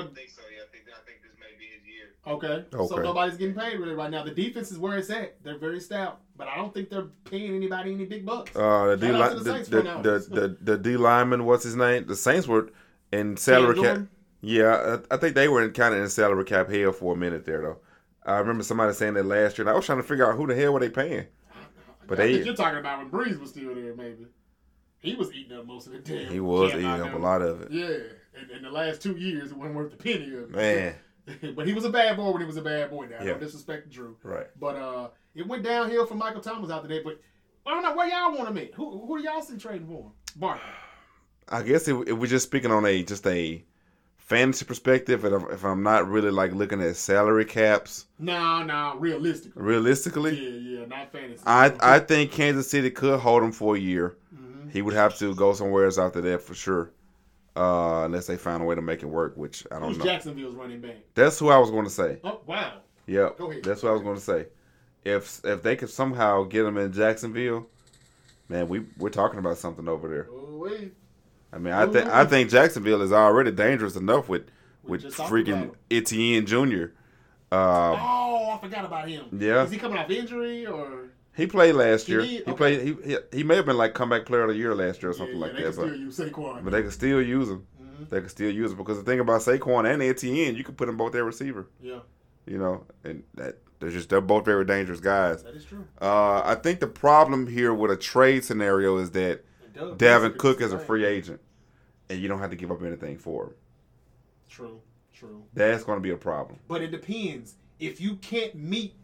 I 0.00 0.06
think 0.14 0.30
so. 0.30 0.42
Yeah, 0.54 0.62
I 0.62 0.66
think 0.72 0.84
I 0.88 1.00
think 1.06 1.22
this 1.22 1.32
may 1.38 1.56
be 1.58 1.66
his 1.66 1.86
year. 1.86 2.14
Okay. 2.26 2.64
So 2.88 2.96
nobody's 3.02 3.36
getting 3.36 3.54
paid 3.54 3.78
really 3.78 3.94
right 3.94 4.10
now. 4.10 4.24
The 4.24 4.30
defense 4.30 4.70
is 4.70 4.78
where 4.78 4.96
it's 4.98 5.10
at. 5.10 5.42
They're 5.42 5.58
very 5.58 5.80
stout, 5.80 6.20
but 6.36 6.48
I 6.48 6.56
don't 6.56 6.72
think 6.72 6.90
they're 6.90 7.08
paying 7.24 7.54
anybody 7.54 7.92
any 7.92 8.04
big 8.04 8.24
bucks. 8.26 8.54
uh 8.56 8.86
the 8.86 8.96
D 8.96 9.06
Shout 9.08 9.20
out 9.20 9.28
to 9.44 9.52
line 9.52 9.64
the 9.64 9.70
the 9.70 9.82
the, 9.82 10.00
the, 10.02 10.40
the, 10.40 10.56
the 10.72 10.78
D 10.78 10.96
lineman, 10.96 11.44
what's 11.44 11.64
his 11.64 11.76
name? 11.76 12.06
The 12.06 12.16
Saints 12.16 12.46
were 12.46 12.70
in 13.12 13.36
salary 13.36 13.80
cap. 13.80 13.98
Yeah, 14.40 14.98
I, 15.10 15.14
I 15.14 15.16
think 15.18 15.34
they 15.34 15.48
were 15.48 15.62
in 15.62 15.72
kind 15.72 15.94
of 15.94 16.00
in 16.02 16.08
salary 16.10 16.44
cap 16.44 16.68
hell 16.70 16.92
for 16.92 17.14
a 17.14 17.16
minute 17.16 17.44
there 17.46 17.62
though. 17.62 17.78
I 18.26 18.38
remember 18.38 18.62
somebody 18.64 18.92
saying 18.94 19.14
that 19.14 19.26
last 19.26 19.58
year. 19.58 19.66
And 19.66 19.70
I 19.70 19.76
was 19.76 19.84
trying 19.86 19.98
to 19.98 20.04
figure 20.04 20.30
out 20.30 20.36
who 20.36 20.46
the 20.46 20.54
hell 20.54 20.72
were 20.72 20.80
they 20.80 20.88
paying. 20.90 21.26
But 22.06 22.18
I 22.20 22.26
they- 22.26 22.32
think 22.34 22.46
you're 22.46 22.54
talking 22.54 22.78
about 22.78 22.98
when 22.98 23.10
Brees 23.10 23.38
was 23.40 23.50
still 23.50 23.74
there, 23.74 23.94
maybe. 23.94 24.26
He 24.98 25.14
was 25.14 25.30
eating 25.34 25.56
up 25.58 25.66
most 25.66 25.86
of 25.86 25.92
the 25.92 25.98
damn. 25.98 26.32
He 26.32 26.40
was 26.40 26.72
eating 26.72 26.86
up 26.86 27.12
a 27.12 27.18
lot 27.18 27.42
of 27.42 27.60
it. 27.62 27.70
Yeah, 27.70 27.96
in, 28.42 28.56
in 28.56 28.62
the 28.62 28.70
last 28.70 29.02
two 29.02 29.16
years, 29.16 29.50
it 29.50 29.56
wasn't 29.56 29.76
worth 29.76 29.92
a 29.92 29.96
penny 29.96 30.32
of 30.34 30.42
it. 30.44 30.50
Man, 30.50 30.94
but 31.56 31.66
he 31.66 31.72
was 31.72 31.84
a 31.84 31.90
bad 31.90 32.16
boy 32.16 32.30
when 32.30 32.40
he 32.40 32.46
was 32.46 32.56
a 32.56 32.62
bad 32.62 32.90
boy. 32.90 33.06
Now, 33.06 33.18
Yeah. 33.24 33.32
no 33.32 33.38
disrespect 33.38 33.90
Drew, 33.90 34.16
right. 34.22 34.46
but 34.58 34.76
uh, 34.76 35.08
it 35.34 35.46
went 35.46 35.62
downhill 35.62 36.06
for 36.06 36.14
Michael 36.14 36.40
Thomas 36.40 36.70
after 36.70 36.88
that. 36.88 37.04
But 37.04 37.20
I 37.66 37.70
don't 37.70 37.82
know 37.82 37.94
where 37.94 38.08
y'all 38.08 38.36
want 38.36 38.48
him 38.48 38.58
at. 38.58 38.74
Who 38.74 39.06
who 39.06 39.18
do 39.18 39.24
y'all 39.24 39.40
see 39.42 39.56
trading 39.56 39.86
for 39.86 40.12
him? 40.54 40.58
I 41.48 41.62
guess 41.62 41.88
if, 41.88 42.08
if 42.08 42.16
we're 42.18 42.26
just 42.26 42.46
speaking 42.46 42.70
on 42.70 42.84
a 42.86 43.02
just 43.02 43.26
a 43.26 43.62
fantasy 44.18 44.64
perspective, 44.64 45.24
and 45.24 45.50
if, 45.50 45.64
I'm 45.64 45.82
not 45.82 46.08
really 46.08 46.30
like 46.30 46.52
looking 46.52 46.80
at 46.80 46.96
salary 46.96 47.44
caps 47.44 48.06
No, 48.18 48.62
no, 48.62 48.96
realistically. 48.98 49.62
realistically, 49.62 50.34
Yeah, 50.34 50.78
yeah, 50.80 50.86
not 50.86 51.12
fantasy. 51.12 51.42
I 51.46 51.72
I 51.80 51.98
think 52.00 52.32
Kansas 52.32 52.68
City 52.70 52.90
could 52.90 53.20
hold 53.20 53.42
him 53.42 53.52
for 53.52 53.76
a 53.76 53.78
year. 53.78 54.16
Mhm. 54.34 54.70
He 54.72 54.80
would 54.82 54.94
have 54.94 55.16
to 55.18 55.34
go 55.34 55.52
somewhere 55.52 55.84
else 55.84 55.98
after 55.98 56.20
that 56.22 56.40
for 56.42 56.54
sure, 56.54 56.90
uh, 57.56 58.02
unless 58.04 58.26
they 58.26 58.36
find 58.36 58.62
a 58.62 58.64
way 58.66 58.74
to 58.74 58.82
make 58.82 59.02
it 59.02 59.06
work, 59.06 59.36
which 59.36 59.66
I 59.70 59.78
don't 59.78 59.88
Who's 59.88 59.98
know. 59.98 60.04
Jacksonville's 60.04 60.54
running 60.54 60.80
back? 60.80 60.96
That's 61.14 61.38
who 61.38 61.50
I 61.50 61.58
was 61.58 61.70
going 61.70 61.84
to 61.84 61.90
say. 61.90 62.18
Oh 62.24 62.40
wow. 62.46 62.80
Ahead. 63.06 63.62
that's 63.62 63.82
what 63.82 63.90
I 63.90 63.92
was 63.92 64.02
going 64.02 64.16
to 64.16 64.20
say. 64.20 64.46
If 65.04 65.44
if 65.44 65.62
they 65.62 65.76
could 65.76 65.90
somehow 65.90 66.44
get 66.44 66.64
him 66.64 66.78
in 66.78 66.92
Jacksonville, 66.92 67.66
man, 68.48 68.68
we 68.68 68.86
we're 68.98 69.10
talking 69.10 69.38
about 69.38 69.58
something 69.58 69.88
over 69.88 70.08
there. 70.08 70.28
Oh. 70.30 70.44
I 71.52 71.58
mean, 71.58 71.72
I 71.72 71.86
think 71.86 72.08
I 72.08 72.24
think 72.24 72.50
Jacksonville 72.50 73.02
is 73.02 73.12
already 73.12 73.52
dangerous 73.52 73.94
enough 73.96 74.28
with 74.28 74.46
with 74.82 75.04
freaking 75.04 75.74
Etienne 75.90 76.46
Jr. 76.46 76.86
Uh, 77.52 77.96
Oh, 77.96 78.50
I 78.50 78.58
forgot 78.60 78.84
about 78.84 79.08
him. 79.08 79.26
Yeah. 79.38 79.62
Is 79.62 79.70
he 79.70 79.78
coming 79.78 79.98
off 79.98 80.10
injury 80.10 80.66
or? 80.66 81.10
He 81.36 81.46
played 81.46 81.74
last 81.74 82.08
year. 82.08 82.22
He 82.22 82.42
Okay. 82.42 82.52
played. 82.52 82.80
He, 82.82 83.10
he 83.12 83.16
he 83.32 83.42
may 83.44 83.56
have 83.56 83.66
been 83.66 83.76
like 83.76 83.94
comeback 83.94 84.24
player 84.26 84.42
of 84.42 84.48
the 84.50 84.54
year 84.56 84.74
last 84.74 85.02
year 85.02 85.10
or 85.10 85.14
something 85.14 85.36
yeah, 85.36 85.42
like 85.42 85.52
yeah, 85.54 85.58
they 85.58 85.64
that. 85.64 85.74
can 85.74 85.82
But, 85.82 85.88
still 85.88 86.00
use 86.00 86.18
Saquon. 86.18 86.64
but 86.64 86.70
they 86.70 86.82
can 86.82 86.90
still 86.90 87.22
use 87.22 87.48
him. 87.50 87.66
Mhm. 87.82 88.08
They 88.10 88.20
can 88.20 88.28
still 88.28 88.50
use 88.50 88.70
him 88.72 88.78
because 88.78 88.98
the 88.98 89.04
thing 89.04 89.20
about 89.20 89.40
Saquon 89.40 89.92
and 89.92 90.02
Etienne, 90.02 90.54
you 90.54 90.64
can 90.64 90.74
put 90.74 90.86
them 90.86 90.96
both 90.96 91.14
at 91.14 91.24
receiver. 91.24 91.66
Yeah, 91.80 92.00
You 92.46 92.58
know, 92.58 92.84
and 93.04 93.24
that 93.34 93.58
they're 93.80 93.90
just 93.90 94.08
they're 94.08 94.20
both 94.20 94.44
very 94.44 94.64
dangerous 94.64 95.00
guys. 95.00 95.42
that 95.42 95.54
is 95.54 95.64
true. 95.64 95.84
Uh, 96.00 96.40
I 96.44 96.54
think 96.54 96.78
the 96.80 96.86
problem 96.86 97.46
here 97.48 97.74
with 97.74 97.90
a 97.90 97.96
trade 97.96 98.44
scenario 98.44 98.96
is 98.98 99.10
that 99.12 99.44
Dalvin 99.74 100.36
Cook 100.38 100.60
is 100.60 100.72
a 100.72 100.78
free 100.78 101.04
agent, 101.04 101.40
and 102.08 102.20
you 102.20 102.28
don't 102.28 102.38
have 102.38 102.50
to 102.50 102.56
give 102.56 102.70
up 102.70 102.80
anything 102.82 103.18
for 103.18 103.46
him. 103.46 103.52
True, 104.48 104.80
true. 105.12 105.42
That's 105.52 105.82
going 105.82 105.96
to 105.98 106.02
be 106.02 106.10
a 106.10 106.16
problem. 106.16 106.60
But 106.68 106.80
it 106.82 106.92
depends. 106.92 107.56
If 107.80 108.00
you 108.00 108.16
can't 108.16 108.54
meet 108.54 108.94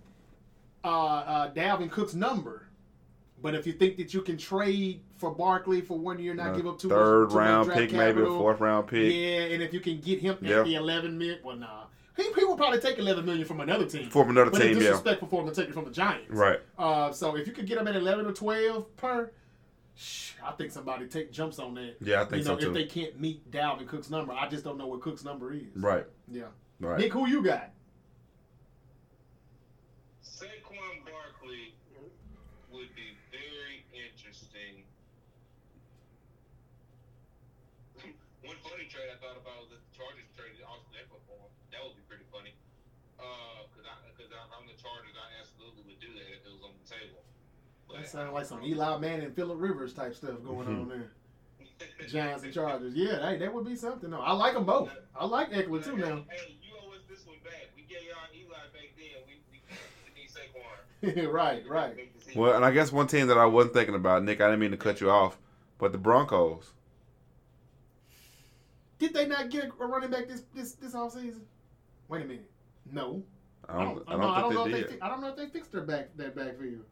uh, 0.84 0.88
uh, 0.88 1.52
Dalvin 1.52 1.90
Cook's 1.90 2.14
number, 2.14 2.68
but 3.42 3.54
if 3.54 3.66
you 3.66 3.72
think 3.72 3.96
that 3.96 4.12
you 4.14 4.22
can 4.22 4.36
trade 4.36 5.02
for 5.16 5.30
Barkley 5.30 5.80
for 5.80 5.98
one 5.98 6.18
year, 6.18 6.34
not 6.34 6.54
A 6.54 6.56
give 6.56 6.66
up 6.66 6.78
too 6.78 6.88
third 6.88 7.24
much, 7.24 7.32
too 7.32 7.38
round 7.38 7.66
draft 7.66 7.80
pick, 7.80 7.92
maybe 7.92 8.22
a 8.22 8.26
fourth 8.26 8.60
round 8.60 8.86
pick. 8.86 9.12
Yeah, 9.12 9.54
and 9.54 9.62
if 9.62 9.72
you 9.72 9.80
can 9.80 10.00
get 10.00 10.20
him 10.20 10.38
Yeah. 10.40 10.60
at 10.60 10.64
the 10.64 10.74
eleven 10.76 11.16
million, 11.18 11.38
well, 11.42 11.56
nah, 11.56 11.84
he, 12.16 12.24
he 12.34 12.44
will 12.44 12.56
probably 12.56 12.80
take 12.80 12.98
eleven 12.98 13.24
million 13.24 13.46
from 13.46 13.60
another 13.60 13.86
team. 13.86 14.10
From 14.10 14.30
another 14.30 14.50
but 14.50 14.60
team, 14.60 14.72
it's 14.72 14.82
yeah. 14.82 14.90
disrespectful 14.90 15.28
for 15.28 15.42
him 15.42 15.48
to 15.48 15.54
take 15.54 15.68
it 15.68 15.74
from 15.74 15.84
the 15.84 15.90
Giants. 15.90 16.30
Right. 16.30 16.60
Uh, 16.78 17.12
so 17.12 17.36
if 17.36 17.46
you 17.46 17.52
could 17.52 17.66
get 17.66 17.78
him 17.78 17.88
at 17.88 17.96
eleven 17.96 18.26
or 18.26 18.32
twelve 18.32 18.94
per, 18.96 19.30
shh, 19.94 20.32
I 20.44 20.52
think 20.52 20.70
somebody 20.70 21.06
take 21.06 21.32
jumps 21.32 21.58
on 21.58 21.74
that. 21.74 21.96
Yeah, 22.00 22.22
I 22.22 22.24
think 22.24 22.42
you 22.42 22.48
know, 22.48 22.58
so 22.58 22.60
too. 22.60 22.68
if 22.68 22.74
they 22.74 22.84
can't 22.84 23.20
meet 23.20 23.50
Dalvin 23.50 23.86
Cook's 23.86 24.10
number, 24.10 24.32
I 24.32 24.48
just 24.48 24.64
don't 24.64 24.78
know 24.78 24.86
what 24.86 25.00
Cook's 25.00 25.24
number 25.24 25.52
is. 25.52 25.62
Right. 25.76 26.06
Yeah. 26.30 26.44
Right. 26.80 26.98
Nick, 26.98 27.12
who 27.12 27.28
you 27.28 27.42
got? 27.42 27.70
Saquon 30.24 31.04
Barkley 31.04 31.74
would 32.72 32.88
be 32.96 33.12
very 33.28 33.84
interesting. 33.92 34.84
One 38.40 38.56
funny 38.64 38.88
trade 38.88 39.12
I 39.12 39.20
thought 39.20 39.36
about 39.36 39.68
was 39.68 39.76
the 39.76 39.80
Chargers 39.92 40.24
traded 40.32 40.64
Austin 40.64 40.96
Ekeler 40.96 41.20
for 41.28 41.36
him. 41.36 41.52
That 41.76 41.84
would 41.84 41.94
be 41.94 42.04
pretty 42.08 42.24
funny. 42.32 42.56
Uh, 43.20 43.68
cause 43.76 43.84
I, 43.84 43.94
cause 44.16 44.32
I, 44.32 44.40
I'm 44.56 44.64
the 44.64 44.69
Chargers, 44.80 45.14
I 45.14 45.40
absolutely 45.40 45.84
would 45.86 46.00
do 46.00 46.08
that 46.14 46.26
if 46.32 46.46
it 46.46 46.52
was 46.52 46.62
on 46.64 46.72
the 46.80 46.88
table. 46.88 47.20
That 47.92 48.08
sounds 48.08 48.32
like 48.32 48.46
some 48.46 48.62
Eli 48.64 48.98
Manning, 48.98 49.26
and 49.26 49.34
Philip 49.34 49.60
Rivers 49.60 49.92
type 49.92 50.14
stuff 50.14 50.42
going 50.44 50.68
on 50.68 50.86
mm-hmm. 50.86 50.88
there. 50.88 51.10
Giants 52.08 52.44
and 52.44 52.52
Chargers. 52.52 52.94
Yeah, 52.94 53.20
hey, 53.28 53.38
that 53.38 53.52
would 53.52 53.64
be 53.64 53.76
something. 53.76 54.10
though. 54.10 54.20
I 54.20 54.32
like 54.32 54.54
them 54.54 54.64
both. 54.64 54.90
I 55.14 55.24
like 55.26 55.50
Ekeler 55.50 55.84
too 55.84 55.96
now. 55.96 56.24
Hey, 56.28 56.56
you 56.62 56.74
owe 56.80 56.92
us 56.92 57.02
this 57.08 57.26
one 57.26 57.36
back. 57.44 57.68
We 57.76 57.82
gave 57.82 58.08
y'all 58.08 58.28
Eli 58.34 58.56
back 58.72 58.90
then. 58.96 59.22
We 59.26 59.40
we, 59.50 59.60
we 61.02 61.12
need 61.12 61.24
Saquon. 61.26 61.32
right, 61.32 61.68
right. 61.68 62.10
Well, 62.36 62.54
and 62.54 62.64
I 62.64 62.70
guess 62.70 62.92
one 62.92 63.06
team 63.06 63.26
that 63.28 63.38
I 63.38 63.46
wasn't 63.46 63.74
thinking 63.74 63.94
about, 63.94 64.24
Nick, 64.24 64.40
I 64.40 64.46
didn't 64.46 64.60
mean 64.60 64.70
to 64.70 64.76
cut 64.76 65.00
you 65.00 65.10
off, 65.10 65.38
but 65.78 65.92
the 65.92 65.98
Broncos. 65.98 66.72
Did 68.98 69.14
they 69.14 69.26
not 69.26 69.48
get 69.50 69.70
a 69.80 69.86
running 69.86 70.10
back 70.10 70.28
this 70.28 70.42
this 70.54 70.72
this 70.72 70.94
off 70.94 71.12
season? 71.12 71.42
Wait 72.08 72.22
a 72.22 72.24
minute. 72.24 72.50
No. 72.92 73.22
I 73.72 73.84
don't, 73.84 74.04
I 74.08 74.12
don't 74.12 74.22
I 74.24 74.40
don't 74.40 74.54
know 74.54 74.64
think 74.64 74.66
if 74.66 74.72
they 74.74 74.82
they. 74.82 74.88
did. 74.92 75.00
fi- 75.00 75.06
I 75.06 75.08
don't 75.08 75.20
know 75.20 75.28
if 75.28 75.36
they 75.36 75.46
fixed 75.48 75.72
their 75.72 75.82
back 75.82 76.08
that 76.16 76.34
backfield. 76.36 76.84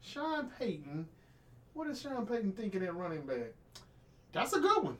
Sean 0.00 0.50
Payton. 0.58 1.06
What 1.74 1.88
is 1.88 2.00
Sean 2.00 2.26
Payton 2.26 2.52
thinking 2.52 2.82
at 2.82 2.94
running 2.94 3.22
back? 3.22 3.52
That's 4.32 4.52
a 4.52 4.60
good 4.60 4.82
one. 4.82 4.96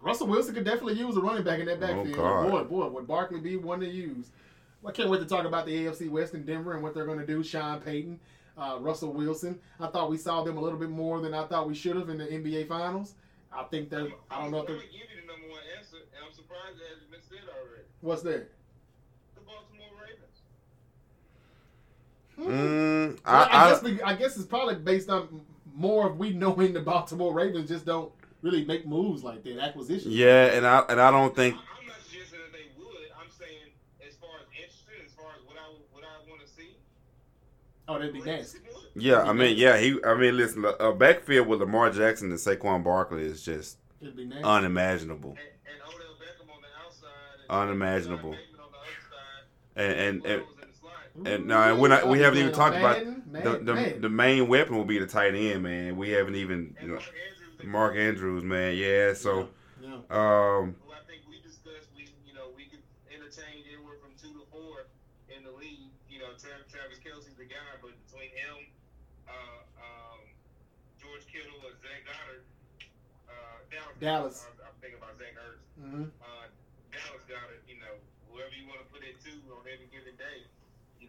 Russell 0.00 0.26
Wilson 0.26 0.54
could 0.54 0.64
definitely 0.64 0.94
use 0.94 1.16
a 1.16 1.20
running 1.20 1.44
back 1.44 1.60
in 1.60 1.66
that 1.66 1.78
Oh, 1.78 1.80
backfield. 1.80 2.16
God. 2.16 2.50
boy, 2.50 2.64
boy, 2.64 2.88
would 2.88 3.06
Barkley 3.06 3.40
be 3.40 3.56
one 3.56 3.80
to 3.80 3.86
use? 3.86 4.30
Well, 4.82 4.92
I 4.92 4.94
can't 4.94 5.08
wait 5.08 5.20
to 5.20 5.26
talk 5.26 5.46
about 5.46 5.64
the 5.64 5.72
AFC 5.86 6.10
West 6.10 6.34
in 6.34 6.44
Denver 6.44 6.74
and 6.74 6.82
what 6.82 6.92
they're 6.94 7.06
going 7.06 7.18
to 7.18 7.26
do. 7.26 7.42
Sean 7.42 7.80
Payton, 7.80 8.20
uh, 8.58 8.76
Russell 8.80 9.12
Wilson. 9.14 9.58
I 9.80 9.86
thought 9.86 10.10
we 10.10 10.18
saw 10.18 10.44
them 10.44 10.58
a 10.58 10.60
little 10.60 10.78
bit 10.78 10.90
more 10.90 11.20
than 11.20 11.32
I 11.32 11.46
thought 11.46 11.66
we 11.66 11.74
should 11.74 11.96
have 11.96 12.10
in 12.10 12.18
the 12.18 12.26
NBA 12.26 12.68
Finals. 12.68 13.14
I 13.50 13.62
think 13.64 13.88
they're. 13.88 14.08
I 14.30 14.42
don't 14.42 14.50
know 14.50 14.60
if 14.60 14.66
they're. 14.66 14.76
give 14.76 14.84
you 14.92 15.20
the 15.22 15.26
number 15.26 15.48
one 15.48 15.60
answer, 15.78 15.96
and 15.96 16.24
I'm 16.26 16.32
surprised 16.34 16.76
it 16.76 16.84
hasn't 16.92 17.10
been 17.10 17.20
said 17.22 17.48
already. 17.48 17.84
What's 18.02 18.22
that? 18.22 18.50
The 19.36 19.40
Baltimore 19.40 19.88
Ravens. 20.02 20.42
Hmm. 21.32 22.23
Mm, 22.38 22.46
Well, 22.46 23.16
I, 23.24 23.48
I, 23.66 23.70
guess 23.70 23.82
we, 23.82 24.02
I 24.02 24.14
guess 24.16 24.36
it's 24.36 24.46
probably 24.46 24.74
based 24.76 25.08
on 25.08 25.40
more 25.74 26.08
of 26.08 26.18
we 26.18 26.32
knowing 26.32 26.72
the 26.72 26.80
Baltimore 26.80 27.32
Ravens 27.32 27.68
just 27.68 27.84
don't 27.86 28.10
really 28.42 28.64
make 28.64 28.86
moves 28.86 29.22
like 29.22 29.42
that, 29.44 29.58
acquisitions. 29.58 30.14
yeah, 30.14 30.46
and 30.46 30.66
I 30.66 30.80
and 30.88 31.00
I 31.00 31.10
don't 31.10 31.34
think 31.34 31.54
I, 31.54 31.58
I'm 31.80 31.86
not 31.86 31.96
suggesting 32.04 32.38
that 32.40 32.52
they 32.52 32.66
would. 32.78 32.88
I'm 33.20 33.30
saying 33.30 33.70
as 34.06 34.14
far 34.16 34.30
as 34.40 34.46
interested, 34.56 35.04
as 35.06 35.12
far 35.14 35.26
as 35.36 35.44
what 35.46 35.56
I 35.56 35.66
what 35.92 36.04
I 36.04 36.28
want 36.28 36.40
to 36.42 36.48
see. 36.48 36.76
Oh, 37.88 37.94
that'd 37.98 38.12
be 38.12 38.20
nasty. 38.22 38.58
Yeah, 38.96 39.22
I 39.22 39.32
mean, 39.32 39.56
yeah, 39.56 39.76
he. 39.78 39.98
I 40.06 40.14
mean, 40.14 40.36
listen, 40.36 40.64
a 40.80 40.92
backfield 40.92 41.48
with 41.48 41.60
Lamar 41.60 41.90
Jackson 41.90 42.30
and 42.30 42.38
Saquon 42.38 42.84
Barkley 42.84 43.22
is 43.24 43.42
just 43.44 43.78
It'd 44.00 44.16
be 44.16 44.24
nasty. 44.24 44.44
unimaginable. 44.44 45.30
And, 45.30 45.48
Unimaginable. 47.50 48.30
Bateman 48.30 48.60
on 48.60 48.70
the 48.72 48.78
other 48.78 48.94
side, 49.10 49.76
And 49.76 49.92
and 49.92 50.26
and, 50.26 50.42
and, 51.24 51.46
no, 51.46 51.60
and 51.60 51.80
we're 51.80 51.88
not, 51.88 52.08
we 52.08 52.20
haven't 52.20 52.38
even 52.40 52.52
talked 52.52 52.76
about 52.76 53.04
Madden, 53.04 53.22
the, 53.32 53.58
the 53.58 53.74
Madden. 53.74 54.00
the 54.02 54.08
main 54.08 54.48
weapon 54.48 54.76
will 54.76 54.84
be 54.84 54.98
the 54.98 55.06
tight 55.06 55.34
end, 55.34 55.62
man. 55.62 55.96
We 55.96 56.10
haven't 56.10 56.34
even 56.36 56.74
you 56.80 56.88
know, 56.88 56.94
Mark 56.94 57.06
Andrews, 57.06 57.58
the 57.58 57.66
Mark 57.66 57.96
Andrews, 57.96 58.44
man. 58.44 58.76
Yeah, 58.76 59.12
so 59.14 59.48
Yeah. 59.80 59.94
um, 60.10 60.74
who 60.82 60.90
I 60.92 61.00
think 61.06 61.22
we 61.30 61.38
discussed, 61.40 61.88
we 61.96 62.08
you 62.26 62.34
know 62.34 62.50
we 62.56 62.66
could 62.66 62.82
entertain 63.14 63.62
anywhere 63.70 63.94
from 64.02 64.10
two 64.20 64.32
to 64.34 64.44
four 64.50 64.86
in 65.30 65.44
the 65.44 65.52
league. 65.52 65.90
You 66.10 66.18
know, 66.18 66.34
Travis, 66.38 66.66
Travis 66.70 66.98
Kelce's 66.98 67.34
the 67.38 67.46
guy, 67.46 67.62
but 67.82 67.94
between 68.06 68.30
him, 68.34 68.66
uh, 69.30 69.62
um, 69.78 70.20
George 70.98 71.22
Kittle, 71.30 71.58
and 71.66 71.78
Zach 71.78 72.02
Goedert, 72.06 72.42
uh, 73.30 73.58
Dallas, 73.70 73.96
Dallas. 74.00 74.36
I, 74.46 74.66
I'm 74.66 74.74
thinking 74.82 74.98
about 74.98 75.14
Zach 75.18 75.34
Ertz. 75.38 75.62
hmm 75.78 76.10
Uh, 76.22 76.46
Dallas 76.90 77.22
Goedert, 77.30 77.62
you 77.70 77.78
know, 77.78 77.94
whoever 78.30 78.50
you 78.54 78.66
want 78.66 78.82
to 78.82 78.88
put 78.90 79.02
it 79.06 79.14
to 79.26 79.30
on 79.54 79.62
any 79.70 79.86
given 79.94 80.14
day, 80.18 80.46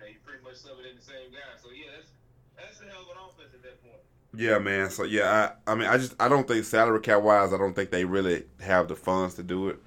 you 0.06 0.14
know, 0.14 0.20
you 0.20 0.20
pretty 0.26 0.44
much 0.44 0.56
sub 0.56 0.78
it 0.80 0.90
in 0.90 0.96
the 0.96 1.02
same 1.02 1.32
guy. 1.32 1.56
So 1.62 1.70
yeah, 1.72 1.92
that's 1.96 2.12
that's 2.56 2.82
a 2.82 2.92
hell 2.92 3.04
of 3.04 3.10
an 3.10 3.18
offense 3.28 3.54
at 3.54 3.64
that 3.64 3.82
point. 3.84 4.02
yeah, 4.36 4.60
man. 4.60 4.90
So 4.90 5.04
yeah, 5.04 5.52
I 5.68 5.72
I 5.72 5.76
mean, 5.76 5.88
I 5.88 5.98
just 5.98 6.16
I 6.20 6.28
don't 6.28 6.48
think 6.48 6.66
salary 6.66 7.02
cap 7.02 7.22
wise, 7.22 7.54
I 7.54 7.58
don't 7.58 7.74
think 7.74 7.92
they 7.92 8.06
really 8.06 8.46
have 8.62 8.88
the 8.88 8.96
funds 8.96 9.36
to 9.36 9.44
do 9.44 9.70
it. 9.70 9.80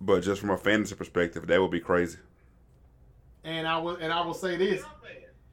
But 0.00 0.20
just 0.20 0.40
from 0.40 0.50
a 0.50 0.58
fantasy 0.58 0.94
perspective, 0.94 1.46
that 1.46 1.60
would 1.60 1.70
be 1.70 1.80
crazy. 1.80 2.18
And 3.44 3.66
I 3.66 3.78
will 3.78 3.96
and 3.96 4.12
I 4.12 4.24
will 4.24 4.34
say 4.34 4.56
this. 4.56 4.82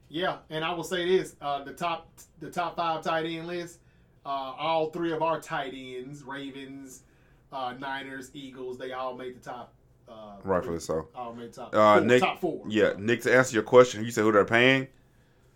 Yeah, 0.08 0.38
and 0.50 0.64
I 0.64 0.72
will 0.72 0.84
say 0.84 1.06
this: 1.06 1.36
uh, 1.40 1.62
the 1.62 1.72
top 1.72 2.10
the 2.40 2.50
top 2.50 2.76
five 2.76 3.02
tight 3.04 3.26
end 3.26 3.46
list. 3.46 3.78
Uh, 4.26 4.28
all 4.58 4.90
three 4.90 5.12
of 5.12 5.22
our 5.22 5.40
tight 5.40 5.72
ends, 5.74 6.22
Ravens, 6.22 7.04
uh, 7.52 7.72
Niners, 7.78 8.30
Eagles, 8.34 8.76
they 8.76 8.92
all 8.92 9.16
made 9.16 9.34
the 9.34 9.40
top. 9.40 9.72
Uh, 10.10 10.14
Rightfully 10.44 10.78
three. 10.78 10.84
so. 10.84 11.08
All 11.14 11.34
made 11.34 11.52
top. 11.52 11.74
Uh, 11.74 11.98
four, 11.98 12.06
Nick, 12.06 12.20
top 12.20 12.40
four. 12.40 12.62
Yeah, 12.68 12.92
Nick. 12.98 13.22
To 13.22 13.34
answer 13.34 13.54
your 13.54 13.62
question, 13.62 14.04
you 14.04 14.10
said 14.10 14.22
who 14.22 14.32
they're 14.32 14.44
paying. 14.44 14.88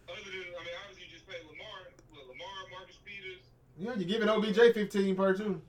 Other 0.09 0.17
than, 0.25 0.33
I 0.35 0.65
mean, 0.65 0.75
obviously 0.83 1.05
you 1.07 1.13
just 1.13 1.27
paid 1.29 1.41
Lamar, 1.49 1.67
well, 2.13 2.23
Lamar, 2.29 2.71
Marcus 2.71 2.97
Peters. 3.05 3.41
Yeah, 3.79 3.95
you 3.95 4.05
giving 4.05 4.29
OBJ 4.29 4.75
fifteen 4.75 5.17
per 5.17 5.35
two 5.37 5.61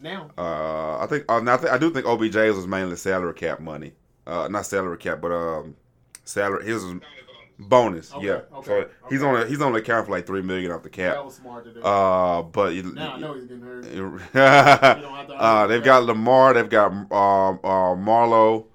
Now, 0.00 0.30
Uh, 0.38 0.98
I 0.98 1.06
think 1.06 1.24
uh, 1.30 1.40
now 1.40 1.54
I, 1.54 1.56
think, 1.58 1.72
I 1.72 1.78
do 1.78 1.90
think 1.90 2.06
OBJ's 2.06 2.56
was 2.56 2.66
mainly 2.66 2.96
salary 2.96 3.34
cap 3.34 3.60
money. 3.60 3.92
Uh, 4.26 4.48
not 4.48 4.66
salary 4.66 4.96
cap, 4.98 5.20
but 5.20 5.32
um, 5.32 5.76
salary. 6.24 6.64
His 6.64 6.74
was 6.82 6.84
Counted 6.84 7.02
bonus. 7.68 8.12
Okay, 8.14 8.26
yeah. 8.26 8.40
okay, 8.54 8.66
so 8.66 8.88
he's 9.08 9.22
okay. 9.22 9.28
only 9.28 9.48
he's 9.48 9.60
only 9.60 9.80
accounting 9.80 10.06
for 10.06 10.12
like 10.12 10.26
three 10.26 10.42
million 10.42 10.70
off 10.72 10.82
the 10.82 10.90
cap. 10.90 11.14
that 11.14 11.24
was 11.24 11.34
smart 11.34 11.64
to 11.64 11.72
do. 11.72 11.82
Uh, 11.82 12.42
but 12.42 12.74
you, 12.74 12.82
now 12.82 13.14
I 13.14 13.18
know 13.18 13.34
he's 13.34 13.44
getting 13.44 13.62
hurt. 13.62 13.84
Uh, 13.86 13.88
don't 15.00 15.28
have 15.28 15.68
to 15.68 15.68
they've 15.68 15.84
got 15.84 16.04
Lamar. 16.04 16.54
They've 16.54 16.68
got 16.68 16.92
um, 16.92 17.60
uh, 17.64 17.94
Marlowe. 17.94 18.66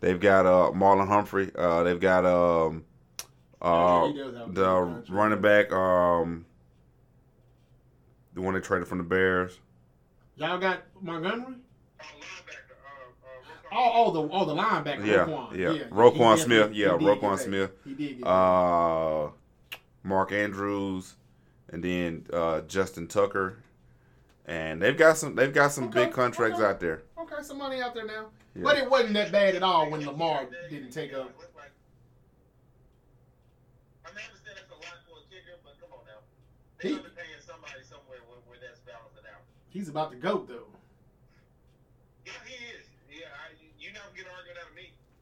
They've 0.00 0.18
got 0.18 0.46
uh, 0.46 0.72
Marlon 0.74 1.06
Humphrey. 1.06 1.50
Uh, 1.54 1.84
they've 1.84 2.00
got 2.00 2.24
um, 2.26 2.84
uh, 3.60 4.02
Yeah, 4.04 4.12
he 4.12 4.18
does 4.18 4.36
have 4.36 4.42
a 4.42 4.52
good 4.52 4.54
the 4.56 5.12
running 5.12 5.40
back. 5.40 5.72
Um, 5.72 6.44
the 8.34 8.40
one 8.40 8.54
they 8.54 8.60
traded 8.60 8.88
from 8.88 8.98
the 8.98 9.04
Bears. 9.04 9.58
Y'all 10.36 10.58
got 10.58 10.82
Montgomery. 11.00 11.56
Oh, 13.74 14.10
the 14.10 14.28
oh 14.32 14.44
the 14.44 14.54
linebacker. 14.54 15.06
Yeah, 15.06 15.26
Roquan. 15.26 15.56
yeah. 15.56 15.70
yeah. 15.72 15.82
Roquan 15.84 16.36
he 16.36 16.42
Smith. 16.42 16.72
he 16.72 16.82
Yeah, 16.82 16.88
Roquan. 16.88 17.38
Smith. 17.38 17.70
He 17.84 17.94
did 17.94 18.18
get 18.18 18.26
uh, 18.26 19.28
Mark 20.02 20.32
Andrews, 20.32 21.14
and 21.70 21.82
then 21.82 22.26
uh, 22.32 22.60
Justin 22.62 23.06
Tucker, 23.06 23.58
and 24.46 24.80
they've 24.82 24.96
got 24.96 25.16
some 25.16 25.34
they've 25.34 25.52
got 25.54 25.72
some 25.72 25.84
Okay, 25.84 26.04
big 26.04 26.12
contracts 26.12 26.58
okay. 26.58 26.68
out 26.68 26.80
there. 26.80 27.02
Okay, 27.18 27.42
some 27.42 27.58
money 27.58 27.80
out 27.80 27.94
there 27.94 28.06
now. 28.06 28.26
Yeah. 28.54 28.62
But 28.64 28.78
it 28.78 28.90
wasn't 28.90 29.14
that 29.14 29.32
bad 29.32 29.54
at 29.54 29.62
all 29.62 29.90
when 29.90 30.04
Lamar 30.04 30.46
didn't 30.68 30.90
take 30.90 31.14
up. 31.14 31.30
I 34.04 34.08
mean, 34.10 34.18
I 34.18 34.28
understand 34.28 34.58
that's 34.58 34.70
a 34.70 34.82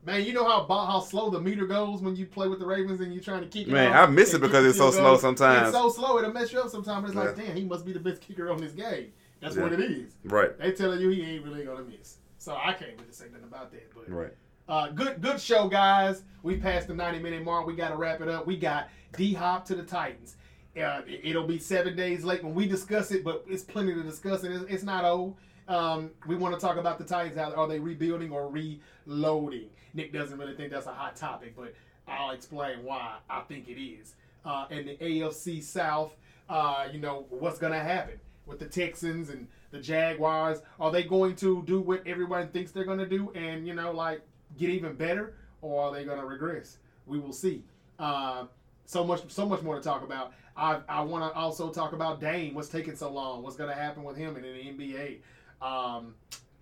Man, 0.05 0.25
you 0.25 0.33
know 0.33 0.45
how 0.49 0.67
how 0.67 1.01
slow 1.01 1.29
the 1.29 1.41
meter 1.41 1.67
goes 1.67 2.01
when 2.01 2.17
you 2.17 2.25
play 2.25 2.49
with 2.49 2.59
the 2.59 2.67
Ravens 2.67 3.01
and 3.01 3.13
you're 3.13 3.23
trying 3.23 3.43
to 3.43 3.47
kick 3.49 3.69
it. 3.69 3.71
Man, 3.71 3.93
I 3.93 4.07
miss 4.07 4.33
it 4.33 4.41
because 4.41 4.65
it's 4.65 4.79
so 4.79 4.91
field 4.91 4.95
slow 4.95 5.17
sometimes. 5.19 5.69
It's 5.69 5.77
so 5.77 5.91
slow 5.91 6.19
it'll 6.19 6.33
mess 6.33 6.53
you 6.53 6.61
up 6.61 6.71
sometimes. 6.71 7.09
It's 7.09 7.15
like, 7.15 7.37
damn, 7.37 7.55
he 7.55 7.65
must 7.65 7.85
be 7.85 7.93
the 7.93 8.01
best 8.01 8.23
kicker 8.23 8.51
on 8.51 8.59
this 8.59 8.73
game. 8.73 9.13
That's 9.41 9.57
Yeah. 9.57 9.63
what 9.63 9.73
it 9.75 9.81
is. 9.81 10.13
Right, 10.25 10.57
They 10.59 10.73
telling 10.73 11.01
you 11.01 11.11
he 11.11 11.23
ain't 11.23 11.45
really 11.45 11.65
gonna 11.65 11.85
miss. 11.85 12.17
So 12.39 12.55
I 12.57 12.73
can't 12.73 12.93
really 12.99 13.13
say 13.13 13.27
nothing 13.31 13.45
about 13.47 13.71
that. 13.73 13.95
But 13.95 14.11
right. 14.11 14.33
Uh, 14.69 14.89
good 14.89 15.21
good 15.21 15.39
show, 15.41 15.69
guys. 15.69 16.23
We 16.43 16.57
passed 16.57 16.89
the 16.89 16.95
90 16.95 17.19
minute 17.19 17.45
mark. 17.45 17.67
We 17.67 17.75
got 17.75 17.89
to 17.91 17.97
wrap 17.97 18.21
it 18.23 18.29
up. 18.29 18.47
We 18.47 18.57
got 18.57 18.89
D 19.17 19.35
Hop 19.35 19.67
to 19.67 19.75
the 19.75 19.83
Titans. 19.83 20.37
Uh, 20.77 21.03
it- 21.07 21.21
it'll 21.25 21.47
be 21.47 21.59
seven 21.59 21.95
days 21.97 22.25
late 22.25 22.43
when 22.43 22.55
we 22.55 22.67
discuss 22.67 23.11
it, 23.11 23.23
but 23.25 23.45
it's 23.49 23.65
plenty 23.65 23.93
to 23.93 24.03
discuss, 24.03 24.45
and 24.45 24.55
it's, 24.55 24.65
it's 24.73 24.85
not 24.85 25.05
old. 25.05 25.37
Um, 25.69 26.11
we 26.27 26.37
want 26.37 26.55
to 26.55 26.61
talk 26.61 26.77
about 26.79 26.99
the 26.99 27.05
Titans. 27.05 27.37
How 27.37 27.51
are 27.53 27.67
they 27.69 27.79
rebuilding 27.81 28.31
or 28.33 28.49
reloading? 28.49 29.69
Nick 29.95 30.13
doesn't 30.13 30.39
really 30.39 30.55
think 30.55 30.71
that's 30.71 30.87
a 30.87 30.93
hot 30.93 31.17
topic, 31.17 31.55
but 31.57 31.75
I'll 32.07 32.31
explain 32.31 32.83
why 32.83 33.17
I 33.29 33.41
think 33.41 33.69
it 33.69 33.81
is. 33.81 34.15
Uh, 34.45 34.67
and 34.71 34.89
the 34.89 34.97
AFC 34.97 35.63
South, 35.63 36.13
uh, 36.49 36.89
you 36.93 36.99
know, 36.99 37.27
what's 37.31 37.59
going 37.59 37.73
to 37.73 37.79
happen 37.79 38.19
with 38.47 38.59
the 38.59 38.67
Texans 38.67 39.31
and 39.31 39.47
the 39.71 39.79
Jaguars? 39.79 40.61
Are 40.79 40.91
they 40.91 41.05
going 41.05 41.37
to 41.37 41.63
do 41.67 41.81
what 41.81 42.07
everyone 42.07 42.49
thinks 42.49 42.73
they're 42.73 42.85
going 42.85 42.99
to 42.99 43.07
do 43.07 43.31
and, 43.35 43.67
you 43.67 43.75
know, 43.75 43.93
like 43.93 44.23
get 44.59 44.71
even 44.71 44.95
better, 44.95 45.35
or 45.63 45.85
are 45.85 45.93
they 45.93 46.05
going 46.05 46.19
to 46.19 46.27
regress? 46.27 46.79
We 47.07 47.19
will 47.19 47.33
see. 47.33 47.65
Uh, 47.99 48.47
so 48.87 49.05
much, 49.05 49.31
so 49.31 49.47
much 49.47 49.63
more 49.63 49.77
to 49.77 49.83
talk 49.83 50.03
about. 50.03 50.33
I, 50.57 50.81
I 50.89 51.03
want 51.03 51.33
to 51.33 51.39
also 51.39 51.71
talk 51.71 51.93
about 51.93 52.21
Dame. 52.21 52.55
What's 52.55 52.69
taking 52.69 52.97
so 52.97 53.11
long? 53.11 53.43
What's 53.43 53.57
going 53.57 53.71
to 53.71 53.77
happen 53.77 54.03
with 54.03 54.17
him 54.17 54.37
in 54.37 54.43
the 54.43 54.49
NBA? 54.49 55.19
Um, 55.63 56.15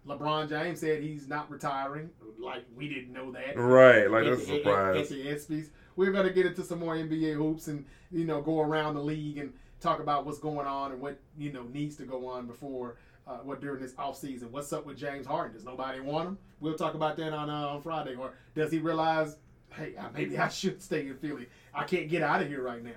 LeBron 0.08 0.48
James 0.48 0.80
said 0.80 1.02
he's 1.02 1.28
not 1.28 1.50
retiring. 1.50 2.10
Like 2.40 2.64
we 2.76 2.88
didn't 2.88 3.12
know 3.12 3.30
that. 3.32 3.56
Right, 3.58 4.10
like 4.10 4.24
At 4.24 4.38
that's 4.38 4.48
a 4.48 4.54
at- 4.54 4.58
surprise. 4.58 5.12
At 5.12 5.48
the. 5.48 5.64
We're 5.96 6.12
gonna 6.12 6.30
get 6.32 6.46
into 6.46 6.62
some 6.62 6.78
more 6.78 6.94
NBA 6.94 7.34
hoops 7.34 7.66
and 7.68 7.84
you 8.12 8.24
know 8.24 8.40
go 8.40 8.60
around 8.60 8.94
the 8.94 9.02
league 9.02 9.38
and 9.38 9.52
talk 9.80 10.00
about 10.00 10.24
what's 10.24 10.38
going 10.38 10.66
on 10.66 10.92
and 10.92 11.00
what 11.00 11.18
you 11.36 11.52
know 11.52 11.64
needs 11.72 11.96
to 11.96 12.04
go 12.04 12.26
on 12.26 12.46
before 12.46 12.96
uh, 13.26 13.38
what 13.38 13.60
during 13.60 13.82
this 13.82 13.94
off 13.98 14.16
season. 14.16 14.50
What's 14.52 14.72
up 14.72 14.86
with 14.86 14.96
James 14.96 15.26
Harden? 15.26 15.54
Does 15.54 15.64
nobody 15.64 16.00
want 16.00 16.28
him? 16.28 16.38
We'll 16.60 16.76
talk 16.78 16.94
about 16.94 17.16
that 17.16 17.32
on 17.32 17.50
uh, 17.50 17.68
on 17.68 17.82
Friday. 17.82 18.14
Or 18.14 18.32
does 18.54 18.70
he 18.70 18.78
realize, 18.78 19.36
hey, 19.70 19.94
maybe 20.14 20.38
I 20.38 20.48
should 20.48 20.80
stay 20.82 21.06
in 21.06 21.16
Philly? 21.16 21.48
I 21.74 21.84
can't 21.84 22.08
get 22.08 22.22
out 22.22 22.40
of 22.40 22.48
here 22.48 22.62
right 22.62 22.82
now. 22.82 22.90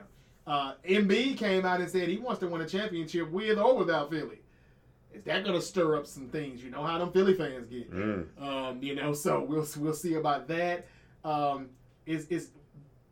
Uh, 0.48 0.74
Embiid 0.88 1.38
came 1.38 1.66
out 1.66 1.82
and 1.82 1.90
said 1.90 2.08
he 2.08 2.18
wants 2.18 2.40
to 2.40 2.48
win 2.48 2.62
a 2.62 2.68
championship 2.68 3.30
with 3.32 3.58
or 3.60 3.78
without 3.78 4.10
Philly. 4.10 4.42
Is 5.14 5.24
that 5.26 5.44
gonna 5.46 5.62
stir 5.62 5.98
up 5.98 6.08
some 6.08 6.28
things? 6.30 6.64
You 6.64 6.70
know 6.72 6.84
how 6.84 6.98
them 6.98 7.12
Philly 7.12 7.34
fans 7.34 7.68
get. 7.68 7.92
Mm. 7.92 8.26
Um, 8.42 8.82
you 8.84 8.96
know, 8.96 9.14
so 9.14 9.44
we'll 9.44 9.68
we'll 9.78 9.94
see 9.94 10.16
about 10.16 10.48
that. 10.48 10.88
Um, 11.24 11.70
is 12.06 12.28
is 12.28 12.52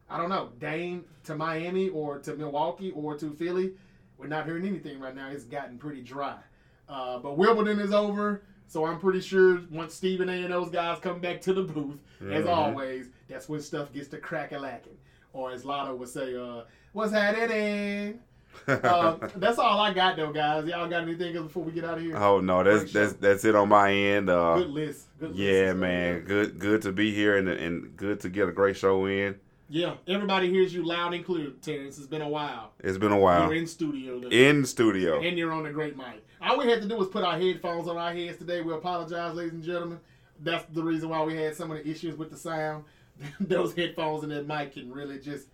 I 0.09 0.17
don't 0.17 0.29
know, 0.29 0.49
Dame 0.59 1.05
to 1.25 1.35
Miami 1.35 1.89
or 1.89 2.17
to 2.19 2.35
Milwaukee 2.35 2.91
or 2.91 3.15
to 3.17 3.31
Philly. 3.33 3.73
We're 4.17 4.27
not 4.27 4.45
hearing 4.45 4.65
anything 4.65 4.99
right 4.99 5.15
now. 5.15 5.29
It's 5.29 5.43
gotten 5.43 5.77
pretty 5.77 6.01
dry. 6.01 6.37
Uh, 6.87 7.19
but 7.19 7.37
Wimbledon 7.37 7.79
is 7.79 7.93
over, 7.93 8.41
so 8.67 8.85
I'm 8.85 8.99
pretty 8.99 9.21
sure 9.21 9.61
once 9.69 9.93
Stephen 9.93 10.27
A 10.29 10.43
and 10.43 10.51
those 10.51 10.71
guys 10.71 10.97
come 10.99 11.19
back 11.19 11.39
to 11.41 11.53
the 11.53 11.61
booth, 11.61 11.99
as 12.19 12.45
Mhm. 12.45 12.49
always, 12.49 13.09
that's 13.27 13.47
when 13.47 13.61
stuff 13.61 13.93
gets 13.93 14.07
to 14.09 14.17
crack 14.17 14.51
a 14.51 14.57
lacking. 14.57 14.97
Or 15.31 15.51
as 15.51 15.63
Lotto 15.63 15.95
would 15.95 16.09
say, 16.09 16.35
uh, 16.35 16.63
what's 16.93 17.11
happening? 17.13 18.19
Um, 18.67 19.19
that's 19.37 19.57
all 19.59 19.79
I 19.79 19.93
got 19.93 20.15
though, 20.17 20.31
guys. 20.31 20.65
Y'all 20.65 20.87
got 20.89 21.03
anything 21.03 21.35
else 21.35 21.47
before 21.47 21.63
we 21.63 21.71
get 21.71 21.85
out 21.85 21.97
of 21.97 22.03
here? 22.03 22.17
oh 22.17 22.39
no, 22.39 22.63
that's 22.63 22.91
that's 22.91 23.13
that's 23.13 23.45
it 23.45 23.55
on 23.55 23.69
my 23.69 23.91
end. 23.91 24.29
Uh, 24.29 24.55
Good 24.57 24.69
list. 24.69 25.05
Good 25.19 25.35
yeah, 25.35 25.65
That's 25.65 25.77
man, 25.77 26.19
good. 26.21 26.27
good 26.27 26.59
good 26.59 26.81
to 26.83 26.91
be 26.91 27.13
here 27.13 27.37
and 27.37 27.49
and 27.49 27.95
good 27.97 28.19
to 28.21 28.29
get 28.29 28.47
a 28.47 28.51
great 28.51 28.77
show 28.77 29.05
in. 29.05 29.35
Yeah, 29.71 29.95
everybody 30.07 30.49
hears 30.49 30.73
you 30.73 30.83
loud 30.83 31.13
and 31.13 31.23
clear, 31.23 31.51
Terrence. 31.61 31.97
It's 31.99 32.07
been 32.07 32.21
a 32.23 32.29
while. 32.29 32.71
It's 32.79 32.97
been 32.97 33.11
a 33.11 33.17
while 33.19 33.43
You're 33.43 33.53
in 33.61 33.67
studio, 33.67 34.19
in 34.29 34.65
studio. 34.65 35.21
and 35.21 35.37
you're 35.37 35.51
on 35.51 35.65
a 35.67 35.71
great 35.71 35.95
mic. 35.95 36.25
All 36.41 36.57
we 36.57 36.67
had 36.67 36.81
to 36.81 36.87
do 36.87 36.95
was 36.97 37.07
put 37.09 37.23
our 37.23 37.37
headphones 37.37 37.87
on 37.87 37.97
our 37.97 38.11
heads 38.13 38.37
today. 38.37 38.61
We 38.61 38.73
apologize, 38.73 39.35
ladies 39.35 39.53
and 39.53 39.63
gentlemen. 39.63 39.99
That's 40.41 40.65
the 40.73 40.81
reason 40.81 41.09
why 41.09 41.21
we 41.23 41.35
had 41.35 41.55
some 41.55 41.69
of 41.69 41.77
the 41.77 41.87
issues 41.87 42.17
with 42.17 42.31
the 42.31 42.37
sound. 42.37 42.85
Those 43.41 43.75
headphones 43.75 44.23
and 44.23 44.31
that 44.31 44.47
mic 44.47 44.73
can 44.73 44.91
really 44.91 45.19
just. 45.19 45.47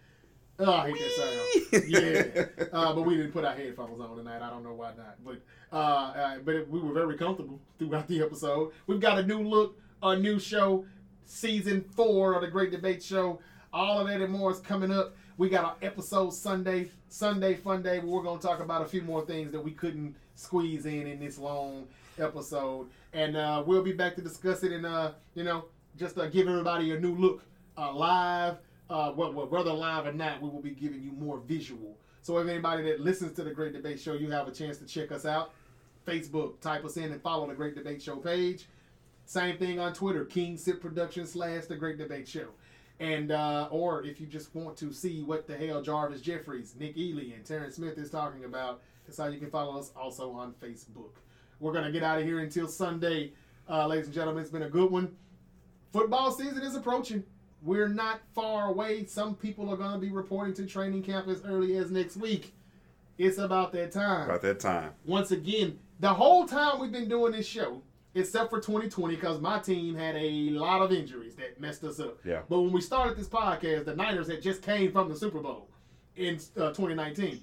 Oh, 0.58 0.72
I 0.72 0.92
hate 0.92 1.00
that 1.00 1.12
sound. 1.12 1.84
Yeah, 1.90 2.68
uh, 2.72 2.94
but 2.94 3.02
we 3.02 3.18
didn't 3.18 3.32
put 3.34 3.44
our 3.44 3.54
headphones 3.54 4.00
on 4.00 4.16
tonight. 4.16 4.42
I 4.42 4.50
don't 4.50 4.64
know 4.64 4.74
why 4.74 4.92
not, 4.98 5.18
but 5.26 5.42
uh, 5.74 5.76
uh, 5.76 6.38
but 6.40 6.56
it, 6.56 6.70
we 6.70 6.80
were 6.80 6.94
very 6.94 7.18
comfortable 7.18 7.60
throughout 7.78 8.08
the 8.08 8.22
episode. 8.22 8.72
We've 8.88 9.00
got 9.02 9.20
a 9.20 9.24
new 9.24 9.42
look, 9.42 9.78
a 10.02 10.16
new 10.18 10.40
show, 10.40 10.86
season 11.26 11.82
four 11.82 12.36
of 12.36 12.42
the 12.42 12.48
Great 12.48 12.72
Debate 12.72 13.04
Show. 13.04 13.40
All 13.74 14.00
of 14.00 14.08
that 14.08 14.22
and 14.22 14.32
more 14.32 14.52
is 14.52 14.60
coming 14.60 14.92
up. 14.92 15.16
We 15.38 15.50
got 15.50 15.66
our 15.66 15.76
episode 15.82 16.30
Sunday, 16.34 16.90
Sunday 17.10 17.56
Fun 17.56 17.82
Day, 17.84 18.00
where 18.00 18.08
we're 18.08 18.24
going 18.24 18.40
to 18.40 18.48
talk 18.48 18.62
about 18.62 18.82
a 18.82 18.86
few 18.86 19.02
more 19.02 19.26
things 19.26 19.52
that 19.52 19.60
we 19.62 19.72
couldn't 19.72 20.16
squeeze 20.36 20.86
in 20.86 21.08
in 21.08 21.20
this 21.20 21.38
long 21.38 21.88
episode. 22.18 22.88
and 23.12 23.36
uh, 23.36 23.62
we'll 23.66 23.84
be 23.84 23.92
back 23.92 24.16
to 24.16 24.22
discuss 24.22 24.64
it 24.64 24.72
and 24.72 24.86
uh, 24.86 25.12
you 25.34 25.44
know 25.44 25.66
just 25.98 26.18
uh, 26.18 26.28
give 26.28 26.48
everybody 26.48 26.92
a 26.92 27.00
new 27.00 27.16
look 27.16 27.44
uh, 27.78 27.94
live. 27.94 28.58
Uh, 28.90 29.12
whether 29.12 29.74
live 29.74 30.06
or 30.06 30.14
not, 30.14 30.42
we 30.42 30.50
will 30.50 30.62
be 30.62 30.72
giving 30.72 31.02
you 31.02 31.12
more 31.12 31.40
visual. 31.40 31.98
So 32.22 32.38
if 32.38 32.48
anybody 32.48 32.84
that 32.84 33.00
listens 33.00 33.34
to 33.34 33.44
the 33.44 33.52
Great 33.52 33.74
Debate 33.74 34.00
Show, 34.00 34.14
you 34.14 34.30
have 34.32 34.48
a 34.48 34.52
chance 34.52 34.78
to 34.78 34.86
check 34.86 35.12
us 35.12 35.26
out. 35.26 35.54
Facebook, 36.06 36.60
type 36.60 36.86
us 36.86 36.98
in 36.98 37.12
and 37.12 37.22
follow 37.22 37.48
the 37.48 37.56
Great 37.56 37.76
Debate 37.76 38.02
Show 38.02 38.18
page. 38.18 38.68
Same 39.26 39.58
thing 39.58 39.80
on 39.80 39.94
Twitter, 39.94 40.24
King 40.24 40.58
Sip 40.58 40.82
Productions 40.82 41.32
slash 41.32 41.66
the 41.66 41.76
Great 41.76 41.98
Debate 41.98 42.28
Show. 42.28 42.48
And 43.00 43.32
uh, 43.32 43.68
or 43.72 44.04
if 44.04 44.22
you 44.22 44.28
just 44.28 44.54
want 44.56 44.78
to 44.78 44.94
see 44.94 45.24
what 45.24 45.48
the 45.48 45.58
hell 45.58 45.82
Jarvis 45.82 46.22
Jeffries, 46.22 46.76
Nick 46.80 46.96
Ely, 46.98 47.34
and 47.36 47.44
Terrence 47.44 47.76
Smith 47.76 47.98
is 47.98 48.10
talking 48.10 48.46
about, 48.46 48.82
that's 49.06 49.18
how 49.18 49.28
you 49.28 49.40
can 49.40 49.50
follow 49.50 49.78
us 49.78 49.92
also 49.96 50.32
on 50.32 50.54
Facebook. 50.54 51.12
We're 51.60 51.74
gonna 51.74 51.92
get 51.92 52.04
out 52.04 52.20
of 52.20 52.26
here 52.26 52.40
until 52.40 52.68
Sunday, 52.68 53.34
uh, 53.70 53.88
ladies 53.88 54.06
and 54.06 54.14
gentlemen. 54.14 54.44
It's 54.44 54.52
been 54.52 54.64
a 54.64 54.70
good 54.70 54.92
one. 54.92 55.16
Football 55.92 56.32
season 56.32 56.62
is 56.62 56.76
approaching. 56.76 57.24
We're 57.66 57.88
not 57.88 58.22
far 58.36 58.70
away. 58.70 59.06
Some 59.06 59.36
people 59.36 59.70
are 59.72 59.76
gonna 59.78 59.98
be 59.98 60.12
reporting 60.12 60.54
to 60.56 60.66
training 60.66 61.04
camp 61.04 61.28
as 61.28 61.44
early 61.44 61.76
as 61.78 61.90
next 61.92 62.16
week. 62.16 62.54
It's 63.18 63.38
about 63.40 63.72
that 63.74 63.92
time 63.92 64.30
About 64.30 64.42
that 64.44 64.60
time. 64.60 64.92
once 65.06 65.32
again, 65.32 65.80
the 66.00 66.14
whole 66.14 66.46
time 66.46 66.80
we've 66.80 66.92
been 66.92 67.10
doing 67.10 67.32
this 67.32 67.48
show, 67.48 67.82
except 68.14 68.50
for 68.50 68.60
2020, 68.60 69.16
because 69.16 69.40
my 69.42 69.58
team 69.60 69.96
had 69.96 70.16
a 70.16 70.50
lot 70.52 70.82
of 70.82 70.92
injuries 70.92 71.36
that 71.36 71.60
messed 71.60 71.84
us 71.84 72.00
up. 72.00 72.18
Yeah. 72.24 72.42
But 72.50 72.62
when 72.62 72.72
we 72.72 72.82
started 72.82 73.18
this 73.18 73.28
podcast, 73.30 73.86
the 73.86 73.96
Niners 73.96 74.28
had 74.28 74.42
just 74.42 74.62
came 74.62 74.92
from 74.92 75.10
the 75.10 75.16
Super 75.16 75.40
Bowl 75.40 75.70
in 76.18 76.36
uh, 76.58 76.70
2019. 76.74 77.42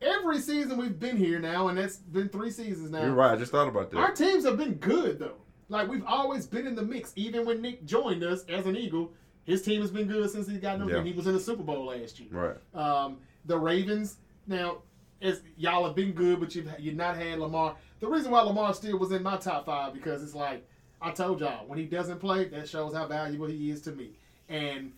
Every 0.00 0.38
season 0.40 0.76
we've 0.78 1.00
been 1.00 1.16
here 1.16 1.40
now, 1.40 1.68
and 1.68 1.76
that's 1.78 1.96
been 1.96 2.28
three 2.28 2.50
seasons 2.52 2.90
now. 2.90 3.02
You're 3.02 3.14
right. 3.14 3.32
I 3.32 3.36
just 3.36 3.50
thought 3.50 3.66
about 3.66 3.90
that. 3.90 3.98
Our 3.98 4.12
teams 4.12 4.44
have 4.44 4.56
been 4.56 4.74
good 4.74 5.18
though. 5.18 5.38
Like 5.68 5.88
we've 5.88 6.04
always 6.06 6.46
been 6.46 6.66
in 6.66 6.74
the 6.76 6.82
mix. 6.82 7.12
Even 7.16 7.44
when 7.44 7.60
Nick 7.60 7.84
joined 7.84 8.22
us 8.22 8.44
as 8.48 8.66
an 8.66 8.76
Eagle, 8.76 9.12
his 9.48 9.62
team 9.62 9.80
has 9.80 9.90
been 9.90 10.06
good 10.06 10.30
since 10.30 10.46
he 10.46 10.58
got 10.58 10.78
no. 10.78 10.86
Yeah. 10.88 11.02
He 11.02 11.12
was 11.12 11.26
in 11.26 11.32
the 11.32 11.40
Super 11.40 11.62
Bowl 11.62 11.86
last 11.86 12.20
year. 12.20 12.28
Right. 12.30 12.56
Um, 12.74 13.16
the 13.46 13.58
Ravens 13.58 14.16
now, 14.46 14.82
as 15.22 15.40
y'all 15.56 15.86
have 15.86 15.96
been 15.96 16.12
good, 16.12 16.38
but 16.38 16.54
you've 16.54 16.68
you've 16.78 16.96
not 16.96 17.16
had 17.16 17.38
Lamar. 17.38 17.74
The 18.00 18.06
reason 18.06 18.30
why 18.30 18.42
Lamar 18.42 18.74
still 18.74 18.98
was 18.98 19.10
in 19.10 19.22
my 19.22 19.38
top 19.38 19.64
five 19.64 19.94
because 19.94 20.22
it's 20.22 20.34
like 20.34 20.68
I 21.00 21.12
told 21.12 21.40
y'all 21.40 21.66
when 21.66 21.78
he 21.78 21.86
doesn't 21.86 22.18
play, 22.18 22.44
that 22.48 22.68
shows 22.68 22.94
how 22.94 23.06
valuable 23.06 23.46
he 23.46 23.70
is 23.70 23.80
to 23.82 23.92
me. 23.92 24.10
And 24.50 24.92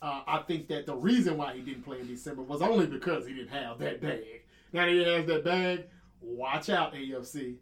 uh, 0.00 0.22
I 0.24 0.38
think 0.46 0.68
that 0.68 0.86
the 0.86 0.94
reason 0.94 1.36
why 1.36 1.54
he 1.54 1.62
didn't 1.62 1.82
play 1.82 1.98
in 1.98 2.06
December 2.06 2.42
was 2.42 2.62
only 2.62 2.86
because 2.86 3.26
he 3.26 3.34
didn't 3.34 3.50
have 3.50 3.80
that 3.80 4.00
bag. 4.00 4.42
Now 4.72 4.86
that 4.86 4.92
he 4.92 5.02
has 5.02 5.26
that 5.26 5.44
bag, 5.44 5.84
watch 6.20 6.70
out, 6.70 6.94
AFC. 6.94 7.56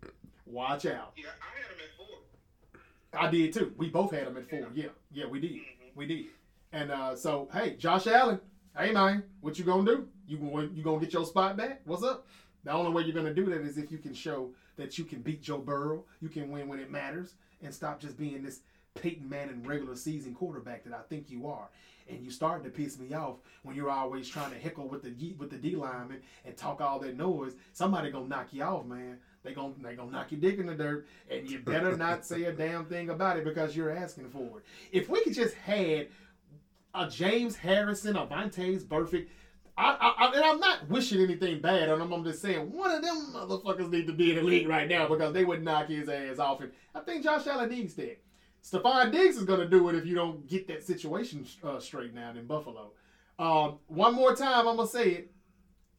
Watch 0.45 0.85
out. 0.85 1.15
Yeah, 1.17 1.29
I 1.41 1.59
had 1.59 1.71
him 1.71 1.79
at 1.81 1.97
four. 1.97 3.27
I 3.27 3.31
did 3.31 3.55
too. 3.55 3.73
We 3.79 3.89
both 3.89 4.11
had 4.11 4.27
him 4.27 4.37
at 4.37 4.51
four. 4.51 4.69
Yeah, 4.75 4.89
yeah, 5.11 5.25
we 5.27 5.41
did. 5.41 5.61
We 5.95 6.07
did. 6.07 6.27
And 6.73 6.91
uh, 6.91 7.15
so, 7.15 7.49
hey, 7.53 7.77
Josh 7.77 8.07
Allen, 8.07 8.41
hey 8.77 8.93
man, 8.93 9.23
what 9.41 9.59
you 9.59 9.65
gonna 9.65 9.85
do? 9.85 10.09
You 10.27 10.39
gonna 10.39 10.69
you 10.75 10.83
gonna 10.83 11.01
get 11.01 11.13
your 11.13 11.25
spot 11.25 11.57
back? 11.57 11.83
What's 11.85 12.03
up? 12.03 12.27
The 12.65 12.73
only 12.73 12.91
way 12.91 13.03
you're 13.03 13.15
gonna 13.15 13.35
do 13.35 13.45
that 13.47 13.61
is 13.61 13.79
if 13.79 13.93
you 13.93 13.99
can 13.99 14.15
show 14.15 14.51
that 14.77 14.99
you 14.99 15.05
can 15.05 15.21
beat 15.21 15.41
Joe 15.41 15.59
Burrow, 15.59 16.05
you 16.21 16.29
can 16.29 16.51
win 16.51 16.67
when 16.67 16.81
it 16.81 16.91
matters, 16.91 17.35
and 17.63 17.73
stop 17.73 18.01
just 18.01 18.19
being 18.19 18.43
this 18.43 18.61
Peyton 19.01 19.29
Manning 19.29 19.63
regular 19.63 19.95
season 19.95 20.35
quarterback 20.35 20.83
that 20.85 20.95
I 20.95 21.03
think 21.09 21.31
you 21.31 21.47
are. 21.47 21.69
And 22.09 22.23
you 22.23 22.31
starting 22.31 22.65
to 22.65 22.71
piss 22.71 22.99
me 22.99 23.15
off 23.15 23.37
when 23.63 23.77
you're 23.77 23.91
always 23.91 24.29
trying 24.29 24.51
to 24.51 24.59
heckle 24.59 24.89
with 24.89 25.03
the 25.03 25.33
with 25.39 25.51
the 25.51 25.57
D 25.57 25.77
lineman 25.77 26.23
and 26.45 26.57
talk 26.57 26.81
all 26.81 26.99
that 26.99 27.17
noise. 27.17 27.55
Somebody 27.73 28.11
gonna 28.11 28.27
knock 28.27 28.49
you 28.51 28.65
off, 28.65 28.85
man. 28.85 29.19
They 29.45 29.53
gonna 29.53 29.75
they 29.83 29.95
gonna 29.95 30.11
knock 30.11 30.33
your 30.33 30.41
dick 30.41 30.59
in 30.59 30.67
the 30.67 30.75
dirt, 30.75 31.07
and 31.31 31.49
you 31.49 31.59
better 31.61 31.97
not 31.97 32.25
say 32.25 32.45
a 32.45 32.53
damn 32.53 32.87
thing 32.87 33.11
about 33.11 33.37
it 33.37 33.45
because 33.45 33.77
you're 33.77 33.91
asking 33.91 34.31
for 34.31 34.59
it. 34.59 34.65
If 34.91 35.09
we 35.09 35.23
could 35.23 35.35
just 35.35 35.55
had 35.55 36.09
a 36.95 37.09
James 37.09 37.57
Harrison, 37.57 38.17
a 38.17 38.27
Vontaze 38.27 38.85
Burfict. 38.85 39.27
I, 39.77 39.91
I, 39.91 40.27
I, 40.27 40.33
and 40.37 40.45
I'm 40.45 40.61
not 40.61 40.89
wishing 40.89 41.21
anything 41.21 41.61
bad 41.61 41.89
on 41.89 41.99
them. 41.99 42.13
I'm 42.13 42.23
just 42.23 42.41
saying 42.41 42.71
one 42.71 42.93
of 42.93 43.03
them 43.03 43.33
motherfuckers 43.35 43.91
need 43.91 44.07
to 44.07 44.13
be 44.13 44.31
in 44.31 44.37
the 44.37 44.43
league 44.43 44.69
right 44.69 44.89
now 44.89 45.09
because 45.09 45.33
they 45.33 45.45
would 45.45 45.65
knock 45.65 45.89
his 45.89 46.09
ass 46.09 46.39
off. 46.39 46.61
And 46.61 46.71
I 46.95 47.01
think 47.01 47.25
Josh 47.25 47.49
Allen 47.49 47.71
needs 47.71 47.95
that. 47.95 48.23
Stefon 48.63 49.11
Diggs 49.11 49.37
is 49.37 49.45
going 49.45 49.61
to 49.61 49.69
do 49.69 49.89
it 49.89 49.97
if 49.97 50.07
you 50.07 50.15
don't 50.15 50.47
get 50.47 50.69
that 50.69 50.85
situation 50.85 51.45
uh, 51.65 51.81
straightened 51.81 52.19
out 52.19 52.37
in 52.37 52.47
Buffalo. 52.47 52.93
Um, 53.39 53.79
one 53.89 54.15
more 54.15 54.35
time, 54.35 54.69
I'm 54.69 54.77
going 54.77 54.89
to 54.89 54.93
say 54.93 55.11
it. 55.11 55.33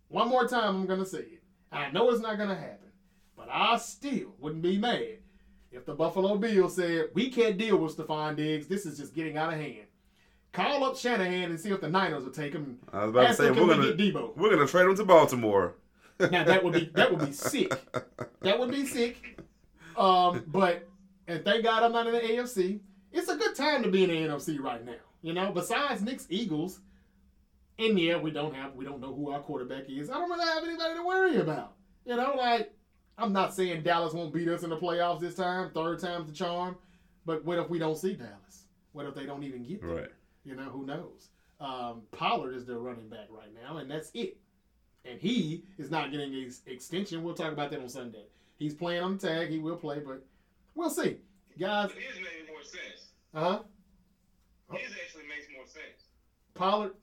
One 0.08 0.30
more 0.30 0.48
time, 0.48 0.76
I'm 0.76 0.86
going 0.86 1.00
to 1.00 1.06
say 1.06 1.20
it. 1.20 1.44
I 1.72 1.92
know 1.92 2.10
it's 2.10 2.22
not 2.22 2.38
going 2.38 2.50
to 2.50 2.56
happen, 2.56 2.85
but 3.46 3.54
I 3.54 3.78
still 3.78 4.34
wouldn't 4.40 4.62
be 4.62 4.78
mad 4.78 5.18
if 5.72 5.86
the 5.86 5.94
Buffalo 5.94 6.38
Bills 6.38 6.76
said, 6.76 7.10
we 7.14 7.30
can't 7.30 7.58
deal 7.58 7.78
with 7.78 7.98
Stefon 7.98 8.36
Diggs. 8.36 8.68
This 8.68 8.86
is 8.86 8.98
just 8.98 9.14
getting 9.14 9.38
out 9.38 9.54
of 9.54 9.60
hand. 9.60 9.86
Call 10.54 10.86
up 10.86 10.98
Shanahan 10.98 11.52
and 11.52 11.60
see 11.60 11.70
if 11.70 11.82
the 11.82 11.90
Niners 11.90 12.24
will 12.24 12.32
take 12.32 12.54
him. 12.54 12.80
I 12.94 13.06
was 13.06 13.10
about 13.10 13.28
to 13.28 13.34
say 13.34 13.52
we're 13.52 13.68
gonna 13.68 13.92
Deebo? 13.92 14.38
we're 14.38 14.52
gonna 14.52 14.68
trade 14.68 14.86
him 14.86 14.96
to 14.96 15.04
Baltimore. 15.04 15.76
Now 16.18 16.46
that 16.46 16.64
would 16.64 16.74
be 16.74 16.90
that 16.96 17.12
would 17.12 17.26
be 17.26 17.32
sick. 17.34 17.74
That 18.40 18.58
would 18.58 18.72
be 18.72 18.86
sick. 18.86 19.42
Um, 19.98 20.46
but 20.48 20.88
and 21.28 21.44
thank 21.44 21.66
God 21.66 21.84
I'm 21.84 21.92
not 21.92 22.08
in 22.08 22.14
the 22.14 22.22
AFC. 22.22 22.80
It's 23.12 23.28
a 23.28 23.36
good 23.36 23.54
time 23.54 23.84
to 23.84 23.90
be 23.90 24.06
in 24.06 24.10
the 24.10 24.16
NFC 24.16 24.58
right 24.62 24.84
now. 24.86 24.94
You 25.22 25.34
know, 25.34 25.52
besides 25.52 26.02
Nick's 26.02 26.26
Eagles, 26.30 26.80
and 27.78 28.00
yeah, 28.00 28.18
we 28.18 28.32
don't 28.32 28.56
have 28.56 28.76
we 28.76 28.86
don't 28.86 29.02
know 29.02 29.14
who 29.14 29.32
our 29.32 29.42
quarterback 29.42 29.90
is. 29.90 30.10
I 30.10 30.14
don't 30.14 30.30
really 30.30 30.46
have 30.46 30.64
anybody 30.64 30.94
to 30.96 31.06
worry 31.06 31.36
about. 31.36 31.74
You 32.06 32.16
know, 32.16 32.34
like 32.38 32.72
I'm 33.18 33.32
not 33.34 33.54
saying 33.54 33.84
Dallas 33.84 34.14
won't 34.14 34.34
beat 34.34 34.48
us 34.48 34.64
in 34.64 34.70
the 34.70 34.78
playoffs 34.78 35.22
this 35.22 35.36
time. 35.36 35.72
Third 35.74 36.00
time's 36.00 36.28
the 36.28 36.34
charm. 36.36 36.76
But 37.26 37.44
what 37.46 37.58
if 37.60 37.70
we 37.70 37.80
don't 37.80 37.98
see 37.98 38.14
Dallas? 38.14 38.66
What 38.92 39.06
if 39.06 39.16
they 39.16 39.26
don't 39.26 39.44
even 39.44 39.64
get 39.64 39.82
there? 39.82 39.90
Right. 39.96 40.10
You 40.44 40.56
know, 40.56 40.64
who 40.64 40.86
knows? 40.86 41.30
Um, 41.60 42.02
Pollard 42.12 42.54
is 42.54 42.66
their 42.66 42.78
running 42.80 43.08
back 43.10 43.28
right 43.30 43.50
now, 43.64 43.78
and 43.78 43.90
that's 43.90 44.12
it. 44.14 44.38
And 45.06 45.20
he 45.20 45.64
is 45.78 45.90
not 45.90 46.12
getting 46.12 46.34
his 46.34 46.62
extension. 46.66 47.24
We'll 47.24 47.34
talk 47.36 47.52
about 47.54 47.72
that 47.72 47.80
on 47.80 47.90
Sunday. 47.90 48.26
He's 48.58 48.74
playing 48.74 49.02
on 49.04 49.18
the 49.18 49.28
tag. 49.28 49.50
He 49.50 49.60
will 49.60 49.76
play, 49.78 50.00
but 50.00 50.24
we'll 50.76 50.90
see. 50.90 51.18
Guys, 51.58 51.90
But 51.94 52.02
his 52.02 52.16
made 52.20 52.48
more 52.52 52.64
sense. 52.64 53.10
uh 53.34 53.40
huh. 53.40 53.60
His 54.78 54.92
actually 54.92 55.24
makes 55.30 55.48
more 55.56 55.66
sense. 55.66 56.04
Pollard, 56.54 56.94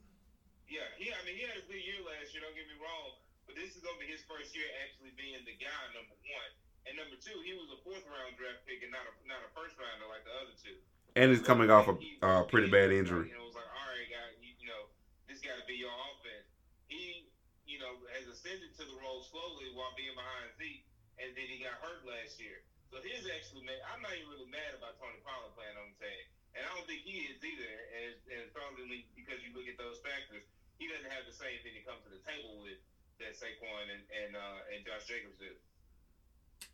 Yeah, 0.69 0.81
he. 0.99 1.09
I 1.09 1.25
mean, 1.25 1.37
he 1.37 1.43
had 1.43 1.57
a 1.57 1.65
good 1.67 1.81
year 1.81 2.03
last 2.05 2.35
year. 2.35 2.43
Don't 2.45 2.55
get 2.57 2.67
me 2.69 2.77
wrong, 2.83 3.17
but 3.47 3.52
this 3.63 3.79
is 3.79 3.81
gonna 3.87 4.03
be 4.03 4.11
his 4.11 4.27
first 4.27 4.51
year 4.59 4.67
actually 4.83 5.15
being 5.15 5.39
the 5.47 5.55
guy. 5.55 5.83
Number 5.95 6.19
one, 6.19 6.51
and 6.91 6.99
number 6.99 7.15
two, 7.23 7.39
he 7.47 7.55
was 7.55 7.71
a 7.71 7.79
fourth 7.87 8.03
round 8.11 8.35
draft 8.35 8.67
pick 8.67 8.83
and 8.83 8.91
not 8.91 9.07
a 9.07 9.15
not 9.31 9.39
a 9.47 9.51
first 9.55 9.79
rounder 9.79 10.11
like 10.11 10.27
the 10.27 10.35
other 10.35 10.57
two. 10.59 10.75
And 11.15 11.31
he's 11.31 11.47
coming 11.47 11.71
off 11.71 11.87
a 11.87 11.95
uh, 12.27 12.43
pretty 12.51 12.67
bad 12.67 12.91
injury. 12.91 13.31
You 13.31 13.39
know, 13.39 13.47
it 13.47 13.53
was 13.53 13.59
like, 13.61 13.69
all 13.71 13.87
right, 13.87 14.09
guy, 14.09 14.33
you, 14.41 14.57
you 14.59 14.67
know, 14.67 14.89
this 15.29 15.45
got 15.45 15.61
to 15.61 15.67
be 15.69 15.77
your 15.77 15.93
offense. 15.93 16.49
He, 16.89 17.29
you 17.69 17.77
know, 17.77 18.01
has 18.17 18.25
ascended 18.33 18.73
to 18.81 18.85
the 18.89 18.97
role 18.97 19.21
slowly 19.29 19.69
while 19.77 19.93
being 19.93 20.17
behind 20.17 20.57
Zeke, 20.57 20.89
and 21.21 21.37
then 21.37 21.47
he 21.47 21.61
got 21.61 21.77
hurt 21.85 22.03
last 22.09 22.41
year. 22.43 22.65
So 22.91 22.99
his 22.99 23.29
actually. 23.31 23.63
I'm 23.89 24.03
not 24.03 24.17
even 24.19 24.27
really 24.33 24.51
mad 24.51 24.75
about 24.75 24.99
Tony 24.99 25.23
Pollard 25.23 25.55
playing 25.55 25.79
on 25.79 25.95
the 25.95 25.99
tag, 26.03 26.25
and 26.59 26.67
I 26.67 26.69
don't 26.75 26.89
think 26.91 27.07
he 27.07 27.31
is 27.31 27.39
either. 27.39 27.73
As 28.11 28.19
as 28.43 28.51
probably 28.51 29.07
because 29.15 29.39
you 29.47 29.55
look 29.55 29.71
at 29.71 29.79
those 29.79 30.03
factors, 30.03 30.43
he 30.83 30.91
doesn't 30.91 31.13
have 31.13 31.29
the 31.29 31.37
same 31.37 31.63
thing 31.63 31.79
to 31.79 31.85
come 31.87 32.03
to 32.03 32.11
the 32.11 32.21
table 32.27 32.59
with 32.61 32.81
that 33.23 33.35
Saquon 33.39 33.87
and 33.91 34.03
and 34.13 34.31
uh, 34.37 34.75
and 34.75 34.85
Josh 34.85 35.07
Jacobs 35.07 35.39
do. 35.39 35.51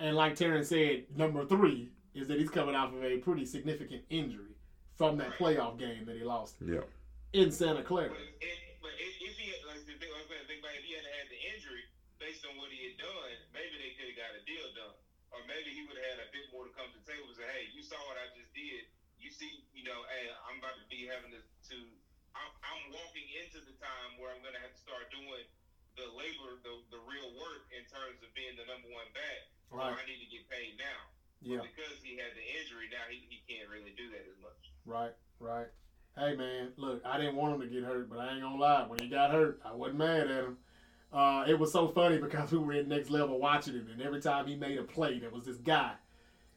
and 0.01 0.17
like 0.17 0.35
Terrence 0.37 0.69
said, 0.69 1.05
number 1.17 1.45
three 1.45 1.91
is 2.15 2.27
that 2.29 2.39
he's 2.41 2.51
coming 2.51 2.75
off 2.75 2.93
of 2.95 3.05
a 3.05 3.19
pretty 3.19 3.45
significant 3.47 4.03
injury 4.11 4.57
from 4.97 5.17
that 5.23 5.39
playoff 5.39 5.79
game 5.79 6.03
that 6.09 6.17
he 6.19 6.25
lost 6.27 6.59
Yeah. 6.65 6.83
in 7.33 7.53
Santa 7.55 7.85
Clara. 7.87 8.11
But, 8.11 8.19
it, 8.43 8.59
but 8.83 8.91
if, 8.99 9.13
if 9.23 9.35
he 9.39 9.55
had, 9.55 9.63
like, 9.71 9.87
the 9.87 9.95
thing, 9.95 10.11
I 10.11 10.19
was 10.19 10.27
gonna 10.27 10.43
think 10.51 10.59
about 10.59 10.75
if 10.75 10.83
he 10.83 10.99
hadn't 10.99 11.15
had 11.15 11.29
the 11.31 11.39
injury, 11.55 11.85
based 12.19 12.43
on 12.49 12.59
what 12.59 12.75
he 12.75 12.91
had 12.91 12.97
done, 12.99 13.31
maybe 13.55 13.79
they 13.79 13.95
could 13.95 14.11
have 14.11 14.19
got 14.19 14.35
a 14.35 14.43
deal 14.43 14.67
done, 14.75 14.99
or 15.31 15.39
maybe 15.47 15.71
he 15.71 15.87
would 15.87 15.95
have 15.95 16.19
had 16.19 16.21
a 16.27 16.29
bit 16.35 16.51
more 16.51 16.67
to 16.67 16.73
come 16.75 16.91
to 16.91 16.99
the 16.99 17.07
table 17.07 17.31
and 17.31 17.39
say, 17.39 17.47
"Hey, 17.55 17.71
you 17.71 17.85
saw 17.87 18.01
what 18.11 18.19
I 18.19 18.27
just 18.35 18.51
did. 18.57 18.91
You 19.23 19.31
see, 19.31 19.63
you 19.71 19.87
know, 19.87 20.03
hey, 20.11 20.27
I'm 20.51 20.59
about 20.59 20.75
to 20.83 20.87
be 20.91 21.07
having 21.07 21.31
to, 21.31 21.39
to 21.71 21.77
I'm, 22.35 22.51
I'm 22.67 22.83
walking 22.91 23.27
into 23.39 23.63
the 23.63 23.75
time 23.79 24.19
where 24.19 24.35
I'm 24.35 24.43
gonna 24.43 24.59
have 24.59 24.75
to 24.75 24.81
start 24.83 25.07
doing 25.15 25.47
the 25.99 26.09
labor, 26.15 26.63
the 26.63 26.75
the 26.95 27.01
real 27.05 27.29
work 27.37 27.67
in 27.75 27.83
terms 27.91 28.23
of 28.23 28.31
being 28.39 28.55
the 28.55 28.65
number 28.71 28.89
one 28.95 29.11
back. 29.13 29.43
So 29.69 29.77
Right. 29.77 29.93
I 29.93 30.05
need 30.09 30.23
to 30.25 30.31
get 30.31 30.49
paid 30.49 30.79
now. 30.81 31.01
Yeah. 31.43 31.61
But 31.61 31.75
because 31.75 31.99
he 32.03 32.17
had 32.17 32.33
the 32.35 32.43
injury, 32.59 32.89
now 32.91 33.05
he, 33.11 33.21
he 33.29 33.43
can't 33.47 33.69
really 33.69 33.93
do 33.95 34.09
that 34.11 34.25
as 34.25 34.39
much. 34.41 34.63
Right, 34.87 35.15
right. 35.39 35.69
Hey 36.17 36.35
man, 36.35 36.73
look, 36.77 37.03
I 37.05 37.19
didn't 37.19 37.37
want 37.37 37.55
him 37.55 37.61
to 37.61 37.69
get 37.69 37.85
hurt, 37.85 38.09
but 38.11 38.19
I 38.19 38.33
ain't 38.33 38.43
gonna 38.43 38.57
lie. 38.59 38.87
When 38.89 38.99
he 38.99 39.09
got 39.09 39.31
hurt, 39.31 39.61
I 39.65 39.75
wasn't 39.75 39.99
mad 39.99 40.27
at 40.27 40.45
him. 40.45 40.59
Uh, 41.13 41.45
it 41.47 41.59
was 41.59 41.73
so 41.73 41.89
funny 41.89 42.19
because 42.19 42.51
we 42.55 42.59
were 42.59 42.73
in 42.73 42.89
next 42.89 43.11
level 43.11 43.39
watching 43.39 43.75
him, 43.75 43.89
and 43.93 44.03
every 44.03 44.21
time 44.21 44.47
he 44.47 44.57
made 44.57 44.79
a 44.79 44.83
play, 44.83 45.19
there 45.19 45.31
was 45.31 45.45
this 45.45 45.59
guy. 45.59 45.93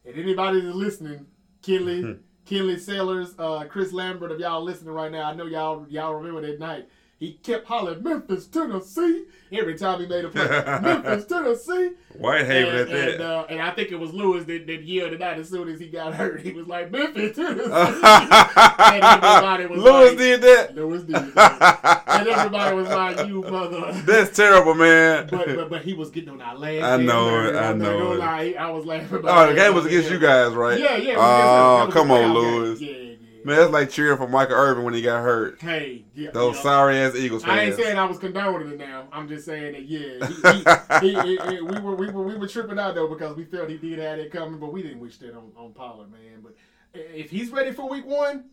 And 0.06 0.16
anybody 0.16 0.62
that's 0.62 0.76
listening, 0.76 1.28
Kinley, 1.62 2.18
Kinley 2.46 2.80
Sellers, 2.80 3.36
uh, 3.38 3.66
Chris 3.70 3.94
Lambert, 3.94 4.32
if 4.32 4.40
y'all 4.40 4.64
listening 4.64 4.94
right 4.94 5.12
now, 5.12 5.30
I 5.30 5.36
know 5.36 5.46
y'all 5.46 5.86
y'all 5.90 6.16
remember 6.16 6.42
that 6.48 6.60
night. 6.60 6.90
He 7.22 7.34
kept 7.34 7.68
hollering 7.68 8.02
Memphis, 8.02 8.48
Tennessee 8.48 9.26
every 9.52 9.78
time 9.78 10.00
he 10.00 10.08
made 10.08 10.26
a 10.26 10.30
play. 10.30 10.48
Memphis, 10.82 11.26
Tennessee. 11.26 11.92
Whitehaven 12.18 12.70
and, 12.70 12.80
at 12.80 12.90
that. 12.90 13.14
and, 13.14 13.22
uh, 13.22 13.46
and 13.48 13.62
I 13.62 13.70
think 13.70 13.92
it 13.92 14.00
was 14.00 14.12
Lewis 14.12 14.44
that, 14.46 14.66
that 14.66 14.82
yelled 14.82 15.14
it 15.14 15.22
out 15.22 15.38
as 15.38 15.48
soon 15.48 15.70
as 15.70 15.80
he 15.80 15.88
got 15.88 16.16
hurt. 16.16 16.42
He 16.42 16.52
was 16.52 16.66
like 16.66 16.90
Memphis, 16.90 17.36
Tennessee. 17.36 17.72
and 17.72 19.04
everybody 19.04 19.66
was 19.68 19.80
Lewis 19.84 20.10
like, 20.10 20.18
did 20.18 20.42
that. 20.42 20.76
Lewis 20.76 21.04
did. 21.04 21.16
that. 21.36 22.04
and 22.08 22.28
everybody 22.28 22.76
was 22.76 22.88
like, 22.88 23.28
"You 23.28 23.44
mother." 23.44 23.92
That's 24.06 24.36
terrible, 24.36 24.74
man. 24.74 25.28
But, 25.30 25.46
but 25.46 25.70
but 25.70 25.82
he 25.84 25.94
was 25.94 26.10
getting 26.10 26.30
on 26.30 26.42
our 26.42 26.58
last. 26.58 26.84
I 26.84 26.98
know 27.04 27.46
it, 27.46 27.56
I 27.56 27.74
know 27.74 28.14
it. 28.14 28.22
I 28.58 28.72
was 28.72 28.84
laughing. 28.88 29.22
oh, 29.26 29.48
the 29.48 29.54
game 29.54 29.76
was 29.76 29.86
against 29.86 30.10
you 30.10 30.18
guys, 30.18 30.54
right? 30.54 30.80
Yeah, 30.80 30.98
yeah. 30.98 31.14
Oh, 31.18 31.22
against 31.22 31.22
us. 31.22 31.78
That 31.78 31.86
was 31.86 31.94
come 31.94 32.12
on. 32.12 32.34
Lewis. 32.34 32.82
Yeah. 32.82 33.11
Man, 33.44 33.58
that's 33.58 33.72
like 33.72 33.90
cheering 33.90 34.18
for 34.18 34.28
Michael 34.28 34.56
Irvin 34.56 34.84
when 34.84 34.94
he 34.94 35.02
got 35.02 35.22
hurt. 35.22 35.62
Hey, 35.62 36.06
yeah, 36.14 36.32
Those 36.32 36.56
yeah. 36.56 36.62
sorry 36.62 36.98
ass 36.98 37.16
Eagles 37.16 37.44
fans. 37.44 37.60
I 37.60 37.64
ain't 37.64 37.76
saying 37.76 37.98
I 37.98 38.06
was 38.06 38.18
condoning 38.20 38.72
it 38.72 38.78
now. 38.78 39.08
I'm 39.12 39.28
just 39.28 39.46
saying 39.46 39.74
that 39.74 39.84
yeah, 39.84 41.00
he, 41.02 41.14
he, 41.14 41.38
he, 41.50 41.62
we 41.62 41.80
were 41.80 41.96
we 41.96 42.10
were 42.10 42.24
we 42.24 42.36
were 42.36 42.48
tripping 42.48 42.80
out 42.80 42.96
though 42.96 43.08
because 43.08 43.36
we 43.36 43.46
felt 43.46 43.70
he 43.70 43.78
did 43.78 44.00
have 44.00 44.20
it 44.20 44.32
coming, 44.32 44.60
but 44.60 44.72
we 44.72 44.82
didn't 44.84 45.00
wish 45.00 45.18
that 45.18 45.36
on 45.36 45.52
on 45.56 45.74
Pollard, 45.74 46.12
man. 46.12 46.42
But 46.44 46.56
if 46.94 47.30
he's 47.30 47.52
ready 47.52 47.72
for 47.72 47.90
Week 47.90 48.06
One, 48.06 48.46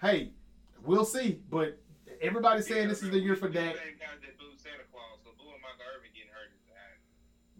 hey, 0.00 0.30
we'll 0.84 1.04
see. 1.04 1.40
But 1.50 1.78
everybody's 2.20 2.66
saying 2.66 2.88
this 2.88 3.02
is 3.02 3.10
the 3.10 3.18
year 3.18 3.36
for 3.36 3.48
Dak. 3.48 3.76
Same 3.76 3.98
guys 3.98 4.18
that 4.22 4.38
booed 4.38 4.58
Santa 4.60 4.84
Claus, 4.90 5.18
so 5.24 5.30
booing 5.38 5.60
Michael 5.62 5.86
Irvin 5.96 6.10
getting 6.14 6.30
hurt 6.30 6.50
is 6.54 6.62
bad. 6.66 6.98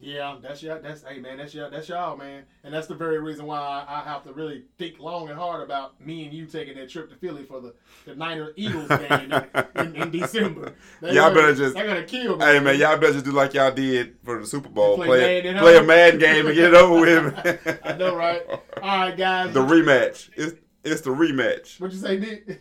Yeah, 0.04 0.36
that's 0.42 0.60
y'all. 0.64 0.80
That's 0.82 1.04
hey 1.04 1.20
man, 1.20 1.36
that's 1.38 1.54
y'all. 1.54 1.70
That's 1.70 1.88
y'all, 1.88 2.16
man. 2.16 2.42
And 2.64 2.74
that's 2.74 2.88
the 2.88 2.94
very 2.96 3.20
reason 3.20 3.46
why 3.46 3.58
I, 3.58 4.00
I 4.00 4.04
have 4.04 4.24
to 4.24 4.32
really 4.32 4.64
think 4.76 4.98
long 4.98 5.28
and 5.28 5.38
hard 5.38 5.62
about 5.62 6.00
me 6.04 6.24
and 6.24 6.34
you 6.34 6.44
taking 6.46 6.74
that 6.76 6.90
trip 6.90 7.08
to 7.10 7.14
Philly 7.16 7.44
for 7.44 7.60
the 7.60 7.72
the 8.04 8.16
Niner 8.16 8.52
Eagles 8.56 8.88
game 8.88 9.32
in, 9.32 9.46
in, 9.76 9.96
in 10.02 10.10
December. 10.20 10.74
They 11.00 11.14
Y'all 11.14 11.32
better 11.32 11.54
just- 11.54 11.74
They're 11.76 11.86
gonna 11.86 12.02
kill 12.02 12.36
me. 12.36 12.44
Hey 12.44 12.58
man, 12.58 12.78
y'all 12.80 12.96
better 12.98 13.12
just 13.12 13.24
do 13.24 13.30
like 13.30 13.54
y'all 13.54 13.70
did 13.70 14.16
for 14.24 14.40
the 14.40 14.46
Super 14.46 14.68
Bowl. 14.68 14.96
Play 14.96 15.06
Play, 15.06 15.20
Madden 15.42 15.58
play 15.58 15.74
a 15.76 15.78
home. 15.78 15.86
Madden 15.86 16.18
game 16.18 16.46
and 16.46 16.54
get 16.56 16.64
it 16.64 16.74
over 16.74 17.00
with. 17.00 17.80
I 17.84 17.96
know, 17.96 18.16
right? 18.16 18.42
All 18.48 18.60
right, 18.82 19.16
guys. 19.16 19.54
The 19.54 19.60
rematch. 19.64 20.30
It's 20.36 20.56
it's 20.82 21.00
the 21.02 21.10
rematch. 21.10 21.78
What'd 21.80 21.94
you 21.94 22.02
say, 22.02 22.18
Nick? 22.18 22.44
Play 22.46 22.54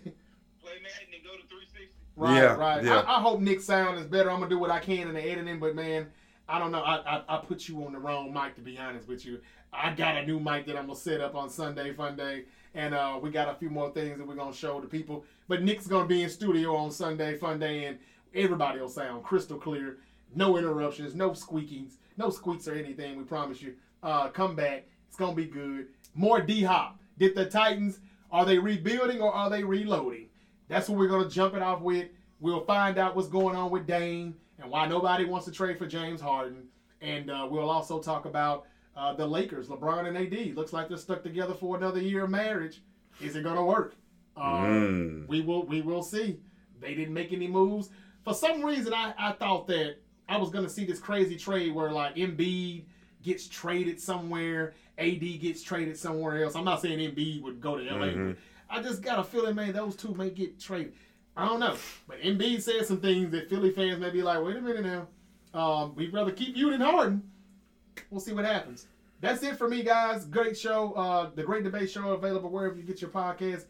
Madden 0.84 1.09
and 1.15 1.23
go 1.23 1.31
to 1.31 1.47
360. 1.47 1.89
right, 2.18 2.35
Yeah, 2.35 2.53
right. 2.55 2.84
yeah. 2.84 2.99
I, 2.99 3.18
I 3.18 3.22
hope 3.22 3.39
Nick's 3.39 3.65
sound 3.65 3.97
is 3.97 4.05
better. 4.05 4.30
I'm 4.30 4.38
gonna 4.41 4.49
do 4.49 4.59
what 4.59 4.69
I 4.69 4.77
can 4.77 5.07
in 5.07 5.15
the 5.15 5.22
editing, 5.27 5.59
but 5.59 5.73
man, 5.73 6.11
I 6.51 6.59
don't 6.59 6.71
know. 6.71 6.81
I, 6.81 6.97
I 6.97 7.23
I 7.29 7.37
put 7.37 7.69
you 7.69 7.85
on 7.85 7.93
the 7.93 7.99
wrong 7.99 8.33
mic 8.33 8.55
to 8.55 8.61
be 8.61 8.77
honest 8.77 9.07
with 9.07 9.25
you. 9.25 9.39
I 9.71 9.93
got 9.93 10.17
a 10.17 10.25
new 10.25 10.37
mic 10.37 10.65
that 10.65 10.75
I'm 10.75 10.87
gonna 10.87 10.99
set 10.99 11.21
up 11.21 11.33
on 11.33 11.49
Sunday 11.49 11.93
Fun 11.93 12.17
Day, 12.17 12.43
and 12.75 12.93
uh, 12.93 13.17
we 13.21 13.31
got 13.31 13.47
a 13.47 13.55
few 13.55 13.69
more 13.69 13.89
things 13.91 14.17
that 14.17 14.27
we're 14.27 14.35
gonna 14.35 14.53
show 14.53 14.81
the 14.81 14.87
people. 14.87 15.23
But 15.47 15.63
Nick's 15.63 15.87
gonna 15.87 16.07
be 16.07 16.23
in 16.23 16.29
studio 16.29 16.75
on 16.75 16.91
Sunday 16.91 17.37
Fun 17.37 17.57
Day, 17.57 17.85
and 17.85 17.97
everybody 18.35 18.81
will 18.81 18.89
sound 18.89 19.23
crystal 19.23 19.57
clear. 19.57 19.99
No 20.35 20.57
interruptions, 20.57 21.15
no 21.15 21.31
squeakings, 21.31 21.93
no 22.17 22.29
squeaks 22.29 22.67
or 22.67 22.73
anything. 22.73 23.17
We 23.17 23.23
promise 23.23 23.61
you. 23.61 23.75
Uh, 24.03 24.27
come 24.27 24.53
back. 24.53 24.87
It's 25.07 25.15
gonna 25.15 25.35
be 25.35 25.45
good. 25.45 25.87
More 26.15 26.41
D 26.41 26.63
Hop. 26.63 26.99
Did 27.17 27.33
the 27.33 27.45
Titans? 27.45 27.99
Are 28.29 28.45
they 28.45 28.57
rebuilding 28.57 29.21
or 29.21 29.33
are 29.33 29.49
they 29.49 29.63
reloading? 29.63 30.27
That's 30.67 30.89
what 30.89 30.97
we're 30.97 31.07
gonna 31.07 31.29
jump 31.29 31.53
it 31.55 31.61
off 31.61 31.79
with. 31.79 32.09
We'll 32.41 32.65
find 32.65 32.97
out 32.97 33.15
what's 33.15 33.29
going 33.29 33.55
on 33.55 33.71
with 33.71 33.87
Dame 33.87 34.35
and 34.61 34.69
why 34.69 34.88
nobody 34.88 35.25
wants 35.25 35.45
to 35.47 35.51
trade 35.51 35.77
for 35.77 35.88
James 35.88 36.21
Harden. 36.21 36.67
And 37.01 37.29
uh, 37.31 37.47
we'll 37.49 37.69
also 37.69 37.99
talk 37.99 38.25
about 38.25 38.65
uh, 38.95 39.13
the 39.13 39.25
Lakers, 39.25 39.67
LeBron 39.67 40.07
and 40.07 40.17
AD. 40.17 40.55
Looks 40.55 40.73
like 40.73 40.88
they're 40.88 40.97
stuck 40.97 41.23
together 41.23 41.53
for 41.53 41.75
another 41.77 41.99
year 41.99 42.25
of 42.25 42.29
marriage. 42.29 42.81
Is 43.19 43.35
it 43.35 43.43
gonna 43.43 43.63
work? 43.65 43.95
Uh, 44.38 44.41
Mm. 44.61 45.27
We 45.27 45.41
will. 45.41 45.65
We 45.65 45.81
will 45.81 46.03
see. 46.03 46.39
They 46.79 46.93
didn't 46.95 47.13
make 47.13 47.33
any 47.33 47.47
moves. 47.47 47.89
For 48.23 48.33
some 48.33 48.63
reason, 48.63 48.93
I, 48.93 49.13
I 49.17 49.31
thought 49.33 49.67
that 49.67 49.97
I 50.29 50.38
was 50.38 50.49
gonna 50.49 50.69
see 50.69 50.85
this 50.85 50.99
crazy 50.99 51.35
trade 51.38 51.73
where 51.73 51.91
like 51.91 52.15
Embiid 52.15 52.85
gets 53.23 53.47
traded 53.47 53.99
somewhere, 53.99 54.73
AD 54.97 55.19
gets 55.39 55.61
traded 55.63 55.97
somewhere 55.97 56.43
else. 56.43 56.55
I'm 56.55 56.63
not 56.65 56.81
saying 56.81 56.99
Embiid 56.99 57.41
would 57.43 57.61
go 57.61 57.77
to 57.77 57.83
LA, 57.83 58.07
Mhm. 58.07 58.35
but 58.69 58.77
I 58.77 58.81
just 58.81 59.01
got 59.01 59.19
a 59.19 59.23
feeling, 59.23 59.55
man, 59.55 59.73
those 59.73 59.95
two 59.95 60.13
may 60.15 60.29
get 60.29 60.59
traded. 60.59 60.93
I 61.35 61.45
don't 61.45 61.59
know, 61.59 61.75
but 62.07 62.21
Embiid 62.21 62.61
said 62.61 62.85
some 62.85 62.99
things 62.99 63.31
that 63.31 63.49
Philly 63.49 63.71
fans 63.71 63.99
may 63.99 64.09
be 64.09 64.21
like, 64.21 64.43
wait 64.43 64.57
a 64.57 64.61
minute 64.61 64.83
now, 64.83 65.07
um, 65.59 65.95
we'd 65.95 66.13
rather 66.13 66.31
keep 66.31 66.57
you 66.57 66.69
than 66.71 66.81
Harden. 66.81 67.23
We'll 68.09 68.21
see 68.21 68.33
what 68.33 68.45
happens. 68.45 68.87
That's 69.21 69.43
it 69.43 69.55
for 69.55 69.69
me, 69.69 69.83
guys. 69.83 70.25
Great 70.25 70.57
show. 70.57 70.93
Uh, 70.93 71.29
the 71.35 71.43
Great 71.43 71.63
Debate 71.63 71.89
Show 71.91 72.11
available 72.13 72.49
wherever 72.49 72.75
you 72.75 72.83
get 72.83 73.01
your 73.01 73.11
podcast. 73.11 73.65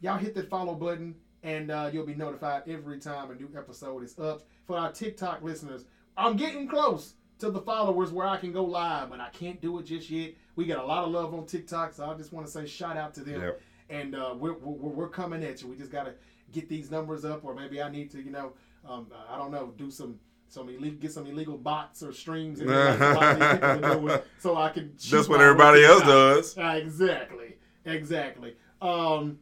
Y'all 0.00 0.16
hit 0.16 0.34
that 0.36 0.48
follow 0.48 0.74
button, 0.74 1.16
and 1.42 1.70
uh, 1.70 1.90
you'll 1.92 2.06
be 2.06 2.14
notified 2.14 2.62
every 2.68 2.98
time 2.98 3.30
a 3.30 3.34
new 3.34 3.50
episode 3.56 4.04
is 4.04 4.18
up. 4.18 4.42
For 4.66 4.78
our 4.78 4.92
TikTok 4.92 5.42
listeners, 5.42 5.84
I'm 6.16 6.36
getting 6.36 6.68
close 6.68 7.14
to 7.40 7.50
the 7.50 7.60
followers 7.60 8.12
where 8.12 8.26
I 8.26 8.36
can 8.36 8.52
go 8.52 8.64
live, 8.64 9.10
but 9.10 9.20
I 9.20 9.30
can't 9.30 9.60
do 9.60 9.78
it 9.78 9.86
just 9.86 10.10
yet. 10.10 10.34
We 10.56 10.66
got 10.66 10.78
a 10.78 10.86
lot 10.86 11.04
of 11.04 11.10
love 11.10 11.34
on 11.34 11.46
TikTok, 11.46 11.94
so 11.94 12.08
I 12.08 12.14
just 12.14 12.32
want 12.32 12.46
to 12.46 12.52
say 12.52 12.66
shout 12.66 12.96
out 12.96 13.14
to 13.14 13.20
them. 13.20 13.40
Yep. 13.40 13.60
And 13.90 14.14
uh, 14.14 14.34
we're, 14.38 14.54
we're, 14.54 14.90
we're 14.90 15.08
coming 15.08 15.42
at 15.42 15.62
you. 15.62 15.68
We 15.68 15.76
just 15.76 15.90
got 15.90 16.04
to 16.04 16.14
get 16.52 16.68
these 16.68 16.90
numbers 16.90 17.24
up, 17.24 17.44
or 17.44 17.54
maybe 17.54 17.82
I 17.82 17.90
need 17.90 18.10
to, 18.12 18.22
you 18.22 18.30
know, 18.30 18.52
um, 18.88 19.08
I 19.30 19.36
don't 19.36 19.50
know, 19.50 19.72
do 19.76 19.90
some. 19.90 20.18
Some 20.50 20.70
illegal, 20.70 20.98
get 20.98 21.12
some 21.12 21.26
illegal 21.26 21.58
bots 21.58 22.02
or 22.02 22.10
streams 22.10 22.60
in 22.60 22.68
there, 22.68 22.96
like 22.96 23.00
a 23.00 23.12
lot 23.12 23.32
of 23.32 23.38
these 23.38 23.50
people 23.50 23.68
are 23.68 23.94
doing, 24.00 24.20
so 24.38 24.56
I 24.56 24.70
can. 24.70 24.94
That's 25.10 25.28
what 25.28 25.42
everybody 25.42 25.84
else 25.84 26.00
does. 26.00 26.56
Exactly, 26.56 27.56
exactly. 27.84 28.56
Um, 28.80 29.40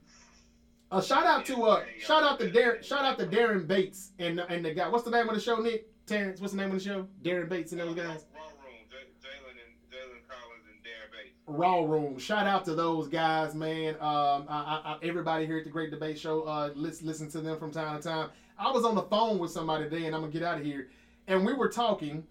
a 0.91 1.01
shout 1.01 1.25
out 1.25 1.47
to 1.47 1.63
uh, 1.63 1.85
shout 2.01 2.25
out 2.25 2.41
to 2.41 2.51
Darren, 2.51 2.83
shout 2.83 3.05
out 3.05 3.21
to 3.21 3.27
Darren 3.27 3.69
Bates 3.69 4.11
and 4.19 4.41
and 4.41 4.65
the 4.65 4.75
guy. 4.75 4.89
What's 4.89 5.05
the 5.05 5.13
name 5.13 5.29
of 5.29 5.37
the 5.37 5.41
show, 5.41 5.59
Nick? 5.59 5.87
Terrence. 6.07 6.41
What's 6.41 6.55
the 6.55 6.59
name 6.59 6.73
of 6.73 6.79
the 6.83 6.85
show? 6.85 7.07
Darren 7.23 7.49
Bates 7.49 7.71
and 7.71 7.81
those 7.81 7.95
guys. 7.95 8.25
Raw 8.35 8.47
Room, 8.65 8.75
J- 8.91 9.07
Jalen 9.23 9.59
and 9.63 9.75
Jalen 9.91 10.27
Collins 10.27 10.67
and 10.71 10.83
Darren 10.83 11.11
Bates. 11.13 11.35
Raw 11.47 11.85
Room. 11.85 12.19
Shout 12.19 12.47
out 12.47 12.65
to 12.65 12.75
those 12.75 13.07
guys, 13.09 13.55
man. 13.55 13.95
Um, 13.95 14.47
I, 14.49 14.81
I, 14.85 14.97
everybody 15.03 15.47
here 15.47 15.59
at 15.59 15.65
the 15.65 15.71
Great 15.71 15.91
Debate 15.91 16.19
Show, 16.19 16.43
uh, 16.43 16.71
let's 16.75 17.03
listen 17.03 17.31
to 17.31 17.41
them 17.41 17.59
from 17.59 17.71
time 17.71 17.97
to 17.97 18.03
time. 18.03 18.31
I 18.59 18.71
was 18.73 18.85
on 18.85 18.97
the 18.97 19.03
phone 19.03 19.39
with 19.39 19.53
somebody 19.53 19.85
today, 19.85 20.07
and 20.07 20.15
I'm 20.15 20.23
gonna 20.23 20.33
get 20.33 20.43
out 20.43 20.59
of 20.59 20.65
here, 20.65 20.89
and 21.29 21.47
we 21.47 21.53
were 21.53 21.69
talking, 21.69 22.25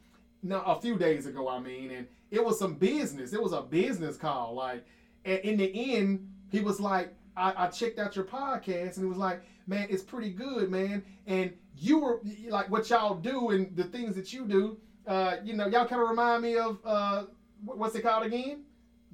no, 0.44 0.60
a 0.62 0.80
few 0.82 0.98
days 0.98 1.28
ago, 1.28 1.48
I 1.48 1.60
mean, 1.60 1.92
and 1.92 2.08
it 2.30 2.44
was 2.44 2.60
some 2.60 2.76
business. 2.76 3.32
It 3.32 3.42
was 3.42 3.54
a 3.54 3.62
business 3.62 4.18
call, 4.18 4.54
like, 4.54 4.86
and 5.24 5.40
in 5.40 5.58
the 5.58 5.96
end, 5.96 6.30
he 6.52 6.60
was 6.60 6.80
like, 6.82 7.14
I, 7.38 7.66
I 7.66 7.68
checked 7.68 8.00
out 8.00 8.18
your 8.18 8.26
podcast, 8.26 8.98
and 8.98 9.06
he 9.06 9.06
was 9.06 9.18
like, 9.18 9.44
man, 9.66 9.88
it's 9.90 10.04
pretty 10.04 10.32
good, 10.32 10.70
man, 10.70 11.04
and 11.26 11.54
you 11.78 12.00
were 12.00 12.22
like 12.50 12.70
what 12.70 12.90
y'all 12.90 13.16
do 13.16 13.52
and 13.52 13.76
the 13.78 13.84
things 13.86 14.16
that 14.16 14.34
you 14.34 14.46
do. 14.46 14.78
Uh, 15.08 15.38
you 15.44 15.54
know, 15.54 15.68
y'all 15.68 15.88
kind 15.88 16.02
of 16.02 16.10
remind 16.10 16.42
me 16.42 16.58
of 16.58 16.80
uh, 16.84 17.24
what's 17.64 17.96
it 17.96 18.02
called 18.02 18.26
again? 18.26 18.64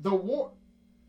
The 0.02 0.14
war, 0.14 0.52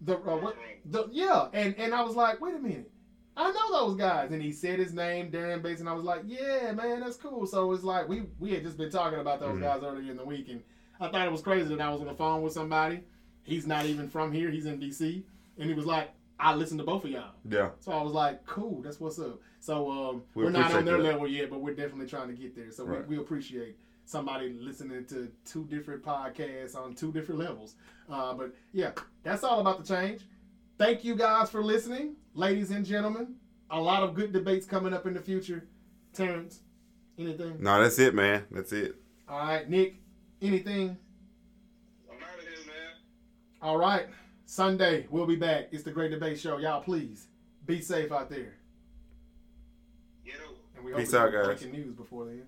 the 0.01 0.17
uh, 0.17 0.37
what? 0.37 0.57
The 0.87 1.09
yeah, 1.13 1.49
and 1.53 1.75
and 1.79 1.95
I 1.95 2.03
was 2.03 2.15
like, 2.17 2.41
wait 2.41 2.55
a 2.55 2.59
minute, 2.59 2.91
I 3.37 3.51
know 3.51 3.87
those 3.87 3.97
guys, 3.97 4.31
and 4.33 4.43
he 4.43 4.53
said 4.53 4.79
his 4.79 4.93
name, 4.93 5.31
Darren 5.31 5.63
Bates, 5.63 5.81
and 5.81 5.89
I 5.89 5.93
was 5.93 6.05
like, 6.05 6.23
yeah, 6.27 6.73
man, 6.73 7.01
that's 7.01 7.17
cool. 7.17 7.47
So 7.47 7.73
it's 7.73 7.85
like 7.85 8.09
we 8.09 8.25
we 8.39 8.53
had 8.53 8.63
just 8.63 8.77
been 8.77 8.91
talking 8.91 9.21
about 9.21 9.41
those 9.41 9.57
Mhm. 9.57 9.61
guys 9.61 9.83
earlier 9.83 10.11
in 10.11 10.17
the 10.17 10.25
week, 10.25 10.49
and 10.49 10.63
I 11.01 11.09
thought 11.09 11.27
it 11.27 11.33
was 11.33 11.41
crazy 11.43 11.75
that 11.75 11.81
I 11.81 11.91
was 11.91 12.01
on 12.01 12.07
the 12.09 12.15
phone 12.15 12.43
with 12.43 12.53
somebody. 12.53 13.01
He's 13.45 13.67
not 13.67 13.87
even 13.87 14.09
from 14.09 14.33
here; 14.33 14.51
he's 14.51 14.67
in 14.67 14.79
D.C., 14.79 15.25
and 15.59 15.69
he 15.69 15.75
was 15.75 15.87
like, 15.87 16.11
I 16.39 16.55
listened 16.55 16.81
to 16.81 16.85
both 16.85 17.05
of 17.05 17.11
y'all. 17.11 17.35
Yeah. 17.49 17.71
So 17.81 17.93
I 17.93 18.03
was 18.03 18.13
like, 18.13 18.45
cool, 18.45 18.83
that's 18.83 19.01
what's 19.01 19.19
up. 19.19 19.41
So 19.61 19.91
um, 19.91 20.23
we 20.35 20.45
are 20.45 20.51
not 20.51 20.75
on 20.75 20.85
their 20.85 20.99
that. 20.99 21.03
level 21.05 21.27
yet, 21.29 21.51
but 21.51 21.61
we're 21.61 21.75
definitely 21.75 22.09
trying 22.09 22.29
to 22.29 22.35
get 22.35 22.55
there. 22.57 22.71
So 22.73 22.85
Right. 22.85 23.07
we, 23.09 23.17
we 23.17 23.23
appreciate 23.23 23.77
somebody 24.13 24.53
listening 24.61 25.05
to 25.07 25.33
two 25.45 25.65
different 25.65 26.03
podcasts 26.05 26.77
on 26.77 26.95
two 26.95 27.11
different 27.11 27.41
levels. 27.41 27.75
Uh, 28.09 28.35
but 28.35 28.55
yeah, 28.73 28.93
that's 29.23 29.43
all 29.43 29.61
about 29.61 29.83
the 29.85 29.95
change. 29.97 30.21
Thank 30.79 31.03
you 31.03 31.17
guys 31.17 31.51
for 31.51 31.65
listening, 31.65 32.17
ladies 32.35 32.71
and 32.71 32.85
gentlemen. 32.85 33.37
A 33.71 33.81
lot 33.81 34.03
of 34.03 34.15
good 34.15 34.33
debates 34.33 34.67
coming 34.67 34.93
up 34.93 35.07
in 35.07 35.15
the 35.15 35.21
future. 35.21 35.67
Terrence, 36.13 36.61
anything? 37.19 37.57
No, 37.59 37.83
that's 37.83 37.99
it, 37.99 38.15
man. 38.15 38.45
That's 38.51 38.73
it. 38.73 38.97
All 39.27 39.39
right, 39.39 39.69
Nick, 39.69 39.95
anything? 40.43 40.99
I'm 42.11 42.17
out 42.19 42.39
of 42.39 42.43
here, 42.43 42.67
man. 42.67 42.93
All 43.63 43.79
right, 43.79 44.09
Sunday 44.45 45.07
we'll 45.11 45.27
be 45.27 45.37
back. 45.37 45.69
It's 45.73 45.85
the 45.85 45.91
Great 45.91 46.11
Debate 46.11 46.39
Show. 46.39 46.59
Y'all, 46.59 46.83
please 46.83 47.29
be 47.65 47.81
safe 47.81 48.13
out 48.13 48.29
there. 48.29 48.57
Get 50.27 50.35
over. 50.47 50.59
And 50.77 50.85
we 50.85 50.93
hope 50.93 51.01
Peace 51.01 51.13
we 51.13 51.19
out, 51.19 51.33
have 51.33 51.47
guys. 51.47 51.47
breaking 51.63 51.73
news 51.73 51.95
before 51.95 52.27
then. 52.27 52.43